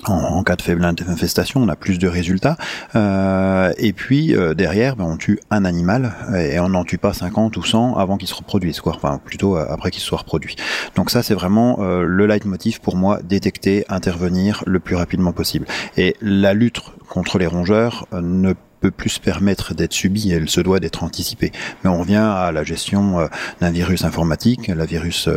En, 0.05 0.42
cas 0.42 0.57
de 0.57 0.62
faible 0.62 0.84
infestation, 0.84 1.61
on 1.62 1.68
a 1.68 1.76
plus 1.76 1.98
de 1.98 2.09
résultats. 2.09 2.57
Euh, 2.96 3.72
et 3.78 3.92
puis 3.92 4.34
euh, 4.34 4.53
derrière, 4.53 4.96
ben, 4.96 5.05
on 5.05 5.16
tue 5.16 5.38
un 5.50 5.64
animal 5.64 6.14
et 6.34 6.59
on 6.59 6.70
n'en 6.70 6.84
tue 6.84 6.98
pas 6.98 7.12
50 7.12 7.57
ou 7.57 7.62
100 7.62 7.94
avant 7.94 8.16
qu'il 8.16 8.26
se 8.26 8.34
reproduise, 8.34 8.80
quoi. 8.80 8.94
Enfin, 8.96 9.20
plutôt 9.24 9.57
euh, 9.57 9.64
après 9.68 9.92
qu'il 9.92 10.03
soit 10.03 10.18
reproduit. 10.18 10.57
Donc 10.96 11.11
ça, 11.11 11.22
c'est 11.22 11.34
vraiment 11.34 11.78
le 11.80 12.26
leitmotiv 12.26 12.80
pour 12.80 12.96
moi 12.96 13.20
détecter, 13.22 13.84
intervenir 13.88 14.64
le 14.66 14.80
plus 14.80 14.96
rapidement 14.96 15.32
possible. 15.32 15.66
Et 15.96 16.16
la 16.20 16.53
lutte 16.53 16.80
contre 17.09 17.38
les 17.38 17.46
rongeurs 17.46 18.07
ne 18.12 18.55
peut 18.80 18.90
plus 18.90 19.11
se 19.11 19.20
permettre 19.20 19.74
d'être 19.74 19.92
subie, 19.92 20.32
elle 20.32 20.48
se 20.48 20.61
doit 20.61 20.80
d'être 20.80 21.05
anticipée. 21.05 21.53
Mais 21.84 21.90
on 21.90 22.00
revient 22.00 22.16
à 22.16 22.50
la 22.50 22.64
gestion 22.64 23.28
d'un 23.61 23.70
virus 23.70 24.05
informatique, 24.05 24.66
la 24.68 24.86
virus 24.86 25.28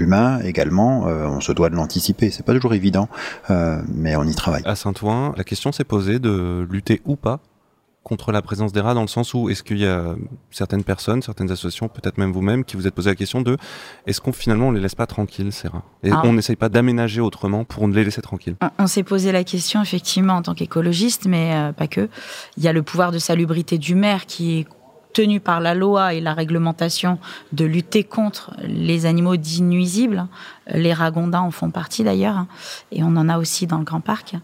l'humain 0.00 0.40
également, 0.40 1.06
euh, 1.06 1.26
on 1.26 1.40
se 1.40 1.52
doit 1.52 1.70
de 1.70 1.76
l'anticiper. 1.76 2.30
C'est 2.30 2.44
pas 2.44 2.54
toujours 2.54 2.74
évident, 2.74 3.08
euh, 3.50 3.80
mais 3.94 4.16
on 4.16 4.24
y 4.24 4.34
travaille. 4.34 4.62
À 4.64 4.74
Saint-Ouen, 4.74 5.34
la 5.36 5.44
question 5.44 5.70
s'est 5.70 5.84
posée 5.84 6.18
de 6.18 6.66
lutter 6.68 7.00
ou 7.04 7.16
pas 7.16 7.40
contre 8.02 8.32
la 8.32 8.40
présence 8.40 8.72
des 8.72 8.80
rats 8.80 8.94
dans 8.94 9.02
le 9.02 9.08
sens 9.08 9.34
où 9.34 9.50
est-ce 9.50 9.62
qu'il 9.62 9.78
y 9.78 9.86
a 9.86 10.14
certaines 10.50 10.84
personnes, 10.84 11.20
certaines 11.20 11.50
associations, 11.50 11.88
peut-être 11.88 12.16
même 12.16 12.32
vous-même, 12.32 12.64
qui 12.64 12.76
vous 12.76 12.86
êtes 12.86 12.94
posé 12.94 13.10
la 13.10 13.14
question 13.14 13.42
de 13.42 13.58
est-ce 14.06 14.22
qu'on 14.22 14.32
finalement 14.32 14.68
on 14.68 14.70
les 14.70 14.80
laisse 14.80 14.94
pas 14.94 15.06
tranquilles 15.06 15.52
ces 15.52 15.68
rats? 15.68 15.84
Et 16.02 16.10
ah. 16.10 16.22
on 16.24 16.32
n'essaye 16.32 16.56
pas 16.56 16.70
d'aménager 16.70 17.20
autrement 17.20 17.64
pour 17.64 17.86
les 17.86 18.02
laisser 18.02 18.22
tranquilles 18.22 18.56
On, 18.62 18.70
on 18.78 18.86
s'est 18.86 19.02
posé 19.02 19.32
la 19.32 19.44
question 19.44 19.82
effectivement 19.82 20.32
en 20.32 20.42
tant 20.42 20.54
qu'écologiste, 20.54 21.26
mais 21.26 21.54
euh, 21.54 21.72
pas 21.72 21.88
que. 21.88 22.08
Il 22.56 22.62
y 22.62 22.68
a 22.68 22.72
le 22.72 22.82
pouvoir 22.82 23.12
de 23.12 23.18
salubrité 23.18 23.76
du 23.76 23.94
maire 23.94 24.24
qui 24.24 24.58
est 24.58 24.66
tenu 25.12 25.40
par 25.40 25.60
la 25.60 25.74
loi 25.74 26.14
et 26.14 26.20
la 26.20 26.34
réglementation 26.34 27.18
de 27.52 27.64
lutter 27.64 28.04
contre 28.04 28.52
les 28.62 29.06
animaux 29.06 29.36
dits 29.36 29.62
nuisibles. 29.62 30.26
Les 30.68 30.92
ragondins 30.92 31.40
en 31.40 31.50
font 31.50 31.70
partie 31.70 32.04
d'ailleurs, 32.04 32.46
et 32.92 33.02
on 33.02 33.16
en 33.16 33.28
a 33.28 33.38
aussi 33.38 33.66
dans 33.66 33.78
le 33.78 33.84
Grand 33.84 34.00
Parc. 34.00 34.36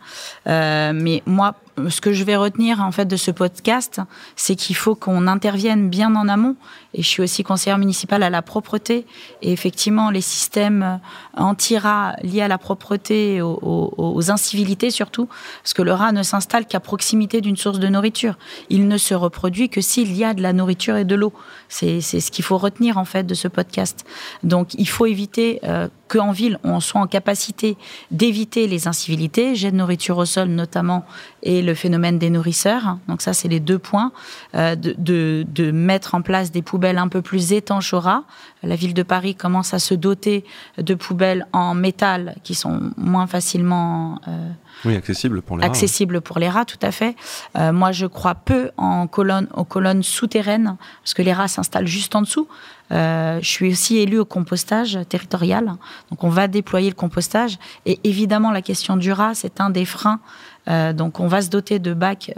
Euh, 0.47 0.93
mais 0.95 1.23
moi, 1.27 1.55
ce 1.89 2.01
que 2.01 2.13
je 2.13 2.25
vais 2.25 2.37
retenir 2.37 2.81
en 2.81 2.91
fait 2.91 3.05
de 3.05 3.17
ce 3.17 3.31
podcast, 3.31 4.01
c'est 4.35 4.57
qu'il 4.57 4.77
faut 4.77 4.95
qu'on 4.95 5.27
intervienne 5.27 5.91
bien 5.91 6.15
en 6.17 6.29
amont. 6.29 6.57
Et 6.95 7.03
je 7.03 7.07
suis 7.07 7.23
aussi 7.23 7.43
conseillère 7.43 7.79
municipale 7.79 8.23
à 8.23 8.31
la 8.31 8.41
propreté. 8.41 9.07
Et 9.43 9.53
effectivement, 9.53 10.11
les 10.11 10.23
systèmes 10.23 11.01
anti-rats 11.37 12.15
liés 12.23 12.41
à 12.41 12.49
la 12.49 12.57
propreté, 12.57 13.43
aux, 13.43 13.59
aux, 13.61 13.95
aux, 13.99 14.31
incivilités 14.31 14.91
surtout, 14.91 15.29
parce 15.63 15.75
que 15.75 15.83
le 15.83 15.93
rat 15.93 16.13
ne 16.13 16.23
s'installe 16.23 16.67
qu'à 16.67 16.81
proximité 16.81 17.43
d'une 17.43 17.57
source 17.57 17.79
de 17.79 17.89
nourriture. 17.89 18.39
Il 18.71 18.89
ne 18.89 18.97
se 18.97 19.15
reproduit 19.15 19.69
que 19.69 19.83
s'il 19.83 20.17
y 20.17 20.25
a 20.25 20.33
de 20.33 20.43
la 20.43 20.55
nourriture 20.55 20.97
et 20.97 21.05
de 21.05 21.15
l'eau. 21.15 21.33
C'est 21.69 22.01
ce 22.01 22.31
qu'il 22.31 22.45
faut 22.45 22.59
retenir 22.59 22.97
en 22.97 23.05
fait 23.05 23.25
de 23.25 23.35
ce 23.35 23.49
podcast. 23.49 24.07
Donc, 24.43 24.75
il 24.75 24.89
faut 24.89 25.07
éviter 25.07 25.61
euh, 25.65 25.89
qu'en 26.09 26.31
ville, 26.31 26.59
on 26.65 26.81
soit 26.81 27.01
en 27.01 27.07
capacité 27.07 27.77
d'éviter 28.11 28.67
les 28.67 28.89
incivilités, 28.89 29.55
jet 29.55 29.71
de 29.71 29.77
nourriture 29.77 30.19
au 30.19 30.25
sol 30.25 30.49
notamment, 30.49 31.05
et 31.43 31.63
le 31.63 31.75
phénomène 31.75 32.19
des 32.19 32.31
nourrisseurs. 32.31 32.99
Donc 33.09 33.23
ça, 33.23 33.33
c'est 33.33 33.49
les 33.49 33.61
deux 33.61 33.79
points. 33.79 34.13
Euh, 34.55 34.75
de, 34.77 34.95
de, 34.99 35.47
de, 35.49 35.71
mettre 35.71 36.15
en 36.15 36.23
place 36.23 36.51
des 36.51 36.63
poubelles 36.63 36.99
un 36.99 37.09
peu 37.09 37.23
plus 37.23 37.53
étanches 37.53 37.93
au. 37.93 38.25
La 38.63 38.77
ville 38.77 38.95
de 38.95 39.03
Paris 39.03 39.35
commence 39.35 39.75
à 39.75 39.79
se 39.79 39.95
doter 39.95 40.45
de 40.79 40.95
poubelles 40.95 41.47
en 41.53 41.75
métal 41.75 42.37
qui 42.43 42.55
sont 42.55 42.91
moins 42.97 43.27
facilement... 43.27 44.21
Euh, 44.29 44.51
oui, 44.87 44.95
accessible 44.95 45.43
pour 45.43 45.57
les 45.57 45.63
rats. 45.63 45.69
Accessible 45.69 46.21
pour 46.21 46.39
les 46.39 46.49
rats, 46.49 46.65
tout 46.65 46.79
à 46.81 46.93
fait. 46.93 47.17
Euh, 47.59 47.73
moi, 47.73 47.93
je 47.93 48.07
crois 48.07 48.37
peu 48.37 48.71
en 48.77 49.07
colonnes, 49.09 49.49
aux 49.55 49.65
colonnes 49.65 50.05
souterraines, 50.05 50.77
parce 51.03 51.15
que 51.15 51.23
les 51.23 51.33
rats 51.33 51.49
s'installent 51.49 51.89
juste 51.89 52.15
en 52.15 52.23
dessous. 52.23 52.47
Euh, 52.93 53.41
je 53.43 53.49
suis 53.49 53.73
aussi 53.73 53.99
élue 53.99 54.21
au 54.21 54.25
compostage 54.25 54.97
territorial, 55.09 55.73
donc 56.11 56.23
on 56.23 56.29
va 56.29 56.47
déployer 56.47 56.89
le 56.89 56.95
compostage. 56.95 57.59
Et 57.85 57.99
évidemment, 58.05 58.53
la 58.53 58.63
question 58.63 58.97
du 58.97 59.11
rat, 59.11 59.35
c'est 59.35 59.61
un 59.61 59.71
des 59.71 59.85
freins 59.85 60.21
euh, 60.69 60.93
donc 60.93 61.21
on 61.21 61.29
va 61.29 61.43
se 61.43 61.49
doter 61.49 61.79
de 61.79 61.95
bacs 61.95 62.33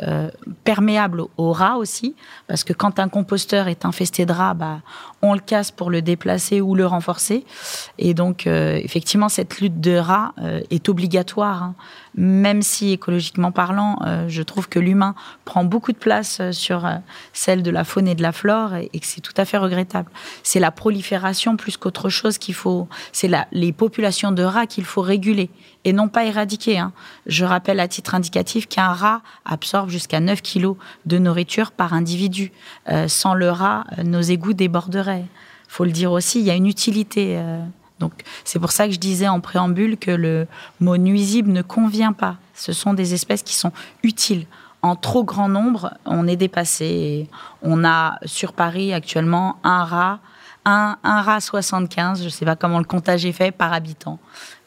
perméables 0.62 1.22
aux 1.38 1.50
rats 1.50 1.78
aussi, 1.78 2.14
parce 2.46 2.62
que 2.62 2.74
quand 2.74 2.98
un 2.98 3.08
composteur 3.08 3.68
est 3.68 3.86
infesté 3.86 4.26
de 4.26 4.32
rats, 4.32 4.52
bah, 4.52 4.82
on 5.22 5.32
le 5.32 5.40
casse 5.40 5.70
pour 5.70 5.88
le 5.88 6.02
déplacer 6.02 6.60
ou 6.60 6.74
le 6.74 6.84
renforcer. 6.84 7.46
Et 7.96 8.12
donc 8.12 8.46
effectivement, 8.46 9.30
cette 9.30 9.60
lutte 9.60 9.80
de 9.80 9.96
rats 9.96 10.34
est 10.70 10.90
obligatoire, 10.90 11.62
hein. 11.62 11.74
Même 12.14 12.62
si 12.62 12.92
écologiquement 12.92 13.52
parlant, 13.52 13.98
euh, 14.06 14.26
je 14.28 14.42
trouve 14.42 14.68
que 14.68 14.78
l'humain 14.78 15.14
prend 15.44 15.64
beaucoup 15.64 15.92
de 15.92 15.98
place 15.98 16.40
sur 16.52 16.88
celle 17.32 17.62
de 17.62 17.70
la 17.70 17.84
faune 17.84 18.08
et 18.08 18.14
de 18.14 18.22
la 18.22 18.32
flore, 18.32 18.74
et, 18.74 18.88
que 18.88 19.06
c'est 19.06 19.20
tout 19.20 19.32
à 19.36 19.44
fait 19.44 19.58
regrettable. 19.58 20.10
C'est 20.42 20.60
la 20.60 20.70
prolifération 20.70 21.56
plus 21.56 21.76
qu'autre 21.76 22.08
chose 22.08 22.38
qu'il 22.38 22.54
faut, 22.54 22.88
c'est 23.12 23.30
les 23.52 23.72
populations 23.72 24.32
de 24.32 24.42
rats 24.42 24.66
qu'il 24.66 24.84
faut 24.84 25.02
réguler 25.02 25.50
et 25.84 25.92
non 25.92 26.08
pas 26.08 26.24
éradiquer. 26.24 26.78
Hein. 26.78 26.92
Je 27.26 27.44
rappelle 27.44 27.80
à 27.80 27.88
titre 27.88 28.14
indicatif 28.14 28.68
qu'un 28.68 28.92
rat 28.92 29.22
absorbe 29.44 29.90
jusqu'à 29.90 30.20
9 30.20 30.42
kilos 30.42 30.76
de 31.06 31.18
nourriture 31.18 31.72
par 31.72 31.92
individu. 31.92 32.52
Euh, 32.88 33.08
sans 33.08 33.34
le 33.34 33.50
rat, 33.50 33.84
nos 34.04 34.20
égouts 34.20 34.52
déborderaient. 34.52 35.24
Faut 35.68 35.84
le 35.84 35.92
dire 35.92 36.12
aussi, 36.12 36.40
il 36.40 36.46
y 36.46 36.50
a 36.50 36.54
une 36.54 36.66
utilité. 36.66 37.36
Euh, 37.38 37.62
donc 37.98 38.12
c'est 38.44 38.58
pour 38.58 38.72
ça 38.72 38.86
que 38.86 38.94
je 38.94 38.98
disais 38.98 39.28
en 39.28 39.40
préambule 39.40 39.96
que 39.96 40.10
le 40.10 40.46
mot 40.80 40.96
nuisible 40.96 41.50
ne 41.50 41.62
convient 41.62 42.12
pas. 42.12 42.36
Ce 42.54 42.72
sont 42.72 42.94
des 42.94 43.14
espèces 43.14 43.42
qui 43.42 43.54
sont 43.54 43.72
utiles. 44.02 44.46
En 44.82 44.94
trop 44.94 45.24
grand 45.24 45.48
nombre, 45.48 45.94
on 46.04 46.28
est 46.28 46.36
dépassé. 46.36 47.28
On 47.62 47.84
a 47.84 48.18
sur 48.24 48.52
Paris 48.52 48.92
actuellement 48.92 49.58
un 49.64 49.84
rat, 49.84 50.20
un, 50.64 50.96
rat 51.02 51.40
75, 51.40 52.20
je 52.20 52.24
ne 52.24 52.28
sais 52.28 52.44
pas 52.44 52.56
comment 52.56 52.78
le 52.78 52.84
comptage 52.84 53.24
est 53.24 53.32
fait, 53.32 53.50
par 53.50 53.72
habitant. 53.72 54.18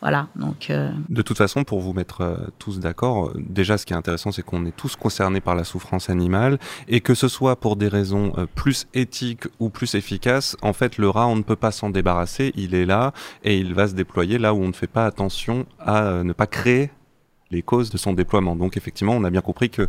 Voilà, 0.01 0.27
donc. 0.35 0.69
Euh... 0.69 0.91
De 1.09 1.21
toute 1.21 1.37
façon, 1.37 1.63
pour 1.63 1.79
vous 1.79 1.93
mettre 1.93 2.21
euh, 2.21 2.37
tous 2.57 2.79
d'accord, 2.79 3.27
euh, 3.27 3.33
déjà, 3.37 3.77
ce 3.77 3.85
qui 3.85 3.93
est 3.93 3.95
intéressant, 3.95 4.31
c'est 4.31 4.41
qu'on 4.41 4.65
est 4.65 4.75
tous 4.75 4.95
concernés 4.95 5.41
par 5.41 5.53
la 5.53 5.63
souffrance 5.63 6.09
animale 6.09 6.57
et 6.87 7.01
que 7.01 7.13
ce 7.13 7.27
soit 7.27 7.55
pour 7.55 7.75
des 7.75 7.87
raisons 7.87 8.33
plus 8.55 8.87
éthiques 8.93 9.47
ou 9.59 9.69
plus 9.69 9.93
efficaces, 9.95 10.57
en 10.61 10.73
fait, 10.73 10.97
le 10.97 11.09
rat, 11.09 11.27
on 11.27 11.35
ne 11.35 11.43
peut 11.43 11.55
pas 11.55 11.71
s'en 11.71 11.89
débarrasser. 11.89 12.51
Il 12.55 12.73
est 12.73 12.85
là 12.85 13.13
et 13.43 13.57
il 13.57 13.73
va 13.73 13.87
se 13.87 13.93
déployer 13.93 14.39
là 14.39 14.53
où 14.53 14.63
on 14.63 14.67
ne 14.67 14.73
fait 14.73 14.87
pas 14.87 15.05
attention 15.05 15.65
à 15.79 16.23
ne 16.23 16.33
pas 16.33 16.47
créer 16.47 16.91
les 17.51 17.61
causes 17.61 17.91
de 17.91 17.97
son 17.97 18.13
déploiement. 18.13 18.55
Donc, 18.55 18.77
effectivement, 18.77 19.13
on 19.13 19.23
a 19.23 19.29
bien 19.29 19.41
compris 19.41 19.69
que, 19.69 19.87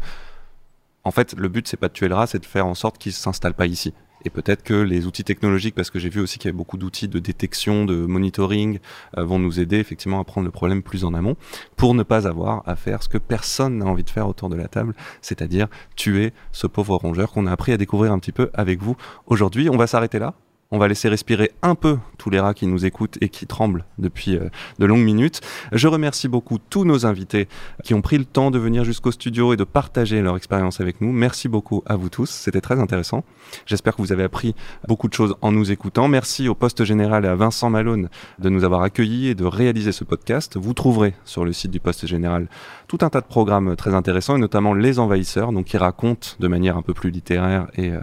en 1.05 1.11
fait, 1.11 1.35
le 1.39 1.49
but, 1.49 1.67
c'est 1.67 1.77
pas 1.77 1.89
de 1.89 1.93
tuer 1.95 2.09
le 2.09 2.15
rat, 2.15 2.27
c'est 2.27 2.41
de 2.41 2.47
faire 2.47 2.67
en 2.67 2.75
sorte 2.75 2.99
qu'il 2.99 3.13
s'installe 3.13 3.55
pas 3.55 3.67
ici. 3.67 3.95
Et 4.25 4.31
peut-être 4.31 4.63
que 4.63 4.75
les 4.75 5.07
outils 5.07 5.25
technologiques, 5.25 5.75
parce 5.75 5.91
que 5.91 5.99
j'ai 5.99 6.09
vu 6.09 6.21
aussi 6.21 6.39
qu'il 6.39 6.49
y 6.49 6.51
avait 6.51 6.57
beaucoup 6.57 6.77
d'outils 6.77 7.09
de 7.09 7.19
détection, 7.19 7.85
de 7.85 7.95
monitoring, 7.95 8.79
euh, 9.19 9.25
vont 9.25 9.39
nous 9.39 9.61
aider 9.61 9.79
effectivement 9.79 10.21
à 10.21 10.25
prendre 10.25 10.45
le 10.45 10.51
problème 10.51 10.83
plus 10.83 11.05
en 11.05 11.15
amont, 11.15 11.37
pour 11.77 11.95
ne 11.95 12.03
pas 12.03 12.27
avoir 12.29 12.63
à 12.67 12.77
faire 12.77 13.03
ce 13.03 13.09
que 13.09 13.19
personne 13.19 13.79
n'a 13.79 13.87
envie 13.87 14.05
de 14.05 14.11
faire 14.11 14.29
autour 14.29 14.49
de 14.49 14.57
la 14.57 14.69
table, 14.69 14.95
c'est-à-dire 15.21 15.69
tuer 15.97 16.33
ce 16.53 16.67
pauvre 16.67 16.97
rongeur 16.97 17.33
qu'on 17.33 17.47
a 17.47 17.53
appris 17.53 17.73
à 17.73 17.77
découvrir 17.77 18.13
un 18.13 18.19
petit 18.19 18.33
peu 18.33 18.51
avec 18.55 18.81
vous 18.81 18.97
aujourd'hui. 19.27 19.69
On 19.71 19.77
va 19.77 19.87
s'arrêter 19.87 20.19
là. 20.19 20.35
On 20.75 20.79
va 20.79 20.89
laisser 20.89 21.11
respirer 21.11 21.53
un 21.61 21.75
peu 21.75 21.99
tous 22.17 22.31
les 22.31 22.41
rats 22.41 22.55
qui 22.55 22.67
nous 22.67 22.87
écoutent 22.87 23.19
et 23.21 23.29
qui 23.29 23.47
tremblent 23.47 23.85
depuis 23.99 24.37
euh, 24.37 24.49
de 24.79 24.87
longues 24.87 25.05
minutes. 25.05 25.43
Je 25.71 25.87
remercie 25.87 26.29
beaucoup 26.29 26.57
tous 26.57 26.87
nos 26.87 27.05
invités 27.05 27.47
qui 27.85 27.93
ont 27.93 28.01
pris 28.01 28.17
le 28.17 28.25
temps 28.25 28.51
de 28.51 28.59
venir 28.59 28.83
jusqu'au 28.83 29.13
studio 29.13 29.53
et 29.53 29.59
de 29.59 29.65
partager 29.65 30.23
leur 30.23 30.35
expérience 30.35 30.81
avec 30.81 31.03
nous. 31.03 31.13
Merci 31.13 31.49
beaucoup 31.49 31.83
à 31.85 31.97
vous 31.97 32.09
tous, 32.09 32.31
c'était 32.31 32.63
très 32.63 32.81
intéressant. 32.81 33.23
J'espère 33.67 33.95
que 33.95 34.01
vous 34.01 34.13
avez 34.13 34.23
appris 34.23 34.55
beaucoup 34.89 35.09
de 35.09 35.13
choses 35.13 35.37
en 35.43 35.53
nous 35.53 35.73
écoutant. 35.73 36.09
Merci 36.09 36.49
au 36.49 36.55
poste 36.55 36.85
général 36.85 37.27
et 37.27 37.29
à 37.29 37.35
Vincent 37.35 37.69
Malone 37.69 38.09
de 38.39 38.49
nous 38.49 38.65
avoir 38.65 38.81
accueillis 38.81 39.29
et 39.29 39.35
de 39.35 39.45
réaliser 39.45 39.93
ce 39.93 40.05
podcast. 40.05 40.57
Vous 40.57 40.73
trouverez 40.73 41.13
sur 41.27 41.45
le 41.45 41.53
site 41.53 41.71
du 41.71 41.81
poste 41.81 42.07
général 42.07 42.49
tout 42.89 42.99
un 43.03 43.11
tas 43.11 43.21
de 43.21 43.27
programmes 43.27 43.77
très 43.77 43.93
intéressants 43.93 44.37
et 44.37 44.41
notamment 44.41 44.73
Les 44.73 44.99
Envahisseurs, 44.99 45.53
donc 45.53 45.67
qui 45.67 45.77
racontent 45.77 46.29
de 46.41 46.49
manière 46.49 46.79
un 46.79 46.83
peu 46.83 46.95
plus 46.95 47.11
littéraire 47.11 47.67
et 47.75 47.91
euh, 47.91 48.01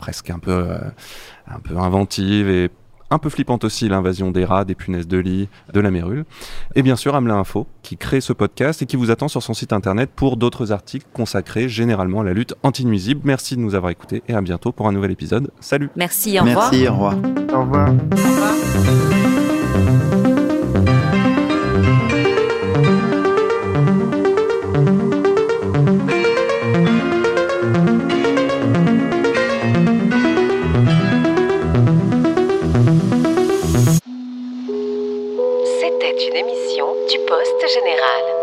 presque 0.00 0.30
un 0.30 0.38
peu, 0.38 0.50
euh, 0.50 0.78
un 1.46 1.60
peu 1.60 1.76
inventive 1.76 2.48
et 2.48 2.70
un 3.10 3.18
peu 3.18 3.28
flippante 3.28 3.64
aussi, 3.64 3.88
l'invasion 3.88 4.30
des 4.30 4.44
rats, 4.44 4.64
des 4.64 4.74
punaises 4.74 5.08
de 5.08 5.18
lit, 5.18 5.48
de 5.72 5.80
la 5.80 5.90
mérule. 5.90 6.24
Et 6.76 6.82
bien 6.82 6.96
sûr, 6.96 7.14
Amelin 7.14 7.38
Info, 7.38 7.66
qui 7.82 7.96
crée 7.96 8.20
ce 8.20 8.32
podcast 8.32 8.82
et 8.82 8.86
qui 8.86 8.96
vous 8.96 9.10
attend 9.10 9.28
sur 9.28 9.42
son 9.42 9.52
site 9.52 9.72
internet 9.72 10.10
pour 10.14 10.36
d'autres 10.36 10.72
articles 10.72 11.06
consacrés 11.12 11.68
généralement 11.68 12.20
à 12.20 12.24
la 12.24 12.32
lutte 12.32 12.54
anti-nuisible. 12.62 13.20
Merci 13.24 13.56
de 13.56 13.60
nous 13.60 13.74
avoir 13.74 13.90
écoutés 13.90 14.22
et 14.28 14.34
à 14.34 14.40
bientôt 14.40 14.72
pour 14.72 14.86
un 14.86 14.92
nouvel 14.92 15.10
épisode. 15.10 15.50
Salut 15.60 15.90
Merci, 15.96 16.38
au 16.38 16.44
revoir. 16.44 16.70
Merci, 16.70 16.88
au 16.88 16.92
revoir. 16.92 17.14
Au 17.52 17.60
revoir. 17.62 17.88
C'était 18.14 19.19
une 36.30 36.36
émission 36.36 36.94
du 37.08 37.18
Poste 37.26 37.66
Général. 37.74 38.39